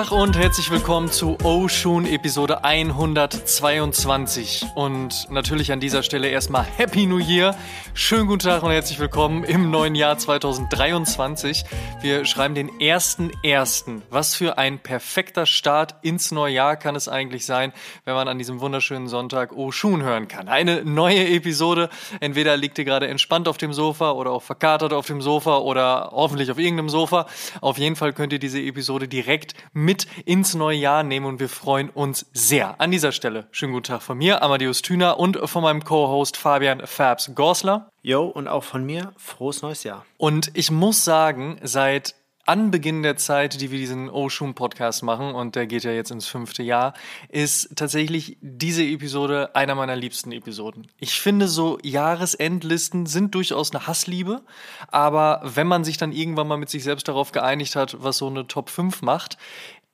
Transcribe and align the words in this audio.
Tag 0.00 0.12
und 0.12 0.38
herzlich 0.38 0.70
willkommen 0.70 1.10
zu 1.10 1.36
Oshun 1.42 2.06
Episode 2.06 2.64
122. 2.64 4.64
Und 4.74 5.30
natürlich 5.30 5.72
an 5.72 5.80
dieser 5.80 6.02
Stelle 6.02 6.28
erstmal 6.28 6.64
Happy 6.64 7.04
New 7.04 7.18
Year. 7.18 7.54
Schönen 7.92 8.26
guten 8.26 8.38
Tag 8.38 8.62
und 8.62 8.70
herzlich 8.70 8.98
willkommen 8.98 9.44
im 9.44 9.70
neuen 9.70 9.94
Jahr 9.94 10.16
2023. 10.16 11.64
Wir 12.00 12.24
schreiben 12.24 12.54
den 12.54 12.70
1.1. 12.70 14.00
Was 14.08 14.34
für 14.34 14.56
ein 14.56 14.78
perfekter 14.78 15.44
Start 15.44 15.96
ins 16.00 16.32
neue 16.32 16.54
Jahr 16.54 16.76
kann 16.76 16.96
es 16.96 17.06
eigentlich 17.06 17.44
sein, 17.44 17.74
wenn 18.06 18.14
man 18.14 18.26
an 18.26 18.38
diesem 18.38 18.60
wunderschönen 18.60 19.06
Sonntag 19.06 19.52
Oshun 19.52 20.02
hören 20.02 20.28
kann. 20.28 20.48
Eine 20.48 20.82
neue 20.82 21.28
Episode. 21.28 21.90
Entweder 22.20 22.56
liegt 22.56 22.78
ihr 22.78 22.86
gerade 22.86 23.08
entspannt 23.08 23.48
auf 23.48 23.58
dem 23.58 23.74
Sofa 23.74 24.12
oder 24.12 24.30
auch 24.30 24.42
verkatert 24.42 24.94
auf 24.94 25.06
dem 25.06 25.20
Sofa 25.20 25.58
oder 25.58 26.12
hoffentlich 26.14 26.50
auf 26.50 26.58
irgendeinem 26.58 26.88
Sofa. 26.88 27.26
Auf 27.60 27.76
jeden 27.76 27.96
Fall 27.96 28.14
könnt 28.14 28.32
ihr 28.32 28.38
diese 28.38 28.62
Episode 28.62 29.06
direkt 29.06 29.52
mit 29.74 29.89
ins 30.24 30.54
neue 30.54 30.76
Jahr 30.76 31.02
nehmen 31.02 31.26
und 31.26 31.40
wir 31.40 31.48
freuen 31.48 31.90
uns 31.90 32.26
sehr. 32.32 32.80
An 32.80 32.90
dieser 32.90 33.12
Stelle 33.12 33.48
schönen 33.50 33.72
guten 33.72 33.84
Tag 33.84 34.02
von 34.02 34.16
mir, 34.18 34.42
Amadeus 34.42 34.82
Thüner 34.82 35.18
und 35.18 35.38
von 35.48 35.62
meinem 35.62 35.84
Co-Host 35.84 36.36
Fabian 36.36 36.86
Fabs 36.86 37.32
Gorsler. 37.34 37.90
Jo, 38.02 38.24
und 38.24 38.48
auch 38.48 38.64
von 38.64 38.84
mir 38.84 39.12
frohes 39.16 39.62
neues 39.62 39.84
Jahr. 39.84 40.06
Und 40.16 40.50
ich 40.54 40.70
muss 40.70 41.04
sagen, 41.04 41.58
seit 41.62 42.14
Anbeginn 42.50 43.04
der 43.04 43.16
Zeit, 43.16 43.60
die 43.60 43.70
wir 43.70 43.78
diesen 43.78 44.10
Oshun 44.10 44.54
Podcast 44.54 45.04
machen, 45.04 45.34
und 45.36 45.54
der 45.54 45.68
geht 45.68 45.84
ja 45.84 45.92
jetzt 45.92 46.10
ins 46.10 46.26
fünfte 46.26 46.64
Jahr, 46.64 46.94
ist 47.28 47.76
tatsächlich 47.76 48.38
diese 48.40 48.82
Episode 48.82 49.54
einer 49.54 49.76
meiner 49.76 49.94
liebsten 49.94 50.32
Episoden. 50.32 50.88
Ich 50.98 51.20
finde, 51.20 51.46
so 51.46 51.78
Jahresendlisten 51.82 53.06
sind 53.06 53.36
durchaus 53.36 53.72
eine 53.72 53.86
Hassliebe, 53.86 54.42
aber 54.88 55.42
wenn 55.44 55.68
man 55.68 55.84
sich 55.84 55.96
dann 55.96 56.10
irgendwann 56.10 56.48
mal 56.48 56.56
mit 56.56 56.70
sich 56.70 56.82
selbst 56.82 57.06
darauf 57.06 57.30
geeinigt 57.30 57.76
hat, 57.76 57.96
was 58.00 58.18
so 58.18 58.26
eine 58.26 58.48
Top 58.48 58.68
5 58.68 59.02
macht, 59.02 59.36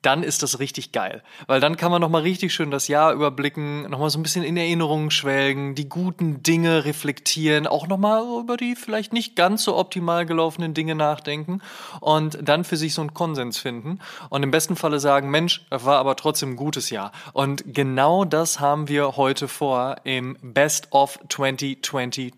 dann 0.07 0.23
ist 0.23 0.41
das 0.41 0.59
richtig 0.59 0.93
geil. 0.93 1.21
Weil 1.47 1.59
dann 1.59 1.75
kann 1.75 1.91
man 1.91 1.99
nochmal 1.99 2.21
richtig 2.21 2.53
schön 2.53 2.71
das 2.71 2.87
Jahr 2.87 3.11
überblicken, 3.11 3.89
nochmal 3.89 4.09
so 4.09 4.17
ein 4.17 4.23
bisschen 4.23 4.45
in 4.45 4.55
Erinnerungen 4.55 5.11
schwelgen, 5.11 5.75
die 5.75 5.89
guten 5.89 6.41
Dinge 6.41 6.85
reflektieren, 6.85 7.67
auch 7.67 7.87
nochmal 7.87 8.23
über 8.39 8.55
die 8.55 8.77
vielleicht 8.77 9.11
nicht 9.11 9.35
ganz 9.35 9.65
so 9.65 9.75
optimal 9.75 10.25
gelaufenen 10.25 10.73
Dinge 10.73 10.95
nachdenken 10.95 11.61
und 11.99 12.39
dann 12.41 12.63
für 12.63 12.77
sich 12.77 12.93
so 12.93 13.01
einen 13.01 13.13
Konsens 13.13 13.57
finden 13.57 13.99
und 14.29 14.43
im 14.43 14.51
besten 14.51 14.77
Falle 14.77 15.01
sagen, 15.01 15.29
Mensch, 15.29 15.65
war 15.69 15.97
aber 15.97 16.15
trotzdem 16.15 16.51
ein 16.51 16.55
gutes 16.55 16.89
Jahr. 16.89 17.11
Und 17.33 17.65
genau 17.67 18.23
das 18.23 18.61
haben 18.61 18.87
wir 18.87 19.17
heute 19.17 19.49
vor 19.49 19.97
im 20.05 20.37
Best 20.41 20.93
of 20.93 21.19
2022. 21.27 22.33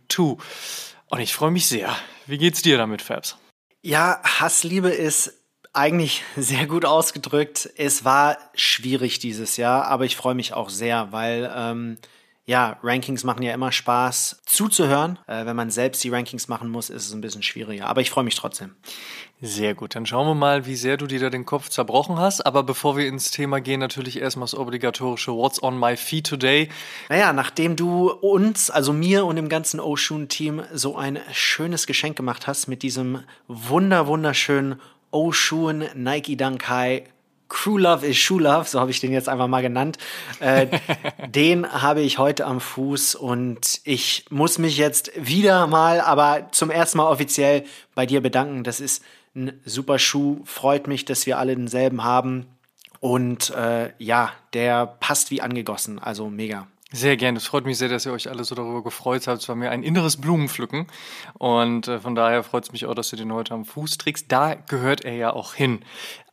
Und 1.09 1.19
ich 1.19 1.35
freue 1.35 1.51
mich 1.51 1.67
sehr. 1.67 1.95
Wie 2.25 2.39
geht's 2.39 2.63
dir 2.63 2.79
damit, 2.79 3.03
Fabs? 3.03 3.37
Ja, 3.83 4.19
Hassliebe 4.23 4.89
ist 4.89 5.38
eigentlich 5.79 6.23
sehr 6.35 6.67
gut 6.67 6.85
ausgedrückt. 6.85 7.69
Es 7.77 8.05
war 8.05 8.37
schwierig 8.53 9.19
dieses 9.19 9.57
Jahr, 9.57 9.85
aber 9.85 10.05
ich 10.05 10.15
freue 10.15 10.35
mich 10.35 10.53
auch 10.53 10.69
sehr, 10.69 11.11
weil 11.11 11.51
ähm, 11.55 11.97
ja, 12.45 12.79
Rankings 12.83 13.23
machen 13.23 13.43
ja 13.43 13.53
immer 13.53 13.71
Spaß 13.71 14.41
zuzuhören. 14.45 15.19
Äh, 15.27 15.45
wenn 15.45 15.55
man 15.55 15.69
selbst 15.69 16.03
die 16.03 16.09
Rankings 16.09 16.47
machen 16.47 16.69
muss, 16.69 16.89
ist 16.89 17.05
es 17.05 17.13
ein 17.13 17.21
bisschen 17.21 17.43
schwieriger. 17.43 17.85
Aber 17.87 18.01
ich 18.01 18.09
freue 18.09 18.23
mich 18.23 18.35
trotzdem. 18.35 18.75
Sehr 19.39 19.73
gut, 19.75 19.95
dann 19.95 20.05
schauen 20.05 20.27
wir 20.27 20.33
mal, 20.33 20.65
wie 20.65 20.75
sehr 20.75 20.97
du 20.97 21.05
dir 21.05 21.19
da 21.19 21.29
den 21.29 21.45
Kopf 21.45 21.69
zerbrochen 21.69 22.17
hast. 22.17 22.45
Aber 22.45 22.63
bevor 22.63 22.97
wir 22.97 23.07
ins 23.07 23.31
Thema 23.31 23.61
gehen, 23.61 23.79
natürlich 23.79 24.19
erstmal 24.19 24.45
das 24.45 24.57
obligatorische 24.57 25.31
What's 25.31 25.61
on 25.61 25.79
my 25.79 25.95
feed 25.95 26.27
today. 26.27 26.69
Naja, 27.07 27.31
nachdem 27.31 27.75
du 27.75 28.09
uns, 28.09 28.69
also 28.69 28.91
mir 28.91 29.25
und 29.25 29.37
dem 29.37 29.47
ganzen 29.47 29.79
Oshun-Team 29.79 30.63
so 30.73 30.97
ein 30.97 31.19
schönes 31.31 31.87
Geschenk 31.87 32.17
gemacht 32.17 32.47
hast 32.47 32.67
mit 32.67 32.81
diesem 32.83 33.23
wunder, 33.47 34.07
wunderschönen 34.07 34.81
Oshun 35.11 35.85
Nike 35.95 36.35
Dankai 36.35 37.03
Crew 37.49 37.79
Love 37.79 38.05
is 38.05 38.15
Shoe 38.15 38.39
Love, 38.39 38.65
so 38.69 38.79
habe 38.79 38.91
ich 38.91 38.99
den 38.99 39.11
jetzt 39.11 39.27
einfach 39.27 39.47
mal 39.47 39.61
genannt. 39.61 39.97
Äh, 40.39 40.67
den 41.27 41.69
habe 41.69 42.01
ich 42.01 42.19
heute 42.19 42.45
am 42.45 42.61
Fuß 42.61 43.15
und 43.15 43.81
ich 43.83 44.25
muss 44.29 44.59
mich 44.59 44.77
jetzt 44.77 45.11
wieder 45.15 45.67
mal, 45.67 45.99
aber 45.99 46.49
zum 46.51 46.69
ersten 46.69 46.99
Mal 46.99 47.09
offiziell 47.09 47.65
bei 47.95 48.05
dir 48.05 48.21
bedanken. 48.21 48.63
Das 48.63 48.79
ist 48.79 49.03
ein 49.35 49.59
super 49.65 49.99
Schuh. 49.99 50.41
Freut 50.45 50.87
mich, 50.87 51.05
dass 51.05 51.25
wir 51.25 51.39
alle 51.39 51.55
denselben 51.55 52.03
haben. 52.03 52.45
Und 52.99 53.49
äh, 53.51 53.91
ja, 53.97 54.31
der 54.53 54.85
passt 54.85 55.31
wie 55.31 55.41
angegossen. 55.41 55.99
Also 55.99 56.29
mega. 56.29 56.67
Sehr 56.91 57.17
gerne. 57.17 57.37
Es 57.37 57.45
freut 57.45 57.65
mich 57.65 57.77
sehr, 57.77 57.87
dass 57.87 58.07
ihr 58.07 58.11
euch 58.11 58.29
alle 58.29 58.43
so 58.43 58.55
darüber 58.55 58.83
gefreut 58.83 59.27
habt. 59.27 59.43
Es 59.43 59.47
war 59.47 59.55
mir 59.55 59.69
ein 59.69 59.83
inneres 59.83 60.17
Blumenpflücken. 60.17 60.87
Und 61.37 61.87
äh, 61.87 61.99
von 61.99 62.15
daher 62.15 62.41
freut 62.41 62.63
es 62.63 62.71
mich 62.71 62.87
auch, 62.87 62.95
dass 62.95 63.11
du 63.11 63.15
den 63.15 63.31
heute 63.31 63.53
am 63.53 63.63
Fuß 63.63 63.99
trägst. 63.99 64.31
Da 64.31 64.55
gehört 64.55 65.05
er 65.05 65.13
ja 65.13 65.31
auch 65.31 65.53
hin. 65.53 65.81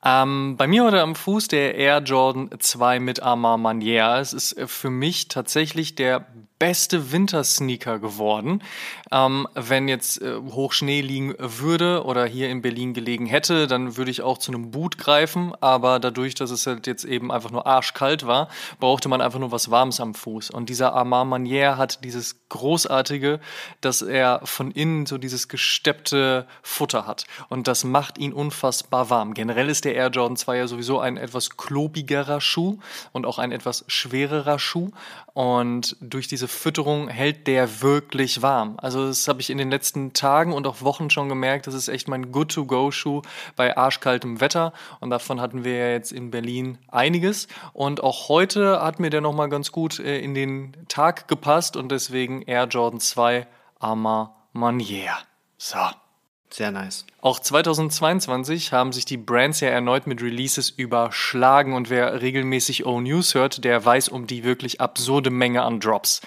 Ähm, 0.03 0.57
bei 0.57 0.67
mir 0.67 0.85
heute 0.85 1.03
am 1.03 1.15
Fuß 1.15 1.49
der 1.49 1.75
Air 1.75 1.99
Jordan 1.99 2.49
2 2.59 3.01
mit 3.01 3.23
Armand 3.23 3.63
Manier. 3.63 4.17
Es 4.19 4.33
ist 4.33 4.53
äh, 4.53 4.67
für 4.67 4.89
mich 4.89 5.29
tatsächlich 5.29 5.95
der 5.95 6.27
beste 6.59 7.13
Wintersneaker 7.13 7.99
geworden. 7.99 8.63
Ähm, 9.13 9.47
wenn 9.55 9.89
jetzt 9.89 10.23
äh, 10.23 10.37
Hochschnee 10.37 11.01
liegen 11.01 11.35
würde 11.39 12.05
oder 12.05 12.27
hier 12.27 12.49
in 12.49 12.63
Berlin 12.63 12.95
gelegen 12.95 13.27
hätte, 13.27 13.67
dann 13.67 13.97
würde 13.97 14.11
ich 14.11 14.23
auch 14.23 14.39
zu 14.39 14.53
einem 14.53 14.71
Boot 14.71 14.99
greifen. 14.99 15.53
Aber 15.61 15.99
dadurch, 15.99 16.35
dass 16.35 16.51
es 16.51 16.67
halt 16.67 16.87
jetzt 16.87 17.05
eben 17.05 17.31
einfach 17.31 17.51
nur 17.51 17.67
arschkalt 17.67 18.27
war, 18.27 18.49
brauchte 18.81 19.09
man 19.09 19.21
einfach 19.21 19.39
nur 19.39 19.53
was 19.53 19.71
Warmes 19.71 20.01
am 20.01 20.15
Fuß. 20.15 20.51
Und 20.51 20.69
dieser 20.71 20.95
Armand 20.95 21.31
Manier 21.31 21.77
hat 21.77 22.05
dieses 22.05 22.49
großartige, 22.49 23.41
dass 23.81 24.03
er 24.03 24.41
von 24.45 24.71
innen 24.71 25.07
so 25.07 25.19
dieses 25.19 25.49
gesteppte 25.49 26.47
Futter 26.63 27.07
hat. 27.07 27.27
Und 27.49 27.69
das 27.69 27.85
macht 27.85 28.19
ihn 28.19 28.33
unfassbar 28.33 29.11
warm. 29.11 29.35
Generell 29.35 29.69
ist 29.69 29.85
der 29.85 29.95
Air 29.95 30.09
Jordan 30.09 30.37
2 30.37 30.57
ja 30.57 30.67
sowieso 30.67 31.01
ein 31.01 31.17
etwas 31.17 31.57
klobigerer 31.57 32.41
Schuh 32.41 32.79
und 33.13 33.27
auch 33.27 33.39
ein 33.39 33.53
etwas 33.53 33.85
schwererer 33.89 34.59
Schuh. 34.59 34.91
Und 35.35 35.97
durch 36.01 36.29
diese 36.29 36.46
Fütterung 36.49 37.09
hält 37.09 37.47
der 37.47 37.83
wirklich 37.83 38.43
warm. 38.43 38.77
Also 38.79 39.07
das 39.07 39.29
habe 39.29 39.41
ich 39.41 39.51
in 39.51 39.59
den 39.59 39.71
letzten 39.71 40.13
Tagen 40.13 40.53
und 40.53 40.67
auch 40.67 40.83
Wochen 40.83 41.11
schon 41.11 41.29
gemerkt. 41.29 41.67
Das 41.67 41.75
ist 41.75 41.89
echt 41.89 42.09
mein 42.09 42.33
Good-to-Go-Schuh 42.33 43.23
bei 43.57 43.77
arschkaltem 43.77 44.41
Wetter. 44.41 44.73
Und 45.01 45.11
davon 45.11 45.41
hatten 45.41 45.65
wir 45.65 45.77
ja 45.77 45.89
jetzt 45.91 46.13
in 46.13 46.31
Berlin 46.31 46.79
einiges. 46.89 47.49
Und 47.73 48.03
auch 48.03 48.29
heute 48.29 48.83
hat 48.83 49.01
mir 49.01 49.11
der 49.11 49.21
nochmal 49.21 49.49
ganz 49.49 49.73
gut 49.73 49.99
äh, 49.99 50.19
in 50.19 50.35
den 50.35 50.77
Tag 50.89 51.29
gepasst. 51.29 51.77
Und 51.77 51.91
deswegen 51.91 52.43
Air 52.43 52.65
Jordan 52.65 53.01
2 53.01 53.47
Arma 53.79 54.35
Manier. 54.53 55.13
So. 55.59 55.79
Sehr 56.51 56.71
nice. 56.71 57.05
Auch 57.21 57.41
2022 57.41 58.73
haben 58.73 58.93
sich 58.93 59.05
die 59.05 59.17
Brands 59.17 59.61
ja 59.61 59.69
erneut 59.69 60.07
mit 60.07 60.23
Releases 60.23 60.71
überschlagen 60.71 61.75
und 61.75 61.91
wer 61.91 62.23
regelmäßig 62.23 62.87
O-News 62.87 63.35
hört, 63.35 63.65
der 63.65 63.85
weiß 63.85 64.09
um 64.09 64.29
die 64.29 64.45
wirklich 64.45 64.81
absurde 64.81 65.31
Menge 65.31 65.63
an 65.63 65.81
Drops. 65.81 66.21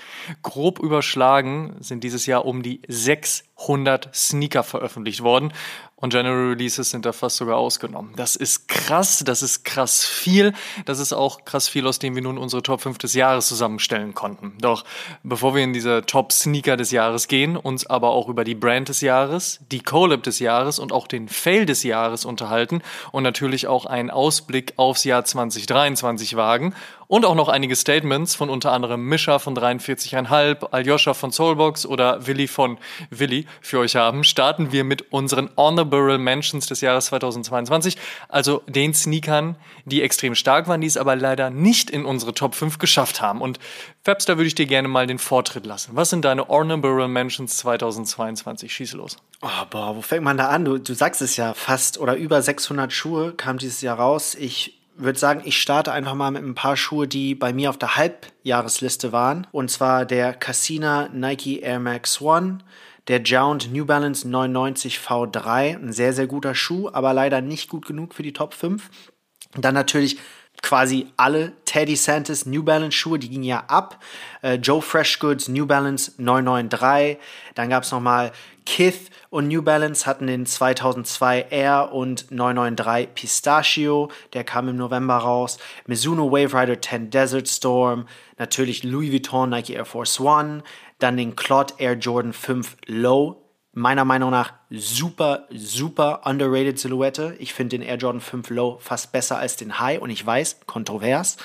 Grob 0.43 0.79
überschlagen 0.79 1.77
sind 1.79 2.03
dieses 2.03 2.25
Jahr 2.25 2.45
um 2.45 2.63
die 2.63 2.81
600 2.87 4.13
Sneaker 4.13 4.63
veröffentlicht 4.63 5.23
worden 5.23 5.53
und 6.01 6.11
General 6.11 6.49
Releases 6.49 6.89
sind 6.89 7.05
da 7.05 7.11
fast 7.11 7.37
sogar 7.37 7.57
ausgenommen. 7.57 8.13
Das 8.15 8.35
ist 8.35 8.67
krass, 8.67 9.21
das 9.25 9.41
ist 9.41 9.65
krass 9.65 10.05
viel. 10.05 10.53
Das 10.85 10.99
ist 10.99 11.13
auch 11.13 11.43
krass 11.43 11.67
viel, 11.67 11.85
aus 11.87 11.99
dem 11.99 12.15
wir 12.15 12.21
nun 12.21 12.37
unsere 12.37 12.63
Top 12.63 12.81
5 12.81 12.97
des 12.97 13.13
Jahres 13.13 13.47
zusammenstellen 13.47 14.13
konnten. 14.13 14.53
Doch 14.61 14.85
bevor 15.23 15.55
wir 15.55 15.63
in 15.63 15.73
diese 15.73 16.05
Top 16.05 16.31
Sneaker 16.31 16.77
des 16.77 16.91
Jahres 16.91 17.27
gehen, 17.27 17.57
uns 17.57 17.85
aber 17.85 18.11
auch 18.11 18.29
über 18.29 18.43
die 18.43 18.55
Brand 18.55 18.89
des 18.89 19.01
Jahres, 19.01 19.59
die 19.71 19.81
Collab 19.81 20.23
des 20.23 20.39
Jahres 20.39 20.79
und 20.79 20.93
auch 20.93 21.07
den 21.07 21.27
Fail 21.27 21.65
des 21.65 21.83
Jahres 21.83 22.23
unterhalten 22.23 22.81
und 23.11 23.23
natürlich 23.23 23.67
auch 23.67 23.85
einen 23.85 24.09
Ausblick 24.09 24.73
aufs 24.77 25.03
Jahr 25.03 25.25
2023 25.25 26.35
wagen 26.35 26.73
und 27.09 27.25
auch 27.25 27.33
noch 27.33 27.49
einige 27.49 27.75
Statements 27.75 28.35
von 28.35 28.51
unter 28.51 28.71
anderem 28.71 29.03
Mischa 29.03 29.39
von 29.39 29.57
43,5, 29.57 30.69
Aljoscha 30.69 31.15
von 31.15 31.31
Soulbox 31.31 31.87
oder 31.87 32.27
Willi 32.27 32.47
von 32.47 32.77
Willi 33.09 33.47
für 33.61 33.79
euch 33.79 33.95
haben, 33.95 34.23
starten 34.23 34.71
wir 34.71 34.83
mit 34.83 35.11
unseren 35.11 35.49
Honorable 35.57 36.19
Mentions 36.19 36.67
des 36.67 36.81
Jahres 36.81 37.07
2022, 37.07 37.97
also 38.27 38.61
den 38.67 38.93
Sneakern, 38.93 39.55
die 39.85 40.03
extrem 40.03 40.35
stark 40.35 40.67
waren, 40.67 40.81
die 40.81 40.87
es 40.87 40.97
aber 40.97 41.15
leider 41.15 41.49
nicht 41.49 41.89
in 41.89 42.05
unsere 42.05 42.35
Top 42.35 42.53
5 42.53 42.77
geschafft 42.77 43.21
haben. 43.21 43.41
Und 43.41 43.57
Fabs, 44.03 44.25
da 44.25 44.37
würde 44.37 44.47
ich 44.47 44.55
dir 44.55 44.67
gerne 44.67 44.87
mal 44.87 45.07
den 45.07 45.17
Vortritt 45.17 45.65
lassen. 45.65 45.95
Was 45.95 46.11
sind 46.11 46.23
deine 46.23 46.47
Honorable 46.47 47.07
Mentions 47.07 47.57
2022? 47.57 48.71
Schieß 48.71 48.93
los. 48.93 49.17
Oh, 49.41 49.65
boah, 49.71 49.95
wo 49.95 50.03
fängt 50.03 50.23
man 50.23 50.37
da 50.37 50.49
an? 50.49 50.63
Du, 50.63 50.77
du 50.77 50.93
sagst 50.93 51.23
es 51.23 51.37
ja 51.37 51.55
fast 51.55 51.97
oder 51.97 52.15
über 52.15 52.39
600 52.39 52.93
Schuhe 52.93 53.33
kam 53.33 53.57
dieses 53.57 53.81
Jahr 53.81 53.97
raus. 53.97 54.35
Ich 54.35 54.78
würde 54.99 55.17
sagen, 55.17 55.41
ich 55.45 55.61
starte 55.61 55.91
einfach 55.91 56.13
mal 56.13 56.31
mit 56.31 56.43
ein 56.43 56.55
paar 56.55 56.75
Schuhe, 56.75 57.07
die 57.07 57.33
bei 57.33 57.53
mir 57.53 57.69
auf 57.69 57.77
der 57.77 57.95
Halbjahresliste 57.95 59.11
waren. 59.11 59.47
Und 59.51 59.71
zwar 59.71 60.05
der 60.05 60.33
Cassina 60.33 61.09
Nike 61.13 61.61
Air 61.61 61.79
Max 61.79 62.21
One, 62.21 62.59
der 63.07 63.21
Jound 63.21 63.73
New 63.73 63.85
Balance 63.85 64.27
99 64.27 64.99
V3, 64.99 65.77
ein 65.77 65.93
sehr, 65.93 66.13
sehr 66.13 66.27
guter 66.27 66.53
Schuh, 66.53 66.89
aber 66.91 67.13
leider 67.13 67.41
nicht 67.41 67.69
gut 67.69 67.85
genug 67.85 68.13
für 68.13 68.23
die 68.23 68.33
Top 68.33 68.53
5. 68.53 68.89
Und 69.55 69.65
dann 69.65 69.73
natürlich 69.73 70.19
quasi 70.61 71.07
alle 71.17 71.53
Teddy 71.65 71.95
Santis 71.95 72.45
New 72.45 72.63
Balance 72.63 72.97
Schuhe, 72.97 73.17
die 73.17 73.29
gingen 73.29 73.43
ja 73.43 73.63
ab. 73.67 74.03
Äh, 74.41 74.55
Joe 74.55 74.81
Freshgoods 74.81 75.47
New 75.47 75.65
Balance 75.65 76.11
993. 76.17 77.17
Dann 77.55 77.69
gab 77.69 77.83
es 77.83 77.91
nochmal 77.91 78.31
Kith 78.65 79.09
und 79.29 79.47
New 79.47 79.61
Balance 79.61 80.05
hatten 80.05 80.27
den 80.27 80.45
2002 80.45 81.47
Air 81.49 81.91
und 81.93 82.31
993 82.31 83.13
Pistachio. 83.13 84.09
Der 84.33 84.43
kam 84.43 84.69
im 84.69 84.75
November 84.75 85.17
raus. 85.17 85.57
Mizuno 85.85 86.31
Wave 86.31 86.53
Rider 86.53 86.81
10 86.81 87.11
Desert 87.11 87.47
Storm. 87.47 88.07
Natürlich 88.37 88.83
Louis 88.83 89.11
Vuitton 89.11 89.49
Nike 89.49 89.73
Air 89.73 89.85
Force 89.85 90.19
One. 90.19 90.63
Dann 90.97 91.17
den 91.17 91.35
Clot 91.35 91.75
Air 91.77 91.93
Jordan 91.93 92.33
5 92.33 92.77
Low 92.87 93.43
meiner 93.73 94.03
Meinung 94.03 94.31
nach 94.31 94.53
super, 94.69 95.47
super 95.51 96.21
underrated 96.25 96.79
Silhouette. 96.79 97.35
Ich 97.39 97.53
finde 97.53 97.77
den 97.77 97.87
Air 97.87 97.97
Jordan 97.97 98.21
5 98.21 98.49
Low 98.49 98.77
fast 98.81 99.11
besser 99.11 99.37
als 99.37 99.55
den 99.55 99.79
High 99.79 100.01
und 100.01 100.09
ich 100.09 100.25
weiß, 100.25 100.61
kontrovers. 100.65 101.37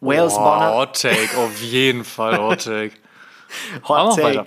Wales 0.00 0.34
oh, 0.34 0.38
Bonner. 0.38 0.74
Hot 0.74 1.00
Take, 1.00 1.36
auf 1.36 1.60
jeden 1.60 2.04
Fall 2.04 2.38
Hot 2.38 2.64
Take. 2.64 2.92
Hot 3.88 4.16
Take. 4.16 4.44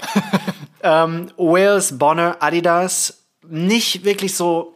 Ähm, 0.84 1.32
Wales 1.38 1.98
Bonner 1.98 2.38
Adidas, 2.40 3.26
nicht 3.48 4.04
wirklich 4.04 4.36
so 4.36 4.76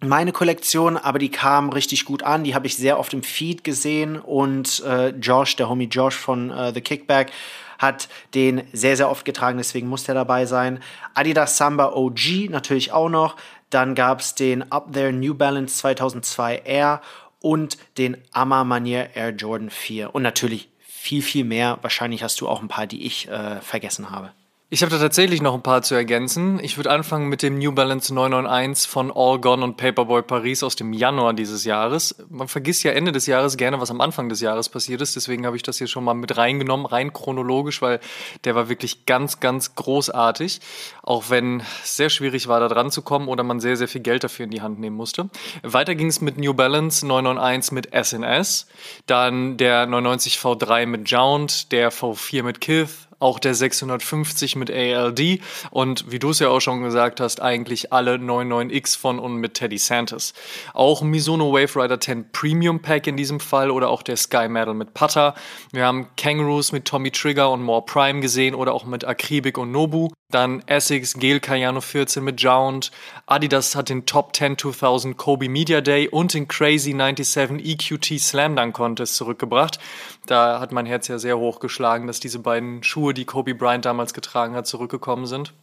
meine 0.00 0.32
Kollektion, 0.32 0.96
aber 0.96 1.18
die 1.18 1.30
kamen 1.30 1.72
richtig 1.72 2.04
gut 2.04 2.22
an. 2.22 2.44
Die 2.44 2.54
habe 2.54 2.66
ich 2.66 2.76
sehr 2.76 2.98
oft 2.98 3.12
im 3.14 3.22
Feed 3.22 3.64
gesehen 3.64 4.18
und 4.18 4.82
äh, 4.84 5.08
Josh, 5.08 5.56
der 5.56 5.68
Homie 5.68 5.88
Josh 5.90 6.16
von 6.16 6.50
äh, 6.50 6.72
The 6.72 6.80
Kickback, 6.80 7.32
hat 7.78 8.08
den 8.34 8.62
sehr, 8.72 8.96
sehr 8.96 9.10
oft 9.10 9.24
getragen, 9.24 9.58
deswegen 9.58 9.88
muss 9.88 10.04
der 10.04 10.14
dabei 10.14 10.46
sein. 10.46 10.80
Adidas 11.14 11.56
Samba 11.56 11.92
OG 11.92 12.50
natürlich 12.50 12.92
auch 12.92 13.08
noch. 13.08 13.36
Dann 13.70 13.94
gab 13.94 14.20
es 14.20 14.34
den 14.34 14.70
Up 14.70 14.92
There 14.92 15.12
New 15.12 15.34
Balance 15.34 15.76
2002 15.78 16.62
Air 16.64 17.00
und 17.40 17.76
den 17.98 18.16
Amma 18.32 18.64
Manier 18.64 19.10
Air 19.14 19.30
Jordan 19.30 19.70
4. 19.70 20.14
Und 20.14 20.22
natürlich 20.22 20.68
viel, 20.78 21.22
viel 21.22 21.44
mehr. 21.44 21.78
Wahrscheinlich 21.82 22.22
hast 22.22 22.40
du 22.40 22.48
auch 22.48 22.62
ein 22.62 22.68
paar, 22.68 22.86
die 22.86 23.04
ich 23.04 23.28
äh, 23.28 23.60
vergessen 23.60 24.10
habe. 24.10 24.32
Ich 24.74 24.82
habe 24.82 24.90
da 24.90 24.98
tatsächlich 24.98 25.40
noch 25.40 25.54
ein 25.54 25.62
paar 25.62 25.82
zu 25.82 25.94
ergänzen. 25.94 26.58
Ich 26.60 26.76
würde 26.76 26.90
anfangen 26.90 27.28
mit 27.28 27.42
dem 27.44 27.60
New 27.60 27.70
Balance 27.70 28.12
991 28.12 28.90
von 28.90 29.12
All 29.14 29.38
Gone 29.38 29.62
und 29.62 29.76
Paperboy 29.76 30.22
Paris 30.22 30.64
aus 30.64 30.74
dem 30.74 30.92
Januar 30.92 31.32
dieses 31.32 31.64
Jahres. 31.64 32.16
Man 32.28 32.48
vergisst 32.48 32.82
ja 32.82 32.90
Ende 32.90 33.12
des 33.12 33.26
Jahres 33.26 33.56
gerne, 33.56 33.80
was 33.80 33.92
am 33.92 34.00
Anfang 34.00 34.28
des 34.28 34.40
Jahres 34.40 34.68
passiert 34.68 35.00
ist. 35.00 35.14
Deswegen 35.14 35.46
habe 35.46 35.54
ich 35.54 35.62
das 35.62 35.78
hier 35.78 35.86
schon 35.86 36.02
mal 36.02 36.14
mit 36.14 36.36
reingenommen, 36.36 36.86
rein 36.86 37.12
chronologisch, 37.12 37.82
weil 37.82 38.00
der 38.42 38.56
war 38.56 38.68
wirklich 38.68 39.06
ganz, 39.06 39.38
ganz 39.38 39.76
großartig. 39.76 40.60
Auch 41.04 41.30
wenn 41.30 41.62
es 41.84 41.96
sehr 41.96 42.10
schwierig 42.10 42.48
war, 42.48 42.58
da 42.58 42.66
dran 42.66 42.90
zu 42.90 43.02
kommen 43.02 43.28
oder 43.28 43.44
man 43.44 43.60
sehr, 43.60 43.76
sehr 43.76 43.86
viel 43.86 44.00
Geld 44.00 44.24
dafür 44.24 44.42
in 44.42 44.50
die 44.50 44.60
Hand 44.60 44.80
nehmen 44.80 44.96
musste. 44.96 45.30
Weiter 45.62 45.94
ging 45.94 46.08
es 46.08 46.20
mit 46.20 46.36
New 46.36 46.52
Balance 46.52 47.06
991 47.06 47.70
mit 47.70 47.90
SNS. 47.94 48.66
Dann 49.06 49.56
der 49.56 49.86
990 49.86 50.38
V3 50.38 50.86
mit 50.86 51.08
Jound, 51.08 51.70
der 51.70 51.92
V4 51.92 52.42
mit 52.42 52.60
Kith, 52.60 53.06
auch 53.24 53.38
der 53.38 53.54
650 53.54 54.54
mit 54.56 54.70
ALD 54.70 55.40
und 55.70 56.10
wie 56.10 56.18
du 56.18 56.30
es 56.30 56.38
ja 56.38 56.50
auch 56.50 56.60
schon 56.60 56.82
gesagt 56.82 57.20
hast, 57.20 57.40
eigentlich 57.40 57.92
alle 57.92 58.16
99X 58.16 58.98
von 58.98 59.18
und 59.18 59.36
mit 59.36 59.54
Teddy 59.54 59.78
Santis. 59.78 60.34
Auch 60.74 61.02
Mizuno 61.02 61.52
Wave 61.52 61.82
Rider 61.82 61.98
10 61.98 62.30
Premium 62.32 62.80
Pack 62.80 63.06
in 63.06 63.16
diesem 63.16 63.40
Fall 63.40 63.70
oder 63.70 63.88
auch 63.88 64.02
der 64.02 64.18
Sky 64.18 64.48
Medal 64.48 64.74
mit 64.74 64.92
Putter. 64.92 65.34
Wir 65.72 65.86
haben 65.86 66.08
Kangaroos 66.16 66.70
mit 66.72 66.84
Tommy 66.84 67.10
Trigger 67.10 67.50
und 67.50 67.62
More 67.62 67.82
Prime 67.86 68.20
gesehen 68.20 68.54
oder 68.54 68.74
auch 68.74 68.84
mit 68.84 69.04
Akribik 69.06 69.56
und 69.56 69.72
Nobu. 69.72 70.10
Dann 70.30 70.62
Essex 70.66 71.14
Gel 71.14 71.38
Cayano 71.38 71.80
14 71.80 72.22
mit 72.22 72.40
Jound. 72.40 72.90
Adidas 73.26 73.76
hat 73.76 73.88
den 73.88 74.04
Top 74.04 74.34
10 74.34 74.58
2000 74.58 75.16
Kobe 75.16 75.48
Media 75.48 75.80
Day 75.80 76.08
und 76.08 76.34
den 76.34 76.48
Crazy 76.48 76.90
97 76.92 77.64
EQT 77.64 78.20
Slam 78.20 78.56
Dunk 78.56 78.74
Contest 78.74 79.16
zurückgebracht. 79.16 79.78
Da 80.26 80.58
hat 80.58 80.72
mein 80.72 80.86
Herz 80.86 81.06
ja 81.08 81.18
sehr 81.18 81.38
hoch 81.38 81.60
geschlagen, 81.60 82.06
dass 82.06 82.18
diese 82.18 82.40
beiden 82.40 82.82
Schuhe, 82.82 83.13
die 83.14 83.24
Kobe 83.24 83.54
Bryant 83.54 83.84
damals 83.84 84.14
getragen 84.14 84.54
hat, 84.54 84.66
zurückgekommen 84.66 85.26
sind. 85.26 85.54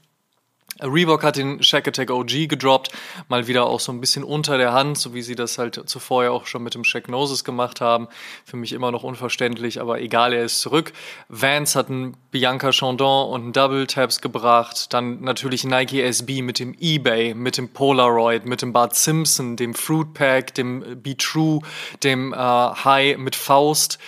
Reebok 0.80 1.24
hat 1.24 1.36
den 1.36 1.62
Shack 1.62 1.88
Attack 1.88 2.10
OG 2.10 2.48
gedroppt, 2.48 2.92
mal 3.28 3.46
wieder 3.46 3.66
auch 3.66 3.80
so 3.80 3.92
ein 3.92 4.00
bisschen 4.00 4.24
unter 4.24 4.58
der 4.58 4.74
Hand, 4.74 4.98
so 4.98 5.14
wie 5.14 5.22
sie 5.22 5.36
das 5.36 5.58
halt 5.58 5.82
zuvor 5.88 6.24
ja 6.24 6.32
auch 6.32 6.48
schon 6.48 6.64
mit 6.64 6.74
dem 6.74 6.84
Shack 6.84 7.10
Noses 7.10 7.44
gemacht 7.44 7.82
haben. 7.82 8.08
Für 8.46 8.58
mich 8.58 8.74
immer 8.74 8.92
noch 8.92 9.04
unverständlich, 9.04 9.82
aber 9.82 10.00
egal, 10.00 10.34
er 10.34 10.46
ist 10.46 10.62
zurück. 10.62 10.94
Vans 11.28 11.76
hatten 11.76 12.16
Bianca 12.32 12.72
Chandon 12.72 13.30
und 13.30 13.56
Double 13.56 13.86
Taps 13.86 14.22
gebracht, 14.22 14.94
dann 14.94 15.22
natürlich 15.22 15.66
Nike 15.66 16.02
SB 16.02 16.42
mit 16.42 16.58
dem 16.58 16.76
eBay, 16.80 17.34
mit 17.34 17.58
dem 17.58 17.70
Polaroid, 17.70 18.46
mit 18.46 18.62
dem 18.62 18.74
Bart 18.74 18.96
Simpson, 18.96 19.58
dem 19.58 19.74
Fruit 19.74 20.14
Pack, 20.14 20.56
dem 20.56 21.02
Be 21.04 21.18
True, 21.18 21.60
dem 22.04 22.34
äh, 22.34 22.38
High 22.38 23.18
mit 23.18 23.36
Faust 23.36 24.00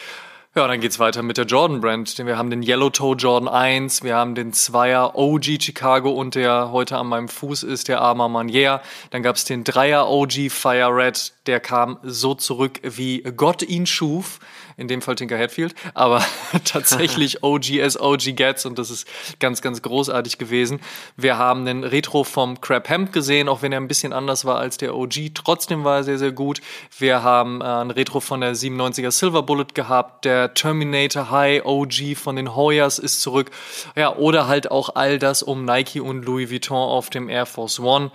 ja, 0.56 0.68
dann 0.68 0.82
geht's 0.82 1.00
weiter 1.00 1.24
mit 1.24 1.38
der 1.38 1.46
Jordan 1.46 1.82
Brand. 1.82 2.16
Wir 2.24 2.38
haben 2.38 2.52
den 2.52 2.62
Yellow 2.62 2.92
Toe 2.92 3.16
Jordan 3.16 3.48
1, 3.48 4.04
wir 4.04 4.16
haben 4.16 4.36
den 4.36 4.54
Zweier 4.54 5.16
OG 5.16 5.60
Chicago 5.60 6.12
und 6.12 6.36
der 6.36 6.72
heute 6.72 6.98
an 6.98 7.08
meinem 7.08 7.28
Fuß 7.28 7.64
ist, 7.64 7.88
der 7.88 8.02
Arma 8.02 8.28
Manier. 8.28 8.82
Dann 9.10 9.24
gab's 9.24 9.46
den 9.46 9.64
Dreier 9.64 10.08
OG 10.08 10.52
Fire 10.52 10.96
Red, 10.96 11.34
der 11.48 11.60
kam 11.60 11.98
so 12.04 12.36
zurück, 12.36 12.80
wie 12.84 13.24
Gott 13.24 13.64
ihn 13.64 13.88
schuf 13.88 14.40
in 14.78 14.88
dem 14.88 15.02
Fall 15.02 15.16
Tinker 15.16 15.38
Hatfield, 15.38 15.76
aber 15.94 16.24
tatsächlich 16.66 17.44
OG 17.44 17.80
as 17.82 18.00
OG 18.00 18.36
gets 18.36 18.66
und 18.66 18.80
das 18.80 18.90
ist 18.90 19.08
ganz, 19.40 19.62
ganz 19.62 19.82
großartig 19.82 20.38
gewesen. 20.38 20.80
Wir 21.18 21.38
haben 21.38 21.66
den 21.66 21.84
Retro 21.84 22.24
vom 22.24 22.62
Crab 22.62 22.90
Hemp 22.90 23.14
gesehen, 23.14 23.50
auch 23.50 23.62
wenn 23.62 23.72
er 23.72 23.80
ein 23.80 23.88
bisschen 23.88 24.14
anders 24.14 24.46
war 24.46 24.58
als 24.58 24.78
der 24.78 24.96
OG, 24.96 25.34
trotzdem 25.34 25.84
war 25.84 25.98
er 25.98 26.04
sehr, 26.04 26.18
sehr 26.18 26.32
gut. 26.32 26.62
Wir 26.98 27.24
haben 27.24 27.62
äh, 27.62 27.66
ein 27.66 27.92
Retro 27.92 28.20
von 28.20 28.42
der 28.42 28.56
97er 28.56 29.12
Silver 29.12 29.44
Bullet 29.44 29.74
gehabt, 29.74 30.26
der 30.26 30.54
Terminator 30.54 31.32
High 31.32 31.66
OG 31.66 32.16
von 32.16 32.36
den 32.36 32.56
Hoyas 32.56 33.00
ist 33.00 33.22
zurück, 33.22 33.52
ja, 33.96 34.16
oder 34.16 34.48
halt 34.48 34.72
auch 34.72 34.96
all 34.96 35.20
das 35.20 35.44
um 35.44 35.66
Nike 35.66 36.00
und 36.00 36.26
Louis 36.26 36.50
Vuitton 36.50 36.78
auf 36.78 37.10
dem 37.10 37.30
Air 37.30 37.46
Force 37.46 37.80
One. 37.80 38.12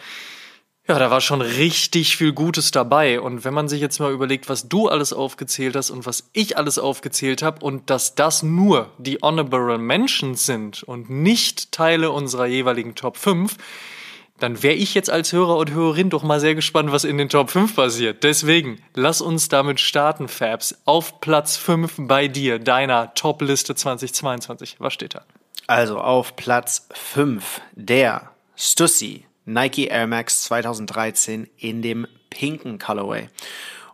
Ja, 0.88 0.98
da 0.98 1.10
war 1.10 1.20
schon 1.20 1.42
richtig 1.42 2.16
viel 2.16 2.32
Gutes 2.32 2.70
dabei. 2.70 3.20
Und 3.20 3.44
wenn 3.44 3.52
man 3.52 3.68
sich 3.68 3.82
jetzt 3.82 4.00
mal 4.00 4.10
überlegt, 4.10 4.48
was 4.48 4.70
du 4.70 4.88
alles 4.88 5.12
aufgezählt 5.12 5.76
hast 5.76 5.90
und 5.90 6.06
was 6.06 6.30
ich 6.32 6.56
alles 6.56 6.78
aufgezählt 6.78 7.42
habe 7.42 7.62
und 7.62 7.90
dass 7.90 8.14
das 8.14 8.42
nur 8.42 8.90
die 8.96 9.18
Honorable 9.20 9.76
Mentions 9.76 10.46
sind 10.46 10.82
und 10.82 11.10
nicht 11.10 11.72
Teile 11.72 12.10
unserer 12.10 12.46
jeweiligen 12.46 12.94
Top 12.94 13.18
5, 13.18 13.56
dann 14.40 14.62
wäre 14.62 14.76
ich 14.76 14.94
jetzt 14.94 15.10
als 15.10 15.30
Hörer 15.34 15.58
und 15.58 15.72
Hörerin 15.72 16.08
doch 16.08 16.22
mal 16.22 16.40
sehr 16.40 16.54
gespannt, 16.54 16.90
was 16.90 17.04
in 17.04 17.18
den 17.18 17.28
Top 17.28 17.50
5 17.50 17.76
passiert. 17.76 18.24
Deswegen, 18.24 18.80
lass 18.94 19.20
uns 19.20 19.48
damit 19.48 19.80
starten, 19.80 20.26
Fabs. 20.26 20.74
Auf 20.86 21.20
Platz 21.20 21.58
5 21.58 21.96
bei 21.98 22.28
dir, 22.28 22.58
deiner 22.58 23.12
Top-Liste 23.14 23.74
2022. 23.74 24.76
Was 24.78 24.94
steht 24.94 25.16
da? 25.16 25.24
Also 25.66 25.98
auf 25.98 26.34
Platz 26.36 26.88
5 26.94 27.60
der 27.74 28.30
Stussy 28.56 29.27
Nike 29.48 29.86
Air 29.86 30.06
Max 30.06 30.42
2013 30.42 31.48
in 31.56 31.80
dem 31.80 32.06
pinken 32.30 32.78
Colorway. 32.78 33.28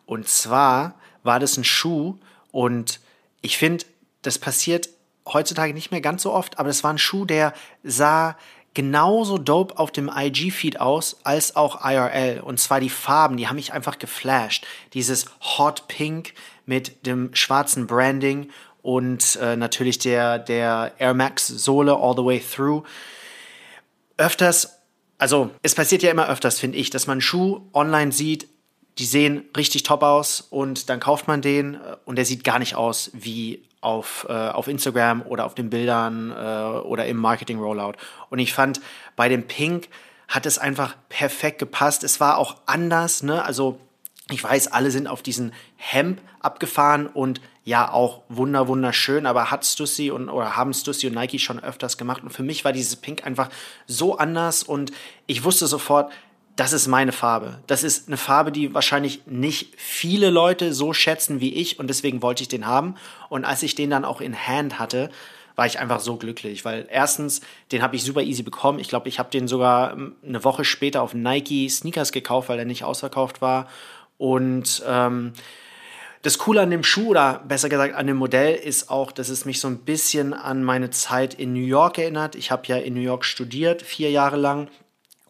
Und 0.05 0.29
zwar 0.29 0.97
war 1.23 1.39
das 1.39 1.57
ein 1.57 1.65
Schuh 1.65 2.17
und 2.51 3.01
ich 3.41 3.57
finde, 3.57 3.85
das 4.23 4.39
passiert 4.39 4.89
heutzutage 5.27 5.73
nicht 5.73 5.91
mehr 5.91 6.01
ganz 6.01 6.23
so 6.23 6.33
oft, 6.33 6.59
aber 6.59 6.69
das 6.69 6.83
war 6.83 6.93
ein 6.93 6.99
Schuh, 6.99 7.25
der 7.25 7.55
sah 7.83 8.37
genauso 8.75 9.39
dope 9.39 9.79
auf 9.79 9.93
dem 9.93 10.11
IG-Feed 10.15 10.81
aus 10.81 11.19
als 11.23 11.55
auch 11.55 11.85
IRL. 11.85 12.41
Und 12.41 12.59
zwar 12.59 12.81
die 12.81 12.91
Farben, 12.91 13.37
die 13.37 13.47
haben 13.47 13.57
mich 13.57 13.73
einfach 13.73 13.99
geflasht. 13.99 14.67
Dieses 14.93 15.27
Hot 15.41 15.87
Pink 15.87 16.35
mit 16.67 17.07
dem 17.07 17.33
schwarzen 17.35 17.87
Branding 17.87 18.51
und 18.83 19.37
äh, 19.37 19.57
natürlich 19.57 19.99
der, 19.99 20.41
der 20.41 20.93
Air 20.99 21.15
Max 21.15 21.47
Sohle 21.47 21.95
all 21.95 22.17
the 22.17 22.25
way 22.25 22.41
through. 22.41 22.83
Öfters 24.17 24.74
also 25.25 25.51
es 25.63 25.75
passiert 25.75 26.03
ja 26.03 26.11
immer 26.11 26.29
öfters, 26.29 26.61
finde 26.61 26.77
ich, 26.77 26.91
dass 26.91 27.07
man 27.07 27.23
Schuh 27.23 27.63
online 27.73 28.13
sieht, 28.13 28.47
die 28.99 29.07
sehen 29.07 29.47
richtig 29.57 29.83
top 29.83 30.03
aus 30.03 30.43
und 30.43 30.91
dann 30.91 31.01
kauft 31.01 31.29
man 31.29 31.41
den 31.41 31.77
äh, 31.77 31.97
und 32.05 32.17
der 32.17 32.27
sieht 32.27 32.45
gar 32.45 32.59
nicht 32.59 32.75
aus 32.75 33.11
wie 33.15 33.63
auf, 33.81 34.27
äh, 34.29 34.33
auf 34.33 34.69
Instagram 34.69 35.23
oder 35.23 35.47
auf 35.47 35.55
den 35.55 35.71
Bildern 35.71 36.31
äh, 36.31 36.35
oder 36.87 37.07
im 37.07 37.17
Marketing-Rollout. 37.17 37.95
Und 38.29 38.39
ich 38.39 38.53
fand, 38.53 38.83
bei 39.17 39.31
dem 39.31 39.47
Pink 39.47 39.89
hat 40.29 40.45
es 40.45 40.59
einfach 40.59 40.95
perfekt 41.09 41.59
gepasst. 41.59 42.05
Es 42.05 42.21
war 42.21 42.37
auch 42.37 42.57
anders, 42.67 43.23
ne? 43.23 43.43
Also 43.47 43.81
ich 44.31 44.43
weiß, 44.43 44.69
alle 44.69 44.91
sind 44.91 45.07
auf 45.07 45.23
diesen 45.23 45.53
Hemp 45.77 46.21
abgefahren 46.41 47.07
und 47.07 47.41
ja 47.65 47.91
auch 47.91 48.23
wunder 48.29 48.69
wunderschön, 48.69 49.27
aber 49.27 49.51
hat 49.51 49.67
Stussy 49.67 50.11
und 50.11 50.29
oder 50.29 50.57
haben 50.57 50.73
Stussy 50.73 51.09
und 51.09 51.15
Nike 51.15 51.39
schon 51.39 51.63
öfters 51.63 51.99
gemacht 51.99 52.23
und 52.23 52.31
für 52.31 52.43
mich 52.43 52.65
war 52.65 52.73
dieses 52.73 52.97
Pink 52.97 53.27
einfach 53.27 53.51
so 53.87 54.17
anders 54.17 54.63
und 54.63 54.93
ich 55.27 55.45
wusste 55.45 55.67
sofort, 55.67 56.11
das 56.57 56.73
ist 56.73 56.87
meine 56.87 57.11
Farbe. 57.13 57.59
Das 57.67 57.83
ist 57.83 58.07
eine 58.07 58.17
Farbe, 58.17 58.53
die 58.53 58.73
wahrscheinlich 58.75 59.27
nicht 59.27 59.75
viele 59.77 60.31
Leute 60.31 60.73
so 60.73 60.93
schätzen 60.93 61.41
wie 61.41 61.53
ich 61.55 61.79
und 61.79 61.89
deswegen 61.89 62.23
wollte 62.23 62.43
ich 62.43 62.49
den 62.49 62.67
haben 62.67 62.95
und 63.29 63.45
als 63.45 63.63
ich 63.63 63.75
den 63.75 63.91
dann 63.91 64.05
auch 64.07 64.21
in 64.21 64.37
Hand 64.37 64.79
hatte, 64.79 65.11
war 65.57 65.67
ich 65.67 65.79
einfach 65.79 66.01
so 66.01 66.17
glücklich, 66.17 66.65
weil 66.65 66.87
erstens, 66.91 67.41
den 67.73 67.83
habe 67.83 67.95
ich 67.95 68.03
super 68.03 68.23
easy 68.23 68.43
bekommen. 68.43 68.81
Ich 68.81 68.89
glaube, 68.89 69.09
ich 69.09 69.19
habe 69.21 69.31
den 69.31 69.47
sogar 69.47 69.93
ähm, 69.93 70.17
eine 70.27 70.43
Woche 70.43 70.65
später 70.65 71.03
auf 71.03 71.15
Nike 71.15 71.69
Sneakers 71.69 72.11
gekauft, 72.11 72.49
weil 72.49 72.59
er 72.59 72.65
nicht 72.65 72.85
ausverkauft 72.85 73.41
war 73.41 73.69
und 74.19 74.83
ähm, 74.87 75.33
das 76.25 76.39
Coole 76.39 76.63
an 76.63 76.71
dem 76.71 76.83
Schuh 76.83 77.09
oder 77.09 77.43
besser 77.47 77.69
gesagt 77.69 77.95
an 77.95 78.07
dem 78.07 78.17
Modell 78.17 78.55
ist 78.55 78.89
auch, 78.89 79.13
dass 79.13 79.29
es 79.29 79.45
mich 79.45 79.61
so 79.61 79.69
ein 79.69 79.81
bisschen 79.81 80.33
an 80.33 80.65
meine 80.65 80.89
Zeit 80.89 81.35
in 81.35 81.53
New 81.53 81.67
York 81.67 81.99
erinnert. 81.99 82.35
Ich 82.35 82.51
habe 82.51 82.67
ja 82.67 82.77
in 82.77 82.95
New 82.95 83.03
York 83.03 83.27
studiert, 83.27 83.83
vier 83.83 84.11
Jahre 84.11 84.37
lang. 84.37 84.69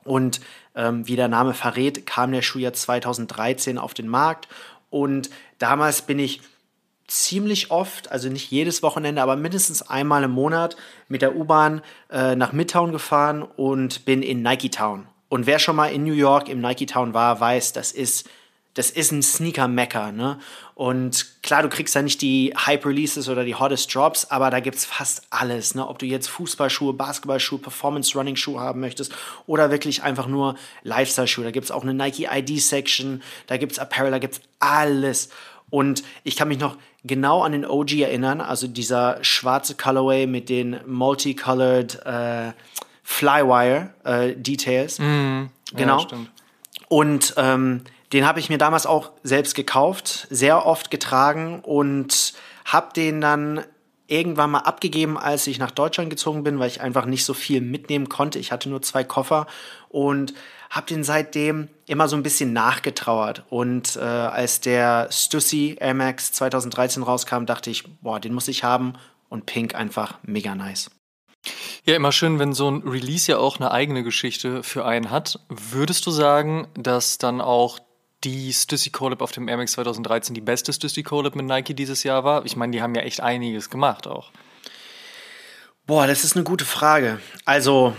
Und 0.04 0.40
ähm, 0.76 1.08
wie 1.08 1.16
der 1.16 1.26
Name 1.26 1.52
verrät, 1.52 2.06
kam 2.06 2.30
der 2.30 2.42
Schuh 2.42 2.60
ja 2.60 2.72
2013 2.72 3.76
auf 3.76 3.92
den 3.92 4.06
Markt. 4.06 4.46
Und 4.88 5.30
damals 5.58 6.02
bin 6.02 6.20
ich 6.20 6.42
ziemlich 7.08 7.72
oft, 7.72 8.12
also 8.12 8.28
nicht 8.28 8.52
jedes 8.52 8.82
Wochenende, 8.84 9.20
aber 9.20 9.34
mindestens 9.34 9.82
einmal 9.82 10.22
im 10.22 10.30
Monat 10.30 10.76
mit 11.08 11.22
der 11.22 11.34
U-Bahn 11.34 11.82
äh, 12.10 12.36
nach 12.36 12.52
Midtown 12.52 12.92
gefahren 12.92 13.42
und 13.42 14.04
bin 14.04 14.22
in 14.22 14.42
Nike 14.42 14.70
Town. 14.70 15.06
Und 15.28 15.46
wer 15.46 15.58
schon 15.58 15.74
mal 15.74 15.88
in 15.88 16.04
New 16.04 16.12
York 16.12 16.48
im 16.48 16.60
Nike 16.60 16.86
Town 16.86 17.14
war, 17.14 17.40
weiß, 17.40 17.72
das 17.72 17.90
ist 17.90 18.28
das 18.74 18.90
ist 18.90 19.12
ein 19.12 19.22
Sneaker-Mecker, 19.22 20.12
ne? 20.12 20.38
Und 20.74 21.42
klar, 21.42 21.62
du 21.62 21.68
kriegst 21.68 21.94
da 21.94 22.02
nicht 22.02 22.20
die 22.20 22.52
Hype-Releases 22.56 23.28
oder 23.28 23.44
die 23.44 23.54
Hottest 23.54 23.94
Drops, 23.94 24.24
aber 24.24 24.50
da 24.50 24.58
gibt's 24.58 24.84
fast 24.84 25.22
alles, 25.30 25.76
ne? 25.76 25.86
Ob 25.86 26.00
du 26.00 26.06
jetzt 26.06 26.28
Fußballschuhe, 26.28 26.92
Basketballschuhe, 26.92 27.60
Performance-Running-Schuhe 27.60 28.60
haben 28.60 28.80
möchtest 28.80 29.14
oder 29.46 29.70
wirklich 29.70 30.02
einfach 30.02 30.26
nur 30.26 30.56
Lifestyle-Schuhe. 30.82 31.44
Da 31.44 31.50
gibt's 31.52 31.70
auch 31.70 31.82
eine 31.82 31.94
Nike 31.94 32.26
ID-Section, 32.30 33.22
da 33.46 33.56
gibt's 33.56 33.78
Apparel, 33.78 34.10
da 34.10 34.18
gibt's 34.18 34.40
alles. 34.58 35.28
Und 35.70 36.02
ich 36.24 36.34
kann 36.34 36.48
mich 36.48 36.58
noch 36.58 36.76
genau 37.04 37.42
an 37.42 37.52
den 37.52 37.64
OG 37.64 37.92
erinnern, 37.92 38.40
also 38.40 38.66
dieser 38.66 39.22
schwarze 39.22 39.76
Colorway 39.76 40.26
mit 40.26 40.48
den 40.48 40.80
multicolored 40.86 42.04
äh, 42.04 42.52
Flywire-Details. 43.04 44.98
Äh, 44.98 45.02
mm, 45.02 45.50
genau. 45.74 46.00
Ja, 46.00 46.18
und 46.88 47.34
ähm, 47.36 47.82
den 48.12 48.26
habe 48.26 48.40
ich 48.40 48.48
mir 48.48 48.58
damals 48.58 48.86
auch 48.86 49.12
selbst 49.22 49.54
gekauft, 49.54 50.26
sehr 50.30 50.66
oft 50.66 50.90
getragen 50.90 51.60
und 51.60 52.34
habe 52.64 52.92
den 52.94 53.20
dann 53.20 53.64
irgendwann 54.06 54.50
mal 54.50 54.60
abgegeben, 54.60 55.16
als 55.16 55.46
ich 55.46 55.58
nach 55.58 55.70
Deutschland 55.70 56.10
gezogen 56.10 56.44
bin, 56.44 56.58
weil 56.58 56.68
ich 56.68 56.80
einfach 56.80 57.06
nicht 57.06 57.24
so 57.24 57.34
viel 57.34 57.60
mitnehmen 57.60 58.08
konnte. 58.08 58.38
Ich 58.38 58.52
hatte 58.52 58.68
nur 58.68 58.82
zwei 58.82 59.02
Koffer 59.02 59.46
und 59.88 60.34
habe 60.70 60.86
den 60.86 61.04
seitdem 61.04 61.68
immer 61.86 62.08
so 62.08 62.16
ein 62.16 62.22
bisschen 62.22 62.52
nachgetrauert. 62.52 63.44
Und 63.48 63.96
äh, 63.96 64.00
als 64.00 64.60
der 64.60 65.08
Stussy 65.10 65.76
Air 65.80 65.94
Max 65.94 66.32
2013 66.32 67.02
rauskam, 67.02 67.44
dachte 67.46 67.70
ich, 67.70 67.84
boah, 68.02 68.20
den 68.20 68.34
muss 68.34 68.48
ich 68.48 68.64
haben. 68.64 68.94
Und 69.28 69.46
Pink 69.46 69.74
einfach 69.74 70.18
mega 70.22 70.54
nice. 70.54 70.90
Ja, 71.84 71.94
immer 71.94 72.12
schön, 72.12 72.38
wenn 72.38 72.52
so 72.52 72.70
ein 72.70 72.82
Release 72.82 73.30
ja 73.30 73.38
auch 73.38 73.58
eine 73.58 73.70
eigene 73.70 74.02
Geschichte 74.02 74.62
für 74.62 74.84
einen 74.84 75.10
hat. 75.10 75.40
Würdest 75.48 76.06
du 76.06 76.10
sagen, 76.10 76.68
dass 76.74 77.18
dann 77.18 77.40
auch 77.40 77.78
die 78.24 78.52
Stussy 78.52 78.90
Collab 78.90 79.22
auf 79.22 79.32
dem 79.32 79.48
Air 79.48 79.56
Max 79.56 79.72
2013 79.72 80.34
die 80.34 80.40
beste 80.40 80.72
Stussy 80.72 81.02
Collab 81.02 81.34
mit 81.36 81.46
Nike 81.46 81.74
dieses 81.74 82.02
Jahr 82.02 82.24
war? 82.24 82.44
Ich 82.44 82.56
meine, 82.56 82.72
die 82.72 82.82
haben 82.82 82.94
ja 82.94 83.02
echt 83.02 83.20
einiges 83.20 83.70
gemacht 83.70 84.06
auch. 84.06 84.30
Boah, 85.86 86.06
das 86.06 86.24
ist 86.24 86.34
eine 86.34 86.44
gute 86.44 86.64
Frage. 86.64 87.20
Also, 87.44 87.94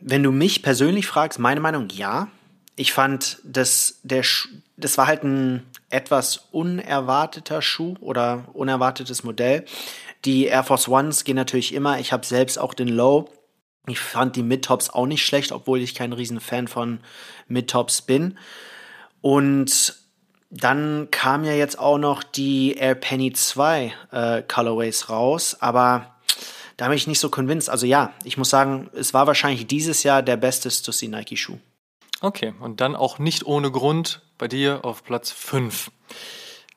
wenn 0.00 0.22
du 0.22 0.30
mich 0.30 0.62
persönlich 0.62 1.06
fragst, 1.06 1.38
meine 1.38 1.60
Meinung 1.60 1.88
ja. 1.90 2.28
Ich 2.76 2.92
fand, 2.92 3.38
dass 3.42 3.98
der 4.04 4.22
Sch 4.22 4.48
das 4.76 4.96
war 4.96 5.08
halt 5.08 5.24
ein 5.24 5.66
etwas 5.90 6.48
unerwarteter 6.52 7.60
Schuh 7.60 7.96
oder 8.00 8.44
unerwartetes 8.52 9.24
Modell. 9.24 9.64
Die 10.24 10.46
Air 10.46 10.62
Force 10.62 10.86
Ones 10.86 11.24
gehen 11.24 11.34
natürlich 11.34 11.74
immer. 11.74 11.98
Ich 11.98 12.12
habe 12.12 12.24
selbst 12.24 12.58
auch 12.58 12.74
den 12.74 12.88
Low. 12.88 13.28
Ich 13.88 13.98
fand 13.98 14.36
die 14.36 14.42
Mid-Tops 14.42 14.90
auch 14.90 15.06
nicht 15.06 15.24
schlecht, 15.24 15.50
obwohl 15.50 15.80
ich 15.80 15.94
kein 15.94 16.12
riesen 16.12 16.40
Fan 16.40 16.68
von 16.68 17.00
Mid-Tops 17.48 18.02
bin. 18.02 18.38
Und 19.20 19.94
dann 20.50 21.08
kam 21.10 21.44
ja 21.44 21.52
jetzt 21.52 21.78
auch 21.78 21.98
noch 21.98 22.22
die 22.22 22.74
Air 22.74 22.94
Penny 22.94 23.32
2 23.32 23.92
äh, 24.10 24.42
Colorways 24.42 25.10
raus, 25.10 25.56
aber 25.60 26.14
da 26.76 26.88
bin 26.88 26.96
ich 26.96 27.06
nicht 27.06 27.18
so 27.18 27.28
convinced. 27.28 27.68
Also 27.68 27.86
ja, 27.86 28.12
ich 28.24 28.38
muss 28.38 28.50
sagen, 28.50 28.88
es 28.94 29.12
war 29.12 29.26
wahrscheinlich 29.26 29.66
dieses 29.66 30.04
Jahr 30.04 30.22
der 30.22 30.36
beste 30.36 30.70
Stussy 30.70 31.08
Nike 31.08 31.36
Schuh. 31.36 31.58
Okay, 32.20 32.54
und 32.60 32.80
dann 32.80 32.96
auch 32.96 33.18
nicht 33.18 33.46
ohne 33.46 33.70
Grund 33.70 34.22
bei 34.38 34.48
dir 34.48 34.84
auf 34.84 35.04
Platz 35.04 35.30
5 35.30 35.90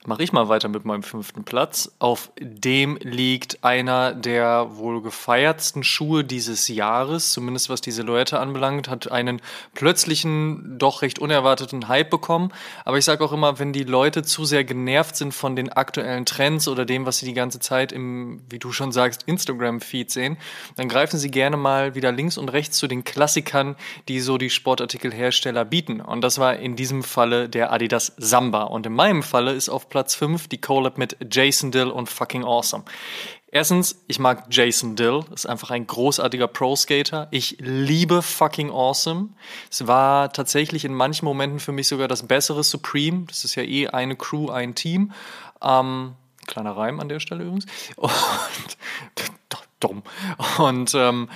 mache 0.05 0.23
ich 0.23 0.33
mal 0.33 0.49
weiter 0.49 0.67
mit 0.67 0.83
meinem 0.83 1.03
fünften 1.03 1.43
Platz. 1.43 1.91
Auf 1.99 2.31
dem 2.39 2.97
liegt 3.01 3.63
einer 3.63 4.13
der 4.13 4.77
wohl 4.77 5.01
gefeiertsten 5.01 5.83
Schuhe 5.83 6.23
dieses 6.23 6.67
Jahres, 6.67 7.31
zumindest 7.31 7.69
was 7.69 7.81
die 7.81 7.91
Silhouette 7.91 8.39
anbelangt, 8.39 8.89
hat 8.89 9.11
einen 9.11 9.41
plötzlichen, 9.75 10.79
doch 10.79 11.03
recht 11.03 11.19
unerwarteten 11.19 11.87
Hype 11.87 12.09
bekommen. 12.09 12.51
Aber 12.83 12.97
ich 12.97 13.05
sage 13.05 13.23
auch 13.23 13.31
immer, 13.31 13.59
wenn 13.59 13.73
die 13.73 13.83
Leute 13.83 14.23
zu 14.23 14.43
sehr 14.45 14.63
genervt 14.63 15.15
sind 15.15 15.33
von 15.33 15.55
den 15.55 15.69
aktuellen 15.69 16.25
Trends 16.25 16.67
oder 16.67 16.85
dem, 16.85 17.05
was 17.05 17.19
sie 17.19 17.27
die 17.27 17.33
ganze 17.33 17.59
Zeit 17.59 17.91
im, 17.91 18.41
wie 18.49 18.59
du 18.59 18.71
schon 18.71 18.91
sagst, 18.91 19.23
Instagram-Feed 19.27 20.09
sehen, 20.09 20.37
dann 20.77 20.89
greifen 20.89 21.19
sie 21.19 21.29
gerne 21.29 21.57
mal 21.57 21.93
wieder 21.93 22.11
links 22.11 22.39
und 22.39 22.49
rechts 22.49 22.77
zu 22.77 22.87
den 22.87 23.03
Klassikern, 23.03 23.75
die 24.07 24.19
so 24.19 24.39
die 24.39 24.49
Sportartikelhersteller 24.49 25.63
bieten. 25.63 26.01
Und 26.01 26.21
das 26.21 26.39
war 26.39 26.55
in 26.55 26.75
diesem 26.75 27.03
Falle 27.03 27.49
der 27.49 27.71
Adidas 27.71 28.13
Samba. 28.17 28.63
Und 28.63 28.87
in 28.87 28.93
meinem 28.93 29.21
Falle 29.21 29.53
ist 29.53 29.69
auf 29.69 29.90
Platz 29.91 30.15
5 30.15 30.47
die 30.47 30.59
Collab 30.59 30.97
mit 30.97 31.17
Jason 31.29 31.69
Dill 31.69 31.89
und 31.89 32.09
Fucking 32.09 32.43
Awesome. 32.43 32.85
Erstens, 33.51 34.01
ich 34.07 34.17
mag 34.17 34.45
Jason 34.49 34.95
Dill, 34.95 35.25
ist 35.33 35.45
einfach 35.45 35.71
ein 35.71 35.85
großartiger 35.85 36.47
Pro-Skater. 36.47 37.27
Ich 37.31 37.57
liebe 37.59 38.21
Fucking 38.21 38.71
Awesome. 38.71 39.29
Es 39.69 39.85
war 39.85 40.31
tatsächlich 40.31 40.85
in 40.85 40.93
manchen 40.93 41.25
Momenten 41.25 41.59
für 41.59 41.73
mich 41.73 41.89
sogar 41.89 42.07
das 42.07 42.25
bessere 42.25 42.63
Supreme. 42.63 43.25
Das 43.27 43.43
ist 43.43 43.55
ja 43.55 43.63
eh 43.63 43.89
eine 43.89 44.15
Crew, 44.15 44.49
ein 44.49 44.73
Team. 44.73 45.11
Ähm, 45.61 46.13
kleiner 46.47 46.77
Reim 46.77 47.01
an 47.01 47.09
der 47.09 47.19
Stelle 47.19 47.43
übrigens. 47.43 47.65
Und, 47.97 48.11
dumm. 49.81 50.03
Und 50.57 50.93
ähm, 50.95 51.29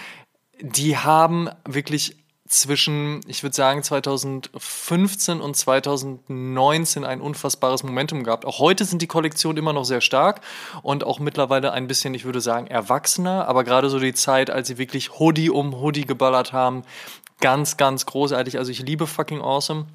die 0.62 0.98
haben 0.98 1.50
wirklich 1.66 2.16
zwischen, 2.48 3.22
ich 3.28 3.42
würde 3.42 3.56
sagen, 3.56 3.82
2015 3.82 5.42
und 5.42 5.56
2019 5.56 7.04
ein 7.04 7.20
unfassbares 7.20 7.84
Momentum 7.84 8.24
gehabt. 8.24 8.46
Auch 8.46 8.60
heute 8.60 8.86
sind 8.86 9.02
die 9.02 9.08
Kollektionen 9.08 9.58
immer 9.58 9.74
noch 9.74 9.86
sehr 9.86 10.02
stark 10.02 10.42
und 10.84 11.04
auch 11.04 11.20
mittlerweile 11.20 11.72
ein 11.72 11.88
bisschen, 11.88 12.14
ich 12.14 12.24
würde 12.24 12.42
sagen, 12.42 12.68
erwachsener. 12.68 13.48
Aber 13.48 13.64
gerade 13.64 13.90
so 13.90 14.00
die 14.00 14.14
Zeit, 14.14 14.52
als 14.52 14.68
sie 14.68 14.78
wirklich 14.78 15.20
Hoodie 15.20 15.50
um 15.50 15.82
Hoodie 15.82 16.06
geballert 16.06 16.54
haben, 16.54 16.84
ganz, 17.42 17.78
ganz 17.78 18.06
großartig. 18.06 18.60
Also 18.60 18.72
ich 18.72 18.80
liebe 18.80 19.08
fucking 19.08 19.42
awesome. 19.42 19.86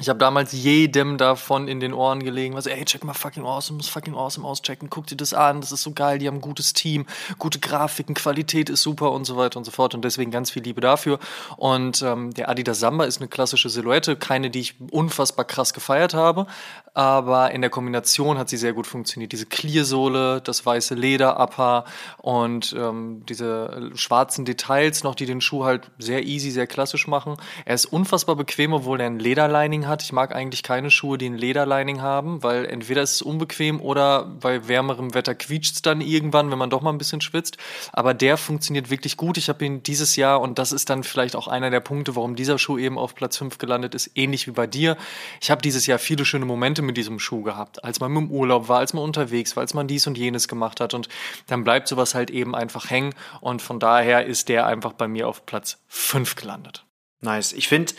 Ich 0.00 0.08
habe 0.08 0.18
damals 0.18 0.52
jedem 0.52 1.18
davon 1.18 1.68
in 1.68 1.78
den 1.78 1.92
Ohren 1.92 2.22
gelegen, 2.22 2.54
was, 2.54 2.66
ey, 2.66 2.84
check 2.86 3.04
mal 3.04 3.12
fucking 3.12 3.44
awesome, 3.44 3.76
muss 3.76 3.88
fucking 3.88 4.14
awesome 4.14 4.46
auschecken, 4.46 4.88
guck 4.88 5.06
dir 5.06 5.16
das 5.16 5.34
an, 5.34 5.60
das 5.60 5.72
ist 5.72 5.82
so 5.82 5.92
geil, 5.92 6.18
die 6.18 6.26
haben 6.26 6.36
ein 6.36 6.40
gutes 6.40 6.72
Team, 6.72 7.04
gute 7.38 7.58
Grafiken, 7.58 8.14
Qualität 8.14 8.70
ist 8.70 8.80
super 8.80 9.12
und 9.12 9.26
so 9.26 9.36
weiter 9.36 9.58
und 9.58 9.64
so 9.64 9.70
fort 9.70 9.94
und 9.94 10.02
deswegen 10.02 10.30
ganz 10.30 10.50
viel 10.50 10.62
Liebe 10.62 10.80
dafür. 10.80 11.18
Und 11.58 12.00
ähm, 12.00 12.32
der 12.32 12.48
Adidas 12.48 12.80
Samba 12.80 13.04
ist 13.04 13.20
eine 13.20 13.28
klassische 13.28 13.68
Silhouette, 13.68 14.16
keine, 14.16 14.48
die 14.48 14.60
ich 14.60 14.74
unfassbar 14.90 15.44
krass 15.44 15.74
gefeiert 15.74 16.14
habe, 16.14 16.46
aber 16.94 17.50
in 17.50 17.60
der 17.60 17.70
Kombination 17.70 18.38
hat 18.38 18.48
sie 18.48 18.56
sehr 18.56 18.72
gut 18.72 18.86
funktioniert. 18.86 19.32
Diese 19.32 19.46
Clear-Sohle, 19.46 20.40
das 20.40 20.64
weiße 20.64 20.94
Leder, 20.94 21.38
Upper 21.38 21.84
und 22.18 22.74
ähm, 22.76 23.24
diese 23.28 23.90
schwarzen 23.94 24.44
Details 24.44 25.04
noch, 25.04 25.14
die 25.14 25.26
den 25.26 25.40
Schuh 25.40 25.64
halt 25.64 25.90
sehr 25.98 26.24
easy, 26.24 26.50
sehr 26.50 26.66
klassisch 26.66 27.06
machen. 27.06 27.36
Er 27.64 27.74
ist 27.74 27.86
unfassbar 27.86 28.34
bequem, 28.34 28.72
obwohl 28.72 29.00
er 29.00 29.06
ein 29.06 29.18
Lederlining 29.18 29.86
hat. 29.86 29.89
Ich 30.02 30.12
mag 30.12 30.34
eigentlich 30.34 30.62
keine 30.62 30.90
Schuhe, 30.90 31.18
die 31.18 31.26
ein 31.26 31.36
Lederlining 31.36 32.00
haben, 32.00 32.42
weil 32.42 32.64
entweder 32.64 33.02
ist 33.02 33.16
es 33.16 33.22
unbequem 33.22 33.80
oder 33.80 34.24
bei 34.24 34.68
wärmerem 34.68 35.12
Wetter 35.14 35.34
quietscht 35.34 35.74
es 35.74 35.82
dann 35.82 36.00
irgendwann, 36.00 36.50
wenn 36.50 36.58
man 36.58 36.70
doch 36.70 36.80
mal 36.80 36.90
ein 36.90 36.98
bisschen 36.98 37.20
schwitzt. 37.20 37.58
Aber 37.92 38.14
der 38.14 38.36
funktioniert 38.36 38.90
wirklich 38.90 39.16
gut. 39.16 39.36
Ich 39.36 39.48
habe 39.48 39.64
ihn 39.64 39.82
dieses 39.82 40.16
Jahr 40.16 40.40
und 40.40 40.58
das 40.58 40.72
ist 40.72 40.88
dann 40.88 41.04
vielleicht 41.04 41.36
auch 41.36 41.46
einer 41.46 41.70
der 41.70 41.80
Punkte, 41.80 42.16
warum 42.16 42.36
dieser 42.36 42.58
Schuh 42.58 42.78
eben 42.78 42.96
auf 42.96 43.14
Platz 43.14 43.36
5 43.36 43.58
gelandet 43.58 43.94
ist, 43.94 44.12
ähnlich 44.14 44.46
wie 44.46 44.52
bei 44.52 44.66
dir. 44.66 44.96
Ich 45.40 45.50
habe 45.50 45.62
dieses 45.62 45.86
Jahr 45.86 45.98
viele 45.98 46.24
schöne 46.24 46.44
Momente 46.44 46.60
Momente 46.60 46.82
mit 46.82 46.96
diesem 46.96 47.18
Schuh 47.18 47.42
gehabt, 47.42 47.82
als 47.84 48.00
man 48.00 48.14
im 48.14 48.30
Urlaub 48.30 48.68
war, 48.68 48.78
als 48.78 48.92
man 48.92 49.02
unterwegs 49.02 49.56
war, 49.56 49.62
als 49.62 49.74
man 49.74 49.88
dies 49.88 50.06
und 50.06 50.18
jenes 50.18 50.46
gemacht 50.46 50.78
hat 50.78 50.94
und 50.94 51.08
dann 51.46 51.64
bleibt 51.64 51.88
sowas 51.88 52.14
halt 52.14 52.30
eben 52.30 52.54
einfach 52.54 52.90
hängen 52.90 53.14
und 53.40 53.62
von 53.62 53.80
daher 53.80 54.26
ist 54.26 54.48
der 54.48 54.66
einfach 54.66 54.92
bei 54.92 55.08
mir 55.08 55.26
auf 55.26 55.46
Platz 55.46 55.78
5 55.88 56.36
gelandet. 56.36 56.84
Nice. 57.22 57.52
Ich 57.52 57.68
finde, 57.68 57.92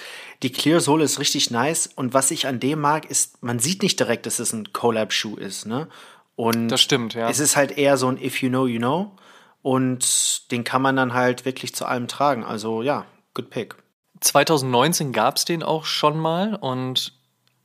die 0.44 0.52
Clear 0.52 0.80
Sohle 0.80 1.04
ist 1.04 1.20
richtig 1.20 1.52
nice 1.52 1.88
und 1.88 2.14
was 2.14 2.32
ich 2.32 2.48
an 2.48 2.60
dem 2.60 2.82
mag, 2.82 3.10
ist, 3.10 3.44
man 3.44 3.60
sieht 3.60 3.84
nicht 3.84 4.00
direkt, 4.00 4.26
dass 4.26 4.40
es 4.40 4.54
ein 4.54 4.74
Collab-Schuh 4.74 5.36
ist, 5.36 5.66
ne? 5.66 5.88
Und 6.36 6.70
das 6.70 6.82
stimmt, 6.82 7.14
ja. 7.14 7.30
Es 7.30 7.40
ist 7.40 7.56
halt 7.56 7.78
eher 7.78 7.98
so 7.98 8.08
ein 8.08 8.22
If 8.22 8.42
you 8.42 8.50
know, 8.50 8.66
you 8.66 8.80
know. 8.80 9.16
Und 9.62 10.52
den 10.52 10.64
kann 10.64 10.82
man 10.82 10.96
dann 10.96 11.14
halt 11.14 11.46
wirklich 11.46 11.76
zu 11.76 11.86
allem 11.86 12.08
tragen. 12.08 12.44
Also 12.44 12.82
ja, 12.82 13.06
good 13.36 13.52
pick. 13.52 13.76
2019 14.22 15.12
gab 15.14 15.38
es 15.38 15.46
den 15.46 15.62
auch 15.62 15.86
schon 15.86 16.18
mal 16.18 16.56
und 16.56 17.14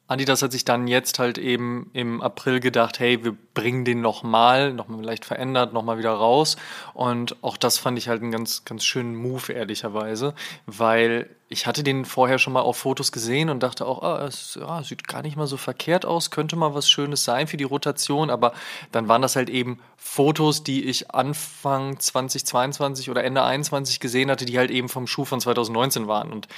Adidas 0.08 0.42
hat 0.42 0.52
sich 0.52 0.64
dann 0.64 0.86
jetzt 0.86 1.18
halt 1.18 1.36
eben 1.36 1.90
im 1.92 2.22
April 2.22 2.60
gedacht, 2.60 3.00
hey, 3.00 3.24
wir 3.24 3.36
bringen 3.54 3.84
den 3.84 4.00
nochmal, 4.00 4.72
nochmal 4.72 5.02
leicht 5.02 5.24
verändert, 5.24 5.72
nochmal 5.72 5.98
wieder 5.98 6.12
raus. 6.12 6.56
Und 6.94 7.42
auch 7.42 7.56
das 7.56 7.78
fand 7.78 7.98
ich 7.98 8.08
halt 8.08 8.22
einen 8.22 8.30
ganz, 8.30 8.64
ganz 8.64 8.84
schönen 8.84 9.16
Move, 9.16 9.52
ehrlicherweise, 9.52 10.34
weil 10.66 11.28
ich 11.48 11.66
hatte 11.66 11.84
den 11.84 12.04
vorher 12.04 12.38
schon 12.38 12.52
mal 12.52 12.60
auf 12.60 12.76
Fotos 12.76 13.12
gesehen 13.12 13.50
und 13.50 13.62
dachte 13.62 13.86
auch, 13.86 14.02
ah, 14.02 14.26
es 14.26 14.58
ja, 14.60 14.82
sieht 14.82 15.06
gar 15.06 15.22
nicht 15.22 15.36
mal 15.36 15.46
so 15.46 15.56
verkehrt 15.56 16.04
aus, 16.04 16.32
könnte 16.32 16.56
mal 16.56 16.74
was 16.74 16.90
Schönes 16.90 17.24
sein 17.24 17.46
für 17.46 17.56
die 17.56 17.64
Rotation, 17.64 18.30
aber 18.30 18.52
dann 18.90 19.06
waren 19.06 19.22
das 19.22 19.36
halt 19.36 19.48
eben 19.48 19.78
Fotos, 19.96 20.64
die 20.64 20.84
ich 20.84 21.12
Anfang 21.12 22.00
2022 22.00 23.10
oder 23.10 23.22
Ende 23.22 23.44
21 23.44 24.00
gesehen 24.00 24.30
hatte, 24.30 24.44
die 24.44 24.58
halt 24.58 24.72
eben 24.72 24.88
vom 24.88 25.06
Schuh 25.06 25.24
von 25.24 25.40
2019 25.40 26.08
waren 26.08 26.32
und 26.32 26.48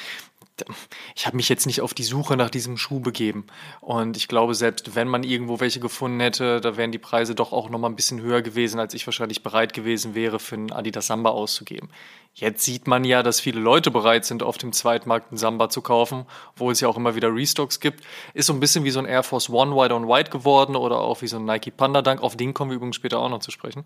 ich 1.15 1.27
habe 1.27 1.37
mich 1.37 1.49
jetzt 1.49 1.67
nicht 1.67 1.81
auf 1.81 1.95
die 1.95 2.05
Suche 2.05 2.37
nach 2.37 2.51
diesem 2.51 2.77
Schuh 2.77 3.01
begeben. 3.01 3.47
Und 3.81 4.17
ich 4.17 4.29
glaube, 4.29 4.55
selbst 4.55 4.95
wenn 4.95 5.09
man 5.09 5.23
irgendwo 5.23 5.61
welche 5.61 5.81
gefunden 5.81 6.21
hätte, 6.21 6.61
da 6.61 6.77
wären 6.77 6.93
die 6.93 6.99
Preise 6.99 7.35
doch 7.35 7.53
auch 7.53 7.71
noch 7.71 7.79
mal 7.79 7.89
ein 7.89 7.97
bisschen 7.97 8.21
höher 8.21 8.43
gewesen, 8.43 8.81
als 8.81 8.95
ich 8.95 9.07
wahrscheinlich 9.07 9.43
bereit 9.43 9.73
gewesen 9.73 10.15
wäre, 10.15 10.39
für 10.39 10.57
einen 10.57 10.73
Adidas 10.73 11.07
Samba 11.07 11.31
auszugeben. 11.31 11.89
Jetzt 12.41 12.63
sieht 12.63 12.87
man 12.87 13.03
ja, 13.03 13.25
dass 13.25 13.41
viele 13.41 13.59
Leute 13.59 13.91
bereit 13.91 14.25
sind, 14.25 14.45
auf 14.45 14.59
dem 14.59 14.73
Zweitmarkt 14.73 15.33
einen 15.33 15.39
Samba 15.39 15.71
zu 15.71 15.83
kaufen, 15.83 16.25
wo 16.55 16.71
es 16.71 16.79
ja 16.79 16.87
auch 16.87 16.97
immer 16.97 17.17
wieder 17.17 17.35
Restocks 17.35 17.81
gibt. 17.81 18.05
Ist 18.33 18.47
so 18.47 18.53
ein 18.53 18.61
bisschen 18.61 18.85
wie 18.85 18.93
so 18.93 19.01
ein 19.01 19.07
Air 19.07 19.25
Force 19.25 19.51
One 19.51 19.75
White 19.75 19.93
on 19.93 20.07
White 20.07 20.31
geworden 20.31 20.77
oder 20.77 21.01
auch 21.01 21.21
wie 21.21 21.27
so 21.27 21.39
ein 21.39 21.45
Nike 21.45 21.73
Panda 21.73 22.01
Dunk. 22.01 22.23
Auf 22.23 22.37
den 22.37 22.55
kommen 22.55 22.71
wir 22.71 22.77
übrigens 22.77 22.95
später 22.95 23.19
auch 23.19 23.29
noch 23.29 23.41
zu 23.41 23.51
sprechen. 23.51 23.85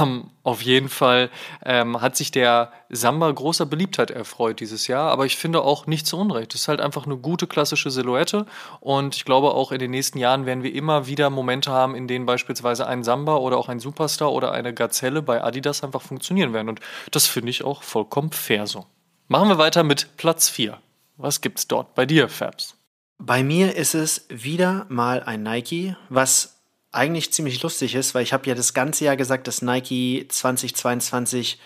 Ähm, 0.00 0.30
auf 0.42 0.62
jeden 0.62 0.88
Fall 0.88 1.30
ähm, 1.64 2.00
hat 2.00 2.16
sich 2.16 2.30
der 2.30 2.72
Samba 2.88 3.30
großer 3.30 3.66
Beliebtheit 3.66 4.10
erfreut 4.10 4.60
dieses 4.60 4.86
Jahr, 4.86 5.10
aber 5.10 5.26
ich 5.26 5.36
finde 5.36 5.60
auch 5.60 5.86
nicht 5.86 5.93
zu 6.02 6.18
Unrecht. 6.18 6.54
Es 6.54 6.62
ist 6.62 6.68
halt 6.68 6.80
einfach 6.80 7.06
eine 7.06 7.16
gute 7.16 7.46
klassische 7.46 7.90
Silhouette 7.90 8.46
und 8.80 9.14
ich 9.14 9.24
glaube 9.24 9.52
auch 9.52 9.70
in 9.70 9.78
den 9.78 9.90
nächsten 9.90 10.18
Jahren 10.18 10.46
werden 10.46 10.62
wir 10.62 10.74
immer 10.74 11.06
wieder 11.06 11.30
Momente 11.30 11.70
haben, 11.70 11.94
in 11.94 12.08
denen 12.08 12.26
beispielsweise 12.26 12.86
ein 12.86 13.04
Samba 13.04 13.36
oder 13.36 13.58
auch 13.58 13.68
ein 13.68 13.80
Superstar 13.80 14.32
oder 14.32 14.52
eine 14.52 14.72
Gazelle 14.72 15.22
bei 15.22 15.44
Adidas 15.44 15.84
einfach 15.84 16.02
funktionieren 16.02 16.52
werden 16.52 16.70
und 16.70 16.80
das 17.10 17.26
finde 17.26 17.50
ich 17.50 17.64
auch 17.64 17.82
vollkommen 17.82 18.32
fair 18.32 18.66
so. 18.66 18.86
Machen 19.28 19.48
wir 19.48 19.58
weiter 19.58 19.84
mit 19.84 20.16
Platz 20.16 20.48
4. 20.48 20.78
Was 21.16 21.40
gibt's 21.40 21.68
dort 21.68 21.94
bei 21.94 22.06
dir, 22.06 22.28
Fabs? 22.28 22.76
Bei 23.18 23.42
mir 23.42 23.76
ist 23.76 23.94
es 23.94 24.26
wieder 24.28 24.86
mal 24.88 25.22
ein 25.22 25.42
Nike, 25.42 25.96
was 26.08 26.54
eigentlich 26.94 27.32
ziemlich 27.32 27.62
lustig 27.62 27.94
ist, 27.94 28.14
weil 28.14 28.22
ich 28.22 28.32
habe 28.32 28.46
ja 28.48 28.54
das 28.54 28.74
ganze 28.74 29.04
Jahr 29.04 29.16
gesagt, 29.16 29.46
dass 29.48 29.62
Nike 29.62 30.26
2022 30.28 31.58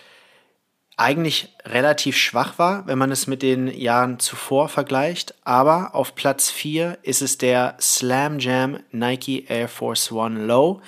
eigentlich 0.99 1.47
relativ 1.65 2.17
schwach 2.17 2.59
war, 2.59 2.85
wenn 2.85 2.97
man 2.97 3.09
es 3.09 3.25
mit 3.25 3.41
den 3.41 3.67
Jahren 3.67 4.19
zuvor 4.19 4.67
vergleicht. 4.67 5.33
Aber 5.45 5.95
auf 5.95 6.13
Platz 6.13 6.51
4 6.51 6.97
ist 7.03 7.21
es 7.21 7.37
der 7.37 7.77
Slam 7.79 8.39
Jam 8.39 8.79
Nike 8.91 9.45
Air 9.47 9.69
Force 9.69 10.11
One 10.11 10.45
Low. 10.45 10.81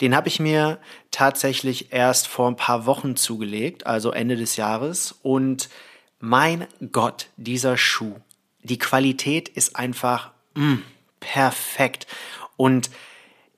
Den 0.00 0.16
habe 0.16 0.26
ich 0.26 0.40
mir 0.40 0.78
tatsächlich 1.12 1.92
erst 1.92 2.26
vor 2.26 2.48
ein 2.48 2.56
paar 2.56 2.86
Wochen 2.86 3.14
zugelegt, 3.14 3.86
also 3.86 4.10
Ende 4.10 4.36
des 4.36 4.56
Jahres. 4.56 5.14
Und 5.22 5.68
mein 6.18 6.66
Gott, 6.90 7.28
dieser 7.36 7.76
Schuh. 7.76 8.16
Die 8.64 8.78
Qualität 8.78 9.48
ist 9.48 9.76
einfach 9.76 10.32
mm, 10.54 10.78
perfekt. 11.20 12.08
Und 12.56 12.90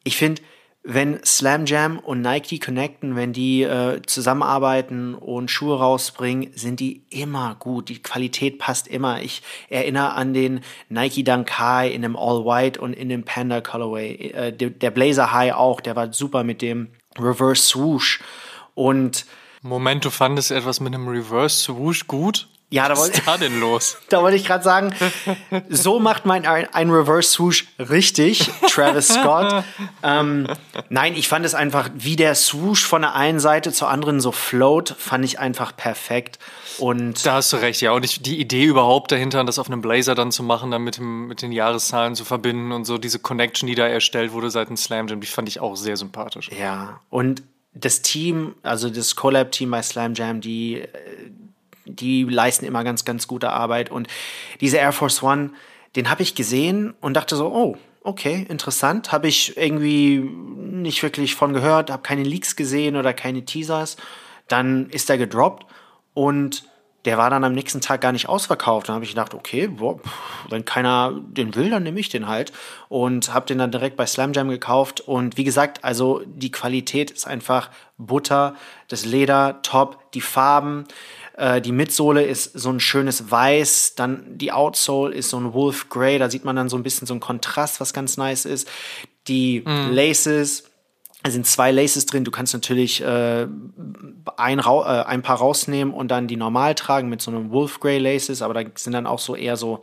ich 0.03 0.19
finde, 0.19 0.43
wenn 0.87 1.19
Slam 1.25 1.65
Jam 1.65 1.99
und 1.99 2.21
Nike 2.21 2.59
connecten, 2.59 3.17
wenn 3.17 3.33
die 3.33 3.63
äh, 3.63 4.03
zusammenarbeiten 4.03 5.15
und 5.15 5.51
Schuhe 5.51 5.79
rausbringen, 5.79 6.51
sind 6.55 6.79
die 6.79 7.03
immer 7.09 7.57
gut. 7.59 7.89
Die 7.89 8.03
Qualität 8.03 8.59
passt 8.59 8.87
immer. 8.87 9.23
Ich 9.23 9.43
erinnere 9.71 10.13
an 10.13 10.35
den 10.35 10.61
Nike 10.91 11.25
Dunk 11.25 11.59
High 11.59 11.95
in 11.95 12.03
dem 12.03 12.17
All 12.17 12.45
White 12.45 12.79
und 12.83 12.93
in 12.93 13.09
dem 13.09 13.25
Panda 13.25 13.63
Colorway. 13.63 14.13
Äh, 14.13 14.53
der, 14.53 14.69
der 14.69 14.91
Blazer 14.91 15.33
High 15.33 15.55
auch, 15.55 15.81
der 15.81 15.97
war 15.97 16.13
super 16.13 16.45
mit 16.45 16.61
dem 16.61 16.89
Reverse 17.19 17.63
Swoosh. 17.63 18.21
Und 18.75 19.25
Moment, 19.63 20.05
du 20.05 20.11
fandest 20.11 20.51
etwas 20.51 20.81
mit 20.81 20.95
einem 20.95 21.09
Reverse 21.09 21.63
Swoosh 21.63 22.07
gut? 22.07 22.49
Ja, 22.71 22.89
da 22.89 22.97
wollte, 22.97 23.13
Was 23.13 23.19
ist 23.19 23.29
da 23.29 23.37
denn 23.37 23.61
los? 23.61 23.97
Da 24.09 24.21
wollte 24.23 24.37
ich 24.37 24.45
gerade 24.45 24.65
sagen, 24.65 24.95
so 25.69 26.01
macht 26.01 26.27
man 26.27 26.45
ein, 26.45 26.67
ein, 26.73 26.91
Reverse 26.91 27.31
Swoosh 27.31 27.67
richtig, 27.79 28.51
Travis 28.69 29.09
Scott. 29.09 29.65
ähm, 30.03 30.49
nein, 30.89 31.15
ich 31.15 31.29
fand 31.29 31.47
es 31.47 31.55
einfach, 31.55 31.91
wie 31.95 32.17
der 32.17 32.35
Swoosh 32.35 32.85
von 32.85 33.03
der 33.03 33.15
einen 33.15 33.39
Seite 33.39 33.73
zur 33.73 33.91
anderen 33.91 34.21
so 34.21 34.33
float, 34.33 34.95
fand 34.99 35.25
ich 35.25 35.39
einfach 35.39 35.77
perfekt. 35.77 36.39
Und 36.79 37.25
da 37.25 37.35
hast 37.35 37.53
du 37.53 37.59
recht, 37.59 37.81
ja. 37.81 37.93
Und 37.93 38.05
ich, 38.05 38.23
die 38.23 38.41
Idee 38.41 38.65
überhaupt 38.65 39.13
dahinter, 39.13 39.45
das 39.45 39.59
auf 39.59 39.69
einem 39.69 39.81
Blazer 39.81 40.15
dann 40.15 40.33
zu 40.33 40.43
machen, 40.43 40.71
dann 40.71 40.83
mit, 40.83 40.97
dem, 40.97 41.29
mit 41.29 41.43
den 41.43 41.53
Jahreszahlen 41.53 42.15
zu 42.15 42.25
verbinden 42.25 42.73
und 42.73 42.85
so 42.85 42.99
diese 42.99 43.19
Connection, 43.19 43.67
die 43.69 43.75
da 43.75 43.87
erstellt 43.87 44.33
wurde 44.33 44.51
seit 44.51 44.69
dem 44.69 44.77
Slam 44.77 45.07
Jam, 45.07 45.21
die 45.21 45.27
fand 45.27 45.49
ich 45.49 45.61
auch 45.61 45.77
sehr 45.77 45.97
sympathisch. 45.97 46.51
Ja, 46.59 47.01
und 47.11 47.43
das 47.75 48.03
Team, 48.03 48.55
also 48.63 48.89
das 48.91 49.17
Collab-Team 49.17 49.71
bei 49.71 49.83
Slam 49.83 50.15
Jam, 50.15 50.41
die 50.41 50.81
äh, 50.81 50.89
die 51.85 52.25
leisten 52.25 52.65
immer 52.65 52.85
ganz, 52.85 53.05
ganz 53.05 53.27
gute 53.27 53.51
Arbeit. 53.51 53.91
Und 53.91 54.09
diese 54.61 54.79
Air 54.79 54.93
Force 54.93 55.23
One, 55.23 55.51
den 55.97 56.11
habe 56.11 56.23
ich 56.23 56.35
gesehen 56.35 56.95
und 57.01 57.15
dachte 57.15 57.37
so, 57.37 57.47
oh, 57.47 57.77
okay, 58.03 58.47
interessant. 58.49 59.13
Habe 59.13 59.29
ich 59.29 59.57
irgendwie 59.57 60.19
nicht 60.19 61.03
wirklich 61.03 61.35
von 61.35 61.53
gehört, 61.53 61.91
habe 61.91 62.03
keine 62.03 62.23
Leaks 62.23 62.57
gesehen 62.57 62.97
oder 62.97 63.13
keine 63.13 63.45
Teasers. 63.45 63.97
Dann 64.49 64.91
ist 64.91 65.09
er 65.11 65.19
gedroppt 65.19 65.67
und 66.13 66.65
der 67.05 67.19
war 67.19 67.29
dann 67.29 67.45
am 67.45 67.53
nächsten 67.53 67.83
Tag 67.83 68.01
gar 68.01 68.13
nicht 68.13 68.29
ausverkauft. 68.29 68.89
Dann 68.89 68.95
habe 68.95 69.05
ich 69.05 69.11
gedacht, 69.11 69.35
okay, 69.35 69.67
boah, 69.67 70.01
wenn 70.49 70.65
keiner 70.65 71.13
den 71.13 71.55
will, 71.55 71.69
dann 71.69 71.83
nehme 71.83 72.01
ich 72.01 72.09
den 72.09 72.29
halt. 72.29 72.53
Und 72.89 73.35
habe 73.35 73.47
den 73.47 73.59
dann 73.59 73.71
direkt 73.71 73.97
bei 73.97 74.07
Slam 74.07 74.33
Jam 74.33 74.49
gekauft. 74.49 75.03
Und 75.03 75.37
wie 75.37 75.45
gesagt, 75.45 75.85
also 75.85 76.23
die 76.25 76.51
Qualität 76.51 77.11
ist 77.11 77.27
einfach 77.27 77.71
Butter, 77.99 78.55
das 78.89 79.05
Leder 79.05 79.61
top, 79.63 80.13
die 80.13 80.23
Farben. 80.23 80.85
Äh, 81.37 81.61
die 81.61 81.73
Mitsohle 81.73 82.23
ist 82.23 82.53
so 82.59 82.71
ein 82.71 82.81
schönes 82.81 83.31
Weiß, 83.31 83.95
dann 83.97 84.39
die 84.39 84.53
Outsole 84.53 85.15
ist 85.15 85.31
so 85.31 85.39
ein 85.39 85.53
Wolf 85.53 85.89
Grey, 85.89 86.19
da 86.19 86.31
sieht 86.31 86.45
man 86.45 86.57
dann 86.57 86.69
so 86.69 86.77
ein 86.77 86.83
bisschen 86.83 87.07
so 87.07 87.15
ein 87.15 87.21
Kontrast, 87.21 87.81
was 87.81 87.93
ganz 87.93 88.17
nice 88.17 88.45
ist. 88.45 88.69
Die 89.27 89.61
mm. 89.61 89.91
Laces, 89.91 90.65
es 91.25 91.33
sind 91.33 91.47
zwei 91.47 91.73
Laces 91.73 92.07
drin. 92.07 92.25
Du 92.25 92.31
kannst 92.31 92.53
natürlich 92.53 93.01
äh, 93.01 93.47
ein, 94.37 94.59
äh, 94.59 94.63
ein 94.63 95.23
paar 95.23 95.39
rausnehmen 95.39 95.93
und 95.93 96.09
dann 96.09 96.29
die 96.29 96.37
normal 96.37 96.75
tragen 96.75 97.09
mit 97.09 97.21
so 97.21 97.31
einem 97.31 97.51
Wolf 97.51 97.81
Grey 97.81 97.99
Laces, 97.99 98.41
aber 98.43 98.55
da 98.55 98.63
sind 98.77 98.93
dann 98.93 99.07
auch 99.07 99.19
so 99.19 99.35
eher 99.35 99.57
so 99.57 99.83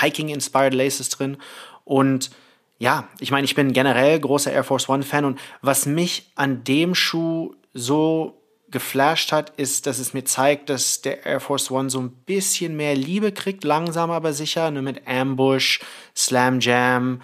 Hiking-inspired 0.00 0.74
Laces 0.74 1.08
drin. 1.10 1.36
Und 1.84 2.30
ja, 2.78 3.08
ich 3.20 3.30
meine, 3.30 3.44
ich 3.44 3.54
bin 3.54 3.72
generell 3.72 4.18
großer 4.18 4.52
Air 4.52 4.64
Force 4.64 4.88
One 4.88 5.02
Fan 5.02 5.24
und 5.24 5.38
was 5.60 5.86
mich 5.86 6.32
an 6.34 6.64
dem 6.64 6.94
Schuh 6.94 7.54
so 7.74 8.39
geflasht 8.70 9.32
hat, 9.32 9.50
ist, 9.56 9.86
dass 9.86 9.98
es 9.98 10.14
mir 10.14 10.24
zeigt, 10.24 10.70
dass 10.70 11.02
der 11.02 11.26
Air 11.26 11.40
Force 11.40 11.70
One 11.70 11.90
so 11.90 12.00
ein 12.00 12.10
bisschen 12.10 12.76
mehr 12.76 12.94
Liebe 12.94 13.32
kriegt, 13.32 13.64
langsam 13.64 14.10
aber 14.10 14.32
sicher, 14.32 14.70
ne, 14.70 14.82
mit 14.82 15.06
Ambush, 15.06 15.80
Slam 16.16 16.60
Jam 16.60 17.22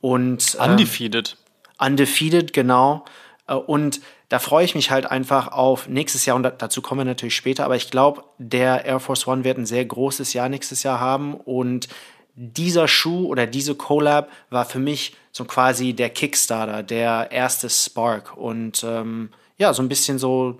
und 0.00 0.56
ähm, 0.60 0.70
Undefeated. 0.72 1.36
Undefeated, 1.78 2.52
genau. 2.52 3.04
Äh, 3.46 3.54
und 3.54 4.00
da 4.28 4.38
freue 4.38 4.64
ich 4.64 4.74
mich 4.74 4.90
halt 4.90 5.06
einfach 5.06 5.48
auf 5.48 5.88
nächstes 5.88 6.26
Jahr 6.26 6.36
und 6.36 6.42
dazu 6.58 6.82
kommen 6.82 7.00
wir 7.00 7.04
natürlich 7.04 7.36
später, 7.36 7.64
aber 7.64 7.76
ich 7.76 7.90
glaube, 7.90 8.24
der 8.38 8.84
Air 8.84 8.98
Force 8.98 9.26
One 9.26 9.44
wird 9.44 9.58
ein 9.58 9.66
sehr 9.66 9.84
großes 9.84 10.32
Jahr 10.32 10.48
nächstes 10.48 10.82
Jahr 10.82 10.98
haben 10.98 11.34
und 11.34 11.88
dieser 12.34 12.86
Schuh 12.86 13.26
oder 13.26 13.46
diese 13.46 13.74
Collab 13.74 14.30
war 14.50 14.64
für 14.64 14.78
mich 14.78 15.16
so 15.32 15.44
quasi 15.44 15.94
der 15.94 16.10
Kickstarter, 16.10 16.82
der 16.82 17.30
erste 17.30 17.70
Spark 17.70 18.36
und 18.36 18.84
ähm, 18.84 19.30
ja, 19.58 19.72
so 19.72 19.82
ein 19.82 19.88
bisschen 19.88 20.18
so 20.18 20.58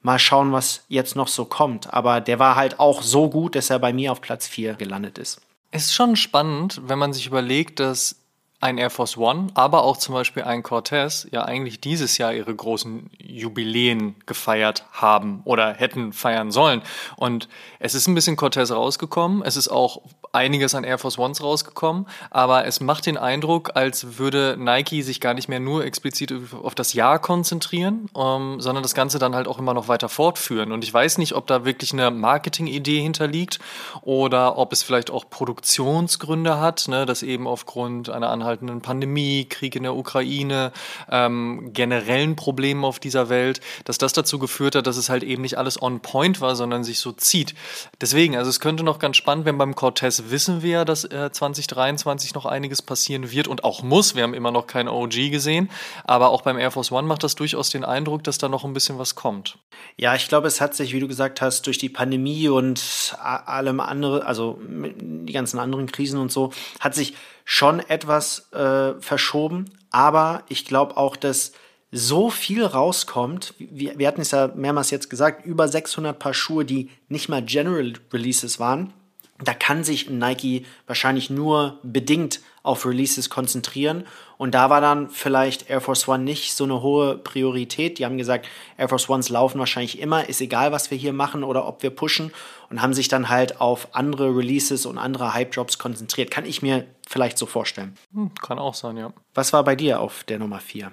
Mal 0.00 0.18
schauen, 0.18 0.52
was 0.52 0.84
jetzt 0.88 1.16
noch 1.16 1.28
so 1.28 1.44
kommt. 1.44 1.92
Aber 1.92 2.20
der 2.20 2.38
war 2.38 2.56
halt 2.56 2.78
auch 2.78 3.02
so 3.02 3.28
gut, 3.28 3.54
dass 3.54 3.70
er 3.70 3.78
bei 3.78 3.92
mir 3.92 4.12
auf 4.12 4.20
Platz 4.20 4.46
4 4.46 4.74
gelandet 4.74 5.18
ist. 5.18 5.40
Es 5.70 5.86
ist 5.86 5.94
schon 5.94 6.16
spannend, 6.16 6.80
wenn 6.84 6.98
man 6.98 7.12
sich 7.12 7.26
überlegt, 7.26 7.80
dass 7.80 8.16
ein 8.60 8.78
Air 8.78 8.90
Force 8.90 9.16
One, 9.16 9.48
aber 9.54 9.84
auch 9.84 9.96
zum 9.96 10.14
Beispiel 10.14 10.42
ein 10.42 10.62
Cortez 10.62 11.28
ja 11.30 11.44
eigentlich 11.44 11.80
dieses 11.80 12.18
Jahr 12.18 12.32
ihre 12.34 12.54
großen 12.54 13.08
Jubiläen 13.16 14.16
gefeiert 14.26 14.84
haben 14.90 15.42
oder 15.44 15.74
hätten 15.74 16.12
feiern 16.12 16.50
sollen. 16.50 16.82
Und 17.16 17.48
es 17.78 17.94
ist 17.94 18.08
ein 18.08 18.14
bisschen 18.14 18.36
Cortez 18.36 18.72
rausgekommen. 18.72 19.42
Es 19.42 19.56
ist 19.56 19.68
auch 19.68 20.02
einiges 20.32 20.74
an 20.74 20.84
Air 20.84 20.98
Force 20.98 21.18
Ones 21.18 21.42
rausgekommen, 21.42 22.06
aber 22.30 22.66
es 22.66 22.80
macht 22.80 23.06
den 23.06 23.16
Eindruck, 23.16 23.70
als 23.74 24.18
würde 24.18 24.56
Nike 24.58 25.02
sich 25.02 25.20
gar 25.20 25.34
nicht 25.34 25.48
mehr 25.48 25.60
nur 25.60 25.84
explizit 25.84 26.32
auf 26.62 26.74
das 26.74 26.92
Jahr 26.92 27.18
konzentrieren, 27.18 28.08
ähm, 28.16 28.60
sondern 28.60 28.82
das 28.82 28.94
Ganze 28.94 29.18
dann 29.18 29.34
halt 29.34 29.48
auch 29.48 29.58
immer 29.58 29.74
noch 29.74 29.88
weiter 29.88 30.08
fortführen. 30.08 30.72
Und 30.72 30.84
ich 30.84 30.92
weiß 30.92 31.18
nicht, 31.18 31.34
ob 31.34 31.46
da 31.46 31.64
wirklich 31.64 31.92
eine 31.92 32.10
Marketingidee 32.10 33.00
hinterliegt 33.00 33.58
oder 34.02 34.58
ob 34.58 34.72
es 34.72 34.82
vielleicht 34.82 35.10
auch 35.10 35.30
Produktionsgründe 35.30 36.60
hat, 36.60 36.88
ne, 36.88 37.06
dass 37.06 37.22
eben 37.22 37.46
aufgrund 37.46 38.10
einer 38.10 38.30
anhaltenden 38.30 38.82
Pandemie, 38.82 39.46
Krieg 39.46 39.76
in 39.76 39.82
der 39.82 39.94
Ukraine, 39.94 40.72
ähm, 41.10 41.72
generellen 41.72 42.36
Problemen 42.36 42.84
auf 42.84 42.98
dieser 42.98 43.28
Welt, 43.28 43.60
dass 43.84 43.98
das 43.98 44.12
dazu 44.12 44.38
geführt 44.38 44.74
hat, 44.74 44.86
dass 44.86 44.96
es 44.96 45.08
halt 45.08 45.22
eben 45.22 45.42
nicht 45.42 45.58
alles 45.58 45.80
on 45.80 46.00
point 46.00 46.40
war, 46.40 46.54
sondern 46.56 46.84
sich 46.84 46.98
so 46.98 47.12
zieht. 47.12 47.54
Deswegen, 48.00 48.36
also 48.36 48.50
es 48.50 48.60
könnte 48.60 48.84
noch 48.84 48.98
ganz 48.98 49.16
spannend 49.16 49.44
werden 49.44 49.58
beim 49.58 49.74
Cortez 49.74 50.17
Jazz 50.18 50.30
wissen 50.30 50.62
wir, 50.62 50.84
dass 50.84 51.04
äh, 51.04 51.30
2023 51.30 52.34
noch 52.34 52.46
einiges 52.46 52.82
passieren 52.82 53.30
wird 53.30 53.48
und 53.48 53.64
auch 53.64 53.82
muss. 53.82 54.14
Wir 54.14 54.22
haben 54.22 54.34
immer 54.34 54.50
noch 54.50 54.66
kein 54.66 54.88
OG 54.88 55.30
gesehen, 55.30 55.70
aber 56.04 56.30
auch 56.30 56.42
beim 56.42 56.58
Air 56.58 56.70
Force 56.70 56.92
One 56.92 57.06
macht 57.06 57.22
das 57.22 57.34
durchaus 57.34 57.70
den 57.70 57.84
Eindruck, 57.84 58.24
dass 58.24 58.38
da 58.38 58.48
noch 58.48 58.64
ein 58.64 58.74
bisschen 58.74 58.98
was 58.98 59.14
kommt. 59.14 59.58
Ja, 59.96 60.14
ich 60.14 60.28
glaube, 60.28 60.48
es 60.48 60.60
hat 60.60 60.74
sich, 60.74 60.92
wie 60.92 61.00
du 61.00 61.08
gesagt 61.08 61.40
hast, 61.40 61.66
durch 61.66 61.78
die 61.78 61.88
Pandemie 61.88 62.48
und 62.48 63.16
allem 63.20 63.80
andere, 63.80 64.26
also 64.26 64.58
die 64.62 65.32
ganzen 65.32 65.58
anderen 65.58 65.90
Krisen 65.90 66.20
und 66.20 66.32
so, 66.32 66.52
hat 66.80 66.94
sich 66.94 67.14
schon 67.44 67.80
etwas 67.80 68.52
äh, 68.52 68.94
verschoben. 69.00 69.66
Aber 69.90 70.42
ich 70.48 70.64
glaube 70.64 70.96
auch, 70.96 71.16
dass 71.16 71.52
so 71.90 72.28
viel 72.28 72.64
rauskommt. 72.64 73.54
Wir, 73.58 73.98
wir 73.98 74.06
hatten 74.06 74.20
es 74.20 74.32
ja 74.32 74.52
mehrmals 74.54 74.90
jetzt 74.90 75.08
gesagt, 75.08 75.46
über 75.46 75.68
600 75.68 76.18
Paar 76.18 76.34
Schuhe, 76.34 76.66
die 76.66 76.90
nicht 77.08 77.30
mal 77.30 77.42
General 77.42 77.94
Releases 78.12 78.60
waren. 78.60 78.92
Da 79.42 79.54
kann 79.54 79.84
sich 79.84 80.10
Nike 80.10 80.66
wahrscheinlich 80.86 81.30
nur 81.30 81.78
bedingt 81.82 82.40
auf 82.64 82.84
Releases 82.84 83.30
konzentrieren. 83.30 84.04
Und 84.36 84.54
da 84.54 84.68
war 84.68 84.80
dann 84.80 85.10
vielleicht 85.10 85.70
Air 85.70 85.80
Force 85.80 86.08
One 86.08 86.24
nicht 86.24 86.54
so 86.54 86.64
eine 86.64 86.82
hohe 86.82 87.16
Priorität. 87.16 87.98
Die 87.98 88.04
haben 88.04 88.18
gesagt, 88.18 88.48
Air 88.76 88.88
Force 88.88 89.08
Ones 89.08 89.28
laufen 89.28 89.58
wahrscheinlich 89.58 90.00
immer, 90.00 90.28
ist 90.28 90.40
egal, 90.40 90.72
was 90.72 90.90
wir 90.90 90.98
hier 90.98 91.12
machen 91.12 91.44
oder 91.44 91.66
ob 91.66 91.82
wir 91.82 91.90
pushen. 91.90 92.32
Und 92.68 92.82
haben 92.82 92.94
sich 92.94 93.08
dann 93.08 93.28
halt 93.28 93.60
auf 93.60 93.94
andere 93.94 94.36
Releases 94.36 94.86
und 94.86 94.98
andere 94.98 95.34
Hype-Jobs 95.34 95.78
konzentriert. 95.78 96.30
Kann 96.30 96.44
ich 96.44 96.60
mir 96.60 96.86
vielleicht 97.08 97.38
so 97.38 97.46
vorstellen. 97.46 97.94
Hm, 98.12 98.34
kann 98.34 98.58
auch 98.58 98.74
sein, 98.74 98.96
ja. 98.96 99.12
Was 99.34 99.52
war 99.52 99.64
bei 99.64 99.76
dir 99.76 100.00
auf 100.00 100.24
der 100.24 100.38
Nummer 100.38 100.60
4? 100.60 100.90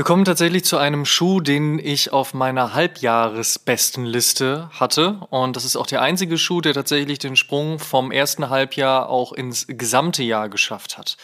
Wir 0.00 0.04
kommen 0.04 0.24
tatsächlich 0.24 0.64
zu 0.64 0.78
einem 0.78 1.04
Schuh, 1.04 1.40
den 1.40 1.78
ich 1.78 2.10
auf 2.10 2.32
meiner 2.32 2.72
Halbjahresbestenliste 2.72 4.70
hatte. 4.72 5.20
Und 5.28 5.56
das 5.56 5.66
ist 5.66 5.76
auch 5.76 5.86
der 5.86 6.00
einzige 6.00 6.38
Schuh, 6.38 6.62
der 6.62 6.72
tatsächlich 6.72 7.18
den 7.18 7.36
Sprung 7.36 7.78
vom 7.78 8.10
ersten 8.10 8.48
Halbjahr 8.48 9.10
auch 9.10 9.34
ins 9.34 9.66
gesamte 9.68 10.22
Jahr 10.22 10.48
geschafft 10.48 10.96
hat. 10.96 11.18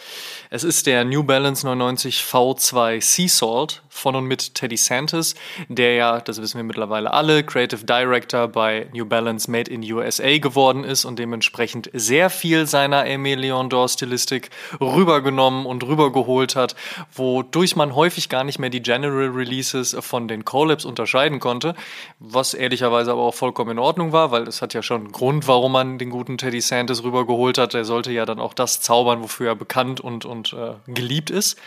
Es 0.49 0.63
ist 0.63 0.87
der 0.87 1.03
New 1.03 1.23
Balance 1.23 1.65
99 1.65 2.21
V2 2.21 3.01
Sea 3.01 3.27
Salt 3.27 3.81
von 3.89 4.15
und 4.15 4.25
mit 4.25 4.53
Teddy 4.53 4.77
Santis, 4.77 5.35
der 5.67 5.95
ja, 5.95 6.21
das 6.21 6.41
wissen 6.41 6.57
wir 6.57 6.63
mittlerweile 6.63 7.11
alle, 7.11 7.43
Creative 7.43 7.83
Director 7.83 8.47
bei 8.47 8.87
New 8.93 9.05
Balance 9.05 9.49
Made 9.49 9.69
in 9.69 9.81
USA 9.91 10.37
geworden 10.37 10.83
ist 10.83 11.03
und 11.03 11.19
dementsprechend 11.19 11.89
sehr 11.93 12.29
viel 12.29 12.67
seiner 12.67 13.03
Aimé 13.03 13.35
Leon 13.35 13.69
Dor 13.69 13.89
Stilistik 13.89 14.51
rübergenommen 14.79 15.65
und 15.65 15.83
rübergeholt 15.83 16.55
hat, 16.55 16.75
wodurch 17.13 17.75
man 17.75 17.95
häufig 17.95 18.29
gar 18.29 18.43
nicht 18.43 18.59
mehr 18.59 18.69
die 18.69 18.83
General 18.83 19.29
Releases 19.29 19.97
von 19.99 20.27
den 20.27 20.45
Collabs 20.45 20.85
unterscheiden 20.85 21.39
konnte, 21.39 21.73
was 22.19 22.53
ehrlicherweise 22.53 23.11
aber 23.11 23.23
auch 23.23 23.33
vollkommen 23.33 23.71
in 23.71 23.79
Ordnung 23.79 24.11
war, 24.11 24.31
weil 24.31 24.47
es 24.47 24.61
hat 24.61 24.75
ja 24.75 24.83
schon 24.83 25.01
einen 25.01 25.11
Grund, 25.11 25.47
warum 25.47 25.71
man 25.71 25.97
den 25.97 26.11
guten 26.11 26.37
Teddy 26.37 26.61
Santis 26.61 27.03
rübergeholt 27.03 27.57
hat. 27.57 27.73
Er 27.73 27.83
sollte 27.83 28.11
ja 28.11 28.25
dann 28.25 28.39
auch 28.39 28.53
das 28.53 28.79
zaubern, 28.79 29.23
wofür 29.23 29.47
er 29.47 29.55
bekannt 29.55 29.99
und, 29.99 30.23
und 30.23 30.36
äh, 30.53 30.75
geliebt 30.87 31.29
ist. 31.29 31.57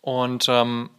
Und 0.00 0.46
ähm, 0.48 0.90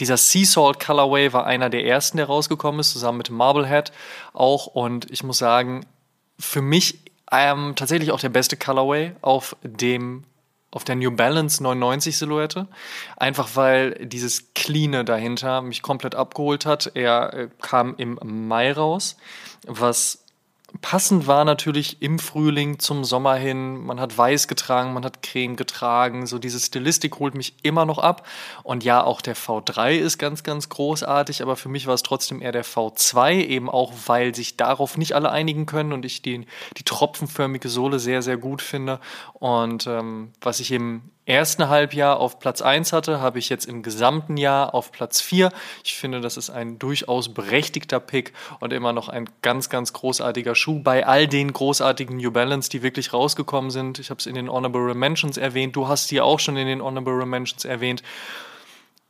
dieser 0.00 0.16
Sea 0.16 0.44
Salt 0.44 0.80
Colorway 0.80 1.32
war 1.32 1.46
einer 1.46 1.70
der 1.70 1.84
ersten, 1.84 2.16
der 2.16 2.26
rausgekommen 2.26 2.80
ist, 2.80 2.92
zusammen 2.92 3.18
mit 3.18 3.30
Marblehead 3.30 3.92
auch. 4.32 4.66
Und 4.66 5.10
ich 5.10 5.22
muss 5.22 5.38
sagen, 5.38 5.86
für 6.38 6.62
mich 6.62 7.00
ähm, 7.30 7.74
tatsächlich 7.76 8.10
auch 8.10 8.20
der 8.20 8.30
beste 8.30 8.56
Colorway 8.56 9.12
auf 9.20 9.56
dem 9.62 10.24
auf 10.72 10.84
der 10.84 10.94
New 10.94 11.10
Balance 11.10 11.62
990 11.62 12.16
Silhouette. 12.16 12.68
Einfach 13.16 13.56
weil 13.56 14.06
dieses 14.06 14.54
Cleane 14.54 15.04
dahinter 15.04 15.62
mich 15.62 15.82
komplett 15.82 16.14
abgeholt 16.14 16.64
hat. 16.64 16.92
Er 16.94 17.34
äh, 17.34 17.48
kam 17.60 17.94
im 17.96 18.18
Mai 18.22 18.72
raus, 18.72 19.16
was 19.66 20.24
Passend 20.82 21.26
war 21.26 21.44
natürlich 21.44 22.00
im 22.00 22.18
Frühling 22.18 22.78
zum 22.78 23.04
Sommer 23.04 23.34
hin. 23.34 23.84
Man 23.84 24.00
hat 24.00 24.16
weiß 24.16 24.48
getragen, 24.48 24.92
man 24.92 25.04
hat 25.04 25.22
Creme 25.22 25.56
getragen. 25.56 26.26
So 26.26 26.38
diese 26.38 26.60
Stilistik 26.60 27.18
holt 27.18 27.34
mich 27.34 27.54
immer 27.62 27.84
noch 27.84 27.98
ab. 27.98 28.26
Und 28.62 28.84
ja, 28.84 29.02
auch 29.02 29.20
der 29.20 29.36
V3 29.36 29.96
ist 29.96 30.18
ganz, 30.18 30.42
ganz 30.42 30.68
großartig. 30.68 31.42
Aber 31.42 31.56
für 31.56 31.68
mich 31.68 31.86
war 31.86 31.94
es 31.94 32.02
trotzdem 32.02 32.40
eher 32.40 32.52
der 32.52 32.64
V2, 32.64 33.44
eben 33.44 33.68
auch, 33.68 33.92
weil 34.06 34.34
sich 34.34 34.56
darauf 34.56 34.96
nicht 34.96 35.14
alle 35.14 35.30
einigen 35.30 35.66
können 35.66 35.92
und 35.92 36.04
ich 36.04 36.22
die, 36.22 36.46
die 36.76 36.84
tropfenförmige 36.84 37.68
Sohle 37.68 37.98
sehr, 37.98 38.22
sehr 38.22 38.36
gut 38.36 38.62
finde. 38.62 39.00
Und 39.34 39.86
ähm, 39.86 40.32
was 40.40 40.60
ich 40.60 40.72
eben 40.72 41.10
ersten 41.26 41.68
Halbjahr 41.68 42.18
auf 42.18 42.38
Platz 42.38 42.62
1 42.62 42.92
hatte, 42.92 43.20
habe 43.20 43.38
ich 43.38 43.48
jetzt 43.48 43.66
im 43.66 43.82
gesamten 43.82 44.36
Jahr 44.36 44.74
auf 44.74 44.90
Platz 44.92 45.20
4. 45.20 45.52
Ich 45.84 45.94
finde, 45.94 46.20
das 46.20 46.36
ist 46.36 46.50
ein 46.50 46.78
durchaus 46.78 47.32
berechtigter 47.32 48.00
Pick 48.00 48.32
und 48.60 48.72
immer 48.72 48.92
noch 48.92 49.08
ein 49.08 49.28
ganz, 49.42 49.68
ganz 49.68 49.92
großartiger 49.92 50.54
Schuh 50.54 50.80
bei 50.80 51.06
all 51.06 51.28
den 51.28 51.52
großartigen 51.52 52.16
New 52.16 52.30
Balance, 52.30 52.70
die 52.70 52.82
wirklich 52.82 53.12
rausgekommen 53.12 53.70
sind. 53.70 53.98
Ich 53.98 54.10
habe 54.10 54.18
es 54.18 54.26
in 54.26 54.34
den 54.34 54.48
Honorable 54.48 54.94
Mentions 54.94 55.36
erwähnt. 55.36 55.76
Du 55.76 55.88
hast 55.88 56.08
sie 56.08 56.20
auch 56.20 56.40
schon 56.40 56.56
in 56.56 56.66
den 56.66 56.82
Honorable 56.82 57.26
Mentions 57.26 57.64
erwähnt. 57.64 58.02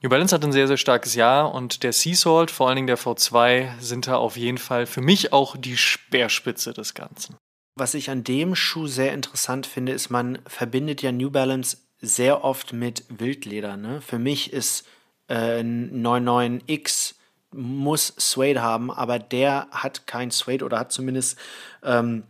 New 0.03 0.09
Balance 0.09 0.35
hat 0.35 0.43
ein 0.45 0.53
sehr, 0.53 0.67
sehr 0.67 0.79
starkes 0.79 1.15
Jahr 1.15 1.55
und 1.55 1.83
der 1.83 1.93
Sea 1.93 2.15
Salt, 2.15 2.51
vor 2.51 2.69
allen 2.69 2.77
Dingen 2.77 2.87
der 2.87 2.99
V2, 2.99 3.79
sind 3.81 4.07
da 4.07 4.17
auf 4.17 4.39
jeden 4.39 4.57
Fall 4.57 4.87
für 4.87 5.03
mich 5.03 5.35
auch 5.35 5.59
die 5.59 5.77
Speerspitze 5.77 6.73
des 6.73 6.95
Ganzen. 6.95 7.37
Was 7.77 7.95
ich 7.95 8.11
an 8.11 8.25
dem 8.25 8.55
Schuh 8.55 8.87
sehr 8.87 9.13
interessant 9.13 9.67
finde, 9.67 9.93
ist, 9.93 10.11
man 10.11 10.39
verbindet 10.47 11.03
ja 11.03 11.13
New 11.13 11.31
Balance 11.31 11.77
sehr 12.01 12.45
oft 12.45 12.73
mit 12.73 13.05
Wildleder. 13.09 13.77
Ne? 13.77 14.01
Für 14.01 14.19
mich 14.19 14.53
ist 14.53 14.87
äh, 15.29 15.61
99X 15.61 17.15
muss 17.53 18.15
Suede 18.17 18.63
haben, 18.63 18.91
aber 18.91 19.19
der 19.19 19.67
hat 19.71 20.07
kein 20.07 20.31
Suede 20.31 20.65
oder 20.65 20.79
hat 20.79 20.93
zumindest 20.93 21.39
ähm, 21.83 22.25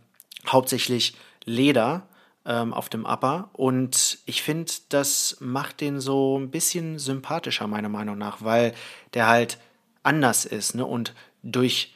hauptsächlich 0.47 1.15
Leder 1.45 2.07
ähm, 2.45 2.73
auf 2.73 2.89
dem 2.89 3.05
Upper. 3.05 3.49
Und 3.53 4.19
ich 4.25 4.41
finde, 4.41 4.71
das 4.89 5.37
macht 5.39 5.81
den 5.81 5.99
so 5.99 6.39
ein 6.39 6.49
bisschen 6.49 6.97
sympathischer, 6.97 7.67
meiner 7.67 7.89
Meinung 7.89 8.17
nach, 8.17 8.43
weil 8.43 8.73
der 9.13 9.27
halt 9.27 9.59
anders 10.03 10.45
ist 10.45 10.75
ne? 10.75 10.85
und 10.85 11.13
durch 11.43 11.93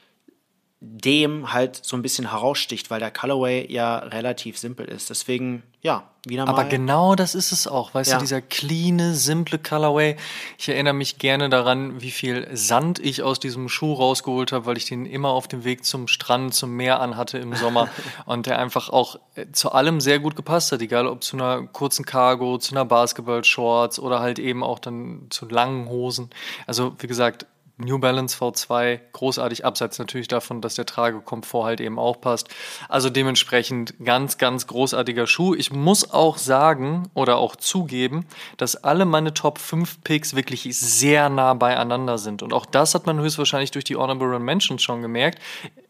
dem 0.82 1.54
halt 1.54 1.84
so 1.84 1.96
ein 1.96 2.02
bisschen 2.02 2.32
heraussticht, 2.32 2.92
weil 2.92 3.00
der 3.00 3.12
Colorway 3.12 3.72
ja 3.72 3.98
relativ 3.98 4.58
simpel 4.58 4.88
ist. 4.88 5.10
Deswegen, 5.10 5.64
ja, 5.82 6.04
wieder 6.28 6.46
mal. 6.46 6.52
Aber 6.52 6.66
genau 6.66 7.16
das 7.16 7.34
ist 7.34 7.52
es 7.52 7.66
auch, 7.66 7.94
weißt 7.94 8.12
ja. 8.12 8.18
du, 8.18 8.24
dieser 8.24 8.42
clean, 8.42 9.14
simple 9.14 9.58
Colorway. 9.58 10.18
Ich 10.58 10.68
erinnere 10.68 10.94
mich 10.94 11.18
gerne 11.18 11.50
daran, 11.50 12.02
wie 12.02 12.12
viel 12.12 12.48
Sand 12.54 13.00
ich 13.00 13.24
aus 13.24 13.40
diesem 13.40 13.70
Schuh 13.70 13.94
rausgeholt 13.94 14.52
habe, 14.52 14.66
weil 14.66 14.78
ich 14.78 14.86
den 14.86 15.06
immer 15.06 15.30
auf 15.30 15.48
dem 15.48 15.64
Weg 15.64 15.86
zum 15.86 16.08
Strand, 16.08 16.54
zum 16.54 16.76
Meer 16.76 17.00
anhatte 17.00 17.38
im 17.38 17.56
Sommer 17.56 17.88
und 18.26 18.46
der 18.46 18.60
einfach 18.60 18.90
auch 18.90 19.18
äh, 19.36 19.48
zu 19.54 19.72
allem 19.72 20.02
sehr 20.02 20.20
gut 20.20 20.36
gepasst 20.36 20.72
hat, 20.72 20.82
egal 20.82 21.08
ob 21.08 21.24
zu 21.24 21.38
einer 21.38 21.68
kurzen 21.68 22.06
Cargo, 22.06 22.58
zu 22.58 22.76
einer 22.76 22.86
Basketball-Shorts 22.86 23.98
oder 24.00 24.20
halt 24.20 24.40
eben 24.40 24.64
auch 24.64 24.80
dann 24.80 25.28
zu 25.30 25.48
langen 25.48 25.88
Hosen. 25.88 26.30
Also, 26.68 26.96
wie 27.00 27.08
gesagt, 27.08 27.48
New 27.78 28.00
Balance 28.00 28.38
V2 28.38 29.00
großartig, 29.12 29.66
abseits 29.66 30.00
natürlich 30.00 30.28
davon, 30.28 30.62
dass 30.62 30.76
der 30.76 30.86
Tragekomfort 30.86 31.66
halt 31.66 31.82
eben 31.82 32.00
auch 32.00 32.22
passt. 32.22 32.48
Also 32.88 33.10
dementsprechend 33.10 33.96
ganz, 34.04 34.38
ganz 34.38 34.68
großartiger 34.68 35.28
Schuh. 35.28 35.56
Ich 35.56 35.72
muss 35.72 36.12
auch 36.12 36.38
sagen 36.38 37.10
oder 37.14 37.38
auch 37.38 37.56
zugeben, 37.56 38.26
dass 38.58 38.78
alle 38.78 39.06
meine 39.06 39.34
Top 39.34 39.58
5 39.60 40.04
Picks 40.04 40.36
wirklich 40.36 40.64
sehr 40.78 41.30
nah 41.30 41.54
beieinander 41.54 42.18
sind. 42.18 42.44
Und 42.44 42.54
auch 42.54 42.66
das 42.66 42.96
hat 42.96 43.06
man 43.06 43.20
höchstwahrscheinlich 43.20 43.72
durch 43.72 43.84
die 43.84 43.98
Honorable 43.98 44.40
Mentions 44.40 44.82
schon 44.82 45.02
gemerkt 45.02 45.40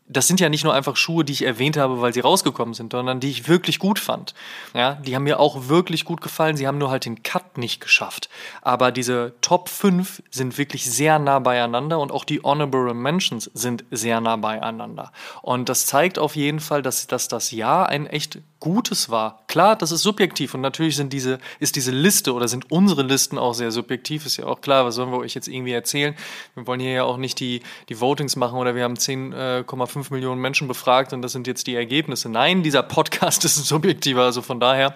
das 0.07 0.27
sind 0.27 0.39
ja 0.39 0.49
nicht 0.49 0.63
nur 0.63 0.73
einfach 0.73 0.97
Schuhe, 0.97 1.25
die 1.25 1.33
ich 1.33 1.43
erwähnt 1.43 1.77
habe, 1.77 1.99
weil 1.99 2.13
sie 2.13 2.19
rausgekommen 2.19 2.75
sind, 2.75 2.91
sondern 2.91 3.19
die 3.19 3.31
ich 3.31 3.47
wirklich 3.47 3.79
gut 3.79 3.97
fand. 3.97 4.35
Ja, 4.75 4.95
die 4.95 5.15
haben 5.15 5.23
mir 5.23 5.39
auch 5.39 5.67
wirklich 5.67 6.05
gut 6.05 6.21
gefallen. 6.21 6.57
Sie 6.57 6.67
haben 6.67 6.77
nur 6.77 6.91
halt 6.91 7.05
den 7.05 7.23
Cut 7.23 7.57
nicht 7.57 7.81
geschafft. 7.81 8.29
Aber 8.61 8.91
diese 8.91 9.33
Top 9.41 9.67
5 9.67 10.21
sind 10.29 10.59
wirklich 10.59 10.85
sehr 10.85 11.17
nah 11.17 11.39
beieinander 11.39 11.99
und 11.99 12.11
auch 12.11 12.23
die 12.23 12.43
Honorable 12.43 12.93
Mentions 12.93 13.49
sind 13.55 13.83
sehr 13.89 14.21
nah 14.21 14.35
beieinander. 14.35 15.11
Und 15.41 15.69
das 15.69 15.87
zeigt 15.87 16.19
auf 16.19 16.35
jeden 16.35 16.59
Fall, 16.59 16.83
dass, 16.83 17.07
dass 17.07 17.27
das 17.27 17.49
Jahr 17.49 17.89
ein 17.89 18.05
echt 18.05 18.39
gutes 18.65 19.12
war. 19.12 19.43
Klar, 19.45 19.75
das 19.75 19.91
ist 19.91 20.01
subjektiv 20.01 20.56
und 20.56 20.62
natürlich 20.62 20.95
sind 20.95 21.13
diese, 21.13 21.38
ist 21.60 21.75
diese 21.75 21.91
Liste 21.91 22.34
oder 22.34 22.47
sind 22.47 22.71
unsere 22.71 23.04
Listen 23.04 23.38
auch 23.38 23.54
sehr 23.54 23.69
subjektiv, 23.69 24.25
ist 24.25 24.38
ja 24.38 24.47
auch 24.47 24.60
klar, 24.60 24.86
was 24.86 24.95
sollen 24.95 25.12
wir 25.12 25.19
euch 25.19 25.36
jetzt 25.36 25.47
irgendwie 25.47 25.71
erzählen? 25.71 26.15
Wir 26.56 26.65
wollen 26.65 26.80
hier 26.80 26.91
ja 26.91 27.04
auch 27.04 27.17
nicht 27.17 27.39
die, 27.39 27.62
die 27.89 28.01
Votings 28.01 28.36
machen 28.36 28.58
oder 28.58 28.73
wir 28.73 28.84
haben 28.84 28.95
10,5 28.95 29.88
5 29.88 30.10
Millionen 30.10 30.41
Menschen 30.41 30.67
befragt 30.67 31.13
und 31.13 31.21
das 31.21 31.32
sind 31.32 31.45
jetzt 31.45 31.67
die 31.67 31.75
Ergebnisse. 31.75 32.28
Nein, 32.28 32.63
dieser 32.63 32.82
Podcast 32.82 33.45
ist 33.45 33.63
subjektiver, 33.63 34.23
also 34.23 34.41
von 34.41 34.60
daher 34.60 34.95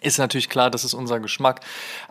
ist 0.00 0.18
natürlich 0.18 0.48
klar, 0.48 0.70
das 0.70 0.84
ist 0.84 0.94
unser 0.94 1.20
Geschmack. 1.20 1.60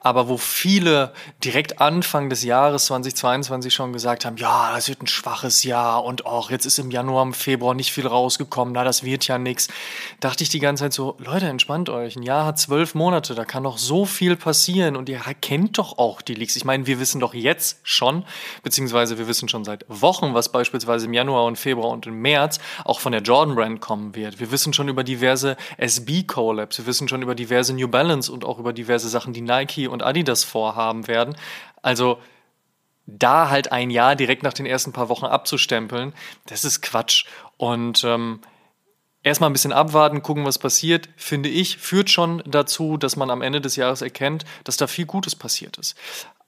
Aber 0.02 0.28
wo 0.28 0.38
viele 0.38 1.14
direkt 1.44 1.82
Anfang 1.82 2.30
des 2.30 2.44
Jahres 2.44 2.86
2022 2.86 3.74
schon 3.74 3.94
gesagt 3.94 4.26
haben, 4.26 4.38
ja, 4.38 4.74
das 4.74 4.90
wird 4.90 5.02
ein 5.02 5.08
schwaches 5.08 5.64
Jahr 5.64 6.04
und 6.04 6.26
auch 6.26 6.50
jetzt 6.52 6.66
ist 6.66 6.80
im 6.80 6.92
Januar, 6.92 7.24
im 7.24 7.34
Februar 7.34 7.74
nicht 7.74 7.92
viel 7.92 8.08
rausgekommen, 8.08 8.74
na, 8.74 8.84
das 8.84 9.04
wird 9.04 9.28
ja 9.28 9.38
nichts, 9.38 9.68
dachte 10.20 10.44
ich 10.44 10.50
die 10.50 10.60
ganze 10.60 10.86
Zeit 10.86 10.94
so, 10.94 11.16
Leute, 11.20 11.48
entspannt 11.48 11.90
euch. 11.90 12.16
Ein 12.16 12.24
Jahr 12.24 12.46
hat 12.46 12.60
zwölf 12.60 12.96
Monate, 12.96 13.36
da 13.36 13.46
kann 13.46 13.64
doch 13.64 13.78
so 13.78 14.06
viel 14.06 14.36
passieren 14.36 14.96
und 14.96 15.10
ihr 15.10 15.20
kennt 15.42 15.78
doch 15.78 15.98
auch 15.98 16.22
die 16.22 16.34
Leaks. 16.34 16.56
Ich 16.56 16.66
meine, 16.66 16.88
wir 16.88 17.00
wissen 17.00 17.20
doch 17.20 17.34
jetzt 17.34 17.80
schon, 17.84 18.26
beziehungsweise 18.64 19.18
wir 19.18 19.28
wissen 19.28 19.50
schon 19.50 19.64
seit 19.64 19.86
Wochen, 19.88 20.34
was 20.34 20.52
beispielsweise 20.52 21.06
im 21.06 21.14
Januar 21.14 21.46
und 21.46 21.58
Februar 21.58 21.90
und 21.90 22.08
im 22.08 22.22
März 22.22 22.60
auch 22.84 23.00
von 23.00 23.12
der 23.12 23.22
Jordan 23.22 23.56
Brand 23.56 23.82
kommen 23.82 24.16
wird. 24.16 24.40
Wir 24.40 24.52
wissen 24.52 24.74
schon 24.74 24.88
über 24.88 25.04
diverse 25.04 25.58
SB-Collabs, 25.78 26.78
wir 26.78 26.86
wissen 26.86 27.08
schon 27.08 27.22
über 27.22 27.36
diverse 27.36 27.74
New 27.76 27.88
Balance 27.88 28.32
und 28.32 28.46
auch 28.46 28.60
über 28.60 28.74
diverse 28.74 29.10
Sachen, 29.10 29.34
die 29.34 29.42
Nike 29.42 29.88
und 29.88 30.04
Adidas 30.04 30.44
vorhaben 30.44 31.08
werden. 31.08 31.36
Also 31.82 32.20
da 33.08 33.50
halt 33.50 33.72
ein 33.72 33.92
Jahr 33.92 34.16
direkt 34.16 34.44
nach 34.44 34.54
den 34.54 34.66
ersten 34.66 34.92
paar 34.92 35.10
Wochen 35.10 35.26
abzustempeln, 35.26 36.14
das 36.48 36.66
ist 36.66 36.82
Quatsch. 36.82 37.26
Und 37.58 38.04
ähm, 38.04 38.42
erstmal 39.22 39.50
ein 39.50 39.54
bisschen 39.54 39.74
abwarten, 39.74 40.22
gucken, 40.22 40.46
was 40.46 40.60
passiert, 40.60 41.10
finde 41.18 41.50
ich, 41.50 41.78
führt 41.78 42.10
schon 42.10 42.42
dazu, 42.46 42.98
dass 42.98 43.16
man 43.16 43.30
am 43.30 43.42
Ende 43.42 43.62
des 43.62 43.76
Jahres 43.76 44.02
erkennt, 44.02 44.46
dass 44.64 44.78
da 44.78 44.88
viel 44.88 45.06
Gutes 45.06 45.36
passiert 45.36 45.78
ist. 45.78 45.96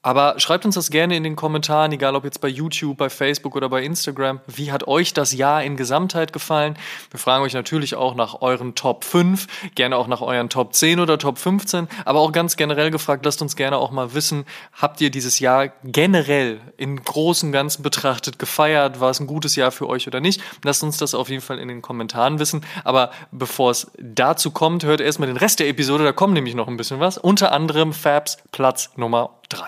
Aber 0.08 0.40
schreibt 0.40 0.64
uns 0.64 0.74
das 0.74 0.88
gerne 0.88 1.16
in 1.16 1.22
den 1.22 1.36
Kommentaren, 1.36 1.92
egal 1.92 2.16
ob 2.16 2.24
jetzt 2.24 2.40
bei 2.40 2.48
YouTube, 2.48 2.96
bei 2.96 3.10
Facebook 3.10 3.54
oder 3.54 3.68
bei 3.68 3.82
Instagram. 3.82 4.40
Wie 4.46 4.72
hat 4.72 4.88
euch 4.88 5.12
das 5.12 5.34
Jahr 5.34 5.62
in 5.62 5.76
Gesamtheit 5.76 6.32
gefallen? 6.32 6.78
Wir 7.10 7.20
fragen 7.20 7.44
euch 7.44 7.52
natürlich 7.52 7.94
auch 7.94 8.14
nach 8.14 8.40
euren 8.40 8.74
Top 8.74 9.04
5, 9.04 9.46
gerne 9.74 9.98
auch 9.98 10.06
nach 10.06 10.22
euren 10.22 10.48
Top 10.48 10.72
10 10.72 11.00
oder 11.00 11.18
Top 11.18 11.36
15, 11.36 11.88
aber 12.06 12.20
auch 12.20 12.32
ganz 12.32 12.56
generell 12.56 12.90
gefragt, 12.90 13.26
lasst 13.26 13.42
uns 13.42 13.54
gerne 13.54 13.76
auch 13.76 13.90
mal 13.90 14.14
wissen, 14.14 14.46
habt 14.72 15.02
ihr 15.02 15.10
dieses 15.10 15.40
Jahr 15.40 15.72
generell 15.84 16.62
in 16.78 17.04
großen 17.04 17.52
Ganzen 17.52 17.82
betrachtet 17.82 18.38
gefeiert? 18.38 19.00
War 19.00 19.10
es 19.10 19.20
ein 19.20 19.26
gutes 19.26 19.56
Jahr 19.56 19.72
für 19.72 19.90
euch 19.90 20.06
oder 20.06 20.20
nicht? 20.20 20.40
Lasst 20.64 20.82
uns 20.82 20.96
das 20.96 21.14
auf 21.14 21.28
jeden 21.28 21.42
Fall 21.42 21.58
in 21.58 21.68
den 21.68 21.82
Kommentaren 21.82 22.38
wissen. 22.38 22.64
Aber 22.82 23.10
bevor 23.30 23.72
es 23.72 23.90
dazu 23.98 24.52
kommt, 24.52 24.84
hört 24.84 25.02
erstmal 25.02 25.28
den 25.28 25.36
Rest 25.36 25.60
der 25.60 25.68
Episode, 25.68 26.04
da 26.04 26.12
kommt 26.12 26.32
nämlich 26.32 26.54
noch 26.54 26.66
ein 26.66 26.78
bisschen 26.78 26.98
was. 26.98 27.18
Unter 27.18 27.52
anderem 27.52 27.92
Fabs 27.92 28.38
Platz 28.52 28.88
Nummer 28.96 29.34
3. 29.50 29.66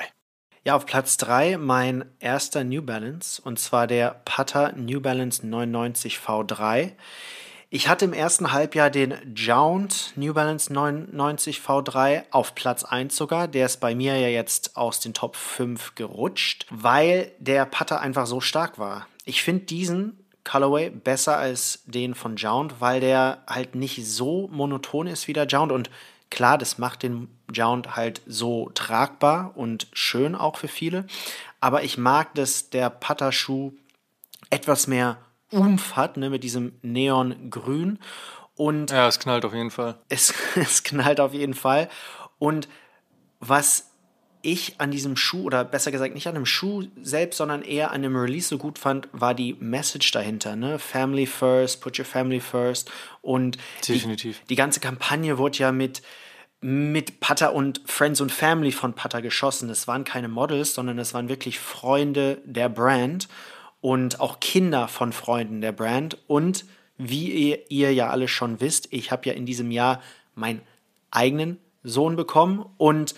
Ja, 0.62 0.76
auf 0.76 0.84
Platz 0.84 1.16
3 1.16 1.56
mein 1.56 2.04
erster 2.18 2.64
New 2.64 2.82
Balance 2.82 3.40
und 3.40 3.58
zwar 3.58 3.86
der 3.86 4.20
Putter 4.26 4.72
New 4.76 5.00
Balance 5.00 5.46
99 5.46 6.18
V3. 6.18 6.92
Ich 7.70 7.88
hatte 7.88 8.04
im 8.04 8.12
ersten 8.12 8.52
Halbjahr 8.52 8.90
den 8.90 9.14
Jount 9.34 10.12
New 10.16 10.34
Balance 10.34 10.70
99 10.70 11.60
V3 11.60 12.24
auf 12.30 12.54
Platz 12.54 12.84
1 12.84 13.16
sogar. 13.16 13.48
Der 13.48 13.64
ist 13.64 13.80
bei 13.80 13.94
mir 13.94 14.18
ja 14.18 14.28
jetzt 14.28 14.76
aus 14.76 15.00
den 15.00 15.14
Top 15.14 15.36
5 15.36 15.94
gerutscht, 15.94 16.66
weil 16.68 17.32
der 17.38 17.64
Putter 17.64 18.02
einfach 18.02 18.26
so 18.26 18.42
stark 18.42 18.78
war. 18.78 19.06
Ich 19.24 19.42
finde 19.42 19.64
diesen 19.64 20.22
Colorway 20.44 20.90
besser 20.90 21.38
als 21.38 21.84
den 21.86 22.14
von 22.14 22.36
Jount, 22.36 22.82
weil 22.82 23.00
der 23.00 23.44
halt 23.46 23.74
nicht 23.74 24.06
so 24.06 24.48
monoton 24.52 25.06
ist 25.06 25.26
wie 25.26 25.32
der 25.32 25.46
Jount 25.46 25.72
und 25.72 25.88
Klar, 26.30 26.58
das 26.58 26.78
macht 26.78 27.02
den 27.02 27.28
Jount 27.52 27.96
halt 27.96 28.22
so 28.26 28.70
tragbar 28.74 29.52
und 29.56 29.88
schön 29.92 30.34
auch 30.34 30.56
für 30.56 30.68
viele. 30.68 31.06
Aber 31.60 31.82
ich 31.82 31.98
mag, 31.98 32.34
dass 32.34 32.70
der 32.70 32.88
Putterschuh 32.88 33.72
etwas 34.48 34.86
mehr 34.86 35.18
Umf 35.50 35.96
hat, 35.96 36.16
ne, 36.16 36.30
mit 36.30 36.44
diesem 36.44 36.72
Neongrün. 36.82 37.98
Und 38.54 38.90
ja, 38.90 39.08
es 39.08 39.18
knallt 39.18 39.44
auf 39.44 39.54
jeden 39.54 39.70
Fall. 39.70 39.98
Es, 40.08 40.32
es 40.54 40.84
knallt 40.84 41.20
auf 41.20 41.34
jeden 41.34 41.54
Fall. 41.54 41.88
Und 42.38 42.68
was 43.40 43.89
ich 44.42 44.80
an 44.80 44.90
diesem 44.90 45.16
Schuh, 45.16 45.44
oder 45.44 45.64
besser 45.64 45.90
gesagt 45.90 46.14
nicht 46.14 46.26
an 46.26 46.34
dem 46.34 46.46
Schuh 46.46 46.84
selbst, 47.02 47.36
sondern 47.36 47.62
eher 47.62 47.90
an 47.90 48.02
dem 48.02 48.16
Release 48.16 48.48
so 48.48 48.58
gut 48.58 48.78
fand, 48.78 49.08
war 49.12 49.34
die 49.34 49.56
Message 49.60 50.10
dahinter. 50.12 50.56
Ne? 50.56 50.78
Family 50.78 51.26
first, 51.26 51.80
put 51.80 51.98
your 51.98 52.04
family 52.04 52.40
first. 52.40 52.90
Und. 53.22 53.58
Die, 53.86 54.34
die 54.48 54.56
ganze 54.56 54.80
Kampagne 54.80 55.38
wurde 55.38 55.58
ja 55.58 55.72
mit, 55.72 56.02
mit 56.60 57.20
Putter 57.20 57.52
und 57.54 57.80
Friends 57.86 58.20
und 58.20 58.32
Family 58.32 58.72
von 58.72 58.94
Putter 58.94 59.22
geschossen. 59.22 59.70
Es 59.70 59.88
waren 59.88 60.04
keine 60.04 60.28
Models, 60.28 60.74
sondern 60.74 60.98
es 60.98 61.14
waren 61.14 61.28
wirklich 61.28 61.58
Freunde 61.58 62.38
der 62.44 62.68
Brand 62.68 63.28
und 63.80 64.20
auch 64.20 64.40
Kinder 64.40 64.88
von 64.88 65.12
Freunden 65.12 65.60
der 65.60 65.72
Brand. 65.72 66.18
Und 66.26 66.64
wie 66.98 67.30
ihr, 67.30 67.70
ihr 67.70 67.94
ja 67.94 68.10
alle 68.10 68.28
schon 68.28 68.60
wisst, 68.60 68.88
ich 68.92 69.10
habe 69.10 69.26
ja 69.28 69.32
in 69.32 69.46
diesem 69.46 69.70
Jahr 69.70 70.02
meinen 70.34 70.60
eigenen 71.10 71.58
Sohn 71.82 72.16
bekommen 72.16 72.66
und 72.76 73.14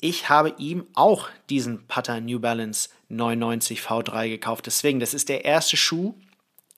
ich 0.00 0.28
habe 0.28 0.54
ihm 0.58 0.86
auch 0.94 1.28
diesen 1.48 1.86
Putter 1.86 2.20
New 2.20 2.40
Balance 2.40 2.90
99 3.08 3.80
V3 3.80 4.28
gekauft. 4.28 4.66
Deswegen, 4.66 5.00
das 5.00 5.14
ist 5.14 5.28
der 5.28 5.44
erste 5.44 5.76
Schuh, 5.76 6.14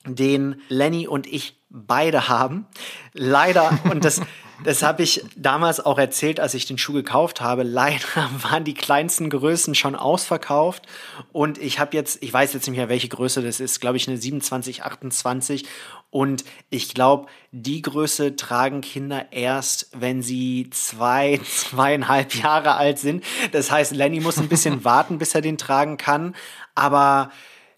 den 0.07 0.61
Lenny 0.68 1.07
und 1.09 1.26
ich 1.26 1.59
beide 1.70 2.28
haben. 2.28 2.66
Leider, 3.12 3.78
und 3.90 4.04
das, 4.04 4.22
das 4.64 4.83
habe 4.83 5.02
ich 5.02 5.24
damals 5.37 5.85
auch 5.85 5.98
erzählt, 5.98 6.40
als 6.40 6.54
ich 6.54 6.66
den 6.66 6.78
Schuh 6.78 6.92
gekauft 6.92 7.40
habe. 7.40 7.62
Leider 7.62 8.04
waren 8.42 8.64
die 8.64 8.74
kleinsten 8.74 9.31
Größen 9.31 9.74
schon 9.74 9.94
ausverkauft. 9.94 10.87
Und 11.33 11.59
ich 11.59 11.78
habe 11.78 11.96
jetzt, 11.96 12.22
ich 12.22 12.33
weiß 12.33 12.52
jetzt 12.54 12.66
nicht 12.68 12.76
mehr, 12.76 12.88
welche 12.88 13.09
Größe 13.09 13.42
das 13.42 13.61
ist, 13.61 13.81
glaube 13.81 13.96
ich, 13.96 14.09
eine 14.09 14.16
27, 14.16 14.85
28. 14.85 15.66
Und 16.11 16.44
ich 16.71 16.94
glaube, 16.94 17.27
die 17.53 17.83
Größe 17.83 18.35
tragen 18.37 18.81
Kinder 18.81 19.27
erst, 19.31 19.90
wenn 19.92 20.23
sie 20.23 20.71
zwei, 20.71 21.38
zweieinhalb 21.44 22.35
Jahre 22.35 22.77
alt 22.77 22.99
sind. 22.99 23.25
Das 23.53 23.71
heißt, 23.71 23.94
Lenny 23.94 24.21
muss 24.21 24.38
ein 24.38 24.49
bisschen 24.49 24.85
warten, 24.85 25.18
bis 25.18 25.35
er 25.35 25.42
den 25.42 25.59
tragen 25.59 25.97
kann. 25.97 26.35
Aber 26.75 27.31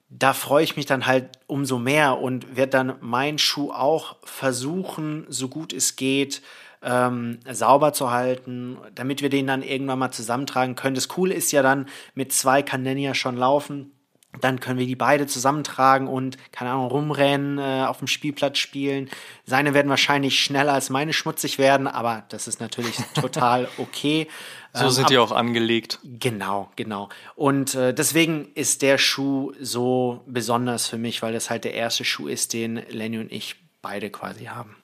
da 0.08 0.32
freue 0.32 0.64
ich 0.64 0.76
mich 0.76 0.86
dann 0.86 1.06
halt 1.06 1.28
umso 1.46 1.78
mehr 1.78 2.18
und 2.18 2.56
werde 2.56 2.70
dann 2.70 2.94
meinen 3.00 3.38
Schuh 3.38 3.70
auch 3.72 4.16
versuchen, 4.24 5.24
so 5.28 5.48
gut 5.48 5.72
es 5.72 5.96
geht, 5.96 6.42
ähm, 6.82 7.38
sauber 7.50 7.92
zu 7.92 8.10
halten, 8.10 8.78
damit 8.94 9.22
wir 9.22 9.28
den 9.28 9.46
dann 9.46 9.62
irgendwann 9.62 9.98
mal 9.98 10.10
zusammentragen 10.10 10.74
können. 10.74 10.94
Das 10.94 11.08
Coole 11.08 11.34
ist 11.34 11.52
ja 11.52 11.62
dann, 11.62 11.86
mit 12.14 12.32
zwei 12.32 12.62
kann 12.62 12.82
Nenny 12.82 13.04
ja 13.04 13.14
schon 13.14 13.36
laufen 13.36 13.92
dann 14.40 14.60
können 14.60 14.78
wir 14.78 14.86
die 14.86 14.96
beide 14.96 15.26
zusammentragen 15.26 16.06
und, 16.06 16.36
keine 16.52 16.70
Ahnung, 16.70 16.86
rumrennen, 16.86 17.58
äh, 17.58 17.84
auf 17.86 17.98
dem 17.98 18.06
Spielplatz 18.06 18.58
spielen. 18.58 19.10
Seine 19.44 19.74
werden 19.74 19.88
wahrscheinlich 19.88 20.38
schneller 20.38 20.72
als 20.72 20.88
meine 20.88 21.12
schmutzig 21.12 21.58
werden, 21.58 21.88
aber 21.88 22.24
das 22.28 22.46
ist 22.46 22.60
natürlich 22.60 22.96
total 23.14 23.68
okay. 23.78 24.28
So 24.72 24.84
ähm, 24.84 24.90
sind 24.90 25.10
die 25.10 25.18
auch 25.18 25.32
angelegt. 25.32 25.98
Genau, 26.04 26.70
genau. 26.76 27.08
Und 27.34 27.74
äh, 27.74 27.92
deswegen 27.92 28.52
ist 28.54 28.82
der 28.82 28.98
Schuh 28.98 29.52
so 29.60 30.22
besonders 30.26 30.86
für 30.86 30.98
mich, 30.98 31.22
weil 31.22 31.32
das 31.32 31.50
halt 31.50 31.64
der 31.64 31.74
erste 31.74 32.04
Schuh 32.04 32.28
ist, 32.28 32.52
den 32.52 32.76
Lenny 32.88 33.18
und 33.18 33.32
ich 33.32 33.56
beide 33.82 34.10
quasi 34.10 34.44
haben. 34.44 34.76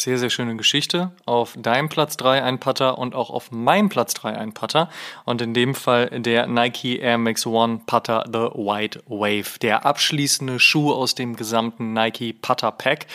Sehr, 0.00 0.16
sehr 0.16 0.30
schöne 0.30 0.54
Geschichte. 0.54 1.10
Auf 1.26 1.54
deinem 1.58 1.88
Platz 1.88 2.16
3 2.18 2.44
ein 2.44 2.60
Putter 2.60 2.98
und 2.98 3.16
auch 3.16 3.30
auf 3.30 3.50
meinem 3.50 3.88
Platz 3.88 4.14
3 4.14 4.38
ein 4.38 4.54
Putter. 4.54 4.90
Und 5.24 5.42
in 5.42 5.54
dem 5.54 5.74
Fall 5.74 6.20
der 6.20 6.46
Nike 6.46 7.00
Air 7.00 7.18
Max 7.18 7.44
One 7.44 7.80
Putter 7.84 8.22
The 8.32 8.50
White 8.54 9.02
Wave. 9.08 9.58
Der 9.60 9.84
abschließende 9.84 10.60
Schuh 10.60 10.92
aus 10.92 11.16
dem 11.16 11.34
gesamten 11.34 11.94
Nike 11.94 12.32
Putter 12.32 12.70
Pack. 12.70 13.08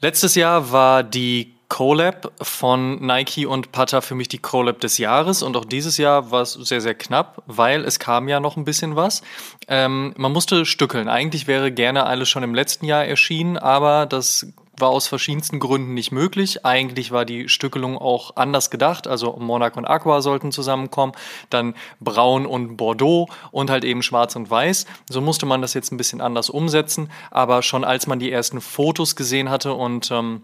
Letztes 0.00 0.34
Jahr 0.34 0.72
war 0.72 1.02
die 1.02 1.52
Collab 1.68 2.32
von 2.40 3.04
Nike 3.04 3.44
und 3.44 3.70
Putter 3.72 4.00
für 4.00 4.14
mich 4.14 4.28
die 4.28 4.38
Collab 4.38 4.80
des 4.80 4.96
Jahres 4.96 5.42
und 5.42 5.56
auch 5.58 5.64
dieses 5.66 5.98
Jahr 5.98 6.30
war 6.30 6.42
es 6.42 6.52
sehr, 6.54 6.80
sehr 6.80 6.94
knapp, 6.94 7.42
weil 7.46 7.84
es 7.84 7.98
kam 7.98 8.28
ja 8.28 8.40
noch 8.40 8.56
ein 8.56 8.64
bisschen 8.64 8.96
was. 8.96 9.22
Ähm, 9.68 10.14
man 10.16 10.32
musste 10.32 10.64
stückeln. 10.64 11.08
Eigentlich 11.08 11.46
wäre 11.46 11.70
gerne 11.70 12.04
alles 12.04 12.30
schon 12.30 12.42
im 12.42 12.54
letzten 12.54 12.86
Jahr 12.86 13.04
erschienen, 13.04 13.58
aber 13.58 14.06
das 14.06 14.52
war 14.76 14.88
aus 14.88 15.06
verschiedensten 15.06 15.60
Gründen 15.60 15.94
nicht 15.94 16.12
möglich. 16.12 16.64
Eigentlich 16.64 17.12
war 17.12 17.24
die 17.24 17.48
Stückelung 17.48 17.98
auch 17.98 18.36
anders 18.36 18.70
gedacht. 18.70 19.06
Also 19.06 19.36
Monarch 19.38 19.76
und 19.76 19.84
Aqua 19.84 20.22
sollten 20.22 20.52
zusammenkommen, 20.52 21.12
dann 21.50 21.74
Braun 22.00 22.46
und 22.46 22.76
Bordeaux 22.76 23.28
und 23.50 23.70
halt 23.70 23.84
eben 23.84 24.02
Schwarz 24.02 24.34
und 24.36 24.50
Weiß. 24.50 24.86
So 25.08 25.20
musste 25.20 25.46
man 25.46 25.62
das 25.62 25.74
jetzt 25.74 25.92
ein 25.92 25.96
bisschen 25.96 26.20
anders 26.20 26.50
umsetzen. 26.50 27.10
Aber 27.30 27.62
schon 27.62 27.84
als 27.84 28.06
man 28.06 28.18
die 28.18 28.32
ersten 28.32 28.60
Fotos 28.60 29.16
gesehen 29.16 29.50
hatte 29.50 29.74
und 29.74 30.10
ähm, 30.10 30.42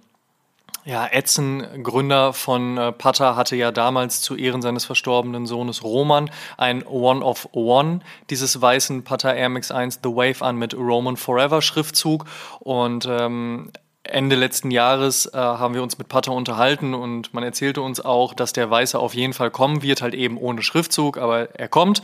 ja, 0.84 1.06
Edson, 1.06 1.82
Gründer 1.82 2.32
von 2.32 2.78
äh, 2.78 2.92
Pata, 2.92 3.36
hatte 3.36 3.56
ja 3.56 3.72
damals 3.72 4.22
zu 4.22 4.36
Ehren 4.36 4.62
seines 4.62 4.86
verstorbenen 4.86 5.46
Sohnes 5.46 5.82
Roman 5.82 6.30
ein 6.56 6.82
One 6.86 7.22
of 7.22 7.48
One 7.52 8.00
dieses 8.30 8.60
weißen 8.62 9.04
Pata 9.04 9.32
Air 9.34 9.50
Max 9.50 9.70
1 9.70 10.00
The 10.02 10.08
Wave 10.08 10.42
an 10.42 10.56
mit 10.56 10.72
Roman 10.74 11.18
Forever 11.18 11.60
Schriftzug 11.60 12.24
und 12.60 13.06
ähm, 13.06 13.70
Ende 14.10 14.36
letzten 14.36 14.70
Jahres 14.70 15.26
äh, 15.26 15.36
haben 15.36 15.74
wir 15.74 15.82
uns 15.82 15.98
mit 15.98 16.08
Pater 16.08 16.32
unterhalten 16.32 16.94
und 16.94 17.34
man 17.34 17.44
erzählte 17.44 17.82
uns 17.82 18.00
auch, 18.00 18.34
dass 18.34 18.52
der 18.52 18.70
Weiße 18.70 18.98
auf 18.98 19.14
jeden 19.14 19.32
Fall 19.32 19.50
kommen 19.50 19.82
wird, 19.82 20.02
halt 20.02 20.14
eben 20.14 20.38
ohne 20.38 20.62
Schriftzug, 20.62 21.18
aber 21.18 21.54
er 21.54 21.68
kommt. 21.68 22.02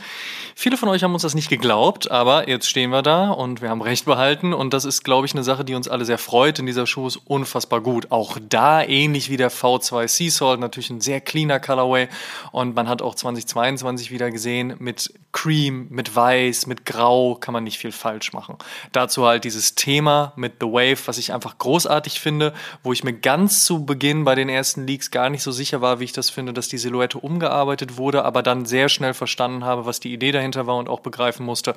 Viele 0.55 0.77
von 0.77 0.89
euch 0.89 1.03
haben 1.03 1.13
uns 1.13 1.23
das 1.23 1.35
nicht 1.35 1.49
geglaubt, 1.49 2.11
aber 2.11 2.47
jetzt 2.47 2.69
stehen 2.69 2.91
wir 2.91 3.01
da 3.01 3.31
und 3.31 3.61
wir 3.61 3.69
haben 3.69 3.81
Recht 3.81 4.05
behalten 4.05 4.53
und 4.53 4.73
das 4.73 4.85
ist, 4.85 5.03
glaube 5.03 5.25
ich, 5.25 5.33
eine 5.33 5.43
Sache, 5.43 5.65
die 5.65 5.75
uns 5.75 5.87
alle 5.87 6.05
sehr 6.05 6.17
freut, 6.17 6.59
denn 6.59 6.65
dieser 6.65 6.87
Schuh 6.87 7.07
ist 7.07 7.17
unfassbar 7.17 7.81
gut. 7.81 8.11
Auch 8.11 8.37
da 8.47 8.83
ähnlich 8.83 9.29
wie 9.29 9.37
der 9.37 9.51
V2 9.51 10.07
Sea 10.07 10.31
Salt, 10.31 10.59
natürlich 10.59 10.91
ein 10.91 11.01
sehr 11.01 11.21
cleaner 11.21 11.59
Colorway 11.59 12.07
und 12.51 12.75
man 12.75 12.87
hat 12.87 13.01
auch 13.01 13.15
2022 13.15 14.11
wieder 14.11 14.31
gesehen, 14.31 14.75
mit 14.79 15.13
Cream, 15.31 15.87
mit 15.89 16.15
Weiß, 16.15 16.65
mit 16.65 16.85
Grau 16.85 17.35
kann 17.35 17.53
man 17.53 17.65
nicht 17.65 17.77
viel 17.77 17.91
falsch 17.91 18.31
machen. 18.31 18.57
Dazu 18.93 19.25
halt 19.25 19.43
dieses 19.43 19.75
Thema 19.75 20.31
mit 20.37 20.53
The 20.61 20.67
Wave, 20.67 21.07
was 21.07 21.17
ich 21.17 21.33
einfach 21.33 21.57
großartig 21.57 21.94
großartig 21.95 22.19
finde, 22.19 22.53
wo 22.83 22.91
ich 22.91 23.03
mir 23.03 23.13
ganz 23.13 23.63
zu 23.63 23.85
Beginn 23.85 24.25
bei 24.25 24.35
den 24.35 24.49
ersten 24.49 24.85
Leaks 24.85 25.11
gar 25.11 25.29
nicht 25.29 25.43
so 25.43 25.51
sicher 25.51 25.79
war, 25.79 25.99
wie 25.99 26.03
ich 26.03 26.11
das 26.11 26.29
finde, 26.29 26.51
dass 26.51 26.67
die 26.67 26.77
Silhouette 26.77 27.17
umgearbeitet 27.17 27.95
wurde, 27.97 28.25
aber 28.25 28.43
dann 28.43 28.65
sehr 28.65 28.89
schnell 28.89 29.13
verstanden 29.13 29.63
habe, 29.63 29.85
was 29.85 30.01
die 30.01 30.13
Idee 30.13 30.33
dahinter 30.33 30.67
war 30.67 30.75
und 30.75 30.89
auch 30.89 30.99
begreifen 30.99 31.45
musste, 31.45 31.73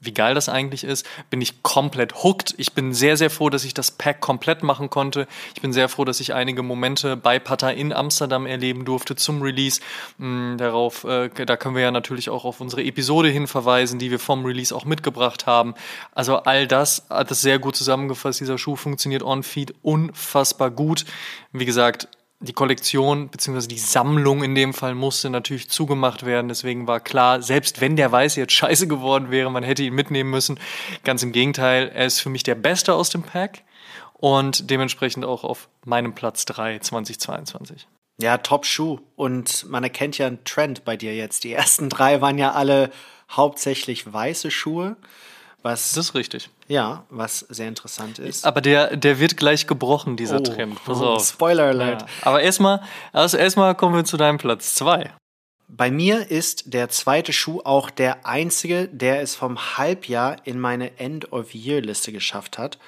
wie 0.00 0.12
geil 0.12 0.34
das 0.34 0.48
eigentlich 0.48 0.84
ist, 0.84 1.06
bin 1.30 1.40
ich 1.40 1.62
komplett 1.62 2.22
hooked. 2.22 2.54
Ich 2.56 2.72
bin 2.72 2.94
sehr, 2.94 3.16
sehr 3.16 3.30
froh, 3.30 3.50
dass 3.50 3.64
ich 3.64 3.74
das 3.74 3.90
Pack 3.90 4.20
komplett 4.20 4.62
machen 4.62 4.90
konnte. 4.90 5.26
Ich 5.54 5.62
bin 5.62 5.72
sehr 5.72 5.88
froh, 5.88 6.04
dass 6.04 6.20
ich 6.20 6.34
einige 6.34 6.62
Momente 6.62 7.16
bei 7.16 7.38
Pata 7.38 7.70
in 7.70 7.92
Amsterdam 7.92 8.46
erleben 8.46 8.84
durfte 8.84 9.16
zum 9.16 9.42
Release. 9.42 9.80
Mm, 10.18 10.56
darauf, 10.56 11.04
äh, 11.04 11.28
da 11.28 11.56
können 11.56 11.74
wir 11.74 11.82
ja 11.82 11.90
natürlich 11.90 12.30
auch 12.30 12.44
auf 12.44 12.60
unsere 12.60 12.84
Episode 12.84 13.28
hin 13.28 13.46
verweisen, 13.46 13.98
die 13.98 14.10
wir 14.10 14.18
vom 14.18 14.44
Release 14.44 14.74
auch 14.74 14.84
mitgebracht 14.84 15.46
haben. 15.46 15.74
Also 16.12 16.36
all 16.36 16.66
das 16.66 17.06
hat 17.10 17.30
es 17.30 17.40
sehr 17.40 17.58
gut 17.58 17.76
zusammengefasst. 17.76 18.40
Dieser 18.40 18.58
Schuh 18.58 18.76
funktioniert 18.76 19.22
on-feed 19.22 19.74
unfassbar 19.82 20.70
gut. 20.70 21.04
Wie 21.52 21.64
gesagt, 21.64 22.08
die 22.40 22.52
Kollektion 22.52 23.28
bzw. 23.28 23.66
die 23.66 23.78
Sammlung 23.78 24.44
in 24.44 24.54
dem 24.54 24.72
Fall 24.72 24.94
musste 24.94 25.28
natürlich 25.28 25.68
zugemacht 25.68 26.24
werden. 26.24 26.48
Deswegen 26.48 26.86
war 26.86 27.00
klar, 27.00 27.42
selbst 27.42 27.80
wenn 27.80 27.96
der 27.96 28.12
Weiß 28.12 28.36
jetzt 28.36 28.52
scheiße 28.52 28.86
geworden 28.86 29.30
wäre, 29.30 29.50
man 29.50 29.64
hätte 29.64 29.82
ihn 29.82 29.94
mitnehmen 29.94 30.30
müssen. 30.30 30.60
Ganz 31.02 31.22
im 31.22 31.32
Gegenteil, 31.32 31.90
er 31.92 32.06
ist 32.06 32.20
für 32.20 32.30
mich 32.30 32.44
der 32.44 32.54
Beste 32.54 32.94
aus 32.94 33.10
dem 33.10 33.22
Pack 33.22 33.64
und 34.14 34.70
dementsprechend 34.70 35.24
auch 35.24 35.42
auf 35.42 35.68
meinem 35.84 36.14
Platz 36.14 36.44
3 36.44 36.78
2022. 36.78 37.88
Ja, 38.20 38.38
Top-Schuh. 38.38 38.98
Und 39.16 39.68
man 39.68 39.84
erkennt 39.84 40.18
ja 40.18 40.26
einen 40.26 40.44
Trend 40.44 40.84
bei 40.84 40.96
dir 40.96 41.14
jetzt. 41.14 41.44
Die 41.44 41.52
ersten 41.52 41.88
drei 41.88 42.20
waren 42.20 42.38
ja 42.38 42.52
alle 42.52 42.90
hauptsächlich 43.30 44.12
weiße 44.12 44.50
Schuhe. 44.50 44.96
Was, 45.62 45.92
das 45.92 46.06
ist 46.06 46.14
richtig. 46.14 46.50
Ja, 46.68 47.04
was 47.10 47.40
sehr 47.40 47.66
interessant 47.68 48.18
ist. 48.18 48.46
Aber 48.46 48.60
der, 48.60 48.96
der 48.96 49.18
wird 49.18 49.36
gleich 49.36 49.66
gebrochen, 49.66 50.16
dieser 50.16 50.38
Oh, 50.38 50.42
Trend. 50.42 50.82
Pass 50.84 51.00
oh, 51.00 51.06
auf. 51.06 51.26
Spoiler 51.26 51.64
Alert. 51.64 52.02
Ja. 52.02 52.08
Aber 52.22 52.40
erstmal, 52.40 52.80
also 53.12 53.36
erstmal 53.36 53.74
kommen 53.74 53.96
wir 53.96 54.04
zu 54.04 54.16
deinem 54.16 54.38
Platz 54.38 54.74
2. 54.76 55.12
Bei 55.66 55.90
mir 55.90 56.30
ist 56.30 56.72
der 56.72 56.88
zweite 56.88 57.32
Schuh 57.32 57.60
auch 57.64 57.90
der 57.90 58.24
einzige, 58.26 58.88
der 58.88 59.20
es 59.20 59.34
vom 59.34 59.58
Halbjahr 59.76 60.36
in 60.44 60.58
meine 60.58 60.98
End-of-Year-Liste 60.98 62.12
geschafft 62.12 62.56
hat. 62.56 62.78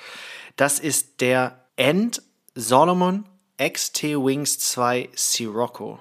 Das 0.57 0.79
ist 0.79 1.21
der 1.21 1.65
End 1.77 2.23
Solomon 2.55 3.25
XT 3.61 4.05
Wings 4.05 4.59
2 4.61 5.11
Sirocco. 5.15 5.99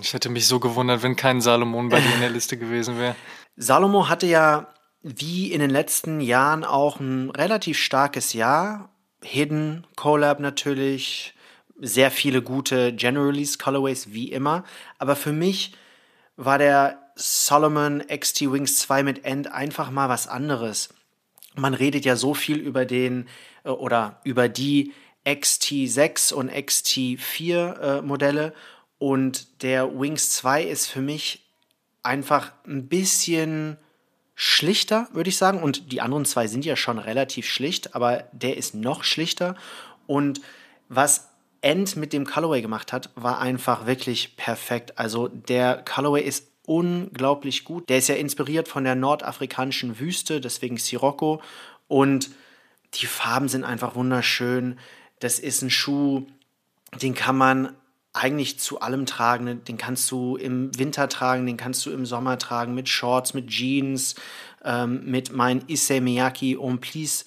Ich 0.00 0.14
hätte 0.14 0.28
mich 0.28 0.46
so 0.46 0.60
gewundert, 0.60 1.02
wenn 1.02 1.16
kein 1.16 1.40
Salomon 1.40 1.88
bei 1.88 2.00
dir 2.00 2.14
in 2.14 2.20
der 2.20 2.30
Liste 2.30 2.56
gewesen 2.56 2.98
wäre. 2.98 3.16
Salomo 3.56 4.08
hatte 4.08 4.26
ja 4.26 4.68
wie 5.02 5.52
in 5.52 5.60
den 5.60 5.70
letzten 5.70 6.20
Jahren 6.20 6.64
auch 6.64 7.00
ein 7.00 7.30
relativ 7.30 7.78
starkes 7.78 8.32
Jahr. 8.32 8.90
Hidden 9.22 9.86
Collab 9.96 10.40
natürlich, 10.40 11.34
sehr 11.80 12.10
viele 12.10 12.42
gute 12.42 12.92
General 12.92 13.26
Release 13.26 13.58
Colorways 13.58 14.12
wie 14.12 14.32
immer. 14.32 14.64
Aber 14.98 15.16
für 15.16 15.32
mich 15.32 15.74
war 16.36 16.58
der 16.58 16.98
Solomon 17.14 18.04
XT 18.06 18.52
Wings 18.52 18.78
2 18.78 19.02
mit 19.02 19.24
End 19.24 19.52
einfach 19.52 19.90
mal 19.90 20.08
was 20.08 20.28
anderes. 20.28 20.90
Man 21.54 21.74
redet 21.74 22.04
ja 22.04 22.16
so 22.16 22.34
viel 22.34 22.58
über 22.58 22.84
den 22.84 23.28
äh, 23.64 23.70
oder 23.70 24.20
über 24.24 24.48
die 24.48 24.92
XT6 25.24 26.32
und 26.32 26.50
XT4 26.50 27.80
äh, 27.80 28.02
Modelle 28.02 28.54
und 28.98 29.62
der 29.62 29.98
Wings 29.98 30.30
2 30.30 30.64
ist 30.64 30.86
für 30.86 31.00
mich 31.00 31.44
einfach 32.02 32.52
ein 32.66 32.88
bisschen 32.88 33.76
schlichter, 34.40 35.08
würde 35.12 35.30
ich 35.30 35.36
sagen. 35.36 35.60
Und 35.60 35.90
die 35.90 36.00
anderen 36.00 36.24
zwei 36.24 36.46
sind 36.46 36.64
ja 36.64 36.76
schon 36.76 37.00
relativ 37.00 37.44
schlicht, 37.44 37.96
aber 37.96 38.22
der 38.30 38.56
ist 38.56 38.72
noch 38.72 39.02
schlichter. 39.02 39.56
Und 40.06 40.40
was 40.88 41.28
End 41.60 41.96
mit 41.96 42.12
dem 42.12 42.24
Colorway 42.24 42.62
gemacht 42.62 42.92
hat, 42.92 43.10
war 43.16 43.40
einfach 43.40 43.86
wirklich 43.86 44.36
perfekt. 44.36 44.96
Also 44.96 45.26
der 45.26 45.82
Colorway 45.84 46.22
ist 46.22 46.46
unglaublich 46.66 47.64
gut. 47.64 47.88
Der 47.88 47.98
ist 47.98 48.06
ja 48.06 48.14
inspiriert 48.14 48.68
von 48.68 48.84
der 48.84 48.94
nordafrikanischen 48.94 49.98
Wüste, 49.98 50.40
deswegen 50.40 50.76
Sirocco. 50.76 51.42
Und 51.88 52.30
die 52.94 53.06
Farben 53.06 53.48
sind 53.48 53.64
einfach 53.64 53.96
wunderschön. 53.96 54.78
Das 55.18 55.40
ist 55.40 55.62
ein 55.62 55.70
Schuh, 55.70 56.26
den 57.02 57.16
kann 57.16 57.36
man 57.36 57.74
eigentlich 58.18 58.58
zu 58.58 58.80
allem 58.80 59.06
tragen. 59.06 59.64
Den 59.64 59.78
kannst 59.78 60.10
du 60.10 60.36
im 60.36 60.76
Winter 60.78 61.08
tragen, 61.08 61.46
den 61.46 61.56
kannst 61.56 61.84
du 61.86 61.90
im 61.90 62.06
Sommer 62.06 62.38
tragen, 62.38 62.74
mit 62.74 62.88
Shorts, 62.88 63.34
mit 63.34 63.48
Jeans, 63.48 64.14
ähm, 64.64 65.02
mit 65.04 65.32
meinen 65.32 65.62
Issey 65.68 66.00
Miyake 66.00 66.60
On 66.60 66.80
Please 66.80 67.24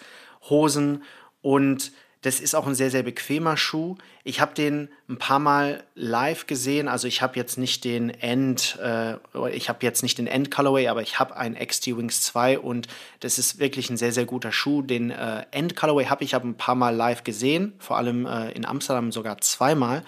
Hosen. 0.50 1.04
Und 1.42 1.92
das 2.22 2.40
ist 2.40 2.54
auch 2.54 2.68
ein 2.68 2.76
sehr, 2.76 2.92
sehr 2.92 3.02
bequemer 3.02 3.58
Schuh. 3.58 3.96
Ich 4.24 4.40
habe 4.42 4.54
den 4.54 4.90
ein 5.10 5.18
paar 5.18 5.40
Mal 5.40 5.84
live 5.96 6.46
gesehen. 6.46 6.88
Also 6.88 7.08
ich 7.08 7.24
habe 7.24 7.36
jetzt 7.36 7.58
nicht 7.58 7.84
den 7.84 8.12
End, 8.12 8.78
äh, 8.80 9.16
ich 9.52 9.70
habe 9.70 9.80
jetzt 9.82 10.04
nicht 10.04 10.20
den 10.20 10.28
End 10.28 10.52
Colorway, 10.52 10.88
aber 10.88 11.02
ich 11.02 11.18
habe 11.18 11.36
einen 11.36 11.56
XT 11.56 11.98
Wings 11.98 12.22
2 12.22 12.60
und 12.60 12.88
das 13.22 13.40
ist 13.40 13.58
wirklich 13.58 13.90
ein 13.90 13.98
sehr, 13.98 14.12
sehr 14.12 14.26
guter 14.26 14.52
Schuh. 14.52 14.84
Den 14.84 15.10
äh, 15.10 15.46
End 15.50 15.76
Colorway 15.76 16.06
habe 16.06 16.24
ich 16.24 16.36
aber 16.36 16.46
ein 16.46 16.58
paar 16.58 16.76
Mal 16.76 16.96
live 16.96 17.24
gesehen, 17.24 17.74
vor 17.80 17.98
allem 17.98 18.28
äh, 18.28 18.52
in 18.52 18.66
Amsterdam 18.66 19.12
sogar 19.12 19.40
zweimal. 19.40 20.04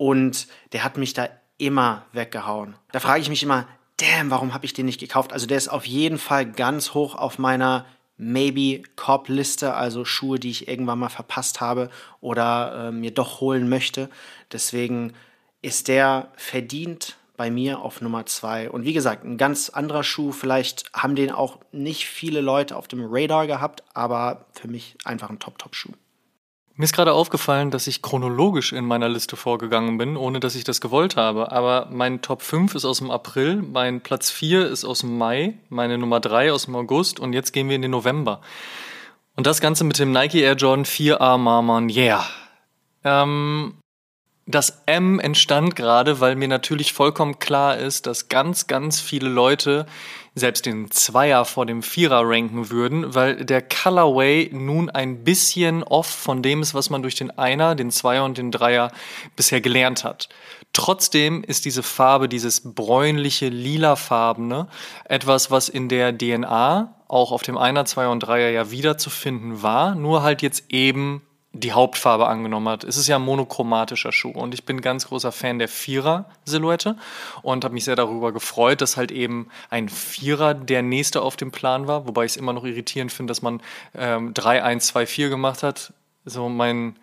Und 0.00 0.46
der 0.72 0.82
hat 0.82 0.96
mich 0.96 1.12
da 1.12 1.28
immer 1.58 2.06
weggehauen. 2.12 2.74
Da 2.90 3.00
frage 3.00 3.20
ich 3.20 3.28
mich 3.28 3.42
immer, 3.42 3.68
damn, 3.98 4.30
warum 4.30 4.54
habe 4.54 4.64
ich 4.64 4.72
den 4.72 4.86
nicht 4.86 4.98
gekauft? 4.98 5.30
Also 5.30 5.46
der 5.46 5.58
ist 5.58 5.68
auf 5.68 5.84
jeden 5.84 6.16
Fall 6.16 6.50
ganz 6.50 6.94
hoch 6.94 7.14
auf 7.14 7.38
meiner 7.38 7.84
Maybe 8.16 8.82
Cop 8.96 9.28
Liste, 9.28 9.74
also 9.74 10.06
Schuhe, 10.06 10.38
die 10.38 10.48
ich 10.48 10.68
irgendwann 10.68 11.00
mal 11.00 11.10
verpasst 11.10 11.60
habe 11.60 11.90
oder 12.22 12.88
äh, 12.88 12.92
mir 12.92 13.10
doch 13.10 13.42
holen 13.42 13.68
möchte. 13.68 14.08
Deswegen 14.50 15.12
ist 15.60 15.88
der 15.88 16.32
verdient 16.34 17.18
bei 17.36 17.50
mir 17.50 17.80
auf 17.80 18.00
Nummer 18.00 18.24
zwei. 18.24 18.70
Und 18.70 18.86
wie 18.86 18.94
gesagt, 18.94 19.26
ein 19.26 19.36
ganz 19.36 19.68
anderer 19.68 20.02
Schuh. 20.02 20.32
Vielleicht 20.32 20.90
haben 20.94 21.14
den 21.14 21.30
auch 21.30 21.58
nicht 21.72 22.06
viele 22.06 22.40
Leute 22.40 22.74
auf 22.74 22.88
dem 22.88 23.04
Radar 23.04 23.46
gehabt, 23.46 23.84
aber 23.92 24.46
für 24.54 24.68
mich 24.68 24.96
einfach 25.04 25.28
ein 25.28 25.40
Top-Top-Schuh. 25.40 25.92
Mir 26.80 26.84
ist 26.84 26.94
gerade 26.94 27.12
aufgefallen, 27.12 27.70
dass 27.70 27.86
ich 27.86 28.00
chronologisch 28.00 28.72
in 28.72 28.86
meiner 28.86 29.10
Liste 29.10 29.36
vorgegangen 29.36 29.98
bin, 29.98 30.16
ohne 30.16 30.40
dass 30.40 30.54
ich 30.54 30.64
das 30.64 30.80
gewollt 30.80 31.14
habe. 31.14 31.52
Aber 31.52 31.88
mein 31.90 32.22
Top 32.22 32.40
5 32.40 32.74
ist 32.74 32.86
aus 32.86 33.00
dem 33.00 33.10
April, 33.10 33.56
mein 33.56 34.00
Platz 34.00 34.30
4 34.30 34.66
ist 34.66 34.86
aus 34.86 35.00
dem 35.00 35.18
Mai, 35.18 35.58
meine 35.68 35.98
Nummer 35.98 36.20
3 36.20 36.50
aus 36.54 36.64
dem 36.64 36.76
August 36.76 37.20
und 37.20 37.34
jetzt 37.34 37.52
gehen 37.52 37.68
wir 37.68 37.76
in 37.76 37.82
den 37.82 37.90
November. 37.90 38.40
Und 39.36 39.46
das 39.46 39.60
Ganze 39.60 39.84
mit 39.84 39.98
dem 39.98 40.10
Nike 40.10 40.40
Air 40.40 40.54
Jordan 40.54 40.86
4A 40.86 41.36
Marmon, 41.36 41.90
yeah. 41.90 42.24
Ähm, 43.04 43.74
das 44.46 44.82
M 44.86 45.20
entstand 45.20 45.76
gerade, 45.76 46.20
weil 46.20 46.34
mir 46.34 46.48
natürlich 46.48 46.94
vollkommen 46.94 47.38
klar 47.38 47.76
ist, 47.76 48.06
dass 48.06 48.28
ganz, 48.28 48.68
ganz 48.68 49.02
viele 49.02 49.28
Leute 49.28 49.84
selbst 50.40 50.66
den 50.66 50.90
Zweier 50.90 51.44
vor 51.44 51.66
dem 51.66 51.82
Vierer 51.82 52.22
ranken 52.24 52.70
würden, 52.70 53.14
weil 53.14 53.44
der 53.44 53.62
Colorway 53.62 54.50
nun 54.52 54.90
ein 54.90 55.22
bisschen 55.22 55.84
off 55.84 56.06
von 56.06 56.42
dem 56.42 56.62
ist, 56.62 56.74
was 56.74 56.90
man 56.90 57.02
durch 57.02 57.14
den 57.14 57.30
Einer, 57.38 57.76
den 57.76 57.90
Zweier 57.90 58.24
und 58.24 58.38
den 58.38 58.50
Dreier 58.50 58.90
bisher 59.36 59.60
gelernt 59.60 60.02
hat. 60.02 60.28
Trotzdem 60.72 61.44
ist 61.44 61.64
diese 61.64 61.82
Farbe, 61.82 62.28
dieses 62.28 62.74
bräunliche, 62.74 63.48
lilafarbene, 63.48 64.68
etwas, 65.04 65.50
was 65.50 65.68
in 65.68 65.88
der 65.88 66.16
DNA 66.16 66.94
auch 67.08 67.32
auf 67.32 67.42
dem 67.42 67.58
Einer, 67.58 67.84
Zweier 67.84 68.10
und 68.10 68.20
Dreier 68.20 68.50
ja 68.50 68.70
wiederzufinden 68.70 69.62
war, 69.62 69.94
nur 69.94 70.22
halt 70.22 70.42
jetzt 70.42 70.64
eben 70.68 71.22
die 71.52 71.72
Hauptfarbe 71.72 72.28
angenommen 72.28 72.68
hat. 72.68 72.84
Es 72.84 72.96
ist 72.96 73.08
ja 73.08 73.16
ein 73.16 73.22
monochromatischer 73.22 74.12
Schuh 74.12 74.30
und 74.30 74.54
ich 74.54 74.64
bin 74.64 74.80
ganz 74.80 75.08
großer 75.08 75.32
Fan 75.32 75.58
der 75.58 75.68
Vierer-Silhouette 75.68 76.96
und 77.42 77.64
habe 77.64 77.74
mich 77.74 77.84
sehr 77.84 77.96
darüber 77.96 78.32
gefreut, 78.32 78.80
dass 78.80 78.96
halt 78.96 79.10
eben 79.10 79.48
ein 79.68 79.88
Vierer 79.88 80.54
der 80.54 80.82
nächste 80.82 81.22
auf 81.22 81.36
dem 81.36 81.50
Plan 81.50 81.88
war, 81.88 82.06
wobei 82.06 82.24
ich 82.24 82.32
es 82.32 82.36
immer 82.36 82.52
noch 82.52 82.64
irritierend 82.64 83.12
finde, 83.12 83.32
dass 83.32 83.42
man 83.42 83.60
ähm, 83.94 84.32
3, 84.32 84.62
1, 84.62 84.86
2, 84.86 85.06
4 85.06 85.28
gemacht 85.28 85.62
hat. 85.64 85.92
So 86.24 86.48
mein 86.48 86.96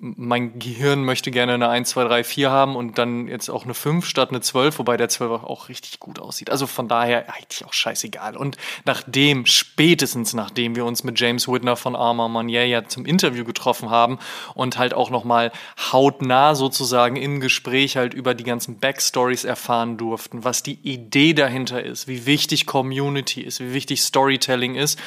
mein 0.00 0.60
Gehirn 0.60 1.04
möchte 1.04 1.32
gerne 1.32 1.54
eine 1.54 1.68
1, 1.68 1.90
2, 1.90 2.04
3, 2.04 2.24
4 2.24 2.50
haben 2.50 2.76
und 2.76 2.98
dann 2.98 3.26
jetzt 3.26 3.48
auch 3.48 3.64
eine 3.64 3.74
5 3.74 4.06
statt 4.06 4.30
eine 4.30 4.40
12, 4.40 4.78
wobei 4.78 4.96
der 4.96 5.08
12 5.08 5.42
auch 5.42 5.68
richtig 5.68 5.98
gut 5.98 6.20
aussieht. 6.20 6.50
Also 6.50 6.68
von 6.68 6.86
daher 6.86 7.34
eigentlich 7.34 7.64
auch 7.64 7.72
scheißegal. 7.72 8.36
Und 8.36 8.56
nachdem, 8.84 9.44
spätestens 9.46 10.34
nachdem 10.34 10.76
wir 10.76 10.84
uns 10.84 11.02
mit 11.02 11.18
James 11.18 11.48
Whitner 11.48 11.74
von 11.76 11.96
Armor 11.96 12.28
Manier 12.28 12.66
ja 12.66 12.86
zum 12.86 13.06
Interview 13.06 13.44
getroffen 13.44 13.90
haben 13.90 14.18
und 14.54 14.78
halt 14.78 14.94
auch 14.94 15.10
nochmal 15.10 15.50
hautnah 15.92 16.54
sozusagen 16.54 17.16
im 17.16 17.40
Gespräch 17.40 17.96
halt 17.96 18.14
über 18.14 18.34
die 18.34 18.44
ganzen 18.44 18.78
Backstories 18.78 19.44
erfahren 19.44 19.96
durften, 19.96 20.44
was 20.44 20.62
die 20.62 20.78
Idee 20.82 21.34
dahinter 21.34 21.82
ist, 21.82 22.06
wie 22.06 22.24
wichtig 22.24 22.66
Community 22.66 23.40
ist, 23.40 23.58
wie 23.60 23.72
wichtig 23.72 24.02
Storytelling 24.02 24.76
ist 24.76 24.98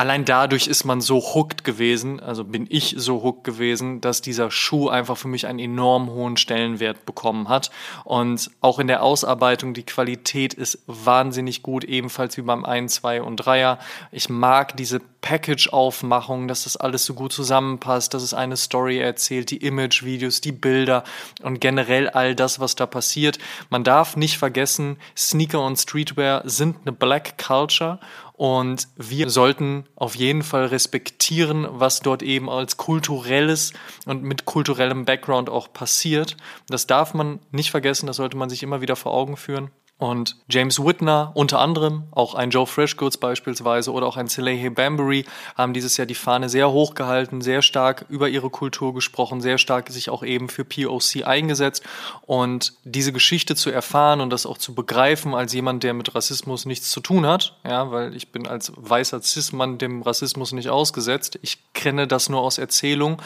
allein 0.00 0.24
dadurch 0.24 0.66
ist 0.66 0.84
man 0.84 1.02
so 1.02 1.18
hooked 1.18 1.62
gewesen, 1.62 2.20
also 2.20 2.42
bin 2.42 2.66
ich 2.70 2.94
so 2.96 3.22
hooked 3.22 3.44
gewesen, 3.44 4.00
dass 4.00 4.22
dieser 4.22 4.50
Schuh 4.50 4.88
einfach 4.88 5.18
für 5.18 5.28
mich 5.28 5.46
einen 5.46 5.58
enorm 5.58 6.08
hohen 6.08 6.38
Stellenwert 6.38 7.04
bekommen 7.04 7.50
hat. 7.50 7.70
Und 8.04 8.50
auch 8.62 8.78
in 8.78 8.86
der 8.86 9.02
Ausarbeitung, 9.02 9.74
die 9.74 9.82
Qualität 9.82 10.54
ist 10.54 10.78
wahnsinnig 10.86 11.62
gut, 11.62 11.84
ebenfalls 11.84 12.38
wie 12.38 12.42
beim 12.42 12.64
1, 12.64 12.94
2 12.94 13.20
und 13.20 13.44
3er. 13.44 13.76
Ich 14.10 14.30
mag 14.30 14.74
diese 14.78 15.00
Package-Aufmachung, 15.20 16.48
dass 16.48 16.64
das 16.64 16.78
alles 16.78 17.04
so 17.04 17.12
gut 17.12 17.34
zusammenpasst, 17.34 18.14
dass 18.14 18.22
es 18.22 18.32
eine 18.32 18.56
Story 18.56 18.98
erzählt, 18.98 19.50
die 19.50 19.58
Image-Videos, 19.58 20.40
die 20.40 20.52
Bilder 20.52 21.04
und 21.42 21.60
generell 21.60 22.08
all 22.08 22.34
das, 22.34 22.58
was 22.58 22.74
da 22.74 22.86
passiert. 22.86 23.38
Man 23.68 23.84
darf 23.84 24.16
nicht 24.16 24.38
vergessen, 24.38 24.96
Sneaker 25.14 25.62
und 25.62 25.76
Streetwear 25.76 26.48
sind 26.48 26.76
eine 26.86 26.92
Black 26.92 27.36
Culture 27.36 27.98
und 28.40 28.88
wir 28.96 29.28
sollten 29.28 29.84
auf 29.96 30.14
jeden 30.14 30.42
Fall 30.42 30.64
respektieren, 30.64 31.66
was 31.72 32.00
dort 32.00 32.22
eben 32.22 32.48
als 32.48 32.78
kulturelles 32.78 33.74
und 34.06 34.22
mit 34.22 34.46
kulturellem 34.46 35.04
Background 35.04 35.50
auch 35.50 35.70
passiert. 35.70 36.38
Das 36.66 36.86
darf 36.86 37.12
man 37.12 37.40
nicht 37.50 37.70
vergessen, 37.70 38.06
das 38.06 38.16
sollte 38.16 38.38
man 38.38 38.48
sich 38.48 38.62
immer 38.62 38.80
wieder 38.80 38.96
vor 38.96 39.12
Augen 39.12 39.36
führen. 39.36 39.70
Und 40.00 40.36
James 40.48 40.82
Whitner 40.82 41.30
unter 41.34 41.58
anderem, 41.58 42.04
auch 42.10 42.34
ein 42.34 42.48
Joe 42.48 42.66
Freshgoods 42.66 43.18
beispielsweise 43.18 43.92
oder 43.92 44.06
auch 44.06 44.16
ein 44.16 44.28
Salehe 44.28 44.70
Bambury 44.70 45.26
haben 45.56 45.74
dieses 45.74 45.98
Jahr 45.98 46.06
die 46.06 46.14
Fahne 46.14 46.48
sehr 46.48 46.70
hoch 46.70 46.94
gehalten, 46.94 47.42
sehr 47.42 47.60
stark 47.60 48.06
über 48.08 48.30
ihre 48.30 48.48
Kultur 48.48 48.94
gesprochen, 48.94 49.42
sehr 49.42 49.58
stark 49.58 49.90
sich 49.90 50.08
auch 50.08 50.22
eben 50.22 50.48
für 50.48 50.64
POC 50.64 51.26
eingesetzt. 51.26 51.84
Und 52.22 52.72
diese 52.84 53.12
Geschichte 53.12 53.54
zu 53.56 53.68
erfahren 53.70 54.22
und 54.22 54.30
das 54.30 54.46
auch 54.46 54.56
zu 54.56 54.74
begreifen 54.74 55.34
als 55.34 55.52
jemand, 55.52 55.82
der 55.82 55.92
mit 55.92 56.14
Rassismus 56.14 56.64
nichts 56.64 56.90
zu 56.90 57.00
tun 57.00 57.26
hat, 57.26 57.58
ja, 57.62 57.90
weil 57.90 58.16
ich 58.16 58.32
bin 58.32 58.46
als 58.46 58.72
weißer 58.76 59.20
Cis-Mann 59.20 59.76
dem 59.76 60.00
Rassismus 60.00 60.52
nicht 60.52 60.70
ausgesetzt. 60.70 61.38
Ich 61.42 61.58
kenne 61.74 62.06
das 62.06 62.30
nur 62.30 62.40
aus 62.40 62.56
Erzählung 62.56 63.20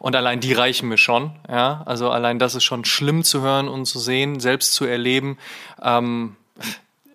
und 0.00 0.16
allein 0.16 0.40
die 0.40 0.52
reichen 0.52 0.88
mir 0.88 0.98
schon, 0.98 1.30
ja. 1.48 1.82
Also 1.86 2.10
allein 2.10 2.40
das 2.40 2.56
ist 2.56 2.64
schon 2.64 2.84
schlimm 2.84 3.22
zu 3.22 3.42
hören 3.42 3.68
und 3.68 3.86
zu 3.86 4.00
sehen, 4.00 4.40
selbst 4.40 4.72
zu 4.72 4.86
erleben. 4.86 5.38
Ähm, 5.82 6.36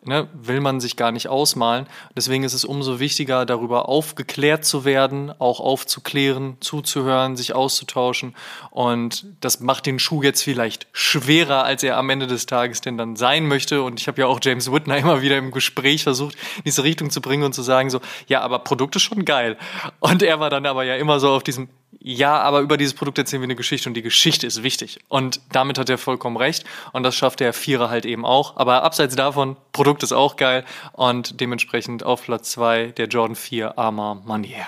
ne, 0.03 0.27
will 0.33 0.61
man 0.61 0.79
sich 0.79 0.95
gar 0.95 1.11
nicht 1.11 1.27
ausmalen. 1.27 1.87
Deswegen 2.15 2.43
ist 2.43 2.53
es 2.53 2.65
umso 2.65 2.99
wichtiger, 2.99 3.45
darüber 3.45 3.87
aufgeklärt 3.87 4.65
zu 4.65 4.85
werden, 4.85 5.31
auch 5.39 5.59
aufzuklären, 5.59 6.57
zuzuhören, 6.59 7.35
sich 7.37 7.53
auszutauschen. 7.53 8.35
Und 8.69 9.25
das 9.41 9.59
macht 9.59 9.85
den 9.85 9.99
Schuh 9.99 10.23
jetzt 10.23 10.41
vielleicht 10.41 10.87
schwerer, 10.91 11.63
als 11.63 11.83
er 11.83 11.97
am 11.97 12.09
Ende 12.09 12.27
des 12.27 12.45
Tages 12.45 12.81
denn 12.81 12.97
dann 12.97 13.15
sein 13.15 13.47
möchte. 13.47 13.83
Und 13.83 13.99
ich 13.99 14.07
habe 14.07 14.21
ja 14.21 14.27
auch 14.27 14.39
James 14.41 14.71
Whitner 14.71 14.97
immer 14.97 15.21
wieder 15.21 15.37
im 15.37 15.51
Gespräch 15.51 16.03
versucht, 16.03 16.35
in 16.57 16.63
diese 16.65 16.83
Richtung 16.83 17.09
zu 17.09 17.21
bringen 17.21 17.43
und 17.43 17.53
zu 17.53 17.61
sagen 17.61 17.89
so, 17.89 18.01
ja, 18.27 18.41
aber 18.41 18.59
Produkt 18.59 18.95
ist 18.95 19.03
schon 19.03 19.25
geil. 19.25 19.57
Und 19.99 20.23
er 20.23 20.39
war 20.39 20.49
dann 20.49 20.65
aber 20.65 20.83
ja 20.83 20.95
immer 20.95 21.19
so 21.19 21.29
auf 21.29 21.43
diesem, 21.43 21.69
ja, 21.99 22.39
aber 22.39 22.61
über 22.61 22.77
dieses 22.77 22.93
Produkt 22.93 23.17
erzählen 23.17 23.41
wir 23.41 23.45
eine 23.45 23.55
Geschichte 23.55 23.89
und 23.89 23.93
die 23.93 24.01
Geschichte 24.01 24.47
ist 24.47 24.63
wichtig. 24.63 24.99
Und 25.07 25.41
damit 25.51 25.77
hat 25.77 25.89
er 25.89 25.97
vollkommen 25.97 26.37
recht. 26.37 26.63
Und 26.93 27.03
das 27.03 27.15
schafft 27.15 27.39
der 27.39 27.53
Vierer 27.53 27.89
halt 27.89 28.05
eben 28.05 28.25
auch. 28.25 28.57
Aber 28.57 28.83
abseits 28.83 29.15
davon, 29.15 29.57
Produkt 29.71 30.03
ist 30.03 30.11
auch 30.11 30.35
geil. 30.35 30.65
Und 30.93 31.41
dementsprechend 31.41 32.03
auf 32.03 32.23
Platz 32.23 32.51
zwei 32.51 32.87
der 32.87 33.07
Jordan 33.07 33.35
4 33.35 33.77
Armor 33.77 34.15
Manier. 34.15 34.67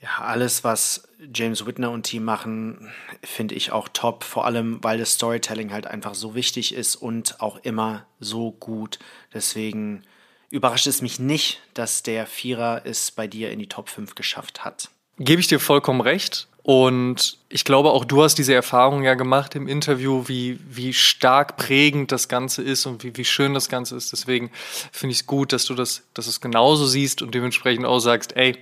Ja, 0.00 0.18
alles, 0.18 0.64
was 0.64 1.08
James 1.32 1.64
Whitner 1.64 1.92
und 1.92 2.02
Team 2.02 2.24
machen, 2.24 2.92
finde 3.22 3.54
ich 3.54 3.70
auch 3.70 3.88
top. 3.88 4.24
Vor 4.24 4.44
allem, 4.44 4.82
weil 4.82 4.98
das 4.98 5.12
Storytelling 5.12 5.72
halt 5.72 5.86
einfach 5.86 6.14
so 6.14 6.34
wichtig 6.34 6.74
ist 6.74 6.96
und 6.96 7.40
auch 7.40 7.58
immer 7.58 8.04
so 8.18 8.50
gut. 8.50 8.98
Deswegen 9.32 10.02
überrascht 10.50 10.88
es 10.88 11.02
mich 11.02 11.20
nicht, 11.20 11.60
dass 11.72 12.02
der 12.02 12.26
Vierer 12.26 12.82
es 12.84 13.12
bei 13.12 13.26
dir 13.28 13.52
in 13.52 13.60
die 13.60 13.68
Top 13.68 13.88
5 13.88 14.16
geschafft 14.16 14.64
hat. 14.64 14.90
Gebe 15.18 15.40
ich 15.40 15.48
dir 15.48 15.60
vollkommen 15.60 16.00
recht. 16.00 16.48
Und 16.64 17.38
ich 17.48 17.64
glaube, 17.64 17.90
auch 17.90 18.04
du 18.04 18.22
hast 18.22 18.36
diese 18.36 18.54
Erfahrung 18.54 19.02
ja 19.02 19.14
gemacht 19.14 19.56
im 19.56 19.66
Interview, 19.66 20.24
wie, 20.28 20.60
wie 20.68 20.92
stark 20.92 21.56
prägend 21.56 22.12
das 22.12 22.28
Ganze 22.28 22.62
ist 22.62 22.86
und 22.86 23.02
wie, 23.02 23.16
wie 23.16 23.24
schön 23.24 23.52
das 23.52 23.68
Ganze 23.68 23.96
ist. 23.96 24.12
Deswegen 24.12 24.50
finde 24.92 25.12
ich 25.12 25.20
es 25.20 25.26
gut, 25.26 25.52
dass 25.52 25.64
du 25.64 25.74
das, 25.74 26.04
dass 26.14 26.28
es 26.28 26.40
genauso 26.40 26.86
siehst 26.86 27.20
und 27.20 27.34
dementsprechend 27.34 27.84
auch 27.84 27.98
sagst, 27.98 28.36
ey, 28.36 28.56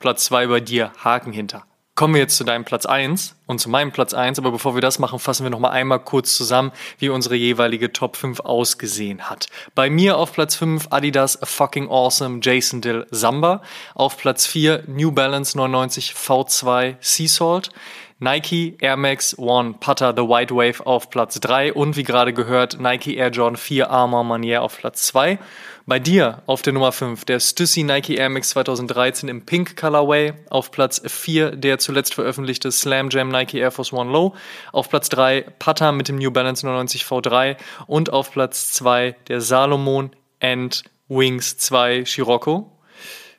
Platz 0.00 0.26
zwei 0.26 0.46
bei 0.48 0.60
dir, 0.60 0.92
Haken 1.02 1.32
hinter. 1.32 1.64
Kommen 1.96 2.12
wir 2.12 2.20
jetzt 2.20 2.36
zu 2.36 2.44
deinem 2.44 2.66
Platz 2.66 2.84
eins 2.84 3.36
und 3.46 3.58
zu 3.58 3.70
meinem 3.70 3.90
Platz 3.90 4.12
eins. 4.12 4.38
aber 4.38 4.50
bevor 4.52 4.74
wir 4.74 4.82
das 4.82 4.98
machen, 4.98 5.18
fassen 5.18 5.44
wir 5.44 5.50
noch 5.50 5.60
mal 5.60 5.70
einmal 5.70 5.98
kurz 5.98 6.36
zusammen, 6.36 6.70
wie 6.98 7.08
unsere 7.08 7.36
jeweilige 7.36 7.90
Top 7.90 8.16
5 8.18 8.40
ausgesehen 8.40 9.30
hat. 9.30 9.46
Bei 9.74 9.88
mir 9.88 10.18
auf 10.18 10.34
Platz 10.34 10.56
5 10.56 10.88
Adidas 10.90 11.38
Fucking 11.42 11.88
Awesome 11.88 12.40
Jason 12.42 12.82
Dill 12.82 13.06
Samba, 13.10 13.62
auf 13.94 14.18
Platz 14.18 14.44
4 14.46 14.84
New 14.88 15.10
Balance 15.10 15.56
99 15.56 16.12
V2 16.12 16.96
Sea 17.00 17.28
Salt, 17.28 17.70
Nike 18.18 18.78
Air 18.80 18.96
Max 18.96 19.38
One 19.38 19.74
Putter 19.78 20.14
The 20.16 20.22
White 20.22 20.54
Wave 20.54 20.86
auf 20.86 21.10
Platz 21.10 21.38
3 21.38 21.74
und 21.74 21.96
wie 21.96 22.02
gerade 22.02 22.32
gehört 22.32 22.80
Nike 22.80 23.16
Air 23.16 23.28
Jordan 23.28 23.58
4 23.58 23.90
Armor 23.90 24.24
Manier 24.24 24.62
auf 24.62 24.78
Platz 24.78 25.02
2. 25.02 25.38
Bei 25.84 25.98
dir 25.98 26.42
auf 26.46 26.62
der 26.62 26.72
Nummer 26.72 26.92
5 26.92 27.26
der 27.26 27.40
Stussy 27.40 27.82
Nike 27.82 28.14
Air 28.14 28.30
Max 28.30 28.48
2013 28.48 29.28
im 29.28 29.44
Pink 29.44 29.76
Colorway. 29.76 30.32
Auf 30.48 30.70
Platz 30.70 31.02
4 31.04 31.56
der 31.56 31.78
zuletzt 31.78 32.14
veröffentlichte 32.14 32.72
Slam 32.72 33.10
Jam 33.10 33.28
Nike 33.28 33.58
Air 33.58 33.70
Force 33.70 33.92
One 33.92 34.10
Low. 34.10 34.34
Auf 34.72 34.88
Platz 34.88 35.10
3 35.10 35.42
Putter 35.58 35.92
mit 35.92 36.08
dem 36.08 36.16
New 36.16 36.30
Balance 36.30 36.64
99 36.64 37.02
V3. 37.02 37.58
Und 37.86 38.14
auf 38.14 38.32
Platz 38.32 38.72
2 38.72 39.14
der 39.28 39.42
Salomon 39.42 40.10
and 40.40 40.84
Wings 41.08 41.58
2 41.58 42.06
Scirocco. 42.06 42.72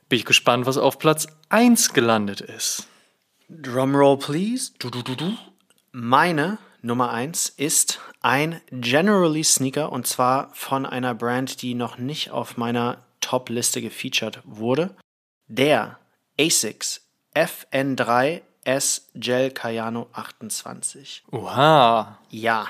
Bin 0.08 0.20
ich 0.20 0.26
gespannt, 0.26 0.68
was 0.68 0.78
auf 0.78 1.00
Platz 1.00 1.26
1 1.50 1.94
gelandet 1.94 2.42
ist. 2.42 2.88
Drumroll, 3.50 4.18
please. 4.18 4.74
Du, 4.78 4.90
du, 4.90 5.02
du, 5.02 5.16
du. 5.16 5.38
Meine 5.94 6.58
Nummer 6.82 7.12
1 7.12 7.48
ist 7.50 8.02
ein 8.22 8.60
Generally 8.72 9.44
Sneaker 9.44 9.92
und 9.92 10.06
zwar 10.06 10.54
von 10.54 10.86
einer 10.86 11.16
Brand, 11.16 11.62
die 11.62 11.74
noch 11.74 11.98
nicht 11.98 12.32
auf 12.32 12.58
meiner 12.58 13.06
Top-Liste 13.22 13.82
gefeatured 13.82 14.42
wurde. 14.44 14.96
Der 15.48 15.98
ASICS 16.38 17.08
FN3 17.36 18.42
S 18.66 19.10
Gel 19.16 19.52
Cayano 19.52 20.10
28. 20.12 21.24
Oha. 21.32 22.20
Ja. 22.30 22.68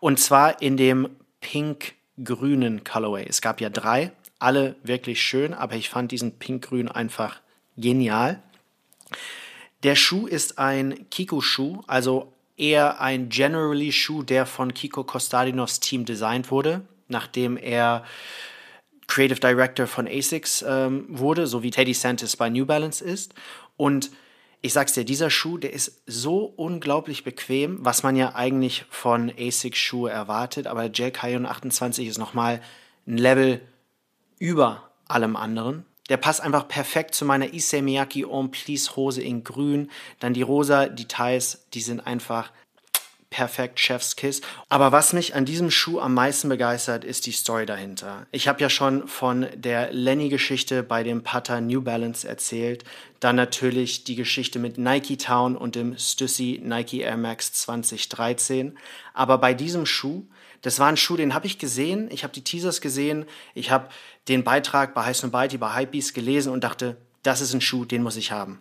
Und 0.00 0.20
zwar 0.20 0.60
in 0.60 0.76
dem 0.76 1.08
pink-grünen 1.40 2.84
Colorway. 2.84 3.24
Es 3.26 3.40
gab 3.40 3.62
ja 3.62 3.70
drei, 3.70 4.12
alle 4.38 4.76
wirklich 4.82 5.22
schön, 5.22 5.54
aber 5.54 5.76
ich 5.76 5.88
fand 5.88 6.12
diesen 6.12 6.38
pink-grün 6.38 6.88
einfach 6.88 7.40
genial. 7.78 8.42
Der 9.86 9.94
Schuh 9.94 10.26
ist 10.26 10.58
ein 10.58 11.08
Kiko-Schuh, 11.10 11.82
also 11.86 12.32
eher 12.56 13.00
ein 13.00 13.28
Generally 13.28 13.92
Schuh, 13.92 14.24
der 14.24 14.44
von 14.44 14.74
Kiko 14.74 15.04
Kostadinos 15.04 15.78
Team 15.78 16.04
designt 16.04 16.50
wurde, 16.50 16.80
nachdem 17.06 17.56
er 17.56 18.04
Creative 19.06 19.38
Director 19.38 19.86
von 19.86 20.08
ASICS 20.08 20.64
ähm, 20.66 21.04
wurde, 21.08 21.46
so 21.46 21.62
wie 21.62 21.70
Teddy 21.70 21.94
Santis 21.94 22.34
bei 22.34 22.50
New 22.50 22.66
Balance 22.66 23.04
ist. 23.04 23.36
Und 23.76 24.10
ich 24.60 24.72
sag's 24.72 24.94
dir, 24.94 25.04
dieser 25.04 25.30
Schuh, 25.30 25.56
der 25.56 25.72
ist 25.72 26.02
so 26.04 26.52
unglaublich 26.56 27.22
bequem, 27.22 27.78
was 27.84 28.02
man 28.02 28.16
ja 28.16 28.34
eigentlich 28.34 28.86
von 28.90 29.30
ASICS 29.38 29.78
Schuhe 29.78 30.10
erwartet, 30.10 30.66
aber 30.66 30.88
der 30.88 31.12
Cayenne 31.12 31.48
28 31.48 32.08
ist 32.08 32.18
nochmal 32.18 32.60
ein 33.06 33.18
Level 33.18 33.60
über 34.40 34.90
allem 35.06 35.36
anderen. 35.36 35.84
Der 36.08 36.16
passt 36.16 36.40
einfach 36.40 36.68
perfekt 36.68 37.14
zu 37.14 37.24
meiner 37.24 37.52
Issey 37.52 37.82
Miyake 37.82 38.30
On 38.30 38.50
Please 38.50 38.94
Hose 38.96 39.22
in 39.22 39.44
grün. 39.44 39.90
Dann 40.20 40.34
die 40.34 40.42
rosa 40.42 40.86
Details, 40.86 41.66
die 41.74 41.80
sind 41.80 42.06
einfach 42.06 42.50
perfekt 43.30 43.80
Chef's 43.80 44.16
Kiss. 44.16 44.40
Aber 44.68 44.92
was 44.92 45.12
mich 45.12 45.34
an 45.34 45.44
diesem 45.44 45.70
Schuh 45.70 46.00
am 46.00 46.14
meisten 46.14 46.48
begeistert, 46.48 47.04
ist 47.04 47.26
die 47.26 47.32
Story 47.32 47.66
dahinter. 47.66 48.26
Ich 48.30 48.48
habe 48.48 48.60
ja 48.60 48.70
schon 48.70 49.08
von 49.08 49.46
der 49.54 49.92
Lenny-Geschichte 49.92 50.82
bei 50.82 51.02
dem 51.02 51.22
Putter 51.22 51.60
New 51.60 51.82
Balance 51.82 52.26
erzählt. 52.26 52.84
Dann 53.20 53.36
natürlich 53.36 54.04
die 54.04 54.14
Geschichte 54.14 54.58
mit 54.58 54.78
Nike 54.78 55.18
Town 55.18 55.56
und 55.56 55.74
dem 55.74 55.98
Stussy 55.98 56.60
Nike 56.62 57.00
Air 57.00 57.16
Max 57.16 57.52
2013. 57.52 58.78
Aber 59.12 59.38
bei 59.38 59.54
diesem 59.54 59.86
Schuh, 59.86 60.24
das 60.62 60.78
war 60.78 60.88
ein 60.88 60.96
Schuh, 60.96 61.16
den 61.16 61.34
habe 61.34 61.46
ich 61.46 61.58
gesehen. 61.58 62.08
Ich 62.10 62.22
habe 62.22 62.32
die 62.32 62.42
Teasers 62.42 62.80
gesehen. 62.80 63.26
Ich 63.54 63.70
habe 63.70 63.88
den 64.28 64.44
Beitrag 64.44 64.94
bei 64.94 65.04
Heiß 65.04 65.22
Byte, 65.30 65.58
bei 65.58 65.74
Hypebeast 65.74 66.14
gelesen 66.14 66.52
und 66.52 66.64
dachte, 66.64 66.96
das 67.22 67.40
ist 67.40 67.54
ein 67.54 67.60
Schuh, 67.60 67.84
den 67.84 68.02
muss 68.02 68.16
ich 68.16 68.32
haben. 68.32 68.60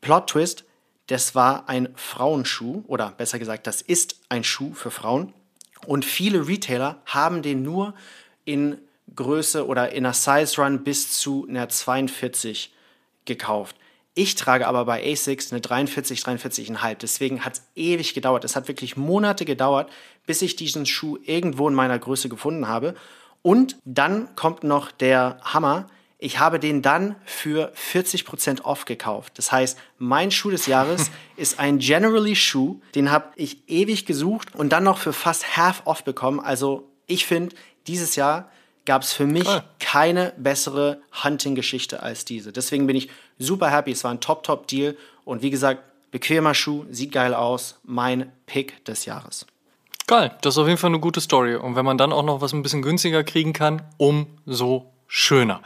Plot 0.00 0.28
Twist, 0.28 0.64
das 1.06 1.34
war 1.34 1.68
ein 1.68 1.88
Frauenschuh 1.96 2.84
oder 2.86 3.10
besser 3.12 3.38
gesagt, 3.38 3.66
das 3.66 3.82
ist 3.82 4.16
ein 4.28 4.44
Schuh 4.44 4.74
für 4.74 4.90
Frauen. 4.90 5.32
Und 5.86 6.04
viele 6.04 6.48
Retailer 6.48 7.02
haben 7.06 7.42
den 7.42 7.62
nur 7.62 7.94
in 8.44 8.78
Größe 9.14 9.66
oder 9.66 9.92
in 9.92 10.06
einer 10.06 10.14
Size 10.14 10.60
Run 10.60 10.82
bis 10.82 11.18
zu 11.18 11.46
einer 11.48 11.68
42 11.68 12.72
gekauft. 13.26 13.76
Ich 14.14 14.36
trage 14.36 14.66
aber 14.66 14.84
bei 14.84 15.04
ASICS 15.12 15.52
eine 15.52 15.60
43, 15.60 16.20
43,5. 16.20 16.94
Deswegen 16.94 17.44
hat 17.44 17.54
es 17.54 17.62
ewig 17.74 18.14
gedauert. 18.14 18.44
Es 18.44 18.54
hat 18.54 18.68
wirklich 18.68 18.96
Monate 18.96 19.44
gedauert, 19.44 19.90
bis 20.24 20.40
ich 20.40 20.54
diesen 20.54 20.86
Schuh 20.86 21.18
irgendwo 21.24 21.68
in 21.68 21.74
meiner 21.74 21.98
Größe 21.98 22.28
gefunden 22.28 22.68
habe. 22.68 22.94
Und 23.44 23.76
dann 23.84 24.34
kommt 24.36 24.64
noch 24.64 24.90
der 24.90 25.36
Hammer. 25.44 25.86
Ich 26.16 26.38
habe 26.38 26.58
den 26.58 26.80
dann 26.80 27.16
für 27.26 27.70
40% 27.74 28.62
off 28.62 28.86
gekauft. 28.86 29.34
Das 29.36 29.52
heißt, 29.52 29.78
mein 29.98 30.30
Schuh 30.30 30.48
des 30.50 30.64
Jahres 30.64 31.10
ist 31.36 31.58
ein 31.60 31.78
Generally 31.78 32.36
Schuh. 32.36 32.80
Den 32.94 33.10
habe 33.10 33.26
ich 33.36 33.68
ewig 33.68 34.06
gesucht 34.06 34.54
und 34.54 34.70
dann 34.70 34.84
noch 34.84 34.96
für 34.96 35.12
fast 35.12 35.58
half 35.58 35.82
off 35.84 36.04
bekommen. 36.04 36.40
Also 36.40 36.88
ich 37.06 37.26
finde, 37.26 37.54
dieses 37.86 38.16
Jahr 38.16 38.50
gab 38.86 39.02
es 39.02 39.12
für 39.12 39.26
mich 39.26 39.46
Cool. 39.46 39.62
keine 39.78 40.32
bessere 40.38 41.02
Hunting-Geschichte 41.22 42.02
als 42.02 42.24
diese. 42.24 42.50
Deswegen 42.50 42.86
bin 42.86 42.96
ich 42.96 43.10
super 43.38 43.70
happy. 43.70 43.92
Es 43.92 44.04
war 44.04 44.10
ein 44.10 44.20
Top-Top-Deal. 44.20 44.96
Und 45.26 45.42
wie 45.42 45.50
gesagt, 45.50 45.82
bequemer 46.10 46.54
Schuh, 46.54 46.86
sieht 46.90 47.12
geil 47.12 47.34
aus. 47.34 47.78
Mein 47.82 48.32
Pick 48.46 48.82
des 48.86 49.04
Jahres. 49.04 49.44
Geil, 50.16 50.30
das 50.42 50.54
ist 50.54 50.58
auf 50.58 50.68
jeden 50.68 50.78
Fall 50.78 50.90
eine 50.90 51.00
gute 51.00 51.20
Story. 51.20 51.56
Und 51.56 51.74
wenn 51.74 51.84
man 51.84 51.98
dann 51.98 52.12
auch 52.12 52.22
noch 52.22 52.40
was 52.40 52.52
ein 52.52 52.62
bisschen 52.62 52.82
günstiger 52.82 53.24
kriegen 53.24 53.52
kann, 53.52 53.82
umso 53.96 54.92
schöner. 55.08 55.60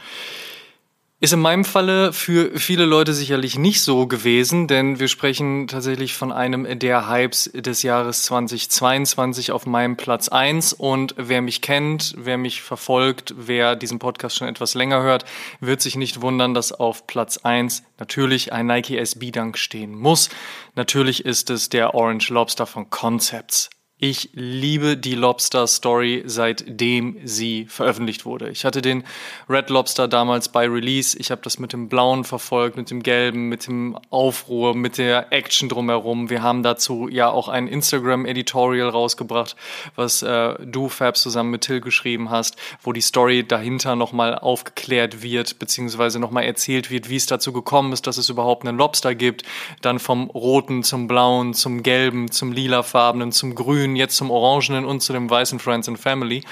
Ist 1.19 1.33
in 1.33 1.39
meinem 1.39 1.65
Falle 1.65 2.13
für 2.13 2.57
viele 2.57 2.85
Leute 2.85 3.13
sicherlich 3.13 3.59
nicht 3.59 3.83
so 3.83 4.07
gewesen, 4.07 4.67
denn 4.67 4.99
wir 4.99 5.07
sprechen 5.07 5.67
tatsächlich 5.67 6.15
von 6.15 6.31
einem 6.31 6.79
der 6.79 7.07
Hypes 7.07 7.51
des 7.53 7.83
Jahres 7.83 8.23
2022 8.23 9.51
auf 9.51 9.67
meinem 9.67 9.97
Platz 9.97 10.29
eins 10.29 10.73
Und 10.73 11.13
wer 11.15 11.43
mich 11.43 11.61
kennt, 11.61 12.15
wer 12.17 12.39
mich 12.39 12.63
verfolgt, 12.63 13.35
wer 13.37 13.75
diesen 13.75 13.99
Podcast 13.99 14.35
schon 14.35 14.47
etwas 14.47 14.73
länger 14.73 15.03
hört, 15.03 15.25
wird 15.59 15.79
sich 15.79 15.95
nicht 15.95 16.21
wundern, 16.21 16.55
dass 16.55 16.71
auf 16.71 17.05
Platz 17.05 17.37
eins 17.37 17.83
natürlich 17.99 18.51
ein 18.51 18.65
Nike 18.65 18.97
SB 18.97 19.29
Dunk 19.29 19.59
stehen 19.59 19.93
muss. 19.93 20.29
Natürlich 20.73 21.23
ist 21.23 21.51
es 21.51 21.69
der 21.69 21.93
Orange 21.93 22.33
Lobster 22.33 22.65
von 22.65 22.89
Concepts. 22.89 23.69
Ich 24.01 24.29
liebe 24.31 24.95
die 24.95 25.15
Lobster 25.15 25.67
Story, 25.67 26.23
seitdem 26.25 27.17
sie 27.25 27.65
veröffentlicht 27.65 28.23
wurde. 28.23 28.49
Ich 28.49 28.63
hatte 28.63 28.81
den 28.81 29.03
Red 29.49 29.69
Lobster 29.69 30.07
damals 30.07 30.47
bei 30.47 30.69
Release. 30.69 31.17
Ich 31.19 31.31
habe 31.31 31.41
das 31.43 31.59
mit 31.59 31.73
dem 31.73 31.89
Blauen 31.89 32.23
verfolgt, 32.23 32.77
mit 32.77 32.91
dem 32.91 33.03
Gelben, 33.03 33.49
mit 33.49 33.67
dem 33.67 33.99
Aufruhr, 34.09 34.73
mit 34.73 34.97
der 34.99 35.33
Action 35.33 35.67
drumherum. 35.67 36.29
Wir 36.29 36.41
haben 36.41 36.63
dazu 36.63 37.09
ja 37.09 37.29
auch 37.29 37.49
ein 37.49 37.67
Instagram-Editorial 37.67 38.87
rausgebracht, 38.87 39.57
was 39.97 40.21
äh, 40.21 40.53
du, 40.65 40.87
Fabs, 40.87 41.21
zusammen 41.21 41.51
mit 41.51 41.65
Till 41.65 41.81
geschrieben 41.81 42.29
hast, 42.29 42.55
wo 42.81 42.93
die 42.93 43.01
Story 43.01 43.45
dahinter 43.45 43.97
nochmal 43.97 44.39
aufgeklärt 44.39 45.23
wird, 45.23 45.59
beziehungsweise 45.59 46.21
nochmal 46.21 46.45
erzählt 46.45 46.89
wird, 46.89 47.09
wie 47.09 47.17
es 47.17 47.25
dazu 47.25 47.51
gekommen 47.51 47.91
ist, 47.91 48.07
dass 48.07 48.17
es 48.17 48.29
überhaupt 48.29 48.65
einen 48.65 48.77
Lobster 48.77 49.13
gibt. 49.13 49.43
Dann 49.81 49.99
vom 49.99 50.29
Roten 50.29 50.83
zum 50.83 51.09
Blauen, 51.09 51.53
zum 51.53 51.83
Gelben, 51.83 52.31
zum 52.31 52.53
Lilafarbenen, 52.53 53.33
zum 53.33 53.55
Grünen 53.55 53.88
grünen, 53.89 53.95
jetzt 53.95 54.15
zum 54.15 54.31
orangenen 54.31 54.85
und 54.85 55.01
zu 55.01 55.13
dem 55.13 55.29
weißen 55.29 55.59
Friends 55.59 55.87
and 55.87 55.99
Family. 55.99 56.43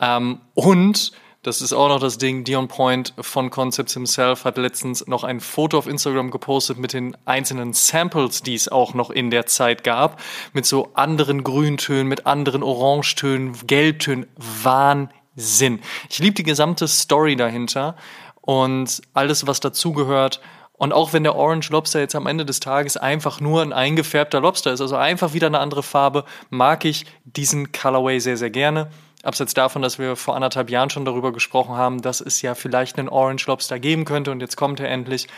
Ähm, 0.00 0.40
und 0.54 1.12
das 1.42 1.62
ist 1.62 1.72
auch 1.72 1.88
noch 1.88 2.00
das 2.00 2.18
Ding. 2.18 2.44
Dion 2.44 2.68
Point 2.68 3.14
von 3.18 3.48
Concepts 3.48 3.94
himself 3.94 4.44
hat 4.44 4.58
letztens 4.58 5.06
noch 5.06 5.24
ein 5.24 5.40
Foto 5.40 5.78
auf 5.78 5.86
Instagram 5.86 6.30
gepostet 6.30 6.78
mit 6.78 6.92
den 6.92 7.16
einzelnen 7.24 7.72
Samples, 7.72 8.42
die 8.42 8.54
es 8.54 8.68
auch 8.68 8.92
noch 8.92 9.08
in 9.10 9.30
der 9.30 9.46
Zeit 9.46 9.82
gab. 9.82 10.20
Mit 10.52 10.66
so 10.66 10.90
anderen 10.94 11.42
Grüntönen, 11.42 12.08
mit 12.08 12.26
anderen 12.26 12.62
Orangetönen, 12.62 13.56
Gelbtönen. 13.66 14.26
Wahnsinn. 14.36 15.80
Ich 16.10 16.18
liebe 16.18 16.34
die 16.34 16.42
gesamte 16.42 16.86
Story 16.86 17.36
dahinter 17.36 17.96
und 18.42 19.00
alles, 19.14 19.46
was 19.46 19.60
dazugehört. 19.60 20.42
Und 20.80 20.94
auch 20.94 21.12
wenn 21.12 21.24
der 21.24 21.36
Orange 21.36 21.70
Lobster 21.72 22.00
jetzt 22.00 22.14
am 22.14 22.26
Ende 22.26 22.46
des 22.46 22.58
Tages 22.58 22.96
einfach 22.96 23.38
nur 23.38 23.60
ein 23.60 23.74
eingefärbter 23.74 24.40
Lobster 24.40 24.72
ist, 24.72 24.80
also 24.80 24.96
einfach 24.96 25.34
wieder 25.34 25.46
eine 25.46 25.58
andere 25.58 25.82
Farbe, 25.82 26.24
mag 26.48 26.86
ich 26.86 27.04
diesen 27.24 27.70
Colorway 27.70 28.18
sehr, 28.18 28.38
sehr 28.38 28.48
gerne. 28.48 28.88
Abseits 29.22 29.52
davon, 29.52 29.82
dass 29.82 29.98
wir 29.98 30.16
vor 30.16 30.36
anderthalb 30.36 30.70
Jahren 30.70 30.88
schon 30.88 31.04
darüber 31.04 31.34
gesprochen 31.34 31.74
haben, 31.74 32.00
dass 32.00 32.22
es 32.22 32.40
ja 32.40 32.54
vielleicht 32.54 32.98
einen 32.98 33.10
Orange 33.10 33.46
Lobster 33.46 33.78
geben 33.78 34.06
könnte 34.06 34.30
und 34.30 34.40
jetzt 34.40 34.56
kommt 34.56 34.80
er 34.80 34.88
endlich. 34.88 35.28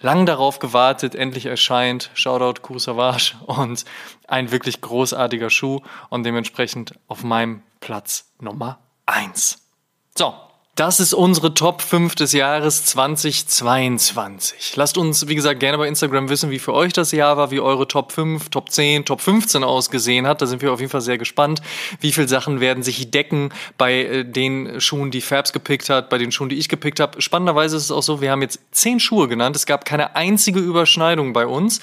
Lang 0.00 0.26
darauf 0.26 0.58
gewartet, 0.58 1.14
endlich 1.14 1.46
erscheint. 1.46 2.10
Shoutout 2.14 2.60
Kusavage 2.62 3.36
und 3.46 3.84
ein 4.26 4.50
wirklich 4.50 4.80
großartiger 4.80 5.50
Schuh 5.50 5.82
und 6.08 6.26
dementsprechend 6.26 6.98
auf 7.06 7.22
meinem 7.22 7.62
Platz 7.78 8.32
Nummer 8.40 8.80
eins. 9.06 9.68
So, 10.18 10.34
das 10.74 10.98
ist 10.98 11.14
unsere 11.14 11.54
Top 11.54 11.82
5 11.82 12.16
des 12.16 12.32
Jahres 12.32 12.84
2022. 12.86 14.74
Lasst 14.74 14.98
uns, 14.98 15.28
wie 15.28 15.36
gesagt, 15.36 15.60
gerne 15.60 15.78
bei 15.78 15.86
Instagram 15.86 16.28
wissen, 16.28 16.50
wie 16.50 16.58
für 16.58 16.74
euch 16.74 16.92
das 16.92 17.12
Jahr 17.12 17.36
war, 17.36 17.52
wie 17.52 17.60
eure 17.60 17.86
Top 17.86 18.10
5, 18.10 18.48
Top 18.48 18.70
10, 18.70 19.04
Top 19.04 19.20
15 19.20 19.62
ausgesehen 19.62 20.26
hat. 20.26 20.42
Da 20.42 20.46
sind 20.46 20.62
wir 20.62 20.72
auf 20.72 20.80
jeden 20.80 20.90
Fall 20.90 21.00
sehr 21.00 21.16
gespannt. 21.16 21.62
Wie 22.00 22.10
viele 22.10 22.26
Sachen 22.26 22.58
werden 22.58 22.82
sich 22.82 23.08
decken 23.12 23.50
bei 23.78 24.04
äh, 24.04 24.24
den 24.24 24.80
Schuhen, 24.80 25.12
die 25.12 25.20
Fabs 25.20 25.52
gepickt 25.52 25.88
hat, 25.90 26.10
bei 26.10 26.18
den 26.18 26.32
Schuhen, 26.32 26.48
die 26.48 26.56
ich 26.56 26.68
gepickt 26.68 26.98
habe. 26.98 27.22
Spannenderweise 27.22 27.76
ist 27.76 27.84
es 27.84 27.90
auch 27.92 28.02
so, 28.02 28.20
wir 28.20 28.32
haben 28.32 28.42
jetzt 28.42 28.58
10 28.72 28.98
Schuhe 28.98 29.28
genannt. 29.28 29.54
Es 29.54 29.66
gab 29.66 29.84
keine 29.84 30.16
einzige 30.16 30.58
Überschneidung 30.58 31.32
bei 31.32 31.46
uns. 31.46 31.80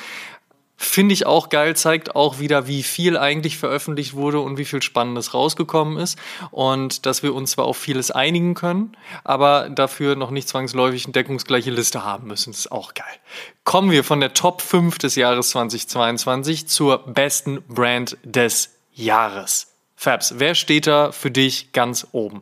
Finde 0.83 1.13
ich 1.13 1.27
auch 1.27 1.49
geil, 1.49 1.75
zeigt 1.75 2.15
auch 2.15 2.39
wieder, 2.39 2.65
wie 2.65 2.81
viel 2.81 3.15
eigentlich 3.15 3.59
veröffentlicht 3.59 4.15
wurde 4.15 4.39
und 4.39 4.57
wie 4.57 4.65
viel 4.65 4.81
Spannendes 4.81 5.35
rausgekommen 5.35 5.97
ist. 5.97 6.17
Und 6.49 7.05
dass 7.05 7.21
wir 7.21 7.35
uns 7.35 7.51
zwar 7.51 7.65
auf 7.65 7.77
vieles 7.77 8.09
einigen 8.09 8.55
können, 8.55 8.97
aber 9.23 9.69
dafür 9.69 10.15
noch 10.15 10.31
nicht 10.31 10.49
zwangsläufig 10.49 11.05
eine 11.05 11.13
deckungsgleiche 11.13 11.69
Liste 11.69 12.03
haben 12.03 12.27
müssen. 12.27 12.51
Das 12.51 12.61
ist 12.61 12.71
auch 12.71 12.95
geil. 12.95 13.13
Kommen 13.63 13.91
wir 13.91 14.03
von 14.03 14.19
der 14.21 14.33
Top 14.33 14.63
5 14.63 14.97
des 14.97 15.15
Jahres 15.15 15.51
2022 15.51 16.67
zur 16.67 16.97
besten 17.05 17.61
Brand 17.67 18.17
des 18.23 18.73
Jahres. 18.91 19.67
Fabs, 19.95 20.39
wer 20.39 20.55
steht 20.55 20.87
da 20.87 21.11
für 21.11 21.29
dich 21.29 21.73
ganz 21.73 22.07
oben? 22.11 22.41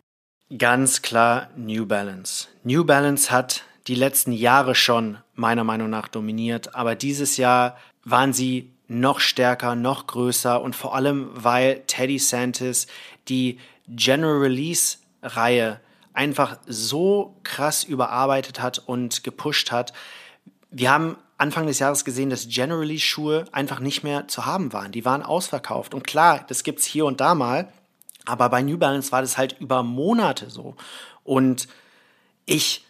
Ganz 0.58 1.02
klar 1.02 1.50
New 1.58 1.86
Balance. 1.86 2.48
New 2.64 2.86
Balance 2.86 3.32
hat 3.32 3.66
die 3.88 3.96
letzten 3.96 4.32
Jahre 4.32 4.76
schon 4.76 5.18
meiner 5.36 5.66
Meinung 5.66 5.90
nach 5.90 6.08
dominiert, 6.08 6.74
aber 6.74 6.96
dieses 6.96 7.38
Jahr 7.38 7.76
waren 8.04 8.34
sie 8.34 8.72
noch 8.88 9.20
stärker, 9.20 9.76
noch 9.76 10.08
größer 10.08 10.62
und 10.62 10.76
vor 10.76 10.96
allem, 10.96 11.30
weil 11.34 11.84
Teddy 11.86 12.20
Santis 12.20 12.88
die 13.28 13.60
General 13.88 14.38
Release 14.38 14.98
Reihe 15.22 15.80
einfach 16.14 16.58
so 16.66 17.36
krass 17.44 17.84
überarbeitet 17.84 18.62
hat 18.62 18.80
und 18.80 19.24
gepusht 19.24 19.72
hat. 19.72 19.94
Wir 20.72 20.92
haben 20.92 21.18
Anfang 21.38 21.68
des 21.68 21.80
Jahres 21.80 22.04
gesehen, 22.04 22.30
dass 22.30 22.48
General 22.50 22.80
Release 22.80 23.06
Schuhe 23.06 23.46
einfach 23.52 23.80
nicht 23.80 24.04
mehr 24.04 24.28
zu 24.28 24.46
haben 24.46 24.74
waren. 24.74 24.92
Die 24.92 25.06
waren 25.06 25.24
ausverkauft. 25.24 25.94
Und 25.94 26.06
klar, 26.06 26.44
das 26.48 26.64
gibt's 26.64 26.86
hier 26.86 27.06
und 27.06 27.22
da 27.22 27.36
mal. 27.36 27.72
Aber 28.26 28.50
bei 28.50 28.62
New 28.62 28.78
Balance 28.78 29.12
war 29.12 29.22
das 29.22 29.38
halt 29.38 29.56
über 29.60 29.82
Monate 29.82 30.50
so. 30.50 30.76
Und 31.24 31.68
ich 32.46 32.86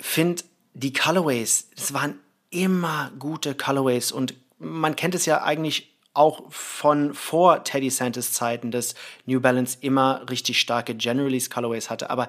finde, 0.00 0.42
die 0.74 0.92
Colorways, 0.92 1.70
das 1.76 1.94
waren 1.94 2.18
immer 2.50 3.12
gute 3.18 3.54
Colorways 3.54 4.10
und 4.10 4.34
man 4.64 4.96
kennt 4.96 5.14
es 5.14 5.26
ja 5.26 5.42
eigentlich 5.42 5.94
auch 6.14 6.44
von 6.48 7.12
vor 7.12 7.64
Teddy 7.64 7.90
Santis 7.90 8.32
Zeiten, 8.32 8.70
dass 8.70 8.94
New 9.26 9.40
Balance 9.40 9.78
immer 9.80 10.24
richtig 10.30 10.60
starke 10.60 10.94
Generalist 10.94 11.52
Colorways 11.52 11.90
hatte, 11.90 12.08
aber 12.08 12.28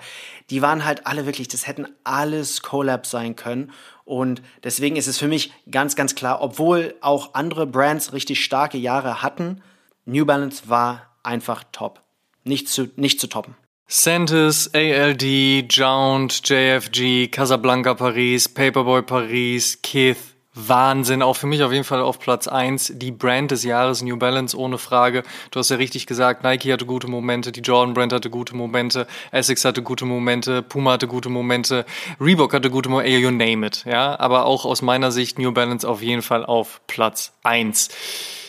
die 0.50 0.62
waren 0.62 0.86
halt 0.86 1.06
alle 1.06 1.26
wirklich, 1.28 1.48
das 1.48 1.68
hätten 1.68 1.88
alles 2.04 2.64
Collabs 2.64 3.12
sein 3.12 3.36
können 3.36 3.72
und 4.04 4.42
deswegen 4.64 4.96
ist 4.96 5.08
es 5.08 5.20
für 5.20 5.28
mich 5.28 5.52
ganz, 5.70 5.96
ganz 5.96 6.16
klar, 6.16 6.42
obwohl 6.42 6.96
auch 7.02 7.36
andere 7.36 7.68
Brands 7.68 8.12
richtig 8.12 8.44
starke 8.44 8.78
Jahre 8.78 9.22
hatten, 9.22 9.62
New 10.06 10.26
Balance 10.26 10.68
war 10.68 11.16
einfach 11.24 11.64
top. 11.72 12.02
Nicht 12.44 12.70
zu, 12.70 12.90
nicht 12.96 13.20
zu 13.20 13.28
toppen. 13.28 13.56
Santis, 13.88 14.72
ALD, 14.74 15.72
Jount, 15.72 16.48
JFG, 16.48 17.28
Casablanca 17.28 17.94
Paris, 17.94 18.50
Paperboy 18.50 19.02
Paris, 19.02 19.80
Keith, 19.82 20.35
Wahnsinn, 20.56 21.22
auch 21.22 21.36
für 21.36 21.48
mich 21.48 21.64
auf 21.64 21.72
jeden 21.74 21.84
Fall 21.84 22.02
auf 22.02 22.18
Platz 22.18 22.48
eins 22.48 22.92
die 22.96 23.12
Brand 23.12 23.52
des 23.52 23.64
Jahres, 23.64 24.02
New 24.02 24.18
Balance, 24.18 24.58
ohne 24.58 24.78
Frage. 24.78 25.24
Du 25.52 25.60
hast 25.60 25.70
ja 25.70 25.76
richtig 25.76 26.08
gesagt, 26.08 26.44
Nike 26.44 26.72
hatte 26.72 26.86
gute 26.86 27.08
Momente, 27.08 27.52
die 27.52 27.60
Jordan 27.60 27.94
Brand 27.94 28.14
hatte 28.14 28.30
gute 28.30 28.56
Momente, 28.56 29.06
Essex 29.32 29.66
hatte 29.66 29.84
gute 29.84 30.06
Momente, 30.06 30.62
Puma 30.62 30.94
hatte 30.94 31.08
gute 31.08 31.30
Momente, 31.30 31.86
Reebok 32.22 32.54
hatte 32.54 32.70
gute 32.70 32.90
Momente, 32.90 33.12
you 33.12 33.32
name 33.32 33.68
it, 33.68 33.84
ja. 33.86 34.18
Aber 34.20 34.46
auch 34.46 34.64
aus 34.66 34.82
meiner 34.82 35.12
Sicht 35.12 35.38
New 35.38 35.52
Balance 35.52 35.88
auf 35.88 36.02
jeden 36.02 36.22
Fall 36.22 36.46
auf 36.46 36.80
Platz 36.88 37.34
eins. 37.44 37.90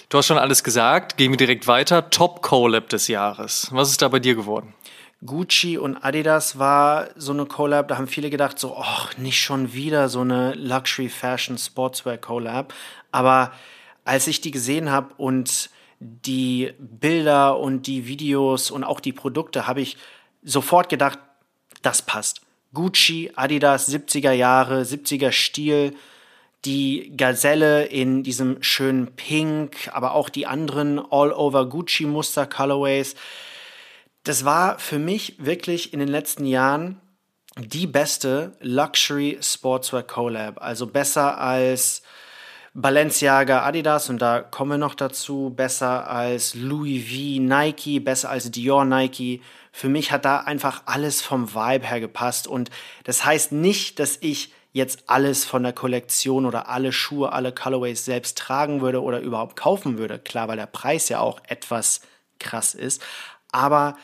Du 0.08 0.18
hast 0.18 0.26
schon 0.28 0.38
alles 0.38 0.62
gesagt, 0.62 1.16
gehen 1.16 1.32
wir 1.32 1.36
direkt 1.36 1.66
weiter. 1.66 2.10
Top 2.10 2.40
Collab 2.40 2.88
des 2.88 3.08
Jahres. 3.08 3.68
Was 3.72 3.90
ist 3.90 4.02
da 4.02 4.08
bei 4.08 4.20
dir 4.20 4.36
geworden? 4.36 4.72
Gucci 5.26 5.76
und 5.76 5.96
Adidas 5.96 6.58
war 6.58 7.08
so 7.16 7.32
eine 7.32 7.46
Collab, 7.46 7.88
da 7.88 7.98
haben 7.98 8.06
viele 8.06 8.30
gedacht, 8.30 8.58
so, 8.58 8.76
ach, 8.76 9.16
nicht 9.18 9.40
schon 9.40 9.72
wieder 9.72 10.08
so 10.08 10.20
eine 10.20 10.54
Luxury 10.54 11.08
Fashion 11.08 11.58
Sportswear 11.58 12.16
Collab. 12.16 12.72
Aber 13.12 13.52
als 14.04 14.26
ich 14.26 14.40
die 14.40 14.50
gesehen 14.52 14.90
habe 14.90 15.14
und 15.16 15.70
die 16.00 16.72
Bilder 16.78 17.58
und 17.58 17.86
die 17.86 18.06
Videos 18.06 18.70
und 18.70 18.84
auch 18.84 19.00
die 19.00 19.12
Produkte, 19.12 19.66
habe 19.66 19.80
ich 19.80 19.96
sofort 20.42 20.88
gedacht, 20.88 21.18
das 21.82 22.02
passt. 22.02 22.42
Gucci, 22.72 23.32
Adidas, 23.34 23.88
70er 23.88 24.32
Jahre, 24.32 24.82
70er 24.82 25.32
Stil, 25.32 25.94
die 26.64 27.12
Gazelle 27.16 27.86
in 27.86 28.22
diesem 28.22 28.62
schönen 28.62 29.12
Pink, 29.14 29.88
aber 29.92 30.14
auch 30.14 30.28
die 30.28 30.46
anderen 30.46 30.98
All-Over 30.98 31.66
Gucci-Muster 31.66 32.46
Colorways. 32.46 33.14
Das 34.26 34.44
war 34.44 34.80
für 34.80 34.98
mich 34.98 35.36
wirklich 35.38 35.92
in 35.92 36.00
den 36.00 36.08
letzten 36.08 36.46
Jahren 36.46 37.00
die 37.56 37.86
beste 37.86 38.56
Luxury 38.60 39.38
Sportswear 39.40 40.02
Collab. 40.02 40.60
Also 40.60 40.88
besser 40.88 41.38
als 41.38 42.02
Balenciaga 42.74 43.64
Adidas 43.64 44.10
und 44.10 44.20
da 44.20 44.40
kommen 44.40 44.72
wir 44.72 44.78
noch 44.78 44.96
dazu, 44.96 45.52
besser 45.54 46.10
als 46.10 46.56
Louis 46.56 47.04
V 47.04 47.40
Nike, 47.40 48.00
besser 48.00 48.30
als 48.30 48.50
Dior 48.50 48.84
Nike. 48.84 49.42
Für 49.70 49.88
mich 49.88 50.10
hat 50.10 50.24
da 50.24 50.40
einfach 50.40 50.82
alles 50.86 51.22
vom 51.22 51.54
Vibe 51.54 51.86
her 51.86 52.00
gepasst 52.00 52.48
und 52.48 52.70
das 53.04 53.24
heißt 53.24 53.52
nicht, 53.52 54.00
dass 54.00 54.18
ich 54.20 54.52
jetzt 54.72 55.04
alles 55.06 55.44
von 55.44 55.62
der 55.62 55.72
Kollektion 55.72 56.44
oder 56.44 56.68
alle 56.68 56.90
Schuhe, 56.90 57.32
alle 57.32 57.52
Colorways 57.52 58.04
selbst 58.04 58.38
tragen 58.38 58.80
würde 58.80 59.04
oder 59.04 59.20
überhaupt 59.20 59.54
kaufen 59.54 59.98
würde. 59.98 60.18
Klar, 60.18 60.48
weil 60.48 60.56
der 60.56 60.66
Preis 60.66 61.08
ja 61.10 61.20
auch 61.20 61.38
etwas 61.46 62.00
krass 62.40 62.74
ist. 62.74 63.00
Aber 63.52 63.94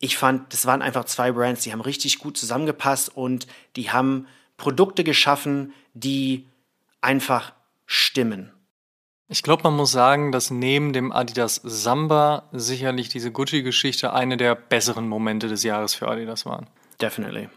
ich 0.00 0.16
fand, 0.16 0.52
das 0.52 0.66
waren 0.66 0.82
einfach 0.82 1.04
zwei 1.04 1.32
Brands, 1.32 1.62
die 1.62 1.72
haben 1.72 1.80
richtig 1.80 2.18
gut 2.18 2.36
zusammengepasst 2.36 3.16
und 3.16 3.46
die 3.76 3.90
haben 3.90 4.26
Produkte 4.56 5.04
geschaffen, 5.04 5.72
die 5.94 6.46
einfach 7.00 7.52
stimmen. 7.86 8.52
Ich 9.28 9.42
glaube, 9.42 9.64
man 9.64 9.76
muss 9.76 9.92
sagen, 9.92 10.32
dass 10.32 10.50
neben 10.50 10.92
dem 10.92 11.12
Adidas 11.12 11.60
Samba 11.62 12.44
sicherlich 12.52 13.10
diese 13.10 13.30
Gucci-Geschichte 13.30 14.12
eine 14.12 14.36
der 14.36 14.54
besseren 14.54 15.06
Momente 15.06 15.48
des 15.48 15.62
Jahres 15.64 15.94
für 15.94 16.08
Adidas 16.08 16.46
waren. 16.46 16.66
Definitely. 17.00 17.48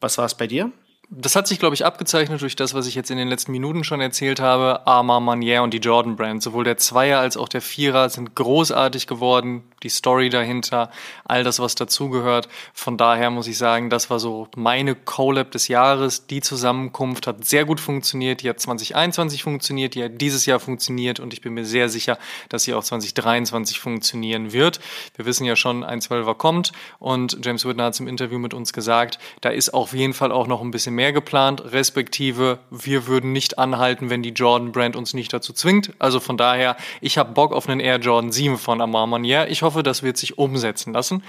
Was 0.00 0.16
war 0.16 0.24
es 0.24 0.34
bei 0.34 0.46
dir? 0.46 0.72
Das 1.12 1.34
hat 1.34 1.48
sich, 1.48 1.58
glaube 1.58 1.74
ich, 1.74 1.84
abgezeichnet 1.84 2.40
durch 2.40 2.54
das, 2.54 2.72
was 2.72 2.86
ich 2.86 2.94
jetzt 2.94 3.10
in 3.10 3.18
den 3.18 3.28
letzten 3.28 3.50
Minuten 3.50 3.82
schon 3.82 4.00
erzählt 4.00 4.38
habe. 4.38 4.86
Armand 4.86 5.26
Manier 5.26 5.62
und 5.62 5.74
die 5.74 5.78
Jordan 5.78 6.14
Brand. 6.16 6.42
Sowohl 6.42 6.64
der 6.64 6.76
Zweier 6.76 7.18
als 7.18 7.36
auch 7.36 7.48
der 7.48 7.60
Vierer 7.60 8.08
sind 8.08 8.34
großartig 8.36 9.06
geworden. 9.06 9.64
Die 9.82 9.88
Story 9.88 10.28
dahinter, 10.28 10.90
all 11.24 11.44
das, 11.44 11.58
was 11.58 11.74
dazugehört. 11.74 12.48
Von 12.72 12.96
daher 12.96 13.30
muss 13.30 13.46
ich 13.46 13.58
sagen, 13.58 13.90
das 13.90 14.10
war 14.10 14.18
so 14.18 14.48
meine 14.56 14.94
Collab 14.94 15.50
des 15.50 15.68
Jahres. 15.68 16.26
Die 16.26 16.40
Zusammenkunft 16.40 17.26
hat 17.26 17.44
sehr 17.44 17.64
gut 17.64 17.80
funktioniert. 17.80 18.42
Die 18.42 18.48
hat 18.48 18.60
2021 18.60 19.42
funktioniert, 19.42 19.94
die 19.94 20.04
hat 20.04 20.20
dieses 20.20 20.46
Jahr 20.46 20.60
funktioniert 20.60 21.20
und 21.20 21.32
ich 21.32 21.40
bin 21.40 21.54
mir 21.54 21.64
sehr 21.64 21.88
sicher, 21.88 22.18
dass 22.48 22.64
sie 22.64 22.74
auch 22.74 22.84
2023 22.84 23.80
funktionieren 23.80 24.52
wird. 24.52 24.80
Wir 25.16 25.26
wissen 25.26 25.44
ja 25.44 25.56
schon, 25.56 25.84
ein 25.84 26.00
Zwölfer 26.00 26.34
kommt 26.34 26.72
und 26.98 27.38
James 27.44 27.64
Whitner 27.64 27.84
hat 27.84 27.94
es 27.94 28.00
im 28.00 28.08
Interview 28.08 28.38
mit 28.38 28.54
uns 28.54 28.72
gesagt, 28.72 29.18
da 29.40 29.48
ist 29.48 29.72
auf 29.72 29.92
jeden 29.92 30.14
Fall 30.14 30.32
auch 30.32 30.46
noch 30.46 30.60
ein 30.60 30.70
bisschen 30.70 30.94
mehr 30.94 31.12
geplant, 31.12 31.62
respektive 31.72 32.58
wir 32.70 33.06
würden 33.06 33.32
nicht 33.32 33.58
anhalten, 33.58 34.10
wenn 34.10 34.22
die 34.22 34.30
Jordan 34.30 34.72
Brand 34.72 34.96
uns 34.96 35.14
nicht 35.14 35.32
dazu 35.32 35.52
zwingt. 35.52 35.92
Also 35.98 36.20
von 36.20 36.36
daher, 36.36 36.76
ich 37.00 37.18
habe 37.18 37.32
Bock 37.32 37.52
auf 37.52 37.68
einen 37.68 37.80
Air 37.80 37.98
Jordan 37.98 38.32
7 38.32 38.58
von 38.58 38.80
Amar 38.80 39.06
Manier. 39.06 39.48
Ich 39.48 39.62
hoffe, 39.62 39.69
das 39.82 40.02
wird 40.02 40.16
sich 40.16 40.38
umsetzen 40.38 40.92
lassen. 40.92 41.22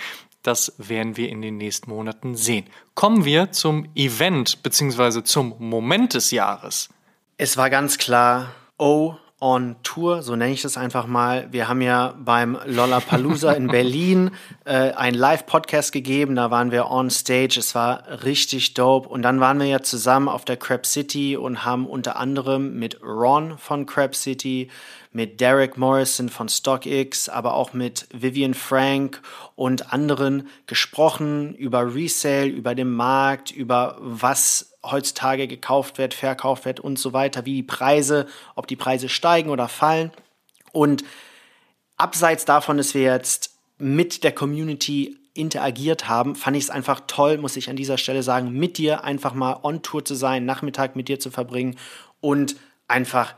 Das 0.44 0.74
werden 0.78 1.18
wir 1.18 1.30
in 1.30 1.42
den 1.42 1.58
nächsten 1.58 1.90
Monaten 1.90 2.36
sehen. 2.36 2.66
Kommen 2.96 3.26
wir 3.26 3.52
zum 3.52 3.88
Event 3.96 4.64
bzw. 4.64 5.24
zum 5.24 5.56
Moment 5.60 6.14
des 6.14 6.32
Jahres. 6.32 6.90
Es 7.38 7.58
war 7.58 7.70
ganz 7.70 7.98
klar, 7.98 8.52
oh 8.78 9.16
on 9.42 9.76
Tour, 9.82 10.22
so 10.22 10.36
nenne 10.36 10.54
ich 10.54 10.62
das 10.62 10.78
einfach 10.78 11.08
mal. 11.08 11.48
Wir 11.52 11.68
haben 11.68 11.82
ja 11.82 12.14
beim 12.20 12.60
Lollapalooza 12.66 13.52
in 13.54 13.68
Berlin 13.70 14.30
äh, 14.66 14.92
einen 14.92 15.18
Live-Podcast 15.18 15.92
gegeben, 15.92 16.36
da 16.36 16.52
waren 16.52 16.72
wir 16.72 16.92
on 16.92 17.10
stage, 17.10 17.58
es 17.58 17.74
war 17.74 18.24
richtig 18.24 18.76
dope. 18.76 19.10
Und 19.10 19.24
dann 19.24 19.40
waren 19.40 19.60
wir 19.60 19.66
ja 19.66 19.82
zusammen 19.82 20.30
auf 20.30 20.46
der 20.46 20.58
Crab 20.58 20.86
City 20.86 21.36
und 21.38 21.66
haben 21.66 21.88
unter 21.88 22.18
anderem 22.18 22.78
mit 22.78 23.02
Ron 23.02 23.58
von 23.58 23.88
Crab 23.88 24.16
City, 24.16 24.70
mit 25.14 25.42
Derek 25.42 25.78
Morrison 25.78 26.30
von 26.30 26.48
StockX, 26.48 27.28
aber 27.28 27.54
auch 27.54 27.74
mit 27.74 28.08
Vivian 28.14 28.54
Frank 28.54 29.22
und 29.56 29.92
anderen 29.92 30.48
gesprochen 30.68 31.54
über 31.56 31.94
Resale, 31.94 32.48
über 32.48 32.76
den 32.76 32.92
Markt, 32.92 33.52
über 33.52 33.98
was 34.00 34.78
heutzutage 34.84 35.48
gekauft 35.48 35.98
wird, 35.98 36.14
verkauft 36.14 36.66
wird 36.66 36.80
und 36.80 36.98
so 36.98 37.14
weiter, 37.14 37.46
wie 37.46 37.56
die 37.56 37.64
Preise, 37.64 38.28
ob 38.56 38.68
die 38.68 38.78
Preise 38.78 39.10
steigen 39.10 39.50
oder 39.50 39.68
fallen. 39.68 40.12
Und 40.72 41.04
abseits 41.98 42.46
davon, 42.46 42.78
dass 42.78 42.94
wir 42.94 43.02
jetzt 43.02 43.56
mit 43.78 44.24
der 44.24 44.32
Community 44.32 45.18
interagiert 45.34 46.08
haben, 46.08 46.36
fand 46.36 46.58
ich 46.58 46.64
es 46.64 46.70
einfach 46.70 47.02
toll, 47.08 47.38
muss 47.38 47.58
ich 47.58 47.70
an 47.70 47.76
dieser 47.76 47.98
Stelle 47.98 48.24
sagen, 48.24 48.52
mit 48.52 48.78
dir 48.78 49.04
einfach 49.04 49.34
mal 49.34 49.60
on 49.64 49.82
Tour 49.82 50.04
zu 50.04 50.16
sein, 50.16 50.46
Nachmittag 50.46 50.96
mit 50.96 51.08
dir 51.08 51.20
zu 51.20 51.32
verbringen 51.32 51.78
und 52.20 52.56
einfach 52.88 53.36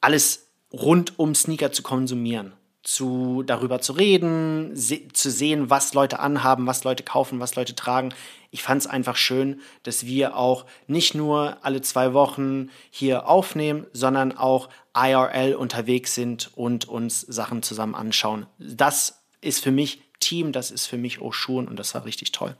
alles 0.00 0.43
rund 0.82 1.18
um 1.18 1.34
Sneaker 1.34 1.72
zu 1.72 1.82
konsumieren 1.82 2.52
zu 2.84 3.42
darüber 3.42 3.80
zu 3.80 3.94
reden, 3.94 4.76
se 4.76 5.08
zu 5.12 5.30
sehen, 5.30 5.70
was 5.70 5.94
Leute 5.94 6.20
anhaben, 6.20 6.66
was 6.66 6.84
Leute 6.84 7.02
kaufen, 7.02 7.40
was 7.40 7.56
Leute 7.56 7.74
tragen. 7.74 8.10
Ich 8.50 8.62
fand 8.62 8.82
es 8.82 8.86
einfach 8.86 9.16
schön, 9.16 9.60
dass 9.82 10.04
wir 10.04 10.36
auch 10.36 10.66
nicht 10.86 11.14
nur 11.14 11.56
alle 11.62 11.80
zwei 11.80 12.12
Wochen 12.12 12.68
hier 12.90 13.26
aufnehmen, 13.26 13.86
sondern 13.92 14.36
auch 14.36 14.68
IRL 14.94 15.54
unterwegs 15.54 16.14
sind 16.14 16.50
und 16.54 16.86
uns 16.86 17.22
Sachen 17.22 17.62
zusammen 17.62 17.94
anschauen. 17.94 18.46
Das 18.58 19.22
ist 19.40 19.64
für 19.64 19.72
mich 19.72 20.02
Team, 20.20 20.52
das 20.52 20.70
ist 20.70 20.86
für 20.86 20.98
mich 20.98 21.20
Oshun 21.20 21.66
und 21.66 21.78
das 21.78 21.94
war 21.94 22.04
richtig 22.04 22.32
toll. 22.32 22.54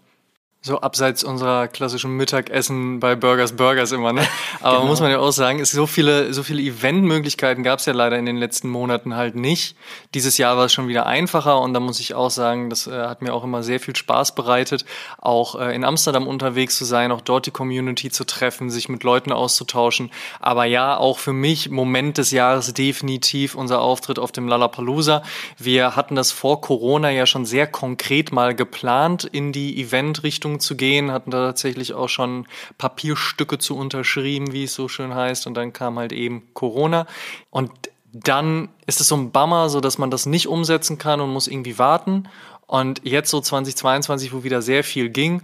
So 0.66 0.80
abseits 0.80 1.22
unserer 1.22 1.68
klassischen 1.68 2.16
Mittagessen 2.16 2.98
bei 2.98 3.16
Burgers 3.16 3.54
Burgers 3.54 3.92
immer, 3.92 4.14
ne? 4.14 4.26
Aber 4.62 4.78
genau. 4.78 4.88
muss 4.88 5.00
man 5.02 5.10
ja 5.10 5.18
auch 5.18 5.30
sagen, 5.30 5.60
es 5.60 5.72
so 5.72 5.86
viele, 5.86 6.32
so 6.32 6.42
viele 6.42 6.62
Eventmöglichkeiten 6.62 7.62
gab 7.62 7.80
es 7.80 7.84
ja 7.84 7.92
leider 7.92 8.16
in 8.18 8.24
den 8.24 8.38
letzten 8.38 8.70
Monaten 8.70 9.14
halt 9.14 9.34
nicht. 9.36 9.76
Dieses 10.14 10.38
Jahr 10.38 10.56
war 10.56 10.64
es 10.64 10.72
schon 10.72 10.88
wieder 10.88 11.04
einfacher 11.04 11.60
und 11.60 11.74
da 11.74 11.80
muss 11.80 12.00
ich 12.00 12.14
auch 12.14 12.30
sagen, 12.30 12.70
das 12.70 12.86
äh, 12.86 12.92
hat 12.92 13.20
mir 13.20 13.34
auch 13.34 13.44
immer 13.44 13.62
sehr 13.62 13.78
viel 13.78 13.94
Spaß 13.94 14.34
bereitet, 14.34 14.86
auch 15.18 15.60
äh, 15.60 15.74
in 15.74 15.84
Amsterdam 15.84 16.26
unterwegs 16.26 16.78
zu 16.78 16.86
sein, 16.86 17.12
auch 17.12 17.20
dort 17.20 17.44
die 17.44 17.50
Community 17.50 18.10
zu 18.10 18.24
treffen, 18.24 18.70
sich 18.70 18.88
mit 18.88 19.04
Leuten 19.04 19.32
auszutauschen. 19.32 20.10
Aber 20.40 20.64
ja, 20.64 20.96
auch 20.96 21.18
für 21.18 21.34
mich 21.34 21.68
Moment 21.68 22.16
des 22.16 22.30
Jahres 22.30 22.72
definitiv 22.72 23.54
unser 23.54 23.82
Auftritt 23.82 24.18
auf 24.18 24.32
dem 24.32 24.48
Lollapalooza. 24.48 25.24
Wir 25.58 25.94
hatten 25.94 26.14
das 26.14 26.32
vor 26.32 26.62
Corona 26.62 27.10
ja 27.10 27.26
schon 27.26 27.44
sehr 27.44 27.66
konkret 27.66 28.32
mal 28.32 28.54
geplant 28.54 29.24
in 29.24 29.52
die 29.52 29.78
Event-Richtung 29.78 30.53
Richtung 30.54 30.60
zu 30.60 30.76
gehen, 30.76 31.12
hatten 31.12 31.30
da 31.30 31.46
tatsächlich 31.46 31.94
auch 31.94 32.08
schon 32.08 32.46
Papierstücke 32.78 33.58
zu 33.58 33.76
unterschrieben, 33.76 34.52
wie 34.52 34.64
es 34.64 34.74
so 34.74 34.88
schön 34.88 35.14
heißt. 35.14 35.46
Und 35.46 35.54
dann 35.54 35.72
kam 35.72 35.98
halt 35.98 36.12
eben 36.12 36.42
Corona. 36.54 37.06
Und 37.50 37.70
dann 38.12 38.68
ist 38.86 39.00
es 39.00 39.08
so 39.08 39.16
ein 39.16 39.32
Bummer, 39.32 39.68
so 39.68 39.80
dass 39.80 39.98
man 39.98 40.10
das 40.10 40.26
nicht 40.26 40.46
umsetzen 40.46 40.98
kann 40.98 41.20
und 41.20 41.32
muss 41.32 41.48
irgendwie 41.48 41.78
warten. 41.78 42.28
Und 42.66 43.00
jetzt 43.04 43.30
so 43.30 43.40
2022, 43.40 44.32
wo 44.32 44.44
wieder 44.44 44.62
sehr 44.62 44.84
viel 44.84 45.08
ging, 45.10 45.42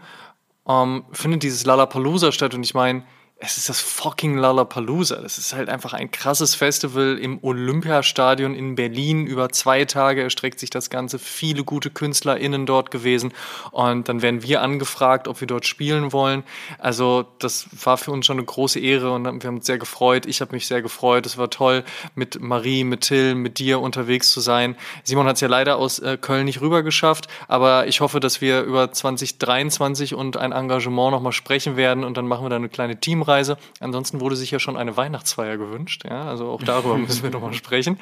ähm, 0.69 1.05
findet 1.13 1.43
dieses 1.43 1.65
Lollapalooza 1.67 2.33
statt. 2.33 2.55
Und 2.55 2.63
ich 2.63 2.75
meine, 2.75 3.03
es 3.43 3.57
ist 3.57 3.71
das 3.71 3.81
fucking 3.81 4.37
Lollapalooza. 4.37 5.17
Das 5.17 5.39
ist 5.39 5.55
halt 5.55 5.71
einfach 5.71 5.95
ein 5.95 6.11
krasses 6.11 6.55
Festival 6.55 7.17
im 7.17 7.39
Olympiastadion 7.43 8.55
in 8.55 8.75
Berlin. 8.75 9.27
Über 9.27 9.49
zwei 9.49 9.87
Tage 9.87 10.23
erstreckt 10.23 10.61
sich 10.61 10.69
das 10.69 10.91
Ganze. 10.91 11.19
Viele 11.19 11.65
gute 11.65 11.89
KünstlerInnen 11.89 12.67
dort 12.67 12.91
gewesen. 12.91 13.33
Und 13.71 14.11
dann 14.11 14.21
werden 14.21 14.43
wir 14.43 14.61
angefragt, 14.61 15.27
ob 15.27 15.41
wir 15.41 15.47
dort 15.47 15.65
spielen 15.65 16.13
wollen. 16.13 16.45
Also 16.79 17.25
das 17.39 17.67
war 17.83 17.97
für 17.97 18.11
uns 18.11 18.27
schon 18.27 18.37
eine 18.37 18.45
große 18.45 18.79
Ehre 18.79 19.11
und 19.13 19.25
wir 19.25 19.49
haben 19.49 19.57
uns 19.57 19.67
sehr 19.67 19.79
gefreut. 19.79 20.27
Ich 20.27 20.43
habe 20.43 20.53
mich 20.53 20.67
sehr 20.67 20.83
gefreut. 20.83 21.25
Es 21.25 21.39
war 21.39 21.49
toll, 21.49 21.83
mit 22.15 22.43
Marie, 22.43 22.85
mit 22.85 23.01
Till, 23.01 23.35
mit 23.35 23.59
dir 23.59 23.81
unterwegs 23.81 24.33
zu 24.33 24.41
sein. 24.41 24.77
Simon 25.03 25.27
hat 25.27 25.37
es 25.37 25.41
ja 25.41 25.49
leider 25.49 25.79
aus 25.79 25.99
äh, 25.99 26.19
Köln 26.21 26.45
nicht 26.45 26.61
rüber 26.61 26.83
geschafft. 26.83 27.27
Aber 27.49 27.87
ich 27.87 28.03
hoffe, 28.03 28.21
dass 28.21 28.43
wir 28.43 28.61
über 28.65 28.93
2023 28.93 30.15
und 30.15 30.37
ein 30.37 30.53
Engagement 30.53 31.13
nochmal 31.13 31.33
sprechen 31.33 31.79
werden. 31.79 32.05
Und 32.05 32.19
dann 32.19 32.27
machen 32.27 32.45
wir 32.45 32.51
da 32.51 32.57
eine 32.57 32.69
kleine 32.69 33.01
Teamreise 33.01 33.30
Anreise. 33.31 33.57
Ansonsten 33.79 34.21
wurde 34.21 34.35
sich 34.35 34.51
ja 34.51 34.59
schon 34.59 34.77
eine 34.77 34.97
Weihnachtsfeier 34.97 35.57
gewünscht. 35.57 36.05
Ja, 36.05 36.25
also 36.25 36.51
auch 36.51 36.63
darüber 36.63 36.99
müssen 36.99 37.23
wir 37.23 37.31
nochmal 37.31 37.53
sprechen. 37.55 37.99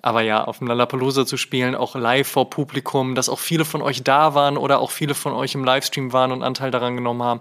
Aber 0.00 0.22
ja, 0.22 0.44
auf 0.44 0.58
dem 0.58 0.68
Lollapalooza 0.68 1.26
zu 1.26 1.36
spielen, 1.36 1.74
auch 1.74 1.94
live 1.94 2.26
vor 2.26 2.48
Publikum, 2.48 3.14
dass 3.14 3.28
auch 3.28 3.38
viele 3.38 3.64
von 3.64 3.82
euch 3.82 4.02
da 4.02 4.34
waren 4.34 4.56
oder 4.56 4.80
auch 4.80 4.90
viele 4.90 5.14
von 5.14 5.32
euch 5.32 5.54
im 5.54 5.64
Livestream 5.64 6.12
waren 6.12 6.32
und 6.32 6.42
Anteil 6.42 6.70
daran 6.70 6.96
genommen 6.96 7.22
haben. 7.22 7.40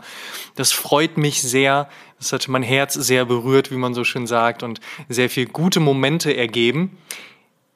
Das 0.55 0.71
freut 0.71 1.17
mich 1.17 1.41
sehr. 1.41 1.87
Das 2.17 2.33
hat 2.33 2.47
mein 2.49 2.63
Herz 2.63 2.93
sehr 2.95 3.23
berührt, 3.23 3.71
wie 3.71 3.77
man 3.77 3.93
so 3.93 4.03
schön 4.03 4.27
sagt, 4.27 4.61
und 4.61 4.81
sehr 5.07 5.29
viel 5.29 5.45
gute 5.45 5.79
Momente 5.79 6.35
ergeben. 6.35 6.97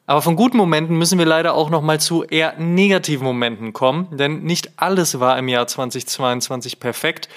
Aber 0.05 0.21
von 0.21 0.35
guten 0.35 0.57
Momenten 0.57 0.97
müssen 0.97 1.17
wir 1.17 1.25
leider 1.25 1.53
auch 1.53 1.69
noch 1.69 1.81
mal 1.81 1.97
zu 1.97 2.23
eher 2.25 2.59
negativen 2.59 3.25
Momenten 3.25 3.71
kommen, 3.71 4.09
denn 4.11 4.43
nicht 4.43 4.73
alles 4.75 5.21
war 5.21 5.37
im 5.37 5.47
Jahr 5.47 5.65
2022 5.65 6.81
perfekt. 6.81 7.29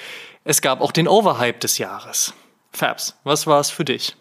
Es 0.48 0.60
gab 0.60 0.80
auch 0.80 0.92
den 0.92 1.08
Overhype 1.08 1.58
des 1.58 1.78
Jahres. 1.78 2.32
Fabs, 2.70 3.18
was 3.24 3.48
war 3.48 3.58
es 3.58 3.70
für 3.70 3.84
dich? 3.84 4.14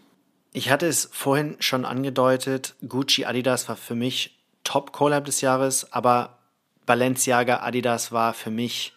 Ich 0.53 0.71
hatte 0.71 0.87
es 0.87 1.07
vorhin 1.11 1.55
schon 1.59 1.85
angedeutet, 1.85 2.73
Gucci 2.87 3.25
Adidas 3.25 3.69
war 3.69 3.75
für 3.75 3.93
mich 3.93 4.35
Top 4.63 4.91
Collab 4.91 5.25
des 5.25 5.41
Jahres, 5.41 5.93
aber 5.93 6.39
Balenciaga 6.87 7.57
Adidas 7.57 8.11
war 8.11 8.33
für 8.33 8.49
mich 8.49 8.93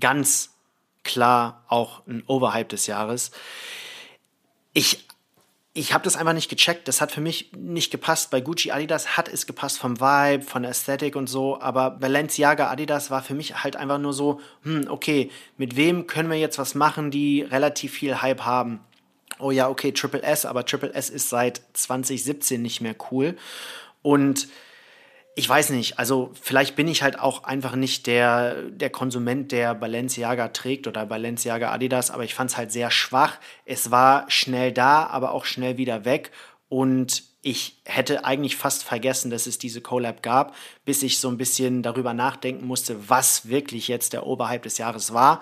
ganz 0.00 0.50
klar 1.04 1.62
auch 1.68 2.04
ein 2.08 2.24
Overhype 2.26 2.70
des 2.70 2.88
Jahres. 2.88 3.30
Ich 4.72 5.07
ich 5.78 5.92
habe 5.94 6.02
das 6.02 6.16
einfach 6.16 6.32
nicht 6.32 6.50
gecheckt. 6.50 6.88
Das 6.88 7.00
hat 7.00 7.12
für 7.12 7.20
mich 7.20 7.52
nicht 7.56 7.92
gepasst. 7.92 8.32
Bei 8.32 8.40
Gucci 8.40 8.72
Adidas 8.72 9.16
hat 9.16 9.28
es 9.28 9.46
gepasst 9.46 9.78
vom 9.78 10.00
Vibe, 10.00 10.42
von 10.42 10.62
der 10.62 10.72
Ästhetik 10.72 11.14
und 11.14 11.28
so. 11.28 11.60
Aber 11.60 11.90
Balenciaga 11.90 12.68
Adidas 12.68 13.12
war 13.12 13.22
für 13.22 13.34
mich 13.34 13.62
halt 13.62 13.76
einfach 13.76 13.98
nur 13.98 14.12
so, 14.12 14.40
hm, 14.64 14.86
okay, 14.88 15.30
mit 15.56 15.76
wem 15.76 16.08
können 16.08 16.30
wir 16.30 16.38
jetzt 16.38 16.58
was 16.58 16.74
machen, 16.74 17.12
die 17.12 17.42
relativ 17.42 17.92
viel 17.92 18.20
Hype 18.20 18.40
haben? 18.40 18.80
Oh 19.38 19.52
ja, 19.52 19.68
okay, 19.68 19.92
Triple 19.92 20.22
S, 20.22 20.44
aber 20.44 20.66
Triple 20.66 20.92
S 20.92 21.10
ist 21.10 21.28
seit 21.28 21.62
2017 21.74 22.60
nicht 22.60 22.80
mehr 22.80 22.96
cool. 23.12 23.36
Und 24.02 24.48
ich 25.38 25.48
weiß 25.48 25.70
nicht, 25.70 26.00
also 26.00 26.32
vielleicht 26.42 26.74
bin 26.74 26.88
ich 26.88 27.04
halt 27.04 27.20
auch 27.20 27.44
einfach 27.44 27.76
nicht 27.76 28.08
der, 28.08 28.60
der 28.70 28.90
Konsument, 28.90 29.52
der 29.52 29.72
Balenciaga 29.72 30.48
trägt 30.48 30.88
oder 30.88 31.06
Balenciaga 31.06 31.70
Adidas, 31.70 32.10
aber 32.10 32.24
ich 32.24 32.34
fand 32.34 32.50
es 32.50 32.56
halt 32.56 32.72
sehr 32.72 32.90
schwach. 32.90 33.38
Es 33.64 33.92
war 33.92 34.28
schnell 34.28 34.72
da, 34.72 35.06
aber 35.06 35.30
auch 35.30 35.44
schnell 35.44 35.76
wieder 35.76 36.04
weg. 36.04 36.32
Und 36.68 37.22
ich 37.40 37.80
hätte 37.84 38.24
eigentlich 38.24 38.56
fast 38.56 38.82
vergessen, 38.82 39.30
dass 39.30 39.46
es 39.46 39.58
diese 39.58 39.80
Collab 39.80 40.24
gab, 40.24 40.56
bis 40.84 41.04
ich 41.04 41.20
so 41.20 41.28
ein 41.28 41.38
bisschen 41.38 41.84
darüber 41.84 42.14
nachdenken 42.14 42.66
musste, 42.66 43.08
was 43.08 43.48
wirklich 43.48 43.86
jetzt 43.86 44.14
der 44.14 44.26
Oberhype 44.26 44.64
des 44.64 44.76
Jahres 44.76 45.14
war. 45.14 45.40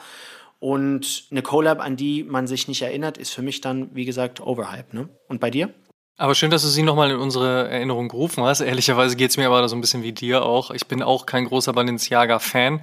Und 0.58 1.24
eine 1.30 1.40
Collab, 1.40 1.80
an 1.80 1.96
die 1.96 2.22
man 2.22 2.46
sich 2.46 2.68
nicht 2.68 2.82
erinnert, 2.82 3.16
ist 3.16 3.30
für 3.30 3.40
mich 3.40 3.62
dann, 3.62 3.94
wie 3.94 4.04
gesagt, 4.04 4.42
Overhype. 4.42 4.94
Ne? 4.94 5.08
Und 5.26 5.40
bei 5.40 5.50
dir? 5.50 5.72
Aber 6.18 6.34
schön, 6.34 6.50
dass 6.50 6.62
du 6.62 6.68
sie 6.68 6.82
nochmal 6.82 7.10
in 7.10 7.18
unsere 7.18 7.68
Erinnerung 7.68 8.08
gerufen 8.08 8.42
hast. 8.42 8.60
Ehrlicherweise 8.60 9.16
geht 9.16 9.30
es 9.30 9.36
mir 9.36 9.48
aber 9.48 9.68
so 9.68 9.76
ein 9.76 9.82
bisschen 9.82 10.02
wie 10.02 10.12
dir 10.12 10.44
auch. 10.44 10.70
Ich 10.70 10.86
bin 10.86 11.02
auch 11.02 11.26
kein 11.26 11.44
großer 11.44 11.74
Balenciaga-Fan. 11.74 12.80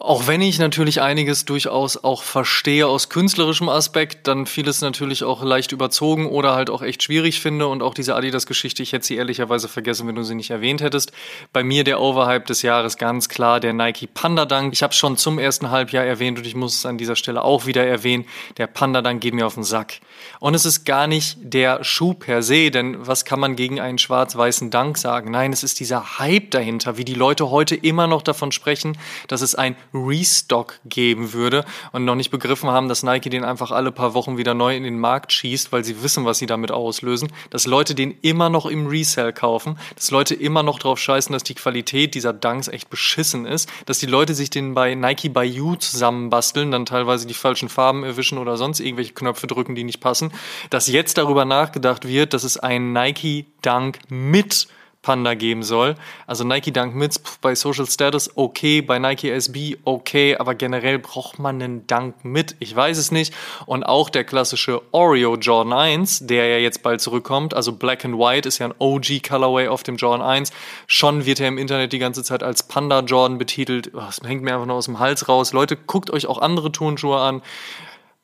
Auch 0.00 0.28
wenn 0.28 0.40
ich 0.42 0.60
natürlich 0.60 1.02
einiges 1.02 1.44
durchaus 1.44 1.96
auch 1.96 2.22
verstehe 2.22 2.86
aus 2.86 3.08
künstlerischem 3.08 3.68
Aspekt, 3.68 4.28
dann 4.28 4.46
vieles 4.46 4.80
natürlich 4.80 5.24
auch 5.24 5.42
leicht 5.42 5.72
überzogen 5.72 6.26
oder 6.26 6.54
halt 6.54 6.70
auch 6.70 6.82
echt 6.82 7.02
schwierig 7.02 7.40
finde. 7.40 7.66
Und 7.66 7.82
auch 7.82 7.94
diese 7.94 8.14
Adidas-Geschichte, 8.14 8.80
ich 8.80 8.92
hätte 8.92 9.04
sie 9.04 9.16
ehrlicherweise 9.16 9.66
vergessen, 9.66 10.06
wenn 10.06 10.14
du 10.14 10.22
sie 10.22 10.36
nicht 10.36 10.50
erwähnt 10.50 10.82
hättest. 10.82 11.10
Bei 11.52 11.64
mir 11.64 11.82
der 11.82 12.00
Overhype 12.00 12.46
des 12.46 12.62
Jahres 12.62 12.96
ganz 12.96 13.28
klar 13.28 13.58
der 13.58 13.72
Nike 13.72 14.06
Panda 14.06 14.44
Dunk. 14.44 14.72
Ich 14.72 14.84
habe 14.84 14.94
schon 14.94 15.16
zum 15.16 15.40
ersten 15.40 15.72
Halbjahr 15.72 16.04
erwähnt 16.04 16.38
und 16.38 16.46
ich 16.46 16.54
muss 16.54 16.76
es 16.76 16.86
an 16.86 16.96
dieser 16.96 17.16
Stelle 17.16 17.42
auch 17.42 17.66
wieder 17.66 17.84
erwähnen. 17.84 18.24
Der 18.56 18.68
Panda 18.68 19.02
Dunk 19.02 19.20
geht 19.20 19.34
mir 19.34 19.48
auf 19.48 19.54
den 19.54 19.64
Sack. 19.64 19.94
Und 20.38 20.54
es 20.54 20.64
ist 20.64 20.84
gar 20.84 21.08
nicht 21.08 21.38
der 21.40 21.82
Schuh 21.82 22.14
per 22.14 22.44
se, 22.44 22.70
denn 22.70 23.04
was 23.04 23.24
kann 23.24 23.40
man 23.40 23.56
gegen 23.56 23.80
einen 23.80 23.98
schwarz-weißen 23.98 24.70
Dunk 24.70 24.96
sagen? 24.96 25.32
Nein, 25.32 25.52
es 25.52 25.64
ist 25.64 25.80
dieser 25.80 26.20
Hype 26.20 26.52
dahinter, 26.52 26.96
wie 26.96 27.04
die 27.04 27.14
Leute 27.14 27.50
heute 27.50 27.74
immer 27.74 28.06
noch 28.06 28.22
davon 28.22 28.52
sprechen, 28.52 28.96
dass 29.26 29.40
es 29.40 29.56
ein 29.56 29.74
Restock 29.94 30.80
geben 30.84 31.32
würde 31.32 31.64
und 31.92 32.04
noch 32.04 32.14
nicht 32.14 32.30
begriffen 32.30 32.70
haben, 32.70 32.88
dass 32.88 33.02
Nike 33.02 33.30
den 33.30 33.44
einfach 33.44 33.70
alle 33.70 33.92
paar 33.92 34.14
Wochen 34.14 34.36
wieder 34.36 34.54
neu 34.54 34.76
in 34.76 34.82
den 34.82 34.98
Markt 34.98 35.32
schießt, 35.32 35.72
weil 35.72 35.84
sie 35.84 36.02
wissen, 36.02 36.24
was 36.24 36.38
sie 36.38 36.46
damit 36.46 36.70
auslösen, 36.70 37.32
dass 37.50 37.66
Leute 37.66 37.94
den 37.94 38.16
immer 38.22 38.50
noch 38.50 38.66
im 38.66 38.86
Resell 38.86 39.32
kaufen, 39.32 39.78
dass 39.94 40.10
Leute 40.10 40.34
immer 40.34 40.62
noch 40.62 40.78
drauf 40.78 40.98
scheißen, 40.98 41.32
dass 41.32 41.44
die 41.44 41.54
Qualität 41.54 42.14
dieser 42.14 42.32
Dunks 42.32 42.68
echt 42.68 42.90
beschissen 42.90 43.46
ist, 43.46 43.68
dass 43.86 43.98
die 43.98 44.06
Leute 44.06 44.34
sich 44.34 44.50
den 44.50 44.74
bei 44.74 44.94
Nike 44.94 45.28
by 45.28 45.42
You 45.42 45.76
zusammenbasteln, 45.76 46.70
dann 46.70 46.86
teilweise 46.86 47.26
die 47.26 47.34
falschen 47.34 47.68
Farben 47.68 48.04
erwischen 48.04 48.38
oder 48.38 48.56
sonst 48.56 48.80
irgendwelche 48.80 49.14
Knöpfe 49.14 49.46
drücken, 49.46 49.74
die 49.74 49.84
nicht 49.84 50.00
passen, 50.00 50.32
dass 50.70 50.88
jetzt 50.88 51.18
darüber 51.18 51.44
nachgedacht 51.44 52.06
wird, 52.06 52.34
dass 52.34 52.44
es 52.44 52.58
einen 52.58 52.92
Nike 52.92 53.46
Dunk 53.62 53.98
mit 54.08 54.68
Panda 55.08 55.32
geben 55.32 55.62
soll. 55.62 55.94
Also 56.26 56.44
Nike 56.44 56.70
Dunk 56.70 56.94
Mids 56.94 57.18
bei 57.40 57.54
Social 57.54 57.86
Status 57.86 58.30
okay, 58.36 58.82
bei 58.82 58.98
Nike 58.98 59.30
SB 59.30 59.78
okay, 59.84 60.36
aber 60.36 60.54
generell 60.54 60.98
braucht 60.98 61.38
man 61.38 61.62
einen 61.62 61.86
Dunk 61.86 62.26
mit. 62.26 62.56
Ich 62.58 62.76
weiß 62.76 62.98
es 62.98 63.10
nicht. 63.10 63.32
Und 63.64 63.84
auch 63.84 64.10
der 64.10 64.24
klassische 64.24 64.82
Oreo 64.92 65.36
Jordan 65.36 65.72
1, 65.72 66.26
der 66.26 66.48
ja 66.48 66.58
jetzt 66.58 66.82
bald 66.82 67.00
zurückkommt, 67.00 67.54
also 67.54 67.72
Black 67.72 68.04
and 68.04 68.18
White 68.18 68.46
ist 68.46 68.58
ja 68.58 68.66
ein 68.66 68.74
OG 68.78 69.22
Colorway 69.26 69.68
auf 69.68 69.82
dem 69.82 69.96
Jordan 69.96 70.20
1. 70.20 70.52
Schon 70.86 71.24
wird 71.24 71.40
er 71.40 71.48
im 71.48 71.56
Internet 71.56 71.94
die 71.94 71.98
ganze 71.98 72.22
Zeit 72.22 72.42
als 72.42 72.64
Panda 72.64 73.00
Jordan 73.00 73.38
betitelt. 73.38 73.90
Das 73.94 74.20
hängt 74.22 74.42
mir 74.42 74.52
einfach 74.52 74.66
nur 74.66 74.76
aus 74.76 74.84
dem 74.84 74.98
Hals 74.98 75.26
raus. 75.26 75.54
Leute, 75.54 75.78
guckt 75.78 76.10
euch 76.10 76.26
auch 76.26 76.36
andere 76.36 76.70
Turnschuhe 76.70 77.18
an 77.18 77.40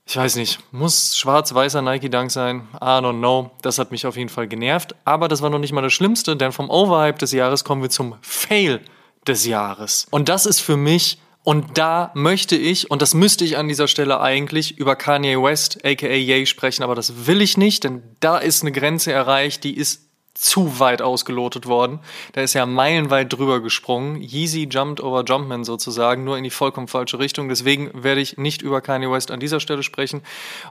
ich 0.07 0.17
weiß 0.17 0.37
nicht, 0.37 0.59
muss 0.71 1.17
schwarz-weißer 1.17 1.81
Nike 1.81 2.11
Dunk 2.11 2.31
sein? 2.31 2.69
I 2.75 3.01
don't 3.01 3.19
know. 3.19 3.51
Das 3.63 3.79
hat 3.79 3.91
mich 3.91 4.07
auf 4.07 4.17
jeden 4.17 4.29
Fall 4.29 4.47
genervt. 4.49 4.95
Aber 5.05 5.29
das 5.29 5.41
war 5.41 5.51
noch 5.51 5.59
nicht 5.59 5.73
mal 5.73 5.81
das 5.81 5.95
Schlimmste, 5.95 6.37
denn 6.37 6.53
vom 6.53 6.69
Overhype 6.69 7.19
des 7.19 7.33
Jahres 7.33 7.65
kommen 7.65 7.83
wir 7.83 7.91
zum 7.91 8.17
Fail 8.21 8.81
des 9.27 9.47
Jahres. 9.47 10.07
Und 10.11 10.29
das 10.29 10.45
ist 10.45 10.61
für 10.61 10.77
mich 10.77 11.19
und 11.45 11.77
da 11.77 12.11
möchte 12.15 12.57
ich, 12.57 12.91
und 12.91 13.03
das 13.03 13.13
müsste 13.13 13.45
ich 13.45 13.59
an 13.59 13.69
dieser 13.69 13.87
Stelle 13.87 14.21
eigentlich, 14.21 14.79
über 14.79 14.97
Kanye 14.97 15.41
West, 15.43 15.85
aka 15.85 16.07
Ye, 16.07 16.47
sprechen, 16.47 16.83
aber 16.83 16.95
das 16.95 17.27
will 17.27 17.43
ich 17.43 17.59
nicht, 17.59 17.85
denn 17.85 18.03
da 18.21 18.39
ist 18.39 18.63
eine 18.63 18.73
Grenze 18.73 19.13
erreicht, 19.13 19.63
die 19.63 19.77
ist 19.77 20.09
zu 20.35 20.80
weit 20.80 21.01
ausgelotet 21.01 21.66
worden. 21.66 22.01
Da 22.32 22.41
ist 22.41 22.55
ja 22.55 22.66
meilenweit 22.66 23.32
drüber 23.32 23.61
gesprungen. 23.61 24.20
Yeezy 24.20 24.68
jumped 24.70 25.01
over 25.01 25.24
Jumpman 25.24 25.62
sozusagen, 25.62 26.24
nur 26.24 26.37
in 26.37 26.43
die 26.43 26.51
vollkommen 26.51 26.89
falsche 26.89 27.20
Richtung. 27.20 27.49
Deswegen 27.49 27.91
werde 27.95 28.20
ich 28.20 28.37
nicht 28.37 28.61
über 28.61 28.80
Kanye 28.80 29.09
West 29.11 29.30
an 29.30 29.39
dieser 29.39 29.61
Stelle 29.61 29.85
sprechen 29.85 30.22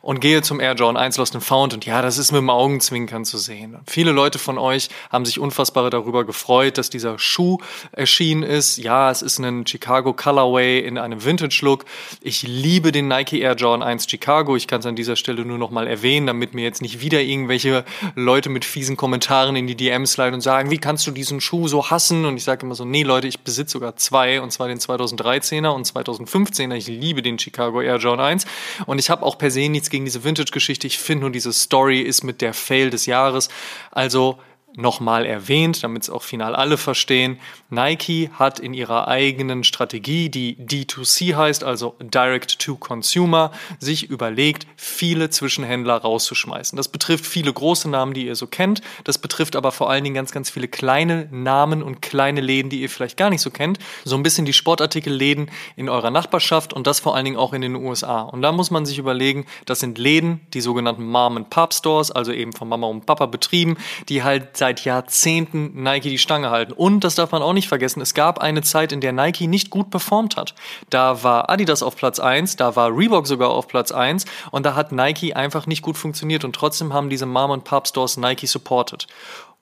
und 0.02 0.20
gehe 0.20 0.42
zum 0.42 0.60
Air 0.60 0.76
Jordan 0.76 1.02
1 1.02 1.18
Lost 1.18 1.36
and 1.36 1.46
Found. 1.46 1.74
Und 1.74 1.86
ja, 1.86 2.02
das 2.02 2.18
ist 2.18 2.34
mit 2.34 2.40
dem 2.40 2.50
Augenzwinkern 2.50 3.24
zu 3.24 3.38
sehen. 3.38 3.78
Viele 3.88 4.12
Leute 4.12 4.38
von 4.38 4.58
euch 4.58 4.90
haben 5.10 5.24
sich 5.24 5.40
unfassbar 5.40 5.90
darüber 5.90 6.26
gefreut, 6.26 6.78
dass 6.78 6.90
dieser 6.90 7.18
Schuh 7.18 7.58
erschienen 7.94 8.44
ist. 8.44 8.78
Ja, 8.78 9.10
es 9.12 9.22
ist 9.22 9.40
ein 9.40 9.66
Chicago 9.66 10.14
Colorway 10.14 10.80
in 10.80 10.98
einem 10.98 11.24
Vintage-Look. 11.24 11.86
Ich 12.22 12.44
liebe 12.44 12.92
den 12.92 13.08
Nike 13.08 13.40
Air 13.40 13.56
Jordan 13.56 13.82
1 13.82 14.10
Chicago. 14.10 14.58
Ich 14.58 14.68
kann 14.68 14.82
es 14.82 14.86
an 14.86 14.98
dieser 14.98 15.16
Stelle 15.16 15.46
nur 15.46 15.58
noch 15.58 15.72
mal 15.72 15.88
erwähnen, 15.88 16.28
damit 16.28 16.54
mir 16.54 16.64
jetzt 16.64 16.82
nicht 16.82 17.00
wieder 17.00 17.22
irgendwelche 17.22 17.86
Leute 18.16 18.50
mit 18.50 18.66
fiesen 18.66 18.98
Kommentaren 18.98 19.53
Kommentaren 19.54 19.56
in 19.56 19.68
die 19.68 19.76
DMs 19.76 20.18
leiten 20.18 20.36
und 20.36 20.42
sagen, 20.42 20.72
wie 20.72 20.78
kannst 20.78 21.06
du 21.08 21.12
diesen 21.12 21.40
Schuh 21.42 21.68
so 21.68 21.90
hassen? 21.90 22.26
Und 22.26 22.38
ich 22.38 22.44
sage 22.44 22.66
immer 22.66 22.76
so, 22.76 22.86
nee 22.86 23.04
Leute, 23.04 23.28
ich 23.28 23.40
besitze 23.40 23.74
sogar 23.74 23.96
zwei, 23.96 24.42
und 24.42 24.52
zwar 24.52 24.68
den 24.68 24.80
2013er 24.80 25.70
und 25.70 25.88
2015er. 25.88 26.76
Ich 26.76 26.88
liebe 26.88 27.22
den 27.22 27.40
Chicago 27.40 27.82
Air 27.82 27.98
Jordan 27.98 28.26
1 28.26 28.46
und 28.86 29.00
ich 29.00 29.10
habe 29.10 29.24
auch 29.24 29.38
per 29.38 29.52
se 29.52 29.70
nichts 29.70 29.90
gegen 29.90 30.06
diese 30.06 30.24
Vintage-Geschichte. 30.24 30.88
Ich 30.88 30.98
finde 30.98 31.22
nur, 31.22 31.32
diese 31.32 31.54
Story 31.54 32.02
ist 32.02 32.24
mit 32.24 32.42
der 32.42 32.54
Fail 32.54 32.90
des 32.90 33.06
Jahres. 33.06 33.50
Also 33.92 34.40
nochmal 34.76 35.26
erwähnt, 35.26 35.84
damit 35.84 36.04
es 36.04 36.10
auch 36.10 36.24
final 36.24 36.56
alle 36.56 36.78
verstehen. 36.78 37.40
Nike 37.70 38.30
hat 38.34 38.60
in 38.60 38.74
ihrer 38.74 39.08
eigenen 39.08 39.64
Strategie, 39.64 40.30
die 40.30 40.56
D2C 40.58 41.36
heißt, 41.36 41.64
also 41.64 41.96
Direct 42.00 42.60
to 42.60 42.76
Consumer, 42.76 43.52
sich 43.80 44.10
überlegt, 44.10 44.68
viele 44.76 45.30
Zwischenhändler 45.30 45.98
rauszuschmeißen. 45.98 46.76
Das 46.76 46.88
betrifft 46.88 47.26
viele 47.26 47.54
große 47.54 47.90
Namen, 47.90 48.14
die 48.14 48.26
ihr 48.26 48.36
so 48.36 48.48
kennt. 48.48 48.82
Das 49.04 49.18
betrifft 49.18 49.56
aber 49.56 49.72
vor 49.72 49.90
allen 49.90 50.04
Dingen 50.04 50.16
ganz, 50.16 50.32
ganz 50.32 50.50
viele 50.50 50.68
kleine 50.68 51.28
Namen 51.32 51.84
und 51.84 52.02
kleine 52.02 52.42
Läden, 52.42 52.70
die 52.70 52.82
ihr 52.82 52.90
vielleicht 52.90 53.18
gar 53.18 53.30
nicht 53.30 53.42
so 53.42 53.52
kennt. 53.52 53.80
So 54.06 54.16
ein 54.16 54.24
bisschen 54.24 54.46
die 54.46 54.54
Sportartikelläden 54.54 55.52
in 55.76 55.90
eurer 55.90 56.12
Nachbarschaft 56.12 56.74
und 56.74 56.88
das 56.88 57.00
vor 57.00 57.16
allen 57.16 57.26
Dingen 57.26 57.38
auch 57.38 57.54
in 57.54 57.62
den 57.62 57.76
USA. 57.76 58.22
Und 58.22 58.42
da 58.42 58.52
muss 58.52 58.72
man 58.72 58.86
sich 58.86 58.98
überlegen, 58.98 59.46
das 59.66 59.80
sind 59.80 59.98
Läden, 59.98 60.42
die 60.54 60.62
sogenannten 60.62 61.06
Mom 61.06 61.38
and 61.38 61.50
Pop 61.50 61.74
Stores, 61.74 62.12
also 62.12 62.32
eben 62.32 62.54
von 62.54 62.68
Mama 62.68 62.88
und 62.88 63.06
Papa 63.06 63.26
betrieben, 63.26 63.78
die 64.10 64.24
halt 64.24 64.58
seit 64.64 64.86
Jahrzehnten 64.86 65.84
Nike 65.84 66.10
die 66.10 66.18
Stange 66.18 66.50
halten. 66.50 66.72
Und 66.72 67.04
das 67.04 67.16
darf 67.16 67.34
man 67.34 67.42
auch 67.42 67.52
nicht 67.52 67.68
vergessen, 67.68 68.00
es 68.00 68.14
gab 68.14 68.40
eine 68.40 68.62
Zeit, 68.62 68.94
in 68.94 69.02
der 69.02 69.12
Nike 69.12 69.46
nicht 69.46 69.70
gut 69.70 69.90
performt 69.90 70.38
hat. 70.38 70.56
Da 70.90 71.22
war 71.22 71.50
Adidas 71.50 71.84
auf 71.84 71.98
Platz 71.98 72.18
1, 72.18 72.56
da 72.56 72.78
war 72.78 72.96
Reebok 72.96 73.28
sogar 73.28 73.50
auf 73.50 73.68
Platz 73.68 73.92
1 73.92 74.24
und 74.52 74.66
da 74.66 74.74
hat 74.74 74.94
Nike 74.94 75.34
einfach 75.34 75.68
nicht 75.68 75.82
gut 75.82 75.98
funktioniert 75.98 76.46
und 76.46 76.56
trotzdem 76.56 76.94
haben 76.94 77.10
diese 77.10 77.26
Mom 77.26 77.52
und 77.52 77.66
Pop 77.66 77.90
Stores 77.90 78.16
Nike 78.16 78.48
supported. 78.48 79.06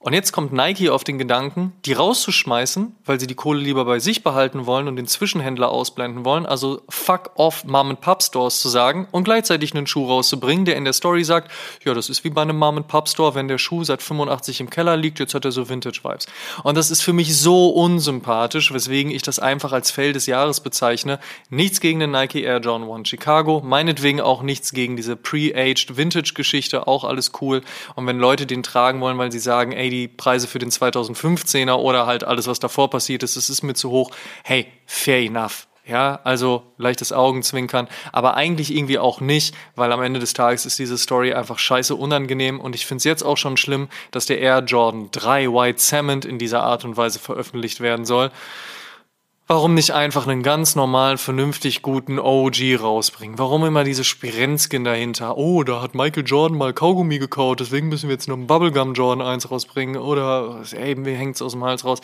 Und 0.03 0.13
jetzt 0.13 0.31
kommt 0.31 0.51
Nike 0.51 0.89
auf 0.89 1.03
den 1.03 1.19
Gedanken, 1.19 1.73
die 1.85 1.93
rauszuschmeißen, 1.93 2.95
weil 3.05 3.19
sie 3.19 3.27
die 3.27 3.35
Kohle 3.35 3.59
lieber 3.59 3.85
bei 3.85 3.99
sich 3.99 4.23
behalten 4.23 4.65
wollen 4.65 4.87
und 4.87 4.95
den 4.95 5.05
Zwischenhändler 5.05 5.69
ausblenden 5.69 6.25
wollen, 6.25 6.47
also 6.47 6.81
fuck 6.89 7.29
off 7.35 7.65
Mom 7.65 7.91
and 7.91 8.01
Pop 8.01 8.23
Stores 8.23 8.61
zu 8.61 8.69
sagen 8.69 9.07
und 9.11 9.25
gleichzeitig 9.25 9.75
einen 9.75 9.85
Schuh 9.85 10.07
rauszubringen, 10.07 10.65
der 10.65 10.75
in 10.75 10.85
der 10.85 10.93
Story 10.93 11.23
sagt, 11.23 11.51
ja, 11.85 11.93
das 11.93 12.09
ist 12.09 12.23
wie 12.23 12.31
bei 12.31 12.41
einem 12.41 12.57
Mom 12.57 12.77
and 12.77 12.87
Pop 12.87 13.09
Store, 13.09 13.35
wenn 13.35 13.47
der 13.47 13.59
Schuh 13.59 13.83
seit 13.83 14.01
85 14.01 14.61
im 14.61 14.71
Keller 14.71 14.97
liegt, 14.97 15.19
jetzt 15.19 15.35
hat 15.35 15.45
er 15.45 15.51
so 15.51 15.69
Vintage 15.69 15.99
Vibes. 16.03 16.25
Und 16.63 16.75
das 16.77 16.89
ist 16.89 17.03
für 17.03 17.13
mich 17.13 17.37
so 17.37 17.69
unsympathisch, 17.69 18.73
weswegen 18.73 19.11
ich 19.11 19.21
das 19.21 19.37
einfach 19.37 19.71
als 19.71 19.91
Fail 19.91 20.13
des 20.13 20.25
Jahres 20.25 20.61
bezeichne. 20.61 21.19
Nichts 21.51 21.79
gegen 21.79 21.99
den 21.99 22.09
Nike 22.09 22.41
Air 22.41 22.59
John 22.59 22.91
1 22.91 23.07
Chicago, 23.07 23.61
meinetwegen 23.63 24.19
auch 24.19 24.41
nichts 24.41 24.73
gegen 24.73 24.95
diese 24.95 25.15
pre-aged 25.15 25.95
Vintage 25.95 26.33
Geschichte, 26.33 26.87
auch 26.87 27.03
alles 27.03 27.33
cool. 27.39 27.61
Und 27.93 28.07
wenn 28.07 28.17
Leute 28.17 28.47
den 28.47 28.63
tragen 28.63 28.99
wollen, 28.99 29.19
weil 29.19 29.31
sie 29.31 29.37
sagen, 29.37 29.73
ey, 29.73 29.90
die 29.91 30.07
Preise 30.07 30.47
für 30.47 30.57
den 30.57 30.71
2015er 30.71 31.73
oder 31.73 32.07
halt 32.07 32.23
alles, 32.23 32.47
was 32.47 32.59
davor 32.59 32.89
passiert 32.89 33.21
ist, 33.21 33.37
das 33.37 33.49
ist 33.49 33.61
mir 33.61 33.75
zu 33.75 33.91
hoch. 33.91 34.11
Hey, 34.43 34.67
fair 34.87 35.19
enough. 35.19 35.67
Ja, 35.85 36.19
also 36.23 36.63
leichtes 36.77 37.11
Augenzwinkern, 37.11 37.87
aber 38.11 38.35
eigentlich 38.35 38.73
irgendwie 38.73 38.99
auch 38.99 39.19
nicht, 39.19 39.55
weil 39.75 39.91
am 39.91 40.03
Ende 40.03 40.19
des 40.19 40.33
Tages 40.33 40.67
ist 40.67 40.77
diese 40.77 40.97
Story 40.97 41.33
einfach 41.33 41.57
scheiße 41.57 41.95
unangenehm 41.95 42.59
und 42.59 42.75
ich 42.75 42.85
finde 42.85 42.99
es 42.99 43.03
jetzt 43.03 43.23
auch 43.23 43.35
schon 43.35 43.57
schlimm, 43.57 43.89
dass 44.11 44.27
der 44.27 44.39
Air 44.39 44.59
Jordan 44.59 45.09
3 45.11 45.47
White 45.47 45.79
Cement 45.79 46.23
in 46.23 46.37
dieser 46.37 46.61
Art 46.61 46.85
und 46.85 46.97
Weise 46.97 47.17
veröffentlicht 47.17 47.81
werden 47.81 48.05
soll. 48.05 48.31
Warum 49.51 49.73
nicht 49.73 49.91
einfach 49.91 50.27
einen 50.27 50.43
ganz 50.43 50.77
normalen, 50.77 51.17
vernünftig 51.17 51.81
guten 51.81 52.19
OG 52.19 52.77
rausbringen? 52.79 53.37
Warum 53.37 53.65
immer 53.65 53.83
diese 53.83 54.05
Spirenzken 54.05 54.85
dahinter? 54.85 55.35
Oh, 55.35 55.65
da 55.65 55.81
hat 55.81 55.93
Michael 55.93 56.23
Jordan 56.25 56.57
mal 56.57 56.71
Kaugummi 56.73 57.19
gekaut, 57.19 57.59
deswegen 57.59 57.89
müssen 57.89 58.07
wir 58.07 58.13
jetzt 58.13 58.29
noch 58.29 58.37
einen 58.37 58.47
Bubblegum 58.47 58.93
Jordan 58.93 59.27
1 59.27 59.51
rausbringen. 59.51 59.97
Oder, 59.97 60.63
ey, 60.71 60.95
mir 60.95 61.17
hängt's 61.17 61.41
aus 61.41 61.51
dem 61.51 61.65
Hals 61.65 61.83
raus. 61.83 61.99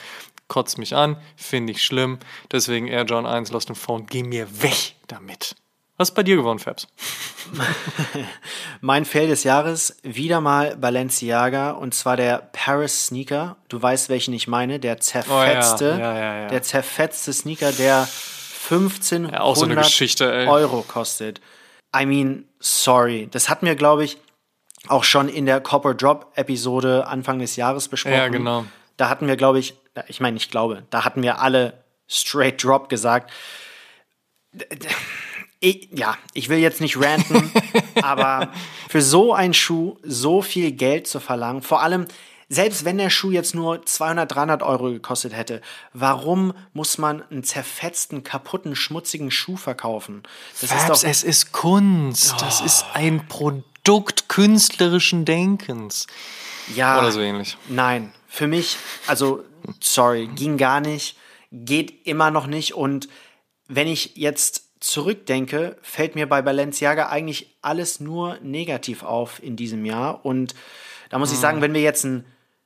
Kotzt 0.49 0.77
mich 0.77 0.93
an, 0.93 1.15
finde 1.37 1.71
ich 1.71 1.85
schlimm. 1.85 2.19
Deswegen 2.51 2.89
Air 2.89 3.05
Jordan 3.05 3.31
1 3.31 3.51
Lost 3.53 3.69
and 3.69 3.77
Found, 3.77 4.09
geh 4.09 4.23
mir 4.23 4.61
weg 4.61 4.95
damit. 5.07 5.55
Was 5.97 6.09
ist 6.09 6.15
bei 6.15 6.21
dir 6.21 6.35
geworden, 6.35 6.59
Fabs? 6.59 6.87
mein 8.81 9.03
Fail 9.03 9.27
des 9.27 9.43
Jahres, 9.43 9.97
wieder 10.03 10.41
mal 10.41 10.77
Balenciaga 10.77 11.71
und 11.71 11.95
zwar 11.95 12.15
der 12.15 12.49
Paris 12.53 13.07
Sneaker. 13.07 13.57
Du 13.67 13.81
weißt, 13.81 14.09
welchen 14.09 14.33
ich 14.35 14.47
meine, 14.47 14.79
der 14.79 14.99
zerfetzte, 14.99 15.95
oh, 15.95 15.99
ja. 15.99 16.17
Ja, 16.17 16.37
ja, 16.41 16.47
der 16.49 16.61
zerfetzte 16.61 17.33
Sneaker, 17.33 17.71
der 17.71 18.07
1500 18.69 19.85
so 19.85 20.25
Euro 20.25 20.83
kostet. 20.83 21.41
I 21.95 22.05
mean, 22.05 22.45
sorry. 22.59 23.27
Das 23.31 23.49
hatten 23.49 23.65
wir, 23.65 23.75
glaube 23.75 24.03
ich, 24.03 24.17
auch 24.87 25.03
schon 25.03 25.29
in 25.29 25.47
der 25.47 25.61
Copper 25.61 25.95
Drop 25.95 26.31
Episode 26.35 27.07
Anfang 27.07 27.39
des 27.39 27.55
Jahres 27.55 27.87
besprochen. 27.87 28.15
Ja, 28.15 28.27
genau. 28.27 28.65
Da 28.97 29.09
hatten 29.09 29.27
wir, 29.27 29.35
glaube 29.35 29.57
ich, 29.57 29.73
ich 30.07 30.19
meine, 30.19 30.37
ich 30.37 30.51
glaube, 30.51 30.83
da 30.91 31.05
hatten 31.05 31.23
wir 31.23 31.39
alle 31.39 31.73
straight 32.07 32.63
drop 32.63 32.87
gesagt 32.87 33.31
ich, 35.59 35.89
ja, 35.91 36.17
ich 36.33 36.49
will 36.49 36.59
jetzt 36.59 36.81
nicht 36.81 36.99
ranten, 36.99 37.51
aber 38.01 38.51
für 38.89 39.01
so 39.01 39.33
einen 39.33 39.53
Schuh 39.53 39.97
so 40.03 40.41
viel 40.41 40.71
Geld 40.71 41.07
zu 41.07 41.19
verlangen, 41.19 41.61
vor 41.61 41.81
allem 41.81 42.07
selbst 42.49 42.85
wenn 42.85 42.97
der 42.97 43.09
Schuh 43.09 43.31
jetzt 43.31 43.55
nur 43.55 43.85
200, 43.85 44.33
300 44.33 44.63
Euro 44.63 44.89
gekostet 44.89 45.33
hätte, 45.33 45.61
warum 45.91 46.53
muss 46.71 46.97
man 46.97 47.21
einen 47.23 47.43
zerfetzten, 47.43 48.23
kaputten, 48.23 48.75
schmutzigen 48.75 49.31
Schuh 49.31 49.57
verkaufen? 49.57 50.23
Das 50.61 50.71
Fabs, 50.71 50.81
ist 50.81 51.03
doch, 51.03 51.09
es 51.09 51.23
ist 51.23 51.51
Kunst. 51.51 52.35
Oh. 52.37 52.39
Das 52.39 52.61
ist 52.61 52.85
ein 52.93 53.27
Produkt 53.27 54.29
künstlerischen 54.29 55.25
Denkens. 55.25 56.07
Ja. 56.73 56.99
Oder 56.99 57.11
so 57.11 57.19
ähnlich. 57.19 57.57
Nein, 57.67 58.13
für 58.29 58.47
mich, 58.47 58.77
also, 59.07 59.43
sorry, 59.81 60.27
ging 60.27 60.57
gar 60.57 60.79
nicht, 60.79 61.17
geht 61.51 62.05
immer 62.05 62.31
noch 62.31 62.47
nicht 62.47 62.75
und 62.75 63.09
wenn 63.67 63.87
ich 63.87 64.15
jetzt 64.15 64.66
zurückdenke, 64.80 65.78
fällt 65.82 66.15
mir 66.15 66.28
bei 66.28 66.41
Balenciaga 66.41 67.09
eigentlich 67.09 67.57
alles 67.61 67.99
nur 67.99 68.38
negativ 68.41 69.03
auf 69.03 69.41
in 69.41 69.55
diesem 69.55 69.86
Jahr. 69.86 70.25
Und 70.25 70.55
da 71.09 71.19
muss 71.19 71.30
mhm. 71.30 71.36
ich 71.36 71.39
sagen, 71.39 71.61
wenn 71.61 71.73
wir 71.73 71.82
jetzt 71.82 72.05
einen 72.05 72.25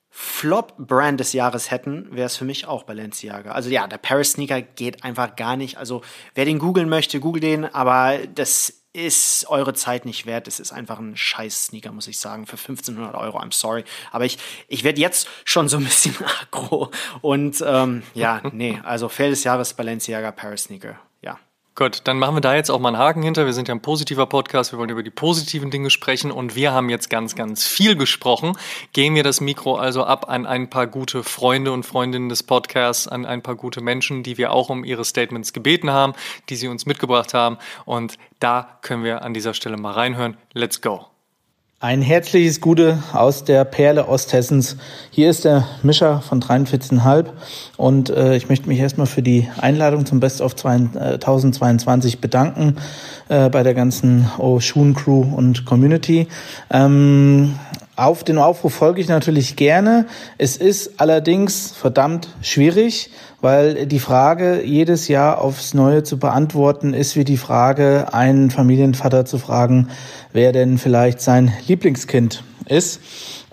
Flop-Brand 0.09 1.19
des 1.21 1.31
Jahres 1.31 1.71
hätten, 1.71 2.09
wäre 2.11 2.25
es 2.25 2.35
für 2.35 2.43
mich 2.43 2.67
auch 2.67 2.83
Balenciaga. 2.83 3.51
Also 3.51 3.69
ja, 3.69 3.87
der 3.87 3.97
Paris-Sneaker 3.97 4.61
geht 4.61 5.05
einfach 5.05 5.37
gar 5.37 5.55
nicht. 5.55 5.77
Also 5.77 6.01
wer 6.35 6.43
den 6.43 6.59
googeln 6.59 6.89
möchte, 6.89 7.21
google 7.21 7.41
den, 7.41 7.65
aber 7.65 8.17
das 8.35 8.81
ist 8.93 9.45
eure 9.47 9.73
Zeit 9.73 10.05
nicht 10.05 10.25
wert. 10.25 10.49
Es 10.49 10.59
ist 10.59 10.73
einfach 10.73 10.99
ein 10.99 11.15
scheiß 11.15 11.67
Sneaker, 11.67 11.93
muss 11.93 12.07
ich 12.07 12.19
sagen, 12.19 12.45
für 12.45 12.57
1500 12.57 13.15
Euro. 13.15 13.39
I'm 13.39 13.53
sorry. 13.53 13.85
Aber 14.11 14.25
ich, 14.25 14.37
ich 14.67 14.83
werde 14.83 14.99
jetzt 14.99 15.29
schon 15.45 15.69
so 15.69 15.77
ein 15.77 15.85
bisschen 15.85 16.15
aggro. 16.41 16.91
Und 17.21 17.63
ähm, 17.65 18.03
ja, 18.13 18.41
nee, 18.51 18.81
also 18.83 19.07
Fail 19.07 19.29
des 19.29 19.45
Jahres 19.45 19.73
Balenciaga 19.73 20.31
Paris 20.31 20.65
Sneaker. 20.65 20.99
Gut, 21.73 22.01
dann 22.03 22.19
machen 22.19 22.35
wir 22.35 22.41
da 22.41 22.53
jetzt 22.53 22.69
auch 22.69 22.79
mal 22.79 22.89
einen 22.89 22.97
Haken 22.97 23.23
hinter. 23.23 23.45
Wir 23.45 23.53
sind 23.53 23.69
ja 23.69 23.73
ein 23.73 23.81
positiver 23.81 24.25
Podcast, 24.25 24.73
wir 24.73 24.79
wollen 24.79 24.89
über 24.89 25.03
die 25.03 25.09
positiven 25.09 25.71
Dinge 25.71 25.89
sprechen 25.89 26.29
und 26.29 26.53
wir 26.53 26.73
haben 26.73 26.89
jetzt 26.89 27.09
ganz, 27.09 27.33
ganz 27.33 27.65
viel 27.65 27.95
gesprochen. 27.95 28.57
Gehen 28.91 29.15
wir 29.15 29.23
das 29.23 29.39
Mikro 29.39 29.75
also 29.75 30.03
ab 30.03 30.29
an 30.29 30.45
ein 30.45 30.69
paar 30.69 30.85
gute 30.85 31.23
Freunde 31.23 31.71
und 31.71 31.83
Freundinnen 31.83 32.27
des 32.27 32.43
Podcasts, 32.43 33.07
an 33.07 33.25
ein 33.25 33.41
paar 33.41 33.55
gute 33.55 33.79
Menschen, 33.79 34.21
die 34.21 34.37
wir 34.37 34.51
auch 34.51 34.69
um 34.69 34.83
ihre 34.83 35.05
Statements 35.05 35.53
gebeten 35.53 35.91
haben, 35.91 36.13
die 36.49 36.57
sie 36.57 36.67
uns 36.67 36.85
mitgebracht 36.85 37.33
haben 37.33 37.57
und 37.85 38.17
da 38.39 38.77
können 38.81 39.05
wir 39.05 39.21
an 39.21 39.33
dieser 39.33 39.53
Stelle 39.53 39.77
mal 39.77 39.93
reinhören. 39.93 40.35
Let's 40.53 40.81
go. 40.81 41.10
Ein 41.83 42.03
herzliches 42.03 42.61
Gute 42.61 43.01
aus 43.11 43.43
der 43.43 43.65
Perle 43.65 44.07
Osthessens. 44.07 44.77
Hier 45.09 45.31
ist 45.31 45.45
der 45.45 45.67
Mischer 45.81 46.21
von 46.21 46.39
43,5 46.39 47.25
und 47.75 48.11
äh, 48.11 48.35
ich 48.35 48.49
möchte 48.49 48.67
mich 48.67 48.77
erstmal 48.77 49.07
für 49.07 49.23
die 49.23 49.49
Einladung 49.59 50.05
zum 50.05 50.19
Best 50.19 50.41
of 50.41 50.55
2022 50.55 52.21
bedanken 52.21 52.75
äh, 53.29 53.49
bei 53.49 53.63
der 53.63 53.73
ganzen 53.73 54.29
Oshun 54.37 54.93
Crew 54.93 55.21
und 55.35 55.65
Community. 55.65 56.27
Ähm, 56.69 57.55
auf 58.01 58.23
den 58.23 58.39
Aufruf 58.39 58.73
folge 58.73 58.99
ich 58.99 59.07
natürlich 59.07 59.55
gerne. 59.55 60.07
Es 60.39 60.57
ist 60.57 60.99
allerdings 60.99 61.71
verdammt 61.71 62.29
schwierig, 62.41 63.11
weil 63.41 63.85
die 63.85 63.99
Frage 63.99 64.63
jedes 64.63 65.07
Jahr 65.07 65.39
aufs 65.39 65.75
Neue 65.75 66.01
zu 66.01 66.17
beantworten 66.17 66.93
ist 66.95 67.15
wie 67.15 67.23
die 67.23 67.37
Frage, 67.37 68.07
einen 68.11 68.49
Familienvater 68.49 69.25
zu 69.25 69.37
fragen, 69.37 69.89
wer 70.33 70.51
denn 70.51 70.79
vielleicht 70.79 71.21
sein 71.21 71.53
Lieblingskind 71.67 72.43
ist. 72.65 73.01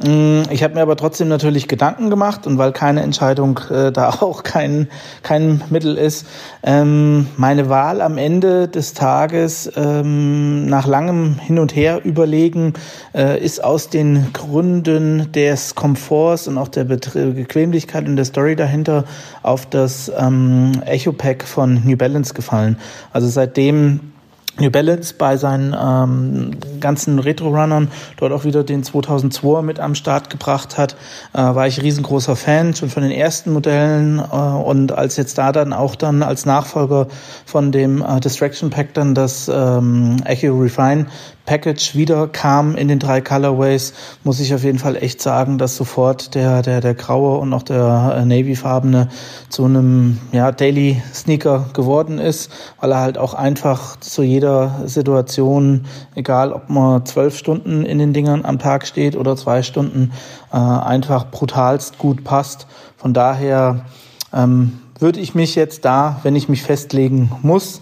Mm, 0.01 0.43
ich 0.51 0.63
habe 0.63 0.75
mir 0.75 0.83
aber 0.83 0.95
trotzdem 0.95 1.27
natürlich 1.27 1.67
Gedanken 1.67 2.09
gemacht 2.09 2.47
und 2.47 2.57
weil 2.57 2.71
keine 2.71 3.03
Entscheidung 3.03 3.59
äh, 3.69 3.91
da 3.93 4.11
auch 4.11 4.45
kein, 4.45 4.89
kein 5.23 5.61
Mittel 5.71 5.97
ist, 5.97 6.27
ähm, 6.63 7.27
meine 7.37 7.69
Wahl 7.69 8.01
am 8.01 8.17
Ende 8.17 8.69
des 8.69 8.95
Tages 8.95 9.71
ähm, 9.75 10.67
nach 10.67 10.87
langem 10.87 11.41
Hin 11.41 11.59
und 11.59 11.75
Her 11.75 12.05
überlegen 12.05 12.75
äh, 13.13 13.43
ist 13.43 13.65
aus 13.65 13.89
den 13.89 14.33
Gründen 14.33 15.33
des 15.33 15.75
Komforts 15.75 16.47
und 16.47 16.59
auch 16.59 16.69
der 16.69 16.85
Bequemlichkeit 16.85 18.07
und 18.07 18.15
der 18.15 18.25
Story 18.25 18.55
dahinter 18.55 19.05
auf 19.43 19.67
das 19.67 20.13
ähm, 20.17 20.81
Echo 20.87 21.13
Pack 21.13 21.43
von 21.43 21.83
New 21.85 21.97
Balance 21.97 22.35
gefallen. 22.35 22.79
Also 23.13 23.27
seitdem 23.27 24.13
New 24.59 24.71
Balance 24.71 25.15
bei 25.17 25.37
seinen 25.37 25.75
ähm, 25.81 26.81
ganzen 26.81 27.19
Retro-Runnern 27.19 27.91
dort 28.17 28.33
auch 28.33 28.45
wieder 28.45 28.65
den 28.65 28.83
2002er 28.83 29.63
mit 29.63 29.81
am 29.81 29.95
Start 29.95 30.31
gebracht 30.31 30.79
hat, 30.79 30.97
äh, 31.33 31.39
war 31.39 31.67
ich 31.67 31.83
riesengroßer 31.83 32.37
Fan 32.37 32.75
schon 32.75 32.91
von 32.91 33.03
den 33.03 33.13
ersten 33.13 33.53
Modellen 33.53 34.19
äh, 34.19 34.37
und 34.37 34.93
als 34.93 35.17
jetzt 35.17 35.39
da 35.39 35.53
dann 35.53 35.73
auch 35.73 35.95
dann 35.95 36.23
als 36.23 36.47
Nachfolger 36.47 37.09
von 37.47 37.73
dem 37.73 38.03
äh, 38.03 38.21
Distraction 38.21 38.71
Pack 38.71 38.95
dann 38.95 39.15
das 39.15 39.49
ähm, 39.53 40.17
Echo 40.25 40.59
Refine 40.59 41.07
Package 41.49 41.95
wieder 41.95 42.29
kam 42.29 42.77
in 42.77 42.89
den 42.89 42.99
drei 42.99 43.23
Colorways, 43.23 43.95
muss 44.23 44.39
ich 44.39 44.55
auf 44.55 44.65
jeden 44.65 44.79
Fall 44.79 44.97
echt 44.97 45.23
sagen, 45.23 45.57
dass 45.57 45.77
sofort 45.77 46.35
der, 46.35 46.61
der, 46.61 46.83
der 46.83 46.93
graue 46.93 47.39
und 47.39 47.55
auch 47.55 47.63
der 47.63 48.17
äh, 48.19 48.25
Navy-farbene 48.27 49.09
zu 49.49 49.65
einem 49.65 50.19
ja, 50.31 50.53
Daily 50.53 51.01
Sneaker 51.15 51.71
geworden 51.73 52.19
ist, 52.19 52.51
weil 52.83 52.93
er 52.93 53.01
halt 53.01 53.17
auch 53.17 53.33
einfach 53.33 53.99
zu 53.99 54.23
jeder 54.23 54.83
Situation, 54.85 55.87
egal 56.15 56.53
ob 56.53 56.69
man 56.69 57.07
zwölf 57.07 57.39
Stunden 57.39 57.83
in 57.87 57.99
den 57.99 58.13
Dingern 58.13 58.45
am 58.45 58.59
Tag 58.59 58.87
steht 58.87 59.17
oder 59.17 59.35
zwei 59.35 59.63
Stunden, 59.63 60.13
äh, 60.53 60.59
einfach 60.59 61.31
brutalst 61.31 61.97
gut 61.97 62.25
passt. 62.25 62.67
Von 62.99 63.15
daher 63.15 63.87
ähm, 64.35 64.81
würde 64.99 65.21
ich 65.21 65.35
mich 65.35 65.55
jetzt 65.55 65.87
da, 65.87 66.21
wenn 66.25 66.37
ich 66.37 66.51
mich 66.51 66.63
festlegen 66.63 67.33
muss, 67.41 67.81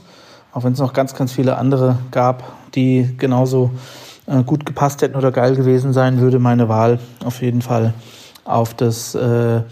auch 0.52 0.62
wenn 0.62 0.74
es 0.74 0.78
noch 0.78 0.92
ganz, 0.92 1.16
ganz 1.16 1.32
viele 1.32 1.58
andere 1.58 1.98
gab, 2.12 2.44
die 2.76 3.08
genauso 3.18 3.70
äh, 4.26 4.42
gut 4.42 4.66
gepasst 4.66 5.02
hätten 5.02 5.16
oder 5.16 5.32
geil 5.32 5.56
gewesen 5.56 5.92
sein, 5.92 6.20
würde 6.20 6.38
meine 6.38 6.68
Wahl 6.68 6.98
auf 7.24 7.42
jeden 7.42 7.62
Fall 7.62 7.94
auf 8.44 8.74
das 8.74 9.14
äh, 9.14 9.62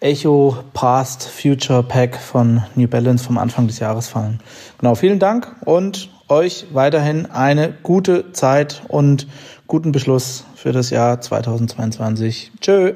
Echo 0.00 0.56
Past 0.74 1.28
Future 1.28 1.82
Pack 1.82 2.16
von 2.16 2.62
New 2.74 2.88
Balance 2.88 3.24
vom 3.24 3.38
Anfang 3.38 3.68
des 3.68 3.78
Jahres 3.78 4.08
fallen. 4.08 4.40
Genau, 4.78 4.96
vielen 4.96 5.20
Dank 5.20 5.54
und 5.64 6.10
euch 6.28 6.66
weiterhin 6.72 7.26
eine 7.26 7.72
gute 7.82 8.32
Zeit 8.32 8.82
und 8.88 9.28
guten 9.68 9.92
Beschluss 9.92 10.44
für 10.56 10.72
das 10.72 10.90
Jahr 10.90 11.20
2022. 11.20 12.52
Tschö. 12.60 12.94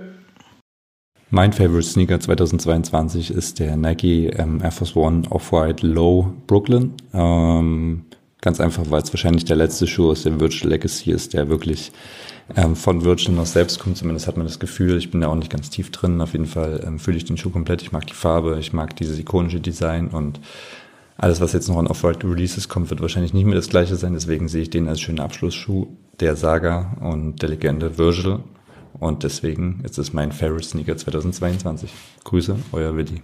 Mein 1.31 1.53
Favorite 1.53 1.83
Sneaker 1.83 2.19
2022 2.19 3.31
ist 3.31 3.59
der 3.59 3.77
Nike 3.77 4.29
ähm, 4.29 4.61
Air 4.63 4.73
Force 4.73 4.97
One 4.97 5.23
Off-White 5.31 5.87
Low 5.87 6.33
Brooklyn. 6.47 6.95
Ähm, 7.13 8.05
ganz 8.41 8.61
einfach, 8.61 8.85
weil 8.91 9.03
es 9.03 9.13
wahrscheinlich 9.13 9.45
der 9.45 9.57
letzte 9.57 9.87
Schuh 9.87 10.11
aus 10.11 10.23
dem 10.23 10.41
Virtual 10.41 10.71
Legacy 10.71 11.11
ist, 11.11 11.35
der 11.35 11.49
wirklich 11.49 11.93
ähm, 12.55 12.77
von 12.77 13.05
Virtual 13.05 13.35
noch 13.35 13.47
selbst 13.47 13.79
kommt. 13.79 13.97
Zumindest 13.97 14.27
hat 14.27 14.37
man 14.37 14.47
das 14.47 14.59
Gefühl. 14.59 14.97
Ich 14.99 15.11
bin 15.11 15.21
da 15.21 15.29
auch 15.29 15.35
nicht 15.35 15.51
ganz 15.51 15.71
tief 15.71 15.91
drin. 15.91 16.21
Auf 16.21 16.33
jeden 16.33 16.47
Fall 16.47 16.83
ähm, 16.87 16.99
fühle 16.99 17.17
ich 17.17 17.25
den 17.25 17.37
Schuh 17.37 17.51
komplett. 17.51 17.83
Ich 17.83 17.93
mag 17.93 18.07
die 18.07 18.15
Farbe, 18.15 18.59
ich 18.61 18.73
mag 18.73 18.95
dieses 18.97 19.19
ikonische 19.19 19.61
Design 19.61 20.09
und 20.09 20.41
alles, 21.19 21.41
was 21.41 21.55
jetzt 21.55 21.69
noch 21.69 21.79
an 21.79 21.87
Off-White 21.87 22.29
Releases 22.29 22.69
kommt, 22.69 22.91
wird 22.91 23.01
wahrscheinlich 23.01 23.33
nicht 23.33 23.47
mehr 23.47 23.55
das 23.55 23.71
gleiche 23.71 23.97
sein. 23.97 24.13
Deswegen 24.13 24.49
sehe 24.49 24.63
ich 24.63 24.71
den 24.71 24.87
als 24.87 25.01
schönen 25.01 25.21
Abschlussschuh 25.21 25.87
der 26.21 26.37
Saga 26.37 26.97
und 27.01 27.41
der 27.41 27.49
Legende 27.49 27.97
Virgil 27.97 28.41
und 28.99 29.23
deswegen 29.23 29.81
ist 29.83 29.99
es 29.99 30.13
mein 30.13 30.33
Favorite 30.33 30.67
Sneaker 30.67 30.97
2022. 30.97 31.91
Grüße, 32.25 32.57
euer 32.73 32.97
Willi. 32.97 33.23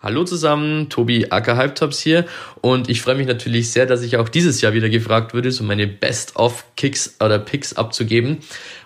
Hallo 0.00 0.22
zusammen, 0.22 0.90
Tobi 0.90 1.26
Acker 1.30 1.56
Halbtops 1.56 1.98
hier 1.98 2.24
und 2.60 2.88
ich 2.88 3.02
freue 3.02 3.16
mich 3.16 3.26
natürlich 3.26 3.72
sehr, 3.72 3.84
dass 3.84 4.04
ich 4.04 4.16
auch 4.16 4.28
dieses 4.28 4.60
Jahr 4.60 4.72
wieder 4.72 4.88
gefragt 4.88 5.34
würde, 5.34 5.50
so 5.50 5.64
meine 5.64 5.88
Best-of-Kicks 5.88 7.16
oder 7.18 7.40
Picks 7.40 7.72
abzugeben. 7.72 8.38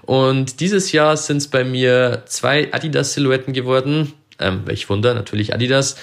Und 0.06 0.60
dieses 0.60 0.90
Jahr 0.90 1.18
sind 1.18 1.36
es 1.36 1.48
bei 1.48 1.64
mir 1.64 2.22
zwei 2.24 2.72
Adidas-Silhouetten 2.72 3.52
geworden. 3.52 4.14
Ähm, 4.38 4.62
welch 4.64 4.88
Wunder, 4.88 5.12
natürlich 5.12 5.52
Adidas. 5.52 5.96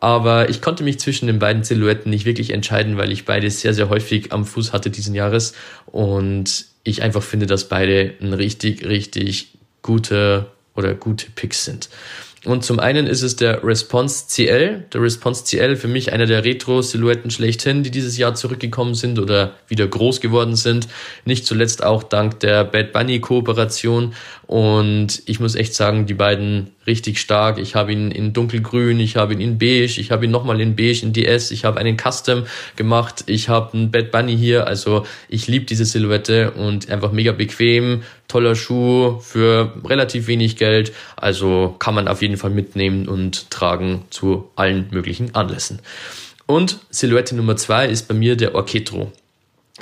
Aber 0.00 0.48
ich 0.48 0.62
konnte 0.62 0.82
mich 0.82 0.98
zwischen 0.98 1.26
den 1.26 1.38
beiden 1.38 1.62
Silhouetten 1.62 2.08
nicht 2.08 2.24
wirklich 2.24 2.48
entscheiden, 2.48 2.96
weil 2.96 3.12
ich 3.12 3.26
beide 3.26 3.50
sehr, 3.50 3.74
sehr 3.74 3.90
häufig 3.90 4.32
am 4.32 4.46
Fuß 4.46 4.72
hatte 4.72 4.88
diesen 4.88 5.14
Jahres. 5.14 5.52
Und 5.84 6.64
ich 6.84 7.02
einfach 7.02 7.22
finde, 7.22 7.44
dass 7.44 7.68
beide 7.68 8.14
ein 8.18 8.32
richtig, 8.32 8.86
richtig 8.86 9.58
gute 9.82 10.46
oder 10.74 10.94
gute 10.94 11.26
Picks 11.30 11.66
sind. 11.66 11.90
Und 12.44 12.62
zum 12.64 12.78
einen 12.78 13.06
ist 13.06 13.22
es 13.22 13.36
der 13.36 13.64
Response 13.64 14.26
CL. 14.28 14.84
Der 14.92 15.00
Response 15.00 15.44
CL 15.44 15.76
für 15.76 15.88
mich 15.88 16.12
einer 16.12 16.26
der 16.26 16.44
Retro-Silhouetten 16.44 17.30
schlechthin, 17.30 17.82
die 17.82 17.90
dieses 17.90 18.18
Jahr 18.18 18.34
zurückgekommen 18.34 18.94
sind 18.94 19.18
oder 19.18 19.54
wieder 19.66 19.86
groß 19.86 20.20
geworden 20.20 20.54
sind. 20.54 20.86
Nicht 21.24 21.46
zuletzt 21.46 21.82
auch 21.82 22.02
dank 22.02 22.40
der 22.40 22.64
Bad 22.64 22.92
Bunny 22.92 23.20
Kooperation. 23.20 24.14
Und 24.46 25.22
ich 25.26 25.40
muss 25.40 25.54
echt 25.54 25.74
sagen, 25.74 26.06
die 26.06 26.14
beiden 26.14 26.70
richtig 26.86 27.18
stark. 27.18 27.58
Ich 27.58 27.74
habe 27.74 27.92
ihn 27.92 28.10
in 28.10 28.32
dunkelgrün, 28.32 29.00
ich 29.00 29.16
habe 29.16 29.32
ihn 29.32 29.40
in 29.40 29.58
beige, 29.58 29.98
ich 29.98 30.10
habe 30.10 30.26
ihn 30.26 30.30
nochmal 30.30 30.60
in 30.60 30.76
beige 30.76 31.02
in 31.02 31.12
DS, 31.12 31.50
ich 31.50 31.64
habe 31.64 31.78
einen 31.78 31.96
Custom 31.96 32.44
gemacht, 32.76 33.24
ich 33.26 33.48
habe 33.48 33.74
einen 33.74 33.90
Bad 33.90 34.10
Bunny 34.10 34.36
hier. 34.36 34.66
Also 34.66 35.06
ich 35.28 35.46
liebe 35.46 35.64
diese 35.64 35.84
Silhouette 35.84 36.52
und 36.52 36.90
einfach 36.90 37.12
mega 37.12 37.32
bequem, 37.32 38.02
toller 38.28 38.54
Schuh 38.54 39.18
für 39.20 39.72
relativ 39.84 40.26
wenig 40.26 40.56
Geld. 40.56 40.92
Also 41.16 41.74
kann 41.78 41.94
man 41.94 42.08
auf 42.08 42.22
jeden 42.22 42.36
Fall 42.36 42.50
mitnehmen 42.50 43.08
und 43.08 43.50
tragen 43.50 44.04
zu 44.10 44.50
allen 44.56 44.88
möglichen 44.90 45.34
Anlässen. 45.34 45.80
Und 46.46 46.78
Silhouette 46.90 47.34
Nummer 47.34 47.56
zwei 47.56 47.88
ist 47.88 48.06
bei 48.08 48.14
mir 48.14 48.36
der 48.36 48.54
Orchetro. 48.54 49.10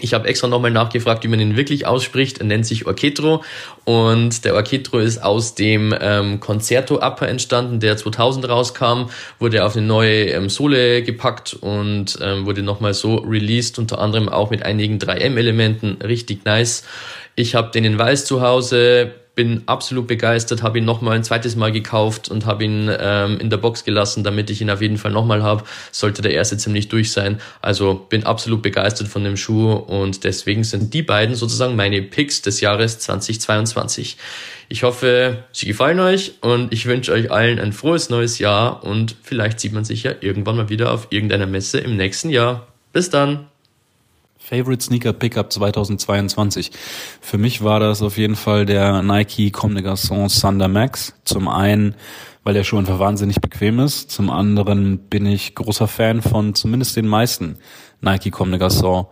Ich 0.00 0.14
habe 0.14 0.26
extra 0.26 0.48
nochmal 0.48 0.70
nachgefragt, 0.70 1.22
wie 1.22 1.28
man 1.28 1.38
ihn 1.38 1.54
wirklich 1.54 1.86
ausspricht. 1.86 2.38
Er 2.38 2.46
nennt 2.46 2.64
sich 2.64 2.86
Orchetro 2.86 3.44
und 3.84 4.42
der 4.46 4.54
Orchetro 4.54 4.98
ist 4.98 5.22
aus 5.22 5.54
dem 5.54 5.94
ähm, 6.00 6.40
Concerto 6.40 6.96
Upper 6.96 7.28
entstanden, 7.28 7.78
der 7.78 7.98
2000 7.98 8.48
rauskam, 8.48 9.10
wurde 9.38 9.66
auf 9.66 9.76
eine 9.76 9.84
neue 9.84 10.30
ähm, 10.30 10.48
Sohle 10.48 11.02
gepackt 11.02 11.52
und 11.52 12.18
ähm, 12.22 12.46
wurde 12.46 12.62
nochmal 12.62 12.94
so 12.94 13.16
released, 13.16 13.78
unter 13.78 13.98
anderem 13.98 14.30
auch 14.30 14.48
mit 14.48 14.62
einigen 14.62 14.96
3M-Elementen. 14.96 15.98
Richtig 16.00 16.46
nice. 16.46 16.84
Ich 17.34 17.54
habe 17.54 17.70
den 17.70 17.84
in 17.84 17.98
Weiß 17.98 18.24
zu 18.24 18.42
Hause, 18.42 19.12
bin 19.34 19.62
absolut 19.66 20.06
begeistert, 20.06 20.62
habe 20.62 20.78
ihn 20.78 20.84
nochmal 20.84 21.16
ein 21.16 21.24
zweites 21.24 21.56
Mal 21.56 21.72
gekauft 21.72 22.28
und 22.28 22.44
habe 22.44 22.64
ihn 22.64 22.90
ähm, 22.98 23.38
in 23.40 23.48
der 23.48 23.56
Box 23.56 23.84
gelassen, 23.84 24.24
damit 24.24 24.50
ich 24.50 24.60
ihn 24.60 24.68
auf 24.68 24.82
jeden 24.82 24.98
Fall 24.98 25.10
nochmal 25.10 25.42
habe. 25.42 25.64
Sollte 25.90 26.20
der 26.20 26.32
erste 26.32 26.58
ziemlich 26.58 26.88
durch 26.88 27.12
sein. 27.12 27.40
Also 27.62 27.94
bin 27.94 28.24
absolut 28.24 28.60
begeistert 28.60 29.08
von 29.08 29.24
dem 29.24 29.38
Schuh 29.38 29.72
und 29.72 30.24
deswegen 30.24 30.64
sind 30.64 30.92
die 30.92 31.02
beiden 31.02 31.34
sozusagen 31.34 31.76
meine 31.76 32.02
Picks 32.02 32.42
des 32.42 32.60
Jahres 32.60 32.98
2022. 32.98 34.18
Ich 34.68 34.82
hoffe, 34.82 35.44
sie 35.52 35.66
gefallen 35.66 36.00
euch 36.00 36.34
und 36.42 36.72
ich 36.72 36.86
wünsche 36.86 37.12
euch 37.12 37.30
allen 37.30 37.58
ein 37.58 37.72
frohes 37.72 38.10
neues 38.10 38.38
Jahr 38.38 38.84
und 38.84 39.16
vielleicht 39.22 39.60
sieht 39.60 39.72
man 39.72 39.84
sich 39.84 40.02
ja 40.02 40.12
irgendwann 40.20 40.56
mal 40.56 40.68
wieder 40.68 40.92
auf 40.92 41.06
irgendeiner 41.10 41.46
Messe 41.46 41.78
im 41.78 41.96
nächsten 41.96 42.28
Jahr. 42.28 42.66
Bis 42.92 43.08
dann! 43.08 43.51
Favorite 44.44 44.82
Sneaker 44.82 45.12
Pickup 45.12 45.52
2022. 45.52 46.72
Für 47.20 47.38
mich 47.38 47.62
war 47.62 47.80
das 47.80 48.02
auf 48.02 48.18
jeden 48.18 48.36
Fall 48.36 48.66
der 48.66 49.02
Nike 49.02 49.50
Comme 49.50 49.74
des 49.80 49.84
Garçons 49.84 50.40
Thunder 50.40 50.68
Max. 50.68 51.14
Zum 51.24 51.48
einen, 51.48 51.94
weil 52.42 52.54
der 52.54 52.64
Schuh 52.64 52.78
einfach 52.78 52.98
wahnsinnig 52.98 53.40
bequem 53.40 53.78
ist. 53.78 54.10
Zum 54.10 54.30
anderen 54.30 54.98
bin 54.98 55.26
ich 55.26 55.54
großer 55.54 55.86
Fan 55.86 56.22
von 56.22 56.54
zumindest 56.54 56.96
den 56.96 57.06
meisten 57.06 57.56
Nike 58.00 58.30
Comme 58.30 58.58
des 58.58 58.60
Garçons 58.60 59.06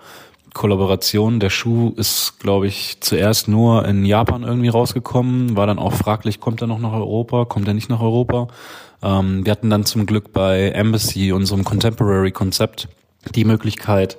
Kollaborationen. 0.53 1.39
Der 1.39 1.51
Schuh 1.51 1.95
ist, 1.97 2.41
glaube 2.41 2.67
ich, 2.67 3.01
zuerst 3.01 3.47
nur 3.47 3.87
in 3.87 4.05
Japan 4.05 4.43
irgendwie 4.43 4.69
rausgekommen, 4.69 5.57
war 5.57 5.69
dann 5.69 5.79
auch 5.79 5.93
fraglich, 5.93 6.41
kommt 6.41 6.61
er 6.61 6.67
noch 6.67 6.81
nach 6.81 6.93
Europa, 6.93 7.45
kommt 7.45 7.69
er 7.69 7.75
nicht 7.75 7.89
nach 7.89 8.01
Europa. 8.01 8.49
Ähm, 9.01 9.45
wir 9.45 9.53
hatten 9.53 9.71
dann 9.71 9.85
zum 9.85 10.07
Glück 10.07 10.33
bei 10.33 10.71
Embassy, 10.71 11.31
unserem 11.31 11.63
Contemporary-Konzept, 11.63 12.89
die 13.35 13.45
Möglichkeit, 13.45 14.19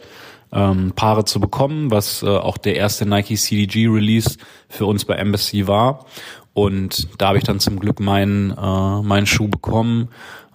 ähm, 0.53 0.93
Paare 0.95 1.25
zu 1.25 1.39
bekommen, 1.39 1.91
was 1.91 2.23
äh, 2.23 2.27
auch 2.27 2.57
der 2.57 2.75
erste 2.75 3.05
Nike 3.05 3.35
CDG 3.35 3.87
Release 3.87 4.37
für 4.67 4.85
uns 4.85 5.05
bei 5.05 5.15
Embassy 5.15 5.67
war. 5.67 6.05
Und 6.53 7.07
da 7.17 7.29
habe 7.29 7.37
ich 7.37 7.45
dann 7.45 7.59
zum 7.59 7.79
Glück 7.79 7.99
meinen, 7.99 8.51
äh, 8.51 9.01
meinen 9.01 9.25
Schuh 9.25 9.47
bekommen. 9.47 10.09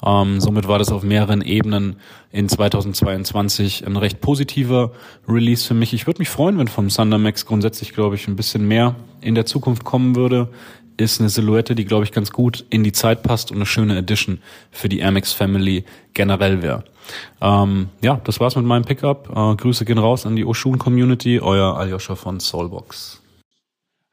Ähm, 0.04 0.40
somit 0.40 0.68
war 0.68 0.78
das 0.78 0.92
auf 0.92 1.02
mehreren 1.02 1.40
Ebenen 1.40 1.96
in 2.30 2.48
2022 2.48 3.86
ein 3.86 3.96
recht 3.96 4.20
positiver 4.20 4.92
Release 5.26 5.66
für 5.66 5.72
mich. 5.72 5.94
Ich 5.94 6.06
würde 6.06 6.18
mich 6.18 6.28
freuen, 6.28 6.58
wenn 6.58 6.68
vom 6.68 6.88
Thunder 6.88 7.16
Max 7.16 7.46
grundsätzlich, 7.46 7.94
glaube 7.94 8.16
ich, 8.16 8.28
ein 8.28 8.36
bisschen 8.36 8.68
mehr 8.68 8.94
in 9.22 9.34
der 9.34 9.46
Zukunft 9.46 9.84
kommen 9.84 10.14
würde. 10.14 10.50
Ist 10.96 11.20
eine 11.20 11.28
Silhouette, 11.28 11.74
die, 11.74 11.84
glaube 11.84 12.04
ich, 12.04 12.12
ganz 12.12 12.32
gut 12.32 12.64
in 12.70 12.82
die 12.82 12.92
Zeit 12.92 13.22
passt 13.22 13.50
und 13.50 13.58
eine 13.58 13.66
schöne 13.66 13.98
Edition 13.98 14.40
für 14.70 14.88
die 14.88 15.00
Air 15.00 15.10
Max 15.10 15.32
Family 15.32 15.84
generell 16.14 16.62
wäre. 16.62 16.84
Ähm, 17.40 17.90
ja, 18.00 18.20
das 18.24 18.40
war's 18.40 18.56
mit 18.56 18.64
meinem 18.64 18.84
Pickup. 18.84 19.30
Äh, 19.30 19.56
Grüße 19.56 19.84
gehen 19.84 19.98
raus 19.98 20.26
an 20.26 20.36
die 20.36 20.44
Oshun 20.44 20.78
Community, 20.78 21.40
euer 21.40 21.76
Aljoscha 21.76 22.14
von 22.14 22.40
Soulbox. 22.40 23.20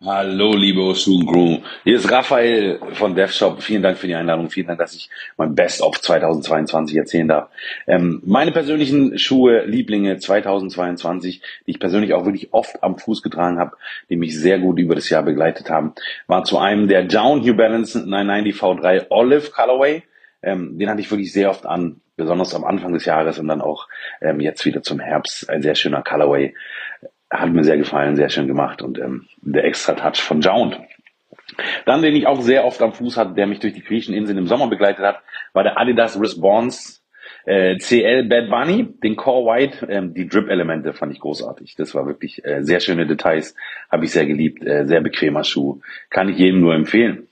Hallo, 0.05 0.53
liebe 0.53 0.81
Oshun 0.81 1.25
Crew. 1.25 1.59
Hier 1.85 1.95
ist 1.95 2.11
Raphael 2.11 2.77
von 2.91 3.15
DevShop. 3.15 3.61
Vielen 3.61 3.81
Dank 3.81 3.97
für 3.97 4.07
die 4.07 4.15
Einladung. 4.15 4.49
Vielen 4.49 4.67
Dank, 4.67 4.79
dass 4.79 4.93
ich 4.93 5.09
mein 5.37 5.55
Best 5.55 5.81
of 5.81 6.01
2022 6.01 6.97
erzählen 6.97 7.29
darf. 7.29 7.49
Ähm, 7.87 8.21
meine 8.25 8.51
persönlichen 8.51 9.17
Schuhe, 9.17 9.63
Lieblinge 9.63 10.17
2022, 10.17 11.41
die 11.65 11.71
ich 11.71 11.79
persönlich 11.79 12.13
auch 12.13 12.25
wirklich 12.25 12.53
oft 12.53 12.83
am 12.83 12.97
Fuß 12.97 13.23
getragen 13.23 13.59
habe, 13.59 13.77
die 14.09 14.17
mich 14.17 14.37
sehr 14.37 14.59
gut 14.59 14.77
über 14.77 14.93
das 14.93 15.09
Jahr 15.09 15.23
begleitet 15.23 15.69
haben, 15.69 15.93
war 16.27 16.43
zu 16.43 16.57
einem 16.57 16.89
der 16.89 17.05
Down 17.05 17.39
New 17.39 17.55
Balance 17.55 17.97
990 17.97 18.61
V3 18.61 19.05
Olive 19.09 19.51
Colorway. 19.51 20.03
Ähm, 20.41 20.77
den 20.77 20.89
hatte 20.89 20.99
ich 20.99 21.09
wirklich 21.09 21.31
sehr 21.31 21.49
oft 21.49 21.65
an 21.65 22.01
besonders 22.15 22.53
am 22.53 22.63
Anfang 22.63 22.93
des 22.93 23.05
Jahres 23.05 23.39
und 23.39 23.47
dann 23.47 23.61
auch 23.61 23.87
ähm, 24.21 24.39
jetzt 24.39 24.65
wieder 24.65 24.83
zum 24.83 24.99
Herbst. 24.99 25.49
Ein 25.49 25.61
sehr 25.61 25.75
schöner 25.75 26.03
Colorway. 26.03 26.53
Hat 27.33 27.51
mir 27.51 27.63
sehr 27.63 27.77
gefallen, 27.77 28.15
sehr 28.15 28.29
schön 28.29 28.47
gemacht 28.47 28.81
und 28.81 28.99
ähm, 28.99 29.27
der 29.41 29.65
extra 29.65 29.93
Touch 29.93 30.21
von 30.21 30.41
Jound. 30.41 30.79
Dann, 31.85 32.01
den 32.01 32.15
ich 32.15 32.27
auch 32.27 32.41
sehr 32.41 32.65
oft 32.65 32.81
am 32.81 32.93
Fuß 32.93 33.17
hatte, 33.17 33.33
der 33.33 33.47
mich 33.47 33.59
durch 33.59 33.73
die 33.73 33.83
griechischen 33.83 34.15
Inseln 34.15 34.37
im 34.37 34.47
Sommer 34.47 34.67
begleitet 34.67 35.03
hat, 35.03 35.21
war 35.53 35.63
der 35.63 35.79
Adidas 35.79 36.19
Response 36.19 37.01
äh, 37.45 37.77
CL 37.77 38.23
Bad 38.23 38.49
Bunny, 38.49 38.87
den 39.03 39.15
Core 39.15 39.45
White, 39.45 39.87
ähm, 39.89 40.13
die 40.13 40.27
Drip-Elemente 40.27 40.93
fand 40.93 41.11
ich 41.11 41.19
großartig. 41.19 41.75
Das 41.75 41.93
war 41.93 42.05
wirklich 42.05 42.43
äh, 42.45 42.63
sehr 42.63 42.79
schöne 42.79 43.05
Details, 43.05 43.55
habe 43.91 44.05
ich 44.05 44.11
sehr 44.11 44.25
geliebt, 44.25 44.65
äh, 44.65 44.85
sehr 44.85 45.01
bequemer 45.01 45.43
Schuh. 45.43 45.81
Kann 46.09 46.29
ich 46.29 46.37
jedem 46.37 46.61
nur 46.61 46.73
empfehlen. 46.73 47.27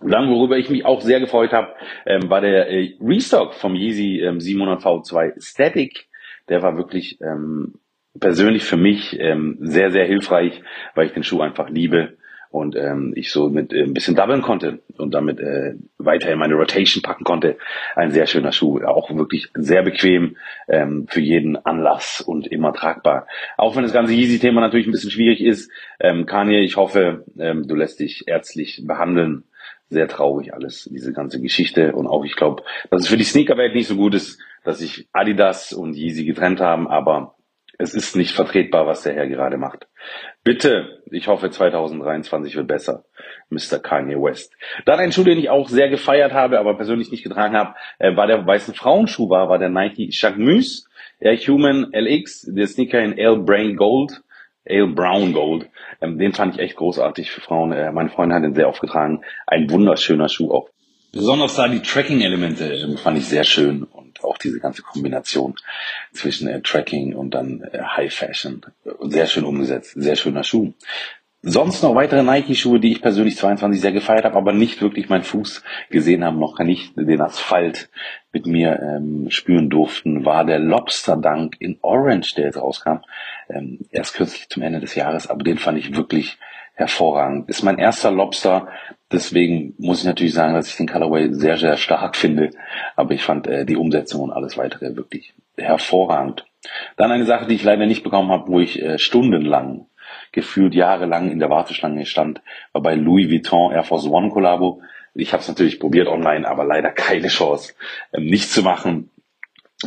Dann, 0.00 0.28
worüber 0.28 0.58
ich 0.58 0.70
mich 0.70 0.84
auch 0.84 1.00
sehr 1.00 1.20
gefreut 1.20 1.52
habe, 1.52 1.74
ähm, 2.04 2.28
war 2.28 2.40
der 2.40 2.68
äh, 2.68 2.96
Restock 3.00 3.54
vom 3.54 3.74
Yeezy 3.74 4.20
ähm, 4.20 4.40
700 4.40 4.82
V2 4.82 5.40
Static. 5.40 6.08
Der 6.48 6.62
war 6.62 6.76
wirklich 6.76 7.20
ähm, 7.20 7.74
persönlich 8.18 8.64
für 8.64 8.76
mich 8.76 9.18
ähm, 9.18 9.58
sehr, 9.60 9.90
sehr 9.90 10.04
hilfreich, 10.04 10.62
weil 10.94 11.06
ich 11.06 11.12
den 11.12 11.24
Schuh 11.24 11.40
einfach 11.40 11.68
liebe 11.68 12.16
und 12.54 12.76
ähm, 12.76 13.12
ich 13.16 13.32
so 13.32 13.48
mit 13.48 13.72
äh, 13.72 13.82
ein 13.82 13.94
bisschen 13.94 14.14
doublen 14.14 14.40
konnte 14.40 14.78
und 14.96 15.12
damit 15.12 15.40
äh, 15.40 15.74
weiter 15.98 16.30
in 16.30 16.38
meine 16.38 16.54
Rotation 16.54 17.02
packen 17.02 17.24
konnte. 17.24 17.56
Ein 17.96 18.12
sehr 18.12 18.26
schöner 18.26 18.52
Schuh, 18.52 18.80
auch 18.84 19.12
wirklich 19.14 19.48
sehr 19.54 19.82
bequem 19.82 20.36
ähm, 20.68 21.08
für 21.08 21.20
jeden 21.20 21.56
Anlass 21.56 22.20
und 22.20 22.46
immer 22.46 22.72
tragbar. 22.72 23.26
Auch 23.56 23.74
wenn 23.74 23.82
das 23.82 23.92
ganze 23.92 24.12
Yeezy-Thema 24.12 24.60
natürlich 24.60 24.86
ein 24.86 24.92
bisschen 24.92 25.10
schwierig 25.10 25.40
ist, 25.40 25.68
ähm, 25.98 26.26
Kanye, 26.26 26.60
ich 26.60 26.76
hoffe, 26.76 27.24
ähm, 27.40 27.66
du 27.66 27.74
lässt 27.74 27.98
dich 27.98 28.28
ärztlich 28.28 28.84
behandeln 28.86 29.42
sehr 29.90 30.08
traurig 30.08 30.54
alles, 30.54 30.88
diese 30.90 31.12
ganze 31.12 31.40
Geschichte. 31.40 31.92
Und 31.92 32.06
auch 32.06 32.24
ich 32.24 32.36
glaube, 32.36 32.62
dass 32.90 33.02
es 33.02 33.08
für 33.08 33.16
die 33.16 33.24
Sneakerwelt 33.24 33.74
nicht 33.74 33.88
so 33.88 33.96
gut 33.96 34.14
ist, 34.14 34.40
dass 34.62 34.78
sich 34.78 35.08
Adidas 35.12 35.72
und 35.72 35.94
Yeezy 35.94 36.24
getrennt 36.24 36.60
haben, 36.60 36.86
aber 36.88 37.34
es 37.78 37.94
ist 37.94 38.16
nicht 38.16 38.32
vertretbar, 38.32 38.86
was 38.86 39.02
der 39.02 39.14
Herr 39.14 39.26
gerade 39.26 39.56
macht. 39.56 39.86
Bitte, 40.42 41.02
ich 41.10 41.28
hoffe 41.28 41.50
2023 41.50 42.56
wird 42.56 42.68
besser, 42.68 43.04
Mr. 43.50 43.78
Kanye 43.78 44.16
West. 44.16 44.52
Dann 44.84 45.00
ein 45.00 45.12
Schuh, 45.12 45.24
den 45.24 45.38
ich 45.38 45.50
auch 45.50 45.68
sehr 45.68 45.88
gefeiert 45.88 46.32
habe, 46.32 46.58
aber 46.58 46.76
persönlich 46.76 47.10
nicht 47.10 47.24
getragen 47.24 47.56
habe, 47.56 47.74
äh, 47.98 48.16
war 48.16 48.26
der 48.26 48.46
weißen 48.46 48.74
Frauenschuh 48.74 49.28
war, 49.30 49.48
war 49.48 49.58
der 49.58 49.70
Nike 49.70 50.12
Chagmus 50.12 50.88
Air 51.20 51.36
Human 51.36 51.92
LX, 51.92 52.50
der 52.52 52.66
Sneaker 52.66 53.00
in 53.00 53.16
L 53.16 53.38
Brain 53.38 53.76
Gold. 53.76 54.20
Ale 54.66 54.86
Brown 54.86 55.34
Gold. 55.34 55.68
Ähm, 56.00 56.18
den 56.18 56.32
fand 56.32 56.54
ich 56.54 56.60
echt 56.60 56.76
großartig 56.76 57.30
für 57.30 57.42
Frauen. 57.42 57.72
Äh, 57.72 57.92
meine 57.92 58.08
Freundin 58.08 58.36
hat 58.36 58.44
den 58.44 58.54
sehr 58.54 58.68
aufgetragen. 58.68 59.22
Ein 59.46 59.70
wunderschöner 59.70 60.30
Schuh 60.30 60.50
auch. 60.52 60.70
Besonders 61.12 61.54
da 61.54 61.68
die 61.68 61.82
Tracking-Elemente 61.82 62.72
äh, 62.72 62.96
fand 62.96 63.18
ich 63.18 63.26
sehr 63.26 63.44
schön 63.44 63.86
auch 64.24 64.38
diese 64.38 64.60
ganze 64.60 64.82
Kombination 64.82 65.54
zwischen 66.12 66.48
äh, 66.48 66.60
Tracking 66.60 67.14
und 67.14 67.32
dann 67.32 67.62
äh, 67.72 67.82
High 67.82 68.12
Fashion. 68.12 68.62
Sehr 69.00 69.26
schön 69.26 69.44
umgesetzt. 69.44 69.92
Sehr 69.94 70.16
schöner 70.16 70.44
Schuh. 70.44 70.72
Sonst 71.46 71.82
noch 71.82 71.94
weitere 71.94 72.22
Nike-Schuhe, 72.22 72.80
die 72.80 72.92
ich 72.92 73.02
persönlich 73.02 73.36
22 73.36 73.78
sehr 73.78 73.92
gefeiert 73.92 74.24
habe, 74.24 74.36
aber 74.36 74.54
nicht 74.54 74.80
wirklich 74.80 75.10
meinen 75.10 75.24
Fuß 75.24 75.62
gesehen 75.90 76.24
haben, 76.24 76.38
noch 76.38 76.58
nicht 76.60 76.96
den 76.96 77.20
Asphalt 77.20 77.90
mit 78.32 78.46
mir 78.46 78.80
ähm, 78.80 79.26
spüren 79.28 79.68
durften, 79.68 80.24
war 80.24 80.46
der 80.46 80.58
Lobster 80.58 81.18
Dunk 81.18 81.56
in 81.58 81.76
Orange, 81.82 82.34
der 82.36 82.46
jetzt 82.46 82.56
rauskam. 82.56 83.00
Ähm, 83.50 83.80
erst 83.90 84.14
kürzlich 84.14 84.48
zum 84.48 84.62
Ende 84.62 84.80
des 84.80 84.94
Jahres, 84.94 85.26
aber 85.26 85.44
den 85.44 85.58
fand 85.58 85.76
ich 85.76 85.94
wirklich 85.94 86.38
hervorragend. 86.74 87.48
Ist 87.48 87.62
mein 87.62 87.78
erster 87.78 88.10
Lobster, 88.10 88.68
deswegen 89.10 89.74
muss 89.78 90.00
ich 90.00 90.06
natürlich 90.06 90.34
sagen, 90.34 90.54
dass 90.54 90.68
ich 90.68 90.76
den 90.76 90.88
Colorway 90.88 91.32
sehr, 91.32 91.56
sehr 91.56 91.76
stark 91.76 92.16
finde. 92.16 92.50
Aber 92.96 93.14
ich 93.14 93.22
fand 93.22 93.46
äh, 93.46 93.64
die 93.64 93.76
Umsetzung 93.76 94.22
und 94.22 94.32
alles 94.32 94.58
weitere 94.58 94.96
wirklich 94.96 95.34
hervorragend. 95.56 96.44
Dann 96.96 97.12
eine 97.12 97.26
Sache, 97.26 97.46
die 97.46 97.54
ich 97.54 97.64
leider 97.64 97.86
nicht 97.86 98.02
bekommen 98.02 98.30
habe, 98.30 98.48
wo 98.48 98.60
ich 98.60 98.80
äh, 98.82 98.98
stundenlang 98.98 99.86
gefühlt 100.32 100.74
jahrelang 100.74 101.30
in 101.30 101.38
der 101.38 101.50
Warteschlange 101.50 102.06
stand, 102.06 102.42
war 102.72 102.82
bei 102.82 102.94
Louis 102.94 103.30
Vuitton 103.30 103.72
Air 103.72 103.84
Force 103.84 104.06
One 104.06 104.30
Collabo. 104.30 104.82
Ich 105.14 105.32
habe 105.32 105.42
es 105.42 105.48
natürlich 105.48 105.78
probiert 105.78 106.08
online, 106.08 106.46
aber 106.48 106.64
leider 106.64 106.90
keine 106.90 107.28
Chance, 107.28 107.74
ähm, 108.12 108.26
nicht 108.26 108.50
zu 108.50 108.62
machen. 108.62 109.10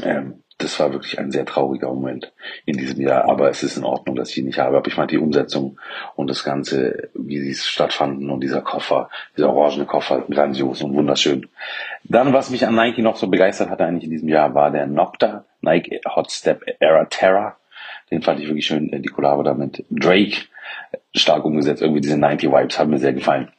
Ähm, 0.02 0.44
das 0.60 0.80
war 0.80 0.92
wirklich 0.92 1.20
ein 1.20 1.32
sehr 1.32 1.46
trauriger 1.46 1.88
Moment 1.88 2.34
in 2.66 2.78
diesem 2.78 3.00
Jahr, 3.00 3.30
aber 3.30 3.50
es 3.50 3.62
ist 3.62 3.78
in 3.78 3.84
Ordnung, 3.84 4.16
dass 4.16 4.32
ich 4.32 4.40
ihn 4.40 4.46
nicht 4.46 4.58
habe. 4.58 4.78
Aber 4.78 4.88
ich 4.88 4.96
fand 4.96 5.12
die 5.12 5.20
Umsetzung 5.20 5.80
und 6.16 6.30
das 6.30 6.44
Ganze, 6.44 7.10
wie 7.14 7.40
sie 7.40 7.54
stattfanden 7.54 8.32
und 8.32 8.42
dieser 8.42 8.62
Koffer, 8.62 9.10
dieser 9.36 9.54
orangene 9.54 9.86
Koffer, 9.86 10.26
grandios 10.28 10.82
und 10.82 10.96
wunderschön. 10.96 11.48
Dann, 12.04 12.34
was 12.34 12.50
mich 12.50 12.66
an 12.66 12.76
Nike 12.76 13.04
noch 13.04 13.18
so 13.18 13.28
begeistert 13.28 13.70
hatte 13.70 13.86
eigentlich 13.86 14.06
in 14.06 14.12
diesem 14.12 14.30
Jahr, 14.30 14.56
war 14.56 14.72
der 14.72 14.88
Nocta 14.88 15.46
Nike 15.62 16.02
Hot 16.16 16.32
Step 16.32 16.64
Era 16.80 17.06
Terra. 17.06 17.58
Den 18.10 18.24
fand 18.24 18.40
ich 18.40 18.48
wirklich 18.48 18.66
schön, 18.66 18.90
die 18.90 19.10
Kollabo 19.10 19.44
da 19.44 19.54
mit 19.54 19.86
Drake 19.92 20.38
stark 21.14 21.46
umgesetzt. 21.46 21.84
Irgendwie 21.84 22.02
diese 22.02 22.18
90 22.18 22.52
Vibes 22.52 22.80
haben 22.80 22.90
mir 22.90 23.00
sehr 23.00 23.14
gefallen. 23.14 23.52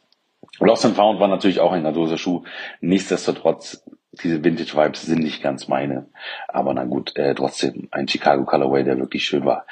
Lost 0.59 0.85
and 0.85 0.97
Found 0.97 1.21
war 1.21 1.29
natürlich 1.29 1.61
auch 1.61 1.73
ein 1.73 1.83
grandiоser 1.83 2.19
Schuh. 2.19 2.43
Nichtsdestotrotz, 2.81 3.85
diese 4.23 4.45
Vintage 4.45 4.77
Vibes 4.77 5.03
sind 5.03 5.23
nicht 5.23 5.43
ganz 5.43 5.69
meine. 5.69 6.07
Aber 6.49 6.75
na 6.75 6.85
gut, 6.85 7.17
äh, 7.17 7.35
trotzdem 7.35 7.89
ein 7.91 8.09
Chicago 8.09 8.45
Colorway, 8.45 8.85
der 8.85 8.99
wirklich 8.99 9.25
schön 9.25 9.45
war. 9.45 9.67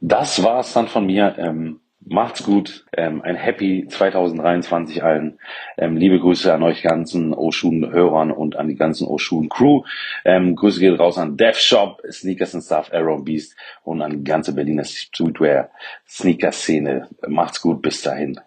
Das 0.00 0.42
war's 0.42 0.72
dann 0.72 0.88
von 0.88 1.06
mir. 1.06 1.36
Ähm, 1.38 1.80
Macht's 2.04 2.42
gut, 2.42 2.84
ähm, 2.96 3.22
ein 3.22 3.36
Happy 3.36 3.86
2023 3.88 5.04
allen. 5.04 5.38
Ähm, 5.78 5.96
liebe 5.96 6.18
Grüße 6.18 6.52
an 6.52 6.64
euch 6.64 6.82
ganzen 6.82 7.32
Oshun-Hörern 7.32 8.32
und 8.32 8.56
an 8.56 8.66
die 8.66 8.74
ganzen 8.74 9.06
Oshun-Crew. 9.06 9.84
Ähm, 10.24 10.56
Grüße 10.56 10.80
geht 10.80 10.98
raus 10.98 11.16
an 11.16 11.36
Dev 11.36 11.60
Shop, 11.60 12.02
Sneakers 12.10 12.56
and 12.56 12.64
Stuff, 12.64 12.90
Arrow 12.92 13.22
Beast 13.22 13.54
und 13.84 14.02
an 14.02 14.10
die 14.10 14.24
ganze 14.24 14.52
Berliner 14.52 14.82
Streetwear-Sneaker-Szene. 14.84 17.08
Macht's 17.28 17.62
gut, 17.62 17.82
bis 17.82 18.02
dahin. 18.02 18.40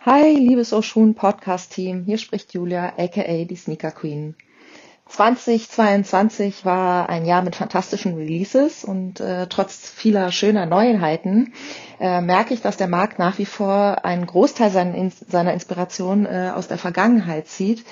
Hi, 0.00 0.36
liebes 0.36 0.72
Oshun 0.72 1.14
Podcast-Team. 1.14 2.02
Hier 2.04 2.18
spricht 2.18 2.52
Julia, 2.52 2.94
aka 2.96 3.44
die 3.44 3.56
Sneaker 3.56 3.92
Queen. 3.92 4.34
2022 5.08 6.64
war 6.64 7.08
ein 7.08 7.24
Jahr 7.24 7.42
mit 7.42 7.54
fantastischen 7.54 8.16
Releases 8.16 8.84
und 8.84 9.20
äh, 9.20 9.46
trotz 9.46 9.88
vieler 9.88 10.32
schöner 10.32 10.66
Neuheiten 10.66 11.54
äh, 12.00 12.20
merke 12.20 12.52
ich, 12.54 12.60
dass 12.60 12.76
der 12.76 12.88
Markt 12.88 13.18
nach 13.18 13.38
wie 13.38 13.46
vor 13.46 14.04
einen 14.04 14.26
Großteil 14.26 14.70
seiner, 14.70 15.10
seiner 15.28 15.54
Inspiration 15.54 16.26
äh, 16.26 16.50
aus 16.54 16.66
der 16.66 16.78
Vergangenheit 16.78 17.46
zieht, 17.46 17.84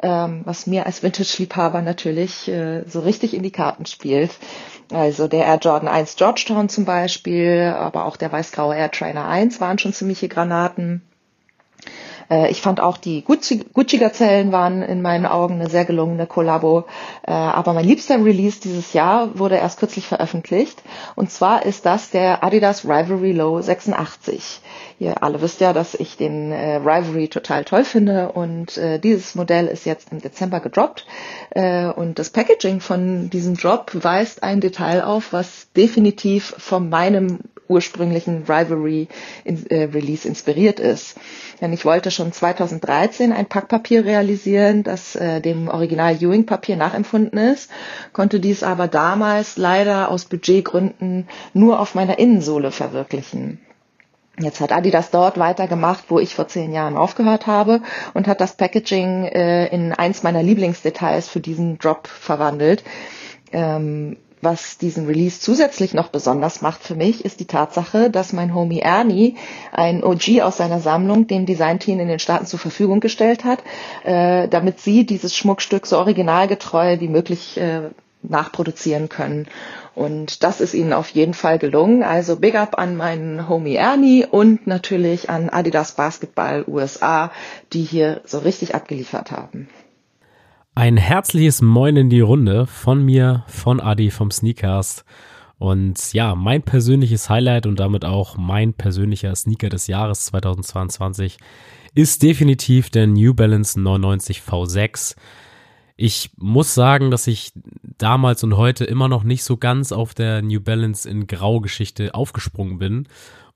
ähm, 0.00 0.42
was 0.44 0.68
mir 0.68 0.86
als 0.86 1.02
Vintage-Liebhaber 1.02 1.82
natürlich 1.82 2.46
äh, 2.48 2.84
so 2.86 3.00
richtig 3.00 3.34
in 3.34 3.42
die 3.42 3.50
Karten 3.50 3.84
spielt. 3.84 4.30
Also 4.92 5.26
der 5.26 5.46
Air 5.46 5.58
Jordan 5.58 5.88
1 5.88 6.16
Georgetown 6.16 6.68
zum 6.68 6.84
Beispiel, 6.84 7.74
aber 7.76 8.04
auch 8.04 8.16
der 8.16 8.30
weiß-graue 8.30 8.76
Air 8.76 8.92
Trainer 8.92 9.26
1 9.26 9.60
waren 9.60 9.78
schon 9.78 9.92
ziemliche 9.92 10.28
Granaten. 10.28 11.02
Äh, 12.30 12.50
ich 12.50 12.62
fand 12.62 12.80
auch 12.80 12.96
die 12.96 13.22
Gucci-Gazellen 13.24 14.52
waren 14.52 14.82
in 14.82 15.02
meinen 15.02 15.26
Augen 15.26 15.54
eine 15.54 15.68
sehr 15.68 15.84
gelungene 15.84 16.26
Kollabo. 16.26 16.84
Äh, 17.26 17.32
aber 17.32 17.72
mein 17.72 17.84
liebster 17.84 18.24
Release 18.24 18.60
dieses 18.60 18.92
Jahr 18.92 19.38
wurde 19.38 19.56
erst 19.56 19.78
kürzlich 19.78 20.06
veröffentlicht. 20.06 20.82
Und 21.16 21.30
zwar 21.30 21.66
ist 21.66 21.86
das 21.86 22.10
der 22.10 22.44
Adidas 22.44 22.84
Rivalry 22.84 23.32
Low 23.32 23.60
86. 23.60 24.60
Ihr 24.98 25.22
alle 25.22 25.40
wisst 25.40 25.60
ja, 25.60 25.72
dass 25.72 25.94
ich 25.94 26.16
den 26.16 26.52
äh, 26.52 26.76
Rivalry 26.76 27.28
total 27.28 27.64
toll 27.64 27.84
finde 27.84 28.32
und 28.32 28.76
äh, 28.76 28.98
dieses 28.98 29.34
Modell 29.34 29.66
ist 29.66 29.86
jetzt 29.86 30.12
im 30.12 30.20
Dezember 30.20 30.60
gedroppt 30.60 31.06
äh, 31.50 31.86
und 31.86 32.18
das 32.18 32.28
Packaging 32.28 32.80
von 32.80 33.30
diesem 33.30 33.56
Drop 33.56 33.90
weist 33.94 34.42
ein 34.42 34.60
Detail 34.60 35.02
auf, 35.02 35.32
was 35.32 35.72
definitiv 35.72 36.54
von 36.58 36.90
meinem 36.90 37.38
ursprünglichen 37.70 38.44
Rivalry 38.48 39.08
in, 39.44 39.66
äh, 39.70 39.84
Release 39.84 40.26
inspiriert 40.28 40.80
ist. 40.80 41.16
Denn 41.60 41.72
ich 41.72 41.84
wollte 41.84 42.10
schon 42.10 42.32
2013 42.32 43.32
ein 43.32 43.46
Packpapier 43.46 44.04
realisieren, 44.04 44.82
das 44.82 45.14
äh, 45.16 45.40
dem 45.40 45.68
Original 45.68 46.16
Ewing-Papier 46.16 46.76
nachempfunden 46.76 47.38
ist, 47.38 47.70
konnte 48.12 48.40
dies 48.40 48.62
aber 48.62 48.88
damals 48.88 49.56
leider 49.56 50.10
aus 50.10 50.24
Budgetgründen 50.26 51.28
nur 51.54 51.80
auf 51.80 51.94
meiner 51.94 52.18
Innensohle 52.18 52.70
verwirklichen. 52.72 53.60
Jetzt 54.38 54.60
hat 54.60 54.72
Adidas 54.72 55.10
dort 55.10 55.38
weitergemacht, 55.38 56.04
wo 56.08 56.18
ich 56.18 56.34
vor 56.34 56.48
zehn 56.48 56.72
Jahren 56.72 56.96
aufgehört 56.96 57.46
habe 57.46 57.82
und 58.14 58.26
hat 58.26 58.40
das 58.40 58.56
Packaging 58.56 59.24
äh, 59.24 59.66
in 59.66 59.92
eins 59.92 60.22
meiner 60.22 60.42
Lieblingsdetails 60.42 61.28
für 61.28 61.40
diesen 61.40 61.78
Drop 61.78 62.06
verwandelt. 62.08 62.82
Ähm, 63.52 64.16
was 64.42 64.78
diesen 64.78 65.06
Release 65.06 65.40
zusätzlich 65.40 65.94
noch 65.94 66.08
besonders 66.08 66.62
macht 66.62 66.82
für 66.82 66.94
mich, 66.94 67.24
ist 67.24 67.40
die 67.40 67.46
Tatsache, 67.46 68.10
dass 68.10 68.32
mein 68.32 68.54
Homie 68.54 68.80
Ernie, 68.80 69.36
ein 69.72 70.02
OG 70.02 70.40
aus 70.42 70.56
seiner 70.56 70.80
Sammlung, 70.80 71.26
dem 71.26 71.46
Designteam 71.46 72.00
in 72.00 72.08
den 72.08 72.18
Staaten 72.18 72.46
zur 72.46 72.58
Verfügung 72.58 73.00
gestellt 73.00 73.44
hat, 73.44 73.62
äh, 74.04 74.48
damit 74.48 74.80
sie 74.80 75.04
dieses 75.04 75.36
Schmuckstück 75.36 75.86
so 75.86 75.98
originalgetreu 75.98 77.00
wie 77.00 77.08
möglich 77.08 77.56
äh, 77.58 77.90
nachproduzieren 78.22 79.08
können. 79.08 79.46
Und 79.94 80.42
das 80.44 80.60
ist 80.60 80.74
ihnen 80.74 80.92
auf 80.92 81.08
jeden 81.10 81.34
Fall 81.34 81.58
gelungen. 81.58 82.02
Also 82.02 82.36
Big 82.36 82.54
Up 82.54 82.78
an 82.78 82.96
meinen 82.96 83.48
Homie 83.48 83.74
Ernie 83.76 84.24
und 84.30 84.66
natürlich 84.66 85.28
an 85.30 85.48
Adidas 85.50 85.92
Basketball 85.92 86.64
USA, 86.66 87.30
die 87.72 87.82
hier 87.82 88.20
so 88.24 88.38
richtig 88.38 88.74
abgeliefert 88.74 89.30
haben. 89.30 89.68
Ein 90.80 90.96
herzliches 90.96 91.60
Moin 91.60 91.94
in 91.96 92.08
die 92.08 92.22
Runde 92.22 92.64
von 92.64 93.04
mir, 93.04 93.44
von 93.48 93.80
Adi 93.80 94.10
vom 94.10 94.30
Sneakers. 94.30 95.04
Und 95.58 96.14
ja, 96.14 96.34
mein 96.34 96.62
persönliches 96.62 97.28
Highlight 97.28 97.66
und 97.66 97.78
damit 97.78 98.06
auch 98.06 98.38
mein 98.38 98.72
persönlicher 98.72 99.36
Sneaker 99.36 99.68
des 99.68 99.88
Jahres 99.88 100.24
2022 100.24 101.36
ist 101.94 102.22
definitiv 102.22 102.88
der 102.88 103.06
New 103.06 103.34
Balance 103.34 103.78
99 103.78 104.40
V6. 104.40 105.16
Ich 105.98 106.30
muss 106.38 106.72
sagen, 106.72 107.10
dass 107.10 107.26
ich 107.26 107.52
damals 107.98 108.42
und 108.42 108.56
heute 108.56 108.86
immer 108.86 109.08
noch 109.08 109.22
nicht 109.22 109.44
so 109.44 109.58
ganz 109.58 109.92
auf 109.92 110.14
der 110.14 110.40
New 110.40 110.62
Balance 110.62 111.06
in 111.06 111.26
Grau 111.26 111.60
Geschichte 111.60 112.14
aufgesprungen 112.14 112.78
bin 112.78 113.06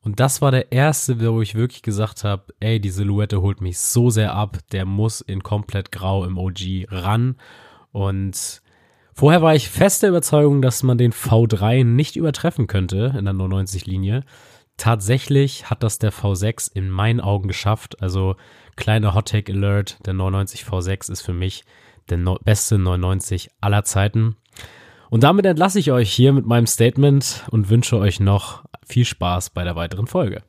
und 0.05 0.21
das 0.21 0.43
war 0.43 0.51
der 0.51 0.71
erste, 0.71 1.19
wo 1.19 1.41
ich 1.41 1.55
wirklich 1.55 1.81
gesagt 1.81 2.25
habe, 2.25 2.53
ey, 2.61 2.79
die 2.79 2.91
Silhouette 2.91 3.41
holt 3.41 3.63
mich 3.63 3.79
so 3.79 4.11
sehr 4.11 4.35
ab, 4.35 4.59
der 4.71 4.85
muss 4.85 5.23
in 5.23 5.43
komplett 5.43 5.93
grau 5.93 6.27
im 6.27 6.37
OG 6.37 6.87
ran. 6.89 7.37
Und 7.91 8.61
vorher 9.15 9.41
war 9.41 9.55
ich 9.55 9.71
fester 9.71 10.09
Überzeugung, 10.09 10.61
dass 10.61 10.83
man 10.83 10.99
den 10.99 11.13
V3 11.13 11.85
nicht 11.85 12.17
übertreffen 12.17 12.67
könnte 12.67 13.15
in 13.19 13.25
der 13.25 13.33
99-Linie. 13.33 14.25
Tatsächlich 14.77 15.71
hat 15.71 15.83
das 15.83 15.99
der 15.99 16.13
V6 16.13 16.71
in 16.75 16.91
meinen 16.91 17.23
Augen 17.23 17.49
geschafft. 17.49 18.03
Also 18.03 18.37
kleiner 18.77 19.15
Hot 19.15 19.29
Take 19.29 19.53
Alert, 19.55 20.05
der 20.05 20.13
99 20.13 20.65
V6 20.65 21.11
ist 21.11 21.23
für 21.23 21.33
mich 21.33 21.65
der 22.11 22.19
no 22.19 22.39
beste 22.45 22.77
99 22.77 23.49
aller 23.63 23.85
Zeiten. 23.85 24.37
Und 25.15 25.23
damit 25.23 25.47
entlasse 25.47 25.79
ich 25.79 25.93
euch 25.93 26.11
hier 26.13 26.33
mit 26.33 26.45
meinem 26.45 26.67
Statement 26.67 27.45
und 27.53 27.71
wünsche 27.71 27.97
euch 27.99 28.19
noch 28.19 28.65
viel 28.85 29.05
Spaß 29.05 29.51
bei 29.51 29.63
der 29.63 29.77
weiteren 29.77 30.09
Folge. 30.09 30.43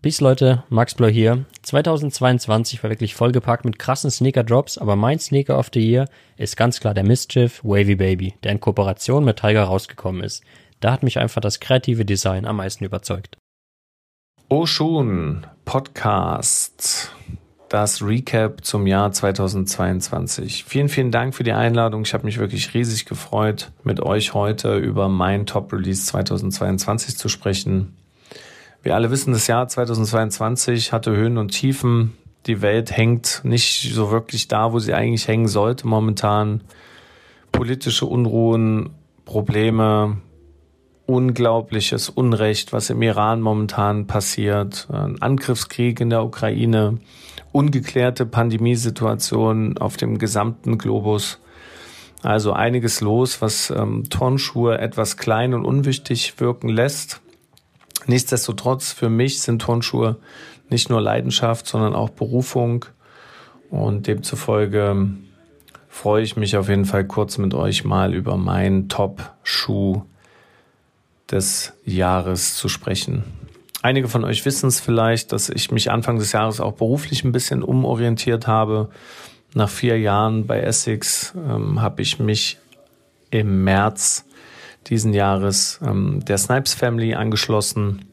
Peace 0.00 0.20
Leute, 0.20 0.62
Max 0.68 0.94
Blur 0.94 1.10
hier. 1.10 1.44
2022 1.62 2.80
war 2.84 2.90
wirklich 2.90 3.16
vollgepackt 3.16 3.64
mit 3.64 3.80
krassen 3.80 4.12
Sneaker 4.12 4.44
Drops, 4.44 4.78
aber 4.78 4.94
mein 4.94 5.18
Sneaker 5.18 5.58
of 5.58 5.70
the 5.74 5.80
Year 5.80 6.04
ist 6.36 6.56
ganz 6.56 6.78
klar 6.78 6.94
der 6.94 7.02
Mischief 7.02 7.64
Wavy 7.64 7.96
Baby, 7.96 8.34
der 8.44 8.52
in 8.52 8.60
Kooperation 8.60 9.24
mit 9.24 9.40
Tiger 9.40 9.64
rausgekommen 9.64 10.22
ist. 10.22 10.44
Da 10.78 10.92
hat 10.92 11.02
mich 11.02 11.18
einfach 11.18 11.40
das 11.40 11.58
kreative 11.58 12.04
Design 12.04 12.46
am 12.46 12.58
meisten 12.58 12.84
überzeugt. 12.84 13.38
Oshun 14.48 15.48
Podcast. 15.64 17.12
Das 17.70 18.02
Recap 18.02 18.64
zum 18.64 18.88
Jahr 18.88 19.12
2022. 19.12 20.64
Vielen, 20.64 20.88
vielen 20.88 21.12
Dank 21.12 21.36
für 21.36 21.44
die 21.44 21.52
Einladung. 21.52 22.02
Ich 22.02 22.14
habe 22.14 22.24
mich 22.24 22.40
wirklich 22.40 22.74
riesig 22.74 23.06
gefreut, 23.06 23.70
mit 23.84 24.00
euch 24.00 24.34
heute 24.34 24.76
über 24.76 25.08
mein 25.08 25.46
Top 25.46 25.72
Release 25.72 26.04
2022 26.04 27.16
zu 27.16 27.28
sprechen. 27.28 27.96
Wir 28.82 28.96
alle 28.96 29.12
wissen, 29.12 29.32
das 29.32 29.46
Jahr 29.46 29.68
2022 29.68 30.92
hatte 30.92 31.12
Höhen 31.12 31.38
und 31.38 31.50
Tiefen. 31.52 32.16
Die 32.46 32.60
Welt 32.60 32.90
hängt 32.90 33.42
nicht 33.44 33.94
so 33.94 34.10
wirklich 34.10 34.48
da, 34.48 34.72
wo 34.72 34.80
sie 34.80 34.92
eigentlich 34.92 35.28
hängen 35.28 35.46
sollte 35.46 35.86
momentan. 35.86 36.62
Politische 37.52 38.06
Unruhen, 38.06 38.90
Probleme, 39.24 40.16
unglaubliches 41.10 42.08
Unrecht, 42.08 42.72
was 42.72 42.88
im 42.88 43.02
Iran 43.02 43.40
momentan 43.40 44.06
passiert, 44.06 44.86
ein 44.92 45.20
Angriffskrieg 45.20 46.00
in 46.00 46.08
der 46.08 46.24
Ukraine, 46.24 46.98
ungeklärte 47.50 48.26
Pandemiesituation 48.26 49.76
auf 49.76 49.96
dem 49.96 50.18
gesamten 50.18 50.78
Globus. 50.78 51.40
Also 52.22 52.52
einiges 52.52 53.00
los, 53.00 53.42
was 53.42 53.70
ähm, 53.70 54.08
Turnschuhe 54.08 54.78
etwas 54.78 55.16
klein 55.16 55.52
und 55.52 55.64
unwichtig 55.64 56.38
wirken 56.38 56.68
lässt. 56.68 57.20
Nichtsdestotrotz, 58.06 58.92
für 58.92 59.08
mich 59.08 59.40
sind 59.40 59.62
Turnschuhe 59.62 60.16
nicht 60.68 60.90
nur 60.90 61.00
Leidenschaft, 61.00 61.66
sondern 61.66 61.94
auch 61.94 62.10
Berufung. 62.10 62.84
Und 63.68 64.06
demzufolge 64.06 65.08
freue 65.88 66.22
ich 66.22 66.36
mich 66.36 66.56
auf 66.56 66.68
jeden 66.68 66.84
Fall 66.84 67.04
kurz 67.04 67.36
mit 67.36 67.52
euch 67.52 67.84
mal 67.84 68.14
über 68.14 68.36
meinen 68.36 68.88
Top-Schuh 68.88 70.02
des 71.30 71.72
Jahres 71.84 72.56
zu 72.56 72.68
sprechen. 72.68 73.24
Einige 73.82 74.08
von 74.08 74.24
euch 74.24 74.44
wissen 74.44 74.66
es 74.66 74.80
vielleicht, 74.80 75.32
dass 75.32 75.48
ich 75.48 75.70
mich 75.70 75.90
Anfang 75.90 76.18
des 76.18 76.32
Jahres 76.32 76.60
auch 76.60 76.74
beruflich 76.74 77.24
ein 77.24 77.32
bisschen 77.32 77.62
umorientiert 77.62 78.46
habe. 78.46 78.90
Nach 79.54 79.68
vier 79.68 79.98
Jahren 79.98 80.46
bei 80.46 80.60
Essex 80.60 81.32
ähm, 81.34 81.80
habe 81.80 82.02
ich 82.02 82.18
mich 82.18 82.58
im 83.30 83.64
März 83.64 84.26
diesen 84.88 85.14
Jahres 85.14 85.80
ähm, 85.82 86.24
der 86.24 86.38
Snipes 86.38 86.74
Family 86.74 87.14
angeschlossen 87.14 88.04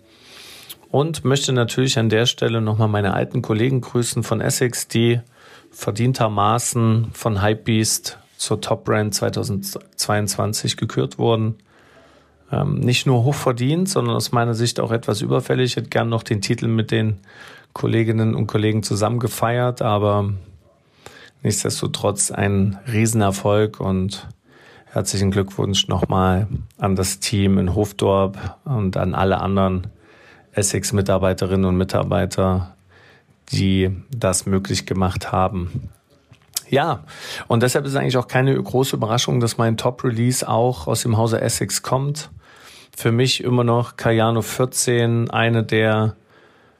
und 0.89 1.25
möchte 1.25 1.51
natürlich 1.53 1.99
an 1.99 2.09
der 2.09 2.25
Stelle 2.25 2.61
nochmal 2.61 2.87
meine 2.87 3.13
alten 3.13 3.41
Kollegen 3.41 3.81
grüßen 3.81 4.23
von 4.23 4.41
Essex, 4.41 4.87
die 4.87 5.19
verdientermaßen 5.71 7.09
von 7.13 7.41
Hypebeast 7.41 8.17
zur 8.37 8.61
Top 8.61 8.85
Brand 8.85 9.13
2022 9.13 10.77
gekürt 10.77 11.17
wurden. 11.17 11.55
Ähm, 12.51 12.75
nicht 12.75 13.05
nur 13.05 13.23
hochverdient, 13.23 13.89
sondern 13.89 14.15
aus 14.15 14.31
meiner 14.31 14.53
Sicht 14.53 14.79
auch 14.79 14.91
etwas 14.91 15.21
überfällig. 15.21 15.71
Ich 15.71 15.75
hätte 15.75 15.89
gern 15.89 16.09
noch 16.09 16.23
den 16.23 16.41
Titel 16.41 16.67
mit 16.67 16.91
den 16.91 17.19
Kolleginnen 17.73 18.35
und 18.35 18.47
Kollegen 18.47 18.83
zusammen 18.83 19.19
gefeiert, 19.19 19.81
aber 19.81 20.33
nichtsdestotrotz 21.43 22.31
ein 22.31 22.79
Riesenerfolg 22.91 23.79
und 23.79 24.27
herzlichen 24.85 25.29
Glückwunsch 25.31 25.87
nochmal 25.87 26.47
an 26.77 26.95
das 26.95 27.19
Team 27.19 27.57
in 27.57 27.75
Hofdorp 27.75 28.37
und 28.65 28.97
an 28.97 29.13
alle 29.13 29.41
anderen 29.41 29.87
Essex-Mitarbeiterinnen 30.53 31.65
und 31.65 31.77
Mitarbeiter, 31.77 32.75
die 33.51 33.91
das 34.09 34.45
möglich 34.45 34.85
gemacht 34.85 35.31
haben. 35.31 35.89
Ja, 36.69 37.03
und 37.47 37.63
deshalb 37.63 37.85
ist 37.85 37.95
eigentlich 37.95 38.17
auch 38.17 38.27
keine 38.27 38.61
große 38.61 38.95
Überraschung, 38.95 39.39
dass 39.39 39.57
mein 39.57 39.77
Top-Release 39.77 40.47
auch 40.47 40.87
aus 40.87 41.03
dem 41.03 41.17
Hause 41.17 41.39
Essex 41.41 41.81
kommt. 41.81 42.29
Für 42.99 43.11
mich 43.11 43.43
immer 43.43 43.63
noch 43.63 43.95
Cayano 43.95 44.41
14, 44.41 45.29
eine 45.29 45.63
der 45.63 46.15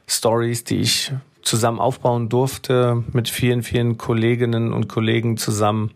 Stories, 0.08 0.64
die 0.64 0.78
ich 0.78 1.12
zusammen 1.44 1.78
aufbauen 1.78 2.28
durfte, 2.28 3.04
mit 3.14 3.30
vielen, 3.30 3.62
vielen 3.62 4.00
Kolleginnen 4.00 4.74
und 4.74 4.88
Kollegen 4.88 5.38
zusammen 5.38 5.92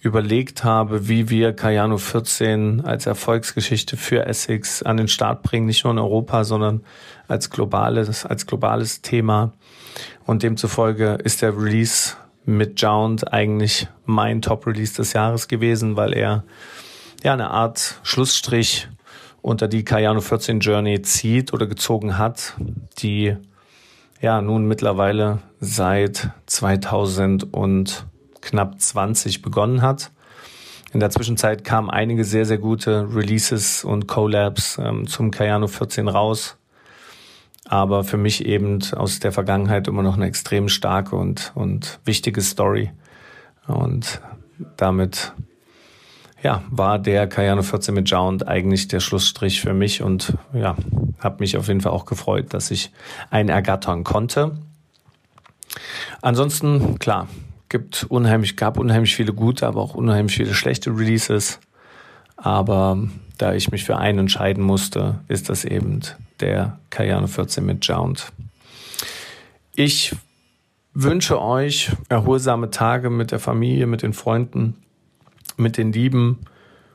überlegt 0.00 0.64
habe, 0.64 1.06
wie 1.06 1.30
wir 1.30 1.52
Cayano 1.52 1.98
14 1.98 2.84
als 2.84 3.06
Erfolgsgeschichte 3.06 3.96
für 3.96 4.26
Essex 4.26 4.82
an 4.82 4.96
den 4.96 5.06
Start 5.06 5.44
bringen, 5.44 5.66
nicht 5.66 5.84
nur 5.84 5.92
in 5.92 6.00
Europa, 6.00 6.42
sondern 6.42 6.80
als 7.28 7.48
globales, 7.48 8.26
als 8.26 8.48
globales 8.48 9.02
Thema. 9.02 9.52
Und 10.26 10.42
demzufolge 10.42 11.18
ist 11.22 11.42
der 11.42 11.56
Release 11.56 12.14
mit 12.44 12.82
Jound 12.82 13.32
eigentlich 13.32 13.86
mein 14.04 14.42
Top-Release 14.42 14.96
des 14.96 15.12
Jahres 15.12 15.46
gewesen, 15.46 15.94
weil 15.94 16.12
er 16.12 16.42
ja 17.22 17.34
eine 17.34 17.50
Art 17.52 18.00
Schlussstrich 18.02 18.88
unter 19.44 19.68
die 19.68 19.84
Cayano 19.84 20.22
14 20.22 20.60
Journey 20.60 21.02
zieht 21.02 21.52
oder 21.52 21.66
gezogen 21.66 22.16
hat, 22.16 22.54
die 22.98 23.36
ja 24.22 24.40
nun 24.40 24.66
mittlerweile 24.66 25.40
seit 25.60 26.30
2000 26.46 27.52
und 27.52 28.06
knapp 28.40 28.80
20 28.80 29.42
begonnen 29.42 29.82
hat. 29.82 30.12
In 30.94 31.00
der 31.00 31.10
Zwischenzeit 31.10 31.62
kamen 31.62 31.90
einige 31.90 32.24
sehr, 32.24 32.46
sehr 32.46 32.56
gute 32.56 33.06
Releases 33.14 33.84
und 33.84 34.06
Collabs 34.06 34.78
ähm, 34.78 35.06
zum 35.06 35.30
Cayano 35.30 35.66
14 35.66 36.08
raus 36.08 36.56
aber 37.66 38.04
für 38.04 38.18
mich 38.18 38.44
eben 38.44 38.80
aus 38.94 39.20
der 39.20 39.32
Vergangenheit 39.32 39.88
immer 39.88 40.02
noch 40.02 40.16
eine 40.16 40.26
extrem 40.26 40.68
starke 40.68 41.16
und, 41.16 41.50
und 41.54 41.98
wichtige 42.04 42.42
Story. 42.42 42.92
Und 43.66 44.20
damit 44.76 45.32
ja, 46.44 46.62
war 46.70 46.98
der 46.98 47.26
Cayano 47.26 47.62
14 47.62 47.94
mit 47.94 48.10
Jound 48.10 48.46
eigentlich 48.46 48.86
der 48.86 49.00
Schlussstrich 49.00 49.62
für 49.62 49.72
mich 49.72 50.02
und 50.02 50.34
ja, 50.52 50.76
habe 51.18 51.36
mich 51.40 51.56
auf 51.56 51.68
jeden 51.68 51.80
Fall 51.80 51.92
auch 51.92 52.04
gefreut, 52.04 52.52
dass 52.52 52.70
ich 52.70 52.92
einen 53.30 53.48
ergattern 53.48 54.04
konnte. 54.04 54.58
Ansonsten, 56.20 56.98
klar, 56.98 57.28
gibt 57.70 58.04
unheimlich, 58.10 58.56
gab 58.56 58.78
unheimlich 58.78 59.16
viele 59.16 59.32
gute, 59.32 59.66
aber 59.66 59.80
auch 59.80 59.94
unheimlich 59.94 60.36
viele 60.36 60.52
schlechte 60.52 60.90
Releases. 60.90 61.60
Aber 62.36 62.98
da 63.38 63.54
ich 63.54 63.70
mich 63.70 63.84
für 63.84 63.96
einen 63.96 64.18
entscheiden 64.18 64.62
musste, 64.62 65.20
ist 65.28 65.48
das 65.48 65.64
eben 65.64 66.00
der 66.40 66.78
Cayano 66.90 67.26
14 67.26 67.64
mit 67.64 67.86
Jound. 67.86 68.32
Ich 69.74 70.14
wünsche 70.92 71.40
euch 71.40 71.90
erholsame 72.10 72.68
Tage 72.68 73.08
mit 73.08 73.32
der 73.32 73.40
Familie, 73.40 73.86
mit 73.86 74.02
den 74.02 74.12
Freunden, 74.12 74.83
mit 75.56 75.76
den 75.76 75.92
Lieben. 75.92 76.40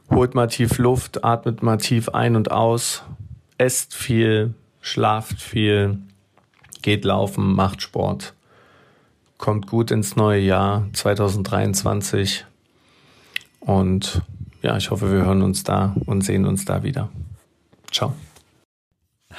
Holt 0.10 0.36
mal 0.36 0.48
tief 0.48 0.77
Luft, 0.77 1.23
atmet 1.23 1.61
mal 1.61 1.77
tief 1.77 2.10
ein 2.10 2.36
und 2.36 2.52
aus, 2.52 3.03
esst 3.57 3.94
viel, 3.94 4.53
schlaft 4.81 5.41
viel, 5.41 5.99
geht 6.81 7.06
laufen, 7.06 7.53
macht 7.53 7.81
Sport. 7.81 8.34
Kommt 9.38 9.68
gut 9.68 9.91
ins 9.91 10.15
neue 10.15 10.41
Jahr 10.41 10.88
2023 10.94 12.45
und 13.60 14.22
ja, 14.61 14.76
ich 14.77 14.91
hoffe, 14.91 15.11
wir 15.11 15.26
hören 15.26 15.41
uns 15.41 15.64
da 15.64 15.95
und 16.06 16.22
sehen 16.22 16.45
uns 16.45 16.65
da 16.65 16.84
wieder. 16.84 17.10
Ciao. 17.91 18.14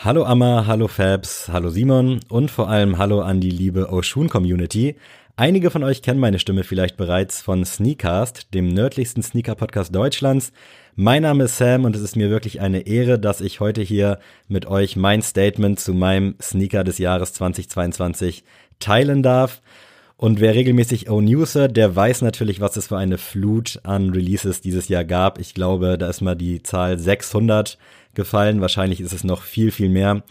Hallo 0.02 0.24
Amma, 0.24 0.64
hallo 0.66 0.88
Fabs, 0.88 1.48
hallo 1.52 1.68
Simon 1.68 2.20
und 2.28 2.50
vor 2.50 2.70
allem 2.70 2.96
hallo 2.96 3.20
an 3.20 3.40
die 3.40 3.50
liebe 3.50 3.92
Oshun 3.92 4.28
Community. 4.28 4.96
Einige 5.40 5.70
von 5.70 5.84
euch 5.84 6.02
kennen 6.02 6.20
meine 6.20 6.38
Stimme 6.38 6.64
vielleicht 6.64 6.98
bereits 6.98 7.40
von 7.40 7.64
Sneakcast, 7.64 8.52
dem 8.52 8.68
nördlichsten 8.68 9.22
Sneaker-Podcast 9.22 9.94
Deutschlands. 9.94 10.52
Mein 10.96 11.22
Name 11.22 11.44
ist 11.44 11.56
Sam 11.56 11.86
und 11.86 11.96
es 11.96 12.02
ist 12.02 12.14
mir 12.14 12.28
wirklich 12.28 12.60
eine 12.60 12.86
Ehre, 12.86 13.18
dass 13.18 13.40
ich 13.40 13.58
heute 13.58 13.80
hier 13.80 14.18
mit 14.48 14.66
euch 14.66 14.96
mein 14.96 15.22
Statement 15.22 15.80
zu 15.80 15.94
meinem 15.94 16.34
Sneaker 16.42 16.84
des 16.84 16.98
Jahres 16.98 17.32
2022 17.32 18.44
teilen 18.80 19.22
darf. 19.22 19.62
Und 20.18 20.40
wer 20.40 20.54
regelmäßig 20.54 21.08
O-News 21.08 21.54
hört, 21.54 21.74
der 21.74 21.96
weiß 21.96 22.20
natürlich, 22.20 22.60
was 22.60 22.76
es 22.76 22.88
für 22.88 22.98
eine 22.98 23.16
Flut 23.16 23.80
an 23.82 24.10
Releases 24.10 24.60
dieses 24.60 24.88
Jahr 24.88 25.06
gab. 25.06 25.38
Ich 25.40 25.54
glaube, 25.54 25.96
da 25.96 26.10
ist 26.10 26.20
mal 26.20 26.36
die 26.36 26.62
Zahl 26.62 26.98
600 26.98 27.78
gefallen. 28.12 28.60
Wahrscheinlich 28.60 29.00
ist 29.00 29.14
es 29.14 29.24
noch 29.24 29.40
viel, 29.40 29.70
viel 29.70 29.88
mehr. 29.88 30.22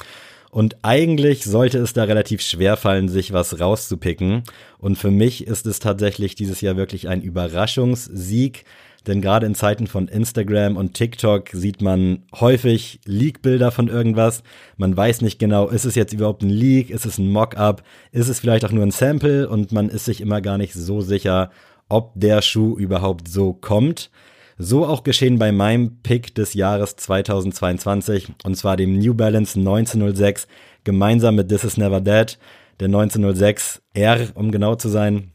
Und 0.52 0.78
eigentlich 0.82 1.44
sollte 1.44 1.78
es 1.78 1.94
da 1.94 2.04
relativ 2.06 2.42
schwer 2.42 2.76
fallen, 2.76 3.08
sich 3.08 3.34
was 3.34 3.60
rauszupicken. 3.60 4.44
Und 4.80 4.98
für 4.98 5.12
mich 5.12 5.46
ist 5.46 5.66
es 5.66 5.80
tatsächlich 5.80 6.36
dieses 6.36 6.62
Jahr 6.62 6.76
wirklich 6.76 7.08
ein 7.08 7.22
Überraschungssieg. 7.22 8.66
Denn 9.08 9.22
gerade 9.22 9.46
in 9.46 9.56
Zeiten 9.56 9.88
von 9.88 10.08
Instagram 10.08 10.76
und 10.76 10.94
TikTok 10.94 11.50
sieht 11.50 11.82
man 11.82 12.24
häufig 12.40 13.00
Leak-Bilder 13.06 13.72
von 13.72 13.88
irgendwas. 13.88 14.44
Man 14.76 14.96
weiß 14.96 15.22
nicht 15.22 15.40
genau, 15.40 15.68
ist 15.70 15.86
es 15.86 15.96
jetzt 15.96 16.14
überhaupt 16.14 16.44
ein 16.44 16.50
Leak, 16.50 16.90
ist 16.90 17.06
es 17.06 17.18
ein 17.18 17.32
Mock-up, 17.32 17.84
ist 18.12 18.28
es 18.28 18.40
vielleicht 18.40 18.66
auch 18.66 18.72
nur 18.72 18.86
ein 18.86 18.92
Sample 18.92 19.48
und 19.48 19.72
man 19.72 19.90
ist 19.90 20.06
sich 20.06 20.20
immer 20.20 20.42
gar 20.42 20.58
nicht 20.58 20.74
so 20.74 21.02
sicher, 21.02 21.50
ob 21.88 22.12
der 22.16 22.42
Schuh 22.42 22.78
überhaupt 22.78 23.28
so 23.28 23.54
kommt. 23.54 24.12
So 24.62 24.86
auch 24.86 25.06
geschehen 25.06 25.40
bei 25.40 25.54
meinem 25.54 26.02
Pick 26.04 26.36
des 26.36 26.54
Jahres 26.54 26.98
2022 26.98 28.28
und 28.44 28.58
zwar 28.58 28.76
dem 28.76 29.00
New 29.00 29.14
Balance 29.14 29.58
1906 29.58 30.50
gemeinsam 30.84 31.36
mit 31.36 31.48
This 31.48 31.64
Is 31.64 31.78
Never 31.78 32.02
Dead. 32.02 32.38
Der 32.82 32.88
1906 32.88 33.82
R, 33.94 34.28
um 34.36 34.52
genau 34.52 34.76
zu 34.76 34.90
sein, 34.90 35.32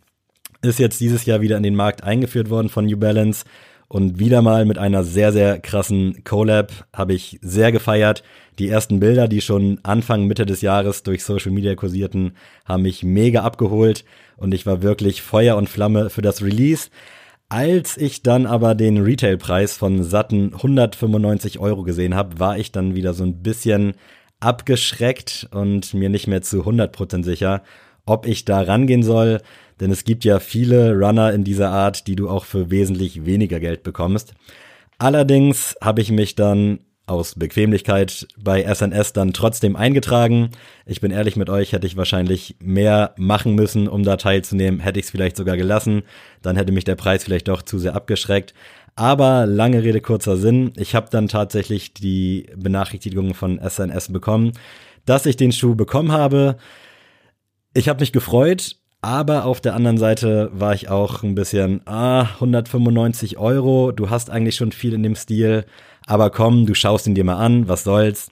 ist 0.60 0.78
jetzt 0.78 1.00
dieses 1.00 1.24
Jahr 1.24 1.40
wieder 1.40 1.56
in 1.56 1.62
den 1.62 1.74
Markt 1.74 2.04
eingeführt 2.04 2.50
worden 2.50 2.68
von 2.68 2.84
New 2.84 2.98
Balance 2.98 3.46
und 3.88 4.18
wieder 4.18 4.42
mal 4.42 4.66
mit 4.66 4.76
einer 4.76 5.04
sehr, 5.04 5.32
sehr 5.32 5.58
krassen 5.58 6.22
Collab 6.24 6.86
habe 6.92 7.14
ich 7.14 7.38
sehr 7.40 7.72
gefeiert. 7.72 8.24
Die 8.58 8.68
ersten 8.68 9.00
Bilder, 9.00 9.26
die 9.26 9.40
schon 9.40 9.80
Anfang, 9.84 10.26
Mitte 10.26 10.44
des 10.44 10.60
Jahres 10.60 11.02
durch 11.02 11.24
Social 11.24 11.50
Media 11.50 11.74
kursierten, 11.74 12.36
haben 12.66 12.82
mich 12.82 13.02
mega 13.02 13.40
abgeholt 13.40 14.04
und 14.36 14.52
ich 14.52 14.66
war 14.66 14.82
wirklich 14.82 15.22
Feuer 15.22 15.56
und 15.56 15.70
Flamme 15.70 16.10
für 16.10 16.22
das 16.22 16.42
Release. 16.42 16.90
Als 17.54 17.96
ich 17.96 18.24
dann 18.24 18.46
aber 18.46 18.74
den 18.74 19.00
Retailpreis 19.00 19.76
von 19.76 20.02
satten 20.02 20.54
195 20.54 21.60
Euro 21.60 21.84
gesehen 21.84 22.16
habe, 22.16 22.40
war 22.40 22.58
ich 22.58 22.72
dann 22.72 22.96
wieder 22.96 23.14
so 23.14 23.22
ein 23.22 23.44
bisschen 23.44 23.92
abgeschreckt 24.40 25.46
und 25.52 25.94
mir 25.94 26.08
nicht 26.08 26.26
mehr 26.26 26.42
zu 26.42 26.62
100% 26.62 27.22
sicher, 27.22 27.62
ob 28.06 28.26
ich 28.26 28.44
da 28.44 28.60
rangehen 28.60 29.04
soll. 29.04 29.40
Denn 29.78 29.92
es 29.92 30.02
gibt 30.02 30.24
ja 30.24 30.40
viele 30.40 30.94
Runner 30.94 31.32
in 31.32 31.44
dieser 31.44 31.70
Art, 31.70 32.08
die 32.08 32.16
du 32.16 32.28
auch 32.28 32.44
für 32.44 32.72
wesentlich 32.72 33.24
weniger 33.24 33.60
Geld 33.60 33.84
bekommst. 33.84 34.34
Allerdings 34.98 35.76
habe 35.80 36.00
ich 36.00 36.10
mich 36.10 36.34
dann 36.34 36.80
aus 37.06 37.34
Bequemlichkeit 37.34 38.26
bei 38.38 38.62
SNS 38.62 39.12
dann 39.12 39.32
trotzdem 39.32 39.76
eingetragen. 39.76 40.50
Ich 40.86 41.00
bin 41.00 41.10
ehrlich 41.10 41.36
mit 41.36 41.50
euch, 41.50 41.72
hätte 41.72 41.86
ich 41.86 41.96
wahrscheinlich 41.96 42.56
mehr 42.60 43.14
machen 43.16 43.54
müssen, 43.54 43.88
um 43.88 44.04
da 44.04 44.16
teilzunehmen. 44.16 44.80
Hätte 44.80 44.98
ich 44.98 45.06
es 45.06 45.10
vielleicht 45.10 45.36
sogar 45.36 45.56
gelassen, 45.56 46.02
dann 46.42 46.56
hätte 46.56 46.72
mich 46.72 46.84
der 46.84 46.96
Preis 46.96 47.24
vielleicht 47.24 47.48
doch 47.48 47.62
zu 47.62 47.78
sehr 47.78 47.94
abgeschreckt. 47.94 48.54
Aber 48.96 49.46
lange 49.46 49.82
Rede, 49.82 50.00
kurzer 50.00 50.36
Sinn. 50.36 50.72
Ich 50.76 50.94
habe 50.94 51.08
dann 51.10 51.28
tatsächlich 51.28 51.92
die 51.94 52.46
Benachrichtigung 52.56 53.34
von 53.34 53.58
SNS 53.58 54.12
bekommen, 54.12 54.52
dass 55.04 55.26
ich 55.26 55.36
den 55.36 55.52
Schuh 55.52 55.74
bekommen 55.74 56.12
habe. 56.12 56.56
Ich 57.74 57.88
habe 57.88 58.00
mich 58.00 58.12
gefreut, 58.12 58.76
aber 59.04 59.44
auf 59.44 59.60
der 59.60 59.74
anderen 59.74 59.98
Seite 59.98 60.50
war 60.54 60.74
ich 60.74 60.88
auch 60.88 61.22
ein 61.22 61.34
bisschen, 61.34 61.82
ah, 61.86 62.22
195 62.40 63.36
Euro, 63.36 63.92
du 63.92 64.08
hast 64.08 64.30
eigentlich 64.30 64.56
schon 64.56 64.72
viel 64.72 64.94
in 64.94 65.02
dem 65.02 65.16
Stil, 65.16 65.66
aber 66.06 66.30
komm, 66.30 66.66
du 66.66 66.74
schaust 66.74 67.06
ihn 67.06 67.14
dir 67.14 67.24
mal 67.24 67.36
an, 67.36 67.68
was 67.68 67.84
soll's. 67.84 68.30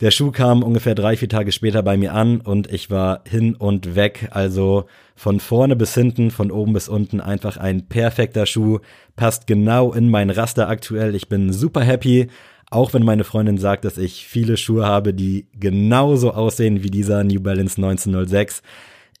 Der 0.00 0.10
Schuh 0.10 0.30
kam 0.30 0.62
ungefähr 0.62 0.94
drei, 0.94 1.16
vier 1.16 1.30
Tage 1.30 1.52
später 1.52 1.82
bei 1.82 1.96
mir 1.96 2.12
an 2.12 2.42
und 2.42 2.70
ich 2.70 2.90
war 2.90 3.22
hin 3.26 3.54
und 3.54 3.96
weg. 3.96 4.28
Also 4.30 4.84
von 5.14 5.40
vorne 5.40 5.74
bis 5.74 5.94
hinten, 5.94 6.30
von 6.30 6.50
oben 6.50 6.74
bis 6.74 6.88
unten 6.88 7.22
einfach 7.22 7.56
ein 7.56 7.88
perfekter 7.88 8.44
Schuh. 8.44 8.80
Passt 9.16 9.46
genau 9.46 9.94
in 9.94 10.10
mein 10.10 10.28
Raster 10.28 10.68
aktuell. 10.68 11.14
Ich 11.14 11.30
bin 11.30 11.50
super 11.50 11.82
happy. 11.82 12.28
Auch 12.70 12.92
wenn 12.92 13.04
meine 13.04 13.24
Freundin 13.24 13.56
sagt, 13.56 13.86
dass 13.86 13.96
ich 13.96 14.26
viele 14.26 14.58
Schuhe 14.58 14.84
habe, 14.84 15.14
die 15.14 15.46
genauso 15.58 16.32
aussehen 16.32 16.82
wie 16.82 16.90
dieser 16.90 17.24
New 17.24 17.40
Balance 17.40 17.78
1906. 17.78 18.60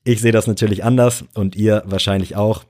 Ich 0.04 0.20
sehe 0.20 0.32
das 0.32 0.46
natürlich 0.46 0.84
anders 0.84 1.24
und 1.34 1.56
ihr 1.56 1.84
wahrscheinlich 1.86 2.36
auch. 2.36 2.64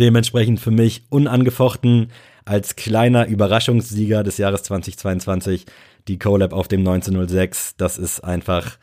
Dementsprechend 0.00 0.58
für 0.58 0.70
mich 0.70 1.04
unangefochten 1.10 2.08
als 2.46 2.76
kleiner 2.76 3.26
Überraschungssieger 3.26 4.22
des 4.22 4.38
Jahres 4.38 4.62
2022 4.62 5.66
die 6.08 6.18
Collab 6.18 6.52
auf 6.52 6.68
dem 6.68 6.80
1906. 6.80 7.74
Das 7.76 7.98
ist 7.98 8.20
einfach 8.20 8.78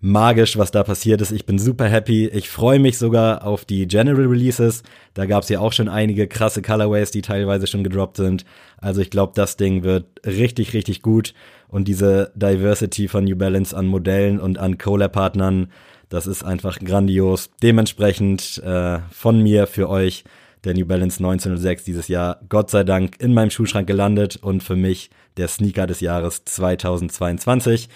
magisch, 0.00 0.56
was 0.56 0.70
da 0.70 0.82
passiert 0.82 1.20
ist. 1.20 1.32
Ich 1.32 1.44
bin 1.44 1.58
super 1.58 1.86
happy. 1.86 2.26
Ich 2.28 2.48
freue 2.48 2.78
mich 2.78 2.98
sogar 2.98 3.44
auf 3.44 3.64
die 3.64 3.86
General 3.86 4.26
Releases. 4.26 4.82
Da 5.12 5.26
gab 5.26 5.42
es 5.42 5.48
ja 5.48 5.60
auch 5.60 5.72
schon 5.72 5.88
einige 5.88 6.26
krasse 6.26 6.62
Colorways, 6.62 7.10
die 7.10 7.20
teilweise 7.20 7.66
schon 7.66 7.84
gedroppt 7.84 8.16
sind. 8.16 8.44
Also 8.78 9.02
ich 9.02 9.10
glaube, 9.10 9.32
das 9.34 9.56
Ding 9.56 9.82
wird 9.82 10.06
richtig, 10.24 10.72
richtig 10.72 11.02
gut. 11.02 11.34
Und 11.68 11.88
diese 11.88 12.32
Diversity 12.34 13.08
von 13.08 13.24
New 13.24 13.36
Balance 13.36 13.76
an 13.76 13.86
Modellen 13.86 14.40
und 14.40 14.58
an 14.58 14.78
Collab-Partnern, 14.78 15.70
das 16.08 16.26
ist 16.26 16.44
einfach 16.44 16.78
grandios. 16.78 17.50
Dementsprechend 17.62 18.62
äh, 18.64 19.00
von 19.10 19.42
mir 19.42 19.66
für 19.66 19.88
euch 19.88 20.24
der 20.64 20.74
New 20.74 20.86
Balance 20.86 21.18
1906 21.18 21.84
dieses 21.84 22.08
Jahr 22.08 22.40
Gott 22.48 22.70
sei 22.70 22.84
Dank 22.84 23.20
in 23.20 23.34
meinem 23.34 23.50
Schuhschrank 23.50 23.86
gelandet 23.86 24.36
und 24.36 24.62
für 24.62 24.76
mich 24.76 25.10
der 25.36 25.48
Sneaker 25.48 25.86
des 25.86 26.00
Jahres 26.00 26.44
2022. 26.44 27.88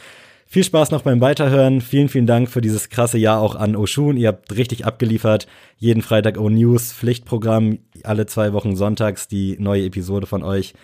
Viel 0.46 0.64
Spaß 0.64 0.90
noch 0.90 1.02
beim 1.02 1.20
Weiterhören. 1.20 1.80
Vielen, 1.80 2.08
vielen 2.08 2.26
Dank 2.26 2.48
für 2.48 2.60
dieses 2.60 2.88
krasse 2.88 3.18
Jahr 3.18 3.40
auch 3.40 3.56
an 3.56 3.76
Oshun. 3.76 4.16
Ihr 4.16 4.28
habt 4.28 4.54
richtig 4.54 4.84
abgeliefert. 4.84 5.46
Jeden 5.78 6.02
Freitag 6.02 6.38
O 6.38 6.48
News, 6.48 6.92
Pflichtprogramm, 6.92 7.78
alle 8.04 8.26
zwei 8.26 8.52
Wochen 8.52 8.76
sonntags 8.76 9.26
die 9.26 9.56
neue 9.58 9.84
Episode 9.84 10.26
von 10.26 10.42
euch. 10.42 10.74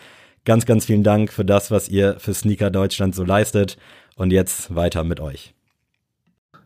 Ganz, 0.44 0.66
ganz 0.66 0.86
vielen 0.86 1.04
Dank 1.04 1.32
für 1.32 1.44
das, 1.44 1.70
was 1.70 1.88
ihr 1.88 2.18
für 2.18 2.34
Sneaker 2.34 2.70
Deutschland 2.70 3.14
so 3.14 3.22
leistet. 3.22 3.76
Und 4.16 4.32
jetzt 4.32 4.74
weiter 4.74 5.04
mit 5.04 5.20
euch. 5.20 5.54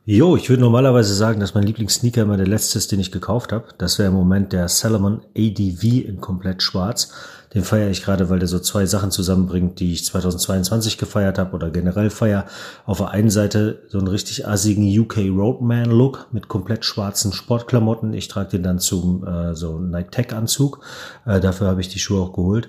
Jo, 0.07 0.37
ich 0.37 0.51
würde 0.51 0.61
normalerweise 0.61 1.15
sagen, 1.15 1.41
dass 1.41 1.55
mein 1.55 1.65
Lieblingssneaker 1.65 2.21
immer 2.21 2.37
der 2.37 2.47
letzte 2.47 2.77
ist, 2.77 2.93
den 2.93 3.01
ich 3.01 3.11
gekauft 3.11 3.53
habe. 3.53 3.69
Das 3.79 3.99
wäre 3.99 4.09
im 4.09 4.15
Moment 4.15 4.53
der 4.53 4.69
Salomon 4.69 5.23
ADV 5.35 5.83
in 6.07 6.21
komplett 6.21 6.63
schwarz. 6.63 7.11
Den 7.55 7.65
feiere 7.65 7.89
ich 7.89 8.03
gerade, 8.03 8.29
weil 8.29 8.39
der 8.39 8.49
so 8.49 8.59
zwei 8.59 8.85
Sachen 8.85 9.11
zusammenbringt, 9.11 9.81
die 9.81 9.95
ich 9.95 10.05
2022 10.05 10.99
gefeiert 10.99 11.39
habe 11.39 11.55
oder 11.55 11.71
generell 11.71 12.11
feier. 12.11 12.45
Auf 12.85 12.99
der 12.99 13.13
einen 13.13 13.31
Seite 13.31 13.81
so 13.89 13.97
einen 13.97 14.09
richtig 14.09 14.47
assigen 14.47 14.87
UK 14.87 15.21
Roadman 15.31 15.91
Look 15.91 16.27
mit 16.33 16.49
komplett 16.49 16.85
schwarzen 16.85 17.33
Sportklamotten. 17.33 18.13
Ich 18.13 18.29
trage 18.29 18.51
den 18.51 18.63
dann 18.63 18.81
zum 18.81 19.27
äh, 19.27 19.55
so 19.55 19.79
Nike 19.79 20.11
Tech 20.11 20.35
Anzug. 20.35 20.81
Äh, 21.25 21.41
dafür 21.41 21.69
habe 21.69 21.81
ich 21.81 21.89
die 21.89 21.99
Schuhe 21.99 22.21
auch 22.21 22.35
geholt. 22.35 22.69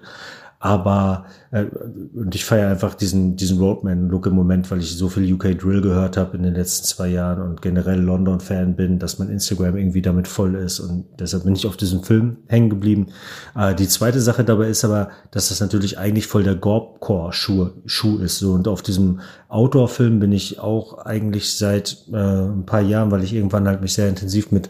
Aber 0.65 1.25
äh, 1.51 1.65
und 2.15 2.33
ich 2.33 2.43
feiere 2.43 2.71
einfach 2.71 2.95
diesen, 2.95 3.35
diesen 3.35 3.59
Roadman-Look 3.59 4.25
im 4.25 4.33
Moment, 4.33 4.71
weil 4.71 4.79
ich 4.79 4.97
so 4.97 5.09
viel 5.09 5.31
UK 5.31 5.59
Drill 5.59 5.79
gehört 5.79 6.17
habe 6.17 6.35
in 6.35 6.41
den 6.41 6.55
letzten 6.55 6.87
zwei 6.87 7.07
Jahren 7.09 7.39
und 7.39 7.61
generell 7.61 8.01
London-Fan 8.01 8.75
bin, 8.75 8.97
dass 8.97 9.19
mein 9.19 9.29
Instagram 9.29 9.77
irgendwie 9.77 10.01
damit 10.01 10.27
voll 10.27 10.55
ist. 10.55 10.79
Und 10.79 11.05
deshalb 11.19 11.43
bin 11.43 11.53
ich 11.53 11.67
auf 11.67 11.77
diesem 11.77 12.01
Film 12.01 12.37
hängen 12.47 12.71
geblieben. 12.71 13.09
Äh, 13.55 13.75
die 13.75 13.87
zweite 13.87 14.19
Sache 14.19 14.43
dabei 14.43 14.69
ist 14.69 14.83
aber, 14.83 15.09
dass 15.29 15.49
das 15.49 15.59
natürlich 15.59 15.99
eigentlich 15.99 16.25
voll 16.25 16.41
der 16.41 16.55
Gorbcore-Schuh 16.55 17.69
Schuh 17.85 18.17
ist. 18.17 18.39
So. 18.39 18.53
Und 18.53 18.67
auf 18.67 18.81
diesem 18.81 19.19
Outdoor-Film 19.49 20.17
bin 20.17 20.31
ich 20.31 20.57
auch 20.57 21.05
eigentlich 21.05 21.55
seit 21.59 22.07
äh, 22.11 22.17
ein 22.17 22.65
paar 22.65 22.81
Jahren, 22.81 23.11
weil 23.11 23.23
ich 23.23 23.33
irgendwann 23.33 23.67
halt 23.67 23.81
mich 23.81 23.93
sehr 23.93 24.09
intensiv 24.09 24.51
mit 24.51 24.67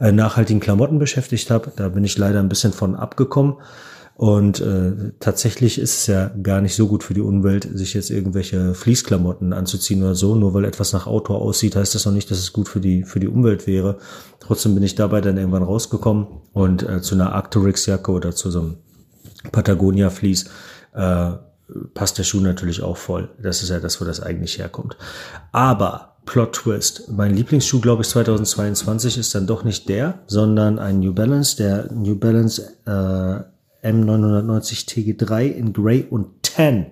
äh, 0.00 0.10
nachhaltigen 0.10 0.58
Klamotten 0.58 0.98
beschäftigt 0.98 1.52
habe. 1.52 1.70
Da 1.76 1.88
bin 1.88 2.02
ich 2.02 2.18
leider 2.18 2.40
ein 2.40 2.48
bisschen 2.48 2.72
von 2.72 2.96
abgekommen. 2.96 3.54
Und 4.16 4.60
äh, 4.60 5.12
tatsächlich 5.20 5.78
ist 5.78 5.98
es 5.98 6.06
ja 6.06 6.30
gar 6.42 6.62
nicht 6.62 6.74
so 6.74 6.88
gut 6.88 7.04
für 7.04 7.12
die 7.12 7.20
Umwelt, 7.20 7.68
sich 7.74 7.92
jetzt 7.92 8.10
irgendwelche 8.10 8.72
Fließklamotten 8.72 9.52
anzuziehen 9.52 10.02
oder 10.02 10.14
so. 10.14 10.34
Nur 10.34 10.54
weil 10.54 10.64
etwas 10.64 10.94
nach 10.94 11.06
Auto 11.06 11.34
aussieht, 11.34 11.76
heißt 11.76 11.94
das 11.94 12.06
noch 12.06 12.14
nicht, 12.14 12.30
dass 12.30 12.38
es 12.38 12.54
gut 12.54 12.66
für 12.68 12.80
die, 12.80 13.02
für 13.02 13.20
die 13.20 13.28
Umwelt 13.28 13.66
wäre. 13.66 13.98
Trotzdem 14.40 14.74
bin 14.74 14.82
ich 14.82 14.94
dabei 14.94 15.20
dann 15.20 15.36
irgendwann 15.36 15.62
rausgekommen 15.62 16.28
und 16.54 16.82
äh, 16.82 17.02
zu 17.02 17.14
einer 17.14 17.34
Arcturix-Jacke 17.34 18.10
oder 18.10 18.34
zu 18.34 18.50
so 18.50 18.60
einem 18.60 18.76
Patagonia-Fließ 19.52 20.46
äh, 20.94 21.32
passt 21.92 22.16
der 22.16 22.24
Schuh 22.24 22.40
natürlich 22.40 22.80
auch 22.82 22.96
voll. 22.96 23.28
Das 23.42 23.62
ist 23.62 23.68
ja 23.68 23.80
das, 23.80 24.00
wo 24.00 24.06
das 24.06 24.20
eigentlich 24.20 24.58
herkommt. 24.58 24.96
Aber 25.52 26.16
Plot 26.24 26.54
Twist. 26.54 27.10
Mein 27.10 27.34
Lieblingsschuh, 27.34 27.80
glaube 27.80 28.02
ich, 28.02 28.08
2022 28.08 29.18
ist 29.18 29.34
dann 29.34 29.46
doch 29.46 29.62
nicht 29.62 29.88
der, 29.90 30.20
sondern 30.26 30.78
ein 30.78 31.00
New 31.00 31.12
Balance. 31.12 31.56
Der 31.56 31.92
New 31.92 32.16
Balance 32.16 32.62
äh, 32.86 33.55
M990 33.86 34.88
TG3 34.88 35.46
in 35.46 35.72
Grey 35.72 36.06
und 36.08 36.42
Tan. 36.42 36.86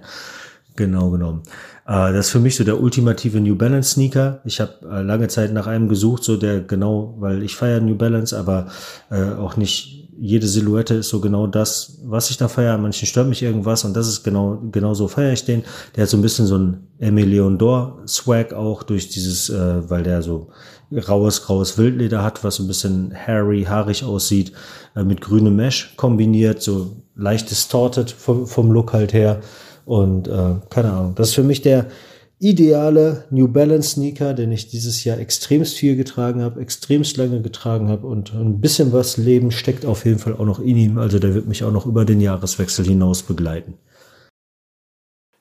Genau 0.77 1.11
genommen. 1.11 1.43
Äh, 1.87 2.13
das 2.13 2.27
ist 2.27 2.31
für 2.31 2.41
mich 2.41 2.57
so 2.57 2.65
der 2.65 2.81
ultimative 2.81 3.41
New 3.41 3.57
Balance 3.57 3.91
Sneaker. 3.91 4.41
Ich 4.45 4.61
habe 4.61 4.73
äh, 4.91 5.03
lange 5.03 5.29
Zeit 5.29 5.53
nach 5.53 5.67
einem 5.67 5.89
gesucht, 5.89 6.25
so 6.25 6.37
der 6.37 6.61
genau, 6.61 7.15
weil 7.19 7.43
ich 7.43 7.57
feiere 7.57 7.81
New 7.81 7.97
Balance, 7.97 8.37
aber 8.39 8.69
äh, 9.11 9.23
auch 9.23 9.57
nicht 9.57 10.04
jede 10.19 10.47
Silhouette 10.47 10.95
ist 10.95 11.09
so 11.09 11.21
genau 11.21 11.47
das, 11.47 11.99
was 12.05 12.31
ich 12.31 12.37
da 12.37 12.49
feiere. 12.49 12.79
Manchen 12.79 13.07
stört 13.07 13.29
mich 13.29 13.43
irgendwas 13.43 13.85
und 13.85 13.95
das 13.95 14.09
ist 14.09 14.23
genau, 14.23 14.63
genau 14.71 14.95
so 14.95 15.09
feiere 15.09 15.33
ich 15.33 15.45
den. 15.45 15.65
Der 15.95 16.03
hat 16.03 16.11
so 16.11 16.17
ein 16.17 16.23
bisschen 16.23 16.47
so 16.47 16.59
ein 16.59 16.87
Emilion 16.99 17.59
Dor 17.59 18.03
Swag 18.07 18.53
auch 18.53 18.83
durch 18.83 19.09
dieses, 19.09 19.51
äh, 19.51 19.91
weil 19.91 20.03
der 20.03 20.23
so 20.23 20.49
raues, 20.93 21.43
graues 21.43 21.79
Wildleder 21.79 22.23
hat, 22.23 22.45
was 22.45 22.57
so 22.57 22.63
ein 22.63 22.69
bisschen 22.69 23.13
hairy, 23.15 23.65
haarig 23.65 24.05
aussieht, 24.05 24.53
äh, 24.95 25.05
mit 25.05 25.21
grünem 25.21 25.57
Mesh 25.57 25.95
kombiniert, 25.97 26.63
so 26.63 26.97
leicht 27.17 27.51
distorted 27.51 28.11
vom, 28.11 28.47
vom 28.47 28.71
Look 28.71 28.93
halt 28.93 29.13
her. 29.13 29.41
Und 29.85 30.29
äh, 30.29 30.55
keine 30.71 30.93
Ahnung, 30.93 31.15
das 31.15 31.29
ist 31.29 31.35
für 31.35 31.43
mich 31.43 31.63
der 31.63 31.87
ideale 32.39 33.25
New 33.31 33.49
Balance 33.49 33.91
Sneaker, 33.91 34.35
den 34.35 34.53
ich 34.53 34.69
dieses 34.69 35.05
Jahr 35.05 35.19
extremst 35.19 35.75
viel 35.75 35.97
getragen 35.97 36.43
habe, 36.43 36.61
extremst 36.61 37.17
lange 37.17 37.41
getragen 37.41 37.89
habe 37.89 38.07
und 38.07 38.35
ein 38.35 38.61
bisschen 38.61 38.93
was 38.93 39.17
Leben 39.17 39.51
steckt 39.51 39.87
auf 39.87 40.05
jeden 40.05 40.19
Fall 40.19 40.35
auch 40.35 40.45
noch 40.45 40.61
in 40.61 40.77
ihm. 40.77 40.99
Also 40.99 41.19
der 41.19 41.35
wird 41.35 41.47
mich 41.47 41.65
auch 41.65 41.73
noch 41.73 41.87
über 41.87 42.05
den 42.05 42.21
Jahreswechsel 42.21 42.85
hinaus 42.85 43.23
begleiten. 43.23 43.75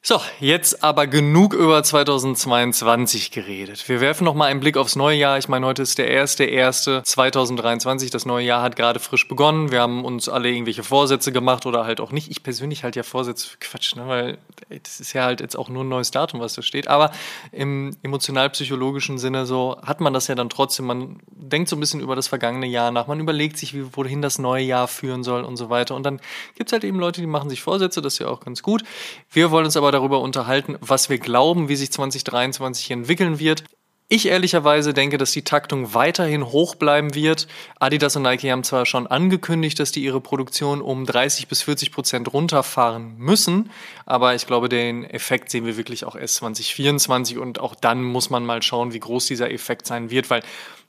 So, 0.06 0.20
jetzt 0.42 0.84
aber 0.84 1.08
genug 1.08 1.54
über 1.54 1.82
2022 1.82 3.32
geredet. 3.32 3.88
Wir 3.88 4.02
werfen 4.02 4.26
noch 4.26 4.34
mal 4.34 4.48
einen 4.48 4.60
Blick 4.60 4.76
aufs 4.76 4.98
neue 4.98 5.16
Jahr. 5.16 5.38
Ich 5.38 5.48
meine, 5.48 5.66
heute 5.66 5.82
ist 5.82 5.98
der 5.98 6.10
erste 6.10 6.44
erste 6.44 7.02
2023. 7.04 8.10
Das 8.12 8.26
neue 8.26 8.46
Jahr 8.46 8.62
hat 8.62 8.76
gerade 8.76 9.00
frisch 9.00 9.30
begonnen. 9.30 9.72
Wir 9.72 9.80
haben 9.80 10.04
uns 10.04 10.28
alle 10.28 10.52
irgendwelche 10.52 10.84
Vorsätze 10.84 11.32
gemacht 11.32 11.66
oder 11.66 11.86
halt 11.86 12.02
auch 12.02 12.12
nicht. 12.12 12.30
Ich 12.30 12.44
persönlich 12.44 12.84
halt 12.84 12.98
ja 12.98 13.04
Vorsätze 13.04 13.48
für 13.48 13.58
Quatsch, 13.60 13.96
ne? 13.96 14.06
weil 14.06 14.38
das 14.84 15.00
ist 15.00 15.14
ja 15.14 15.24
halt 15.24 15.40
jetzt 15.40 15.56
auch 15.56 15.70
nur 15.70 15.86
ein 15.86 15.90
neues 15.90 16.12
Datum, 16.12 16.42
was 16.42 16.54
da 16.54 16.62
steht. 16.62 16.90
Aber 16.90 17.10
im 17.54 17.96
emotional-psychologischen 18.04 19.18
Sinne 19.18 19.46
so 19.46 19.78
hat 19.86 20.02
man 20.02 20.14
das 20.14 20.28
ja 20.28 20.36
dann 20.36 20.50
trotzdem. 20.50 20.86
Man 20.86 21.22
denkt 21.32 21.70
so 21.70 21.78
ein 21.78 21.80
bisschen 21.80 22.02
über 22.02 22.18
das 22.18 22.28
vergangene 22.28 22.68
Jahr 22.68 22.92
nach. 22.92 23.08
Man 23.08 23.22
überlegt 23.22 23.58
sich, 23.58 23.74
wie, 23.74 23.96
wohin 23.96 24.22
das 24.22 24.38
neue 24.38 24.66
Jahr 24.66 24.90
führen 24.90 25.24
soll 25.24 25.46
und 25.46 25.56
so 25.56 25.70
weiter. 25.70 25.96
Und 25.96 26.04
dann 26.04 26.20
gibt 26.56 26.72
es 26.72 26.74
halt 26.74 26.84
eben 26.84 27.00
Leute, 27.00 27.22
die 27.22 27.28
machen 27.28 27.50
sich 27.50 27.62
Vorsätze. 27.62 28.02
Das 28.02 28.16
ist 28.16 28.20
ja 28.20 28.28
auch 28.28 28.42
ganz 28.42 28.62
gut. 28.62 28.84
Wir 29.32 29.50
wollen 29.50 29.64
uns 29.64 29.78
aber 29.78 29.93
darüber 29.94 30.20
unterhalten, 30.22 30.78
was 30.82 31.10
wir 31.10 31.18
glauben, 31.18 31.70
wie 31.70 31.76
sich 31.76 31.92
2023 31.92 32.92
entwickeln 32.92 33.40
wird. 33.40 33.64
Ich 34.10 34.28
ehrlicherweise 34.28 34.94
denke, 34.94 35.18
dass 35.18 35.32
die 35.32 35.44
Taktung 35.44 35.94
weiterhin 35.94 36.46
hoch 36.46 36.76
bleiben 36.76 37.16
wird. 37.16 37.48
Adidas 37.80 38.16
und 38.16 38.22
Nike 38.24 38.52
haben 38.52 38.64
zwar 38.64 38.86
schon 38.86 39.08
angekündigt, 39.08 39.80
dass 39.80 39.92
die 39.92 40.04
ihre 40.04 40.22
Produktion 40.22 40.82
um 40.82 41.06
30 41.06 41.48
bis 41.48 41.64
40 41.64 41.92
Prozent 41.92 42.32
runterfahren 42.32 43.16
müssen, 43.18 43.72
aber 44.06 44.36
ich 44.36 44.46
glaube, 44.46 44.70
den 44.70 45.04
Effekt 45.04 45.50
sehen 45.50 45.66
wir 45.66 45.78
wirklich 45.78 46.06
auch 46.06 46.16
erst 46.16 46.36
2024 46.36 47.40
und 47.40 47.60
auch 47.60 47.76
dann 47.76 48.04
muss 48.04 48.30
man 48.30 48.46
mal 48.46 48.62
schauen, 48.62 48.94
wie 48.94 49.00
groß 49.00 49.26
dieser 49.26 49.50
Effekt 49.50 49.88
sein 49.88 50.12
wird, 50.12 50.30
weil 50.30 50.44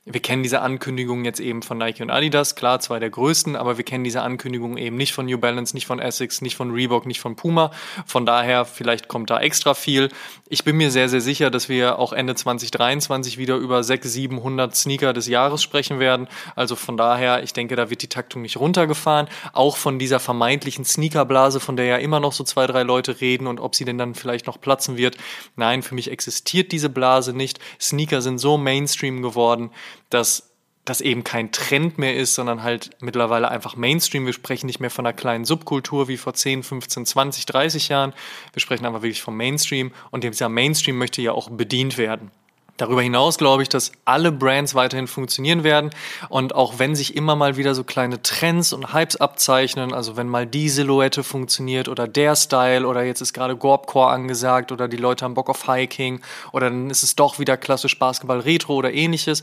wir 0.06 0.20
kennen 0.20 0.43
diese 0.43 0.60
Ankündigungen 0.60 1.24
jetzt 1.24 1.40
eben 1.40 1.62
von 1.62 1.78
Nike 1.78 2.02
und 2.02 2.10
Adidas, 2.10 2.55
klar, 2.56 2.78
zwei 2.78 2.98
der 2.98 3.09
größten, 3.09 3.56
aber 3.56 3.78
wir 3.78 3.86
kennen 3.86 4.05
diese 4.05 4.20
Ankündigungen 4.20 4.76
eben 4.76 4.97
nicht 4.97 5.14
von 5.14 5.24
New 5.24 5.39
Balance, 5.39 5.74
nicht 5.74 5.86
von 5.86 5.98
Essex, 5.98 6.43
nicht 6.43 6.56
von 6.56 6.72
Reebok, 6.72 7.06
nicht 7.06 7.20
von 7.20 7.36
Puma. 7.36 7.70
Von 8.05 8.26
daher, 8.26 8.66
vielleicht 8.66 9.09
kommt 9.09 9.31
da 9.31 9.40
extra 9.40 9.72
viel. 9.72 10.10
Ich 10.51 10.62
bin 10.62 10.76
mir 10.76 10.90
sehr, 10.90 11.09
sehr 11.09 11.22
sicher, 11.22 11.51
dass 11.51 11.70
wir 11.70 11.98
auch 11.98 12.12
Ende 12.12 12.35
2023 12.35 13.39
wieder 13.39 13.56
über 13.56 13.82
600, 13.82 14.12
700 14.12 14.76
Sneaker 14.76 15.14
des 15.14 15.26
Jahres 15.26 15.62
sprechen 15.62 15.98
werden. 15.98 16.28
Also 16.55 16.76
von 16.76 16.98
daher, 16.98 17.43
ich 17.43 17.55
denke, 17.55 17.74
da 17.74 17.89
wird 17.89 18.02
die 18.02 18.09
Taktung 18.09 18.43
nicht 18.43 18.59
runtergefahren. 18.59 19.28
Auch 19.55 19.78
von 19.78 19.98
dieser 19.98 20.20
vermeintlichen 20.20 20.85
Sneakerblase, 20.85 21.60
von 21.60 21.76
der 21.76 21.86
ja 21.86 21.97
immer 21.97 22.20
noch 22.20 22.32
so 22.32 22.44
zwei, 22.44 22.66
drei 22.66 22.82
Leute 22.82 23.22
reden 23.22 23.47
und 23.47 23.59
ob 23.59 23.74
sie 23.74 23.86
denn 23.86 23.97
dann 23.97 24.14
vielleicht 24.14 24.47
noch 24.47 24.60
platzen 24.60 24.98
wird. 24.98 25.16
Nein, 25.56 25.82
für 25.82 25.94
mich 25.94 26.10
existiert 26.10 26.72
diese 26.72 26.90
Blase 26.90 27.32
nicht. 27.32 27.59
Sneaker 27.81 28.20
sind 28.20 28.36
so 28.36 28.59
Mainstream 28.59 29.22
geworden 29.22 29.70
dass 30.11 30.55
das 30.85 31.01
eben 31.01 31.25
kein 31.25 31.51
Trend 31.51 31.99
mehr 31.99 32.15
ist, 32.15 32.35
sondern 32.35 32.62
halt 32.62 32.91
mittlerweile 33.01 33.51
einfach 33.51 33.75
Mainstream. 33.75 34.27
Wir 34.27 34.35
sprechen 34.35 34.66
nicht 34.66 34.81
mehr 34.81 34.91
von 34.91 35.07
einer 35.07 35.15
kleinen 35.15 35.45
Subkultur 35.45 36.09
wie 36.09 36.19
vor 36.19 36.35
10, 36.35 36.62
15, 36.62 37.07
20, 37.07 37.47
30 37.47 37.89
Jahren. 37.89 38.12
Wir 38.53 38.61
sprechen 38.61 38.85
einfach 38.85 39.03
wirklich 39.03 39.23
vom 39.23 39.37
Mainstream 39.37 39.93
und 40.11 40.25
dieser 40.25 40.49
Mainstream 40.49 40.99
möchte 40.99 41.23
ja 41.23 41.33
auch 41.33 41.49
bedient 41.49 41.97
werden. 41.97 42.31
Darüber 42.77 43.03
hinaus 43.03 43.39
glaube 43.39 43.62
ich, 43.62 43.69
dass 43.69 43.93
alle 44.05 44.33
Brands 44.33 44.75
weiterhin 44.75 45.07
funktionieren 45.07 45.62
werden 45.62 45.91
und 46.29 46.57
auch 46.57 46.81
wenn 46.81 46.97
sich 46.97 47.15
immer 47.15 47.37
mal 47.37 47.57
wieder 47.57 47.73
so 47.73 47.85
kleine 47.85 48.21
Trends 48.21 48.73
und 48.73 48.93
Hypes 48.93 49.15
abzeichnen, 49.15 49.95
also 49.95 50.16
wenn 50.16 50.27
mal 50.27 50.45
die 50.45 50.69
Silhouette 50.69 51.23
funktioniert 51.23 51.89
oder 51.89 52.09
der 52.09 52.35
Style 52.35 52.89
oder 52.89 53.05
jetzt 53.05 53.21
ist 53.21 53.33
gerade 53.33 53.57
Gorbcore 53.57 54.11
angesagt 54.11 54.73
oder 54.73 54.89
die 54.89 54.97
Leute 54.97 55.25
haben 55.25 55.35
Bock 55.35 55.51
auf 55.51 55.69
Hiking 55.69 56.21
oder 56.51 56.69
dann 56.69 56.91
ist 56.91 57.05
es 57.05 57.15
doch 57.15 57.39
wieder 57.39 57.57
klassisch 57.57 57.97
Basketball 57.97 58.41
Retro 58.41 58.75
oder 58.75 58.93
ähnliches, 58.93 59.43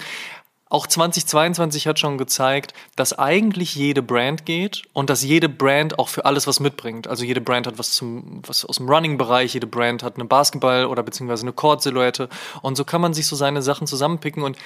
auch 0.71 0.87
2022 0.87 1.85
hat 1.85 1.99
schon 1.99 2.17
gezeigt, 2.17 2.73
dass 2.95 3.17
eigentlich 3.17 3.75
jede 3.75 4.01
Brand 4.01 4.45
geht 4.45 4.83
und 4.93 5.09
dass 5.09 5.21
jede 5.21 5.49
Brand 5.49 5.99
auch 5.99 6.07
für 6.07 6.23
alles 6.23 6.47
was 6.47 6.61
mitbringt. 6.61 7.07
Also 7.07 7.25
jede 7.25 7.41
Brand 7.41 7.67
hat 7.67 7.77
was, 7.77 7.91
zum, 7.91 8.41
was 8.47 8.63
aus 8.63 8.77
dem 8.77 8.89
Running-Bereich, 8.89 9.53
jede 9.53 9.67
Brand 9.67 10.01
hat 10.01 10.15
eine 10.15 10.25
Basketball- 10.25 10.85
oder 10.85 11.03
beziehungsweise 11.03 11.43
eine 11.43 11.51
Court-Silhouette. 11.51 12.29
Und 12.61 12.77
so 12.77 12.85
kann 12.85 13.01
man 13.01 13.13
sich 13.13 13.27
so 13.27 13.35
seine 13.35 13.61
Sachen 13.61 13.85
zusammenpicken. 13.85 14.43
Und 14.43 14.57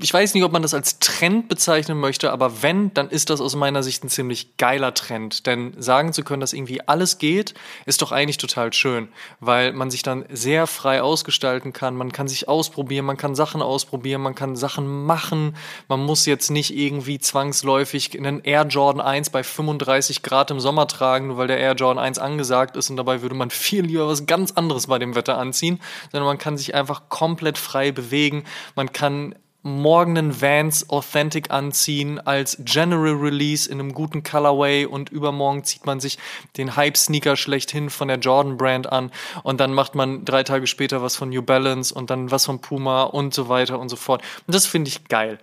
ich 0.00 0.14
weiß 0.14 0.34
nicht, 0.34 0.44
ob 0.44 0.52
man 0.52 0.62
das 0.62 0.74
als 0.74 1.00
Trend 1.00 1.48
bezeichnen 1.48 1.98
möchte, 1.98 2.30
aber 2.32 2.62
wenn, 2.62 2.94
dann 2.94 3.10
ist 3.10 3.30
das 3.30 3.40
aus 3.40 3.56
meiner 3.56 3.82
Sicht 3.82 4.04
ein 4.04 4.08
ziemlich 4.08 4.56
geiler 4.56 4.94
Trend. 4.94 5.46
Denn 5.46 5.74
sagen 5.76 6.12
zu 6.12 6.22
können, 6.22 6.40
dass 6.40 6.52
irgendwie 6.52 6.86
alles 6.86 7.18
geht, 7.18 7.54
ist 7.84 8.00
doch 8.00 8.12
eigentlich 8.12 8.38
total 8.38 8.72
schön, 8.72 9.08
weil 9.40 9.72
man 9.72 9.90
sich 9.90 10.04
dann 10.04 10.24
sehr 10.30 10.68
frei 10.68 11.02
ausgestalten 11.02 11.72
kann. 11.72 11.96
Man 11.96 12.12
kann 12.12 12.28
sich 12.28 12.48
ausprobieren, 12.48 13.04
man 13.04 13.16
kann 13.16 13.34
Sachen 13.34 13.60
ausprobieren, 13.60 14.22
man 14.22 14.36
kann 14.36 14.54
Sachen 14.54 15.04
machen. 15.04 15.56
Man 15.88 16.00
muss 16.00 16.26
jetzt 16.26 16.50
nicht 16.50 16.76
irgendwie 16.76 17.18
zwangsläufig 17.18 18.16
einen 18.16 18.40
Air 18.44 18.66
Jordan 18.66 19.00
1 19.00 19.30
bei 19.30 19.42
35 19.42 20.22
Grad 20.22 20.52
im 20.52 20.60
Sommer 20.60 20.86
tragen, 20.86 21.26
nur 21.26 21.38
weil 21.38 21.48
der 21.48 21.58
Air 21.58 21.74
Jordan 21.74 22.02
1 22.02 22.18
angesagt 22.18 22.76
ist 22.76 22.88
und 22.88 22.96
dabei 22.96 23.20
würde 23.20 23.34
man 23.34 23.50
viel 23.50 23.84
lieber 23.84 24.06
was 24.06 24.26
ganz 24.26 24.52
anderes 24.52 24.86
bei 24.86 25.00
dem 25.00 25.16
Wetter 25.16 25.38
anziehen, 25.38 25.80
sondern 26.12 26.28
man 26.28 26.38
kann 26.38 26.56
sich 26.56 26.74
einfach 26.74 27.08
komplett 27.08 27.58
frei 27.58 27.90
bewegen. 27.90 28.44
Man 28.76 28.92
kann 28.92 29.34
morgen 29.62 30.16
einen 30.16 30.40
Vans 30.40 30.88
Authentic 30.88 31.50
anziehen 31.50 32.18
als 32.18 32.56
General 32.60 33.12
Release 33.12 33.70
in 33.70 33.78
einem 33.78 33.92
guten 33.92 34.22
Colorway 34.22 34.86
und 34.86 35.10
übermorgen 35.10 35.64
zieht 35.64 35.84
man 35.84 36.00
sich 36.00 36.18
den 36.56 36.76
Hype-Sneaker 36.76 37.36
schlechthin 37.36 37.90
von 37.90 38.08
der 38.08 38.18
Jordan 38.18 38.56
Brand 38.56 38.90
an 38.90 39.10
und 39.42 39.60
dann 39.60 39.74
macht 39.74 39.94
man 39.94 40.24
drei 40.24 40.42
Tage 40.44 40.66
später 40.66 41.02
was 41.02 41.16
von 41.16 41.28
New 41.28 41.42
Balance 41.42 41.94
und 41.94 42.10
dann 42.10 42.30
was 42.30 42.46
von 42.46 42.60
Puma 42.60 43.02
und 43.02 43.34
so 43.34 43.48
weiter 43.48 43.78
und 43.78 43.88
so 43.88 43.96
fort. 43.96 44.22
Und 44.46 44.54
das 44.54 44.66
finde 44.66 44.88
ich 44.88 45.08
geil. 45.08 45.38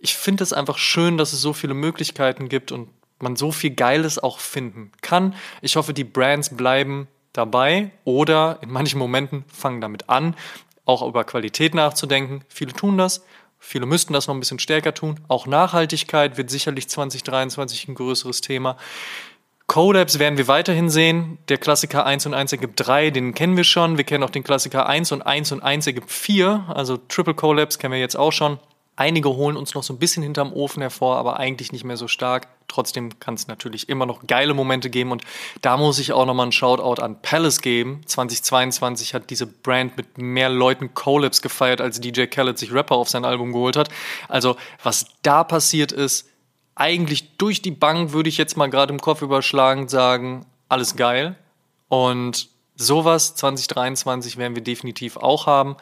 Ich 0.00 0.14
finde 0.14 0.44
es 0.44 0.52
einfach 0.52 0.78
schön, 0.78 1.18
dass 1.18 1.32
es 1.32 1.40
so 1.40 1.52
viele 1.52 1.74
Möglichkeiten 1.74 2.48
gibt 2.48 2.70
und 2.70 2.88
man 3.18 3.34
so 3.34 3.50
viel 3.50 3.70
Geiles 3.70 4.18
auch 4.18 4.38
finden 4.38 4.92
kann. 5.00 5.34
Ich 5.62 5.76
hoffe, 5.76 5.94
die 5.94 6.04
Brands 6.04 6.54
bleiben 6.54 7.08
dabei 7.32 7.90
oder 8.04 8.58
in 8.62 8.70
manchen 8.70 8.98
Momenten 8.98 9.44
fangen 9.48 9.80
damit 9.80 10.08
an, 10.08 10.36
auch 10.84 11.06
über 11.06 11.24
Qualität 11.24 11.74
nachzudenken. 11.74 12.44
Viele 12.48 12.72
tun 12.72 12.98
das 12.98 13.22
Viele 13.68 13.86
müssten 13.86 14.12
das 14.12 14.28
noch 14.28 14.34
ein 14.34 14.38
bisschen 14.38 14.60
stärker 14.60 14.94
tun. 14.94 15.18
Auch 15.26 15.48
Nachhaltigkeit 15.48 16.36
wird 16.36 16.50
sicherlich 16.50 16.88
2023 16.88 17.88
ein 17.88 17.96
größeres 17.96 18.40
Thema. 18.40 18.76
Collabs 19.66 20.20
werden 20.20 20.38
wir 20.38 20.46
weiterhin 20.46 20.88
sehen. 20.88 21.38
Der 21.48 21.58
Klassiker 21.58 22.06
1 22.06 22.26
und 22.26 22.34
1 22.34 22.52
ergibt 22.52 22.74
3, 22.86 23.10
den 23.10 23.34
kennen 23.34 23.56
wir 23.56 23.64
schon. 23.64 23.96
Wir 23.96 24.04
kennen 24.04 24.22
auch 24.22 24.30
den 24.30 24.44
Klassiker 24.44 24.86
1 24.86 25.10
und 25.10 25.22
1 25.22 25.50
und 25.50 25.64
1 25.64 25.84
ergibt 25.88 26.12
4. 26.12 26.66
Also 26.68 26.96
Triple 26.96 27.34
Collabs 27.34 27.80
kennen 27.80 27.92
wir 27.92 27.98
jetzt 27.98 28.16
auch 28.16 28.30
schon. 28.30 28.60
Einige 28.98 29.28
holen 29.28 29.58
uns 29.58 29.74
noch 29.74 29.82
so 29.82 29.92
ein 29.92 29.98
bisschen 29.98 30.22
hinterm 30.22 30.54
Ofen 30.54 30.80
hervor, 30.80 31.16
aber 31.16 31.38
eigentlich 31.38 31.70
nicht 31.70 31.84
mehr 31.84 31.98
so 31.98 32.08
stark. 32.08 32.48
Trotzdem 32.66 33.18
kann 33.20 33.34
es 33.34 33.46
natürlich 33.46 33.90
immer 33.90 34.06
noch 34.06 34.26
geile 34.26 34.54
Momente 34.54 34.88
geben 34.88 35.12
und 35.12 35.22
da 35.60 35.76
muss 35.76 35.98
ich 35.98 36.14
auch 36.14 36.24
nochmal 36.24 36.44
einen 36.44 36.52
Shoutout 36.52 37.02
an 37.02 37.20
Palace 37.20 37.60
geben. 37.60 38.00
2022 38.06 39.12
hat 39.12 39.28
diese 39.28 39.46
Brand 39.46 39.98
mit 39.98 40.16
mehr 40.16 40.48
Leuten 40.48 40.94
Collabs 40.94 41.42
gefeiert, 41.42 41.82
als 41.82 42.00
DJ 42.00 42.24
Khaled 42.24 42.58
sich 42.58 42.72
Rapper 42.72 42.96
auf 42.96 43.10
sein 43.10 43.26
Album 43.26 43.52
geholt 43.52 43.76
hat. 43.76 43.90
Also 44.28 44.56
was 44.82 45.06
da 45.22 45.44
passiert 45.44 45.92
ist, 45.92 46.30
eigentlich 46.74 47.36
durch 47.36 47.60
die 47.60 47.70
Bank 47.70 48.12
würde 48.12 48.30
ich 48.30 48.38
jetzt 48.38 48.56
mal 48.56 48.68
gerade 48.68 48.92
im 48.92 49.00
Kopf 49.00 49.20
überschlagen 49.20 49.88
sagen, 49.88 50.46
alles 50.68 50.96
geil. 50.96 51.36
Und 51.88 52.48
sowas 52.76 53.34
2023 53.34 54.36
werden 54.36 54.54
wir 54.54 54.62
definitiv 54.62 55.16
auch 55.16 55.46
haben. 55.46 55.76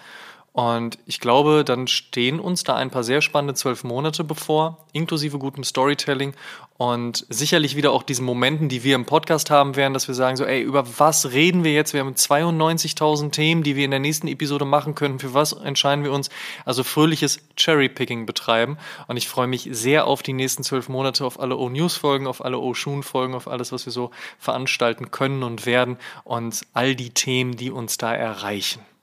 Und 0.54 1.00
ich 1.04 1.18
glaube, 1.18 1.64
dann 1.64 1.88
stehen 1.88 2.38
uns 2.38 2.62
da 2.62 2.76
ein 2.76 2.92
paar 2.92 3.02
sehr 3.02 3.20
spannende 3.22 3.54
zwölf 3.54 3.82
Monate 3.82 4.22
bevor, 4.22 4.86
inklusive 4.92 5.36
gutem 5.36 5.64
Storytelling 5.64 6.32
und 6.76 7.26
sicherlich 7.28 7.74
wieder 7.74 7.90
auch 7.90 8.04
diesen 8.04 8.24
Momenten, 8.24 8.68
die 8.68 8.84
wir 8.84 8.94
im 8.94 9.04
Podcast 9.04 9.50
haben 9.50 9.74
werden, 9.74 9.94
dass 9.94 10.06
wir 10.06 10.14
sagen 10.14 10.36
so, 10.36 10.44
ey, 10.44 10.62
über 10.62 10.86
was 11.00 11.32
reden 11.32 11.64
wir 11.64 11.72
jetzt? 11.72 11.92
Wir 11.92 12.02
haben 12.02 12.14
92.000 12.14 13.32
Themen, 13.32 13.64
die 13.64 13.74
wir 13.74 13.84
in 13.84 13.90
der 13.90 13.98
nächsten 13.98 14.28
Episode 14.28 14.64
machen 14.64 14.94
können. 14.94 15.18
Für 15.18 15.34
was 15.34 15.54
entscheiden 15.54 16.04
wir 16.04 16.12
uns? 16.12 16.30
Also 16.64 16.84
fröhliches 16.84 17.40
Cherry-Picking 17.56 18.24
betreiben. 18.24 18.78
Und 19.08 19.16
ich 19.16 19.28
freue 19.28 19.48
mich 19.48 19.68
sehr 19.72 20.06
auf 20.06 20.22
die 20.22 20.34
nächsten 20.34 20.62
zwölf 20.62 20.88
Monate, 20.88 21.24
auf 21.24 21.40
alle 21.40 21.56
O-News-Folgen, 21.56 22.28
auf 22.28 22.44
alle 22.44 22.60
O-Shoon-Folgen, 22.60 23.34
auf 23.34 23.48
alles, 23.48 23.72
was 23.72 23.86
wir 23.86 23.92
so 23.92 24.12
veranstalten 24.38 25.10
können 25.10 25.42
und 25.42 25.66
werden 25.66 25.98
und 26.22 26.60
all 26.74 26.94
die 26.94 27.10
Themen, 27.10 27.56
die 27.56 27.72
uns 27.72 27.98
da 27.98 28.14
erreichen. 28.14 28.93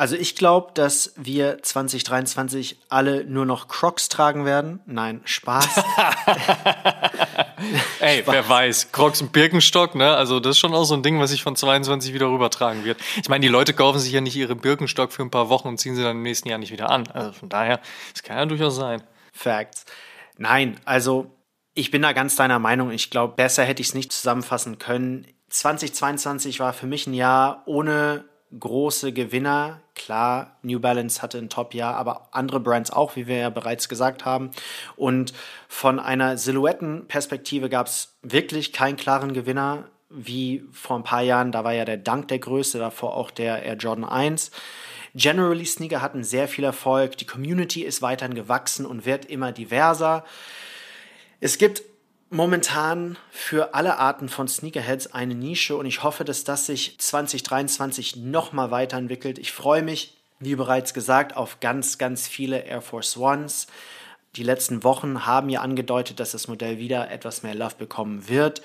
Also 0.00 0.16
ich 0.16 0.34
glaube, 0.34 0.70
dass 0.72 1.12
wir 1.16 1.62
2023 1.62 2.78
alle 2.88 3.26
nur 3.26 3.44
noch 3.44 3.68
Crocs 3.68 4.08
tragen 4.08 4.46
werden. 4.46 4.80
Nein, 4.86 5.20
Spaß. 5.26 5.66
Ey, 8.00 8.22
Spaß. 8.22 8.34
wer 8.34 8.48
weiß, 8.48 8.92
Crocs 8.92 9.20
und 9.20 9.32
Birkenstock, 9.32 9.94
ne? 9.94 10.16
Also 10.16 10.40
das 10.40 10.52
ist 10.52 10.58
schon 10.58 10.72
auch 10.72 10.84
so 10.84 10.94
ein 10.94 11.02
Ding, 11.02 11.20
was 11.20 11.32
sich 11.32 11.42
von 11.42 11.54
22 11.54 12.14
wieder 12.14 12.30
rübertragen 12.30 12.82
wird. 12.82 12.98
Ich 13.20 13.28
meine, 13.28 13.42
die 13.42 13.48
Leute 13.48 13.74
kaufen 13.74 13.98
sich 13.98 14.10
ja 14.10 14.22
nicht 14.22 14.36
ihre 14.36 14.56
Birkenstock 14.56 15.12
für 15.12 15.20
ein 15.20 15.30
paar 15.30 15.50
Wochen 15.50 15.68
und 15.68 15.76
ziehen 15.76 15.94
sie 15.94 16.02
dann 16.02 16.16
im 16.16 16.22
nächsten 16.22 16.48
Jahr 16.48 16.56
nicht 16.58 16.72
wieder 16.72 16.88
an. 16.88 17.06
Also 17.08 17.32
von 17.32 17.50
daher, 17.50 17.78
das 18.14 18.22
kann 18.22 18.38
ja 18.38 18.46
durchaus 18.46 18.76
sein. 18.76 19.02
Facts. 19.34 19.84
Nein, 20.38 20.80
also 20.86 21.30
ich 21.74 21.90
bin 21.90 22.00
da 22.00 22.14
ganz 22.14 22.36
deiner 22.36 22.58
Meinung. 22.58 22.90
Ich 22.90 23.10
glaube, 23.10 23.34
besser 23.34 23.64
hätte 23.64 23.82
ich 23.82 23.88
es 23.88 23.94
nicht 23.94 24.12
zusammenfassen 24.12 24.78
können. 24.78 25.26
2022 25.50 26.58
war 26.58 26.72
für 26.72 26.86
mich 26.86 27.06
ein 27.06 27.12
Jahr 27.12 27.64
ohne 27.66 28.29
große 28.58 29.12
Gewinner. 29.12 29.80
Klar, 29.94 30.56
New 30.62 30.80
Balance 30.80 31.22
hatte 31.22 31.38
ein 31.38 31.48
Top-Jahr, 31.48 31.94
aber 31.94 32.28
andere 32.32 32.60
Brands 32.60 32.90
auch, 32.90 33.16
wie 33.16 33.26
wir 33.26 33.36
ja 33.36 33.50
bereits 33.50 33.88
gesagt 33.88 34.24
haben. 34.24 34.50
Und 34.96 35.32
von 35.68 35.98
einer 36.00 36.36
Silhouettenperspektive 36.36 37.68
gab 37.68 37.86
es 37.86 38.14
wirklich 38.22 38.72
keinen 38.72 38.96
klaren 38.96 39.32
Gewinner, 39.32 39.84
wie 40.08 40.64
vor 40.72 40.96
ein 40.96 41.04
paar 41.04 41.22
Jahren. 41.22 41.52
Da 41.52 41.64
war 41.64 41.72
ja 41.72 41.84
der 41.84 41.96
Dunk 41.96 42.28
der 42.28 42.40
größte, 42.40 42.78
davor 42.78 43.16
auch 43.16 43.30
der 43.30 43.62
Air 43.62 43.76
Jordan 43.76 44.04
1. 44.04 44.50
Generally 45.14 45.66
Sneaker 45.66 46.02
hatten 46.02 46.24
sehr 46.24 46.48
viel 46.48 46.64
Erfolg. 46.64 47.16
Die 47.18 47.26
Community 47.26 47.82
ist 47.82 48.02
weiterhin 48.02 48.34
gewachsen 48.34 48.86
und 48.86 49.06
wird 49.06 49.24
immer 49.24 49.52
diverser. 49.52 50.24
Es 51.40 51.58
gibt 51.58 51.82
momentan 52.30 53.18
für 53.30 53.74
alle 53.74 53.98
Arten 53.98 54.28
von 54.28 54.48
Sneakerheads 54.48 55.08
eine 55.12 55.34
Nische 55.34 55.76
und 55.76 55.86
ich 55.86 56.02
hoffe, 56.04 56.24
dass 56.24 56.44
das 56.44 56.66
sich 56.66 56.98
2023 56.98 58.16
nochmal 58.16 58.70
weiterentwickelt. 58.70 59.38
Ich 59.38 59.52
freue 59.52 59.82
mich, 59.82 60.16
wie 60.38 60.54
bereits 60.54 60.94
gesagt, 60.94 61.36
auf 61.36 61.58
ganz, 61.60 61.98
ganz 61.98 62.28
viele 62.28 62.60
Air 62.60 62.82
Force 62.82 63.16
Ones. 63.16 63.66
Die 64.36 64.44
letzten 64.44 64.84
Wochen 64.84 65.26
haben 65.26 65.50
ja 65.50 65.60
angedeutet, 65.60 66.20
dass 66.20 66.30
das 66.30 66.46
Modell 66.46 66.78
wieder 66.78 67.10
etwas 67.10 67.42
mehr 67.42 67.54
Love 67.54 67.74
bekommen 67.76 68.28
wird. 68.28 68.62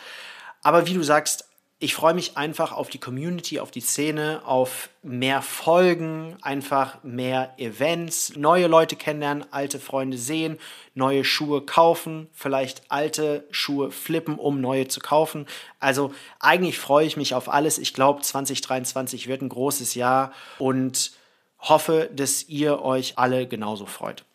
Aber 0.61 0.85
wie 0.85 0.93
du 0.93 1.01
sagst, 1.01 1.45
ich 1.86 1.94
freue 1.94 2.16
mich 2.16 2.36
einfach 2.36 2.72
auf 2.72 2.90
die 2.90 2.98
Community, 2.98 3.60
auf 3.60 3.70
die 3.70 3.80
Szene, 3.80 4.41
auf 4.44 4.90
mehr 5.03 5.44
Folgen, 5.44 6.36
einfach 6.41 7.03
mehr 7.03 7.53
Events, 7.57 8.36
neue 8.36 8.66
Leute 8.66 8.95
kennenlernen, 8.95 9.45
alte 9.52 9.80
Freunde 9.80 10.18
sehen, 10.18 10.57
neue 10.95 11.24
Schuhe 11.24 11.62
kaufen, 11.62 12.28
vielleicht 12.34 12.90
alte 12.90 13.48
Schuhe 13.52 13.91
flippen, 13.91 14.40
um 14.40 14.62
neue 14.62 14.88
zu 14.88 14.99
kaufen. 14.99 15.45
Also 15.80 16.12
eigentlich 16.40 16.80
freue 16.80 17.06
ich 17.06 17.18
mich 17.18 17.36
auf 17.36 17.49
alles. 17.49 17.78
Ich 17.78 17.94
glaube, 17.94 18.22
2023 18.22 19.28
wird 19.28 19.44
ein 19.44 19.49
großes 19.49 19.94
Jahr 19.94 20.34
und 20.57 21.12
hoffe, 21.60 22.10
dass 22.12 22.49
ihr 22.49 22.82
euch 22.82 23.20
alle 23.20 23.48
genauso 23.48 23.86
freut. 23.86 24.26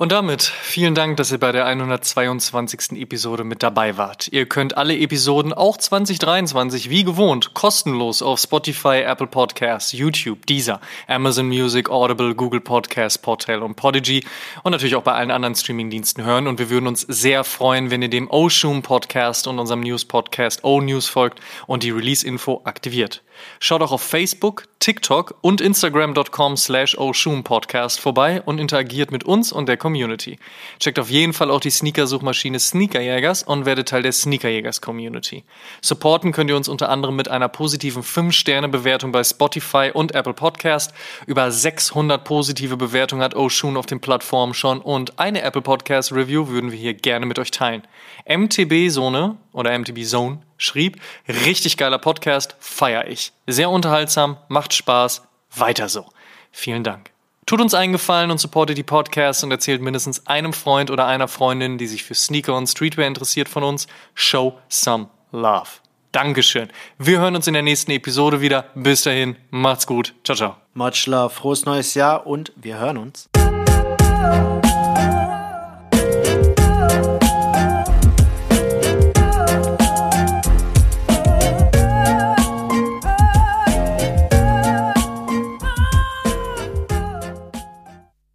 Und 0.00 0.12
damit 0.12 0.42
vielen 0.44 0.94
Dank, 0.94 1.16
dass 1.16 1.32
ihr 1.32 1.38
bei 1.38 1.50
der 1.50 1.66
122. 1.66 2.92
Episode 3.02 3.42
mit 3.42 3.64
dabei 3.64 3.96
wart. 3.96 4.28
Ihr 4.28 4.46
könnt 4.46 4.76
alle 4.76 4.96
Episoden 4.96 5.52
auch 5.52 5.76
2023 5.76 6.88
wie 6.88 7.02
gewohnt 7.02 7.52
kostenlos 7.54 8.22
auf 8.22 8.38
Spotify, 8.38 9.02
Apple 9.04 9.26
Podcasts, 9.26 9.90
YouTube, 9.90 10.46
Deezer, 10.46 10.80
Amazon 11.08 11.48
Music, 11.48 11.90
Audible, 11.90 12.36
Google 12.36 12.60
Podcasts, 12.60 13.18
Portal 13.18 13.60
und 13.60 13.74
Podigy 13.74 14.24
und 14.62 14.70
natürlich 14.70 14.94
auch 14.94 15.02
bei 15.02 15.14
allen 15.14 15.32
anderen 15.32 15.56
Streamingdiensten 15.56 16.22
hören. 16.24 16.46
Und 16.46 16.60
wir 16.60 16.70
würden 16.70 16.86
uns 16.86 17.00
sehr 17.00 17.42
freuen, 17.42 17.90
wenn 17.90 18.00
ihr 18.00 18.08
dem 18.08 18.30
Oshum 18.30 18.82
Podcast 18.82 19.48
und 19.48 19.58
unserem 19.58 19.80
News 19.80 20.04
Podcast 20.04 20.62
O 20.62 20.80
News 20.80 21.08
folgt 21.08 21.40
und 21.66 21.82
die 21.82 21.90
Release-Info 21.90 22.60
aktiviert. 22.62 23.24
Schaut 23.60 23.82
auch 23.82 23.92
auf 23.92 24.02
Facebook, 24.02 24.64
TikTok 24.80 25.38
und 25.40 25.60
Instagram.com 25.60 26.56
slash 26.56 26.96
Podcast 27.44 28.00
vorbei 28.00 28.42
und 28.42 28.58
interagiert 28.58 29.10
mit 29.10 29.24
uns 29.24 29.52
und 29.52 29.68
der 29.68 29.76
Community. 29.76 30.38
Checkt 30.78 30.98
auf 30.98 31.10
jeden 31.10 31.32
Fall 31.32 31.50
auch 31.50 31.60
die 31.60 31.70
Sneaker-Suchmaschine 31.70 32.58
Sneakerjägers 32.58 33.42
und 33.42 33.66
werdet 33.66 33.88
Teil 33.88 34.02
der 34.02 34.12
Sneakerjägers-Community. 34.12 35.44
Supporten 35.82 36.32
könnt 36.32 36.50
ihr 36.50 36.56
uns 36.56 36.68
unter 36.68 36.88
anderem 36.88 37.16
mit 37.16 37.28
einer 37.28 37.48
positiven 37.48 38.02
5-Sterne-Bewertung 38.02 39.12
bei 39.12 39.24
Spotify 39.24 39.90
und 39.92 40.14
Apple 40.14 40.34
Podcast. 40.34 40.92
Über 41.26 41.50
600 41.50 42.22
positive 42.24 42.76
Bewertungen 42.76 43.22
hat 43.22 43.34
Oshun 43.34 43.76
auf 43.76 43.86
den 43.86 44.00
Plattformen 44.00 44.54
schon 44.54 44.80
und 44.80 45.18
eine 45.18 45.42
Apple 45.42 45.62
Podcast 45.62 46.12
Review 46.12 46.48
würden 46.48 46.70
wir 46.72 46.78
hier 46.78 46.94
gerne 46.94 47.26
mit 47.26 47.38
euch 47.38 47.50
teilen. 47.50 47.82
MTB 48.26 48.90
Zone 48.90 49.36
oder 49.52 49.76
MTB 49.78 50.04
Zone 50.04 50.40
schrieb, 50.58 51.00
richtig 51.26 51.76
geiler 51.76 51.98
Podcast, 51.98 52.56
feier 52.58 53.06
ich. 53.08 53.32
Sehr 53.46 53.70
unterhaltsam, 53.70 54.36
macht 54.48 54.74
Spaß, 54.74 55.22
weiter 55.56 55.88
so. 55.88 56.06
Vielen 56.52 56.84
Dank. 56.84 57.10
Tut 57.46 57.62
uns 57.62 57.72
einen 57.72 57.92
Gefallen 57.92 58.30
und 58.30 58.38
supportet 58.38 58.76
die 58.76 58.82
Podcasts 58.82 59.42
und 59.42 59.50
erzählt 59.50 59.80
mindestens 59.80 60.26
einem 60.26 60.52
Freund 60.52 60.90
oder 60.90 61.06
einer 61.06 61.28
Freundin, 61.28 61.78
die 61.78 61.86
sich 61.86 62.04
für 62.04 62.14
Sneaker 62.14 62.54
und 62.54 62.66
Streetwear 62.66 63.06
interessiert 63.06 63.48
von 63.48 63.62
uns. 63.62 63.86
Show 64.14 64.58
some 64.68 65.08
love. 65.32 65.70
Dankeschön. 66.12 66.68
Wir 66.98 67.20
hören 67.20 67.36
uns 67.36 67.46
in 67.46 67.54
der 67.54 67.62
nächsten 67.62 67.90
Episode 67.92 68.42
wieder. 68.42 68.66
Bis 68.74 69.02
dahin, 69.02 69.36
macht's 69.50 69.86
gut. 69.86 70.14
Ciao, 70.24 70.36
ciao. 70.36 70.56
Much 70.74 71.06
love, 71.06 71.30
frohes 71.30 71.64
neues 71.64 71.94
Jahr 71.94 72.26
und 72.26 72.52
wir 72.56 72.78
hören 72.78 72.98
uns. 72.98 73.28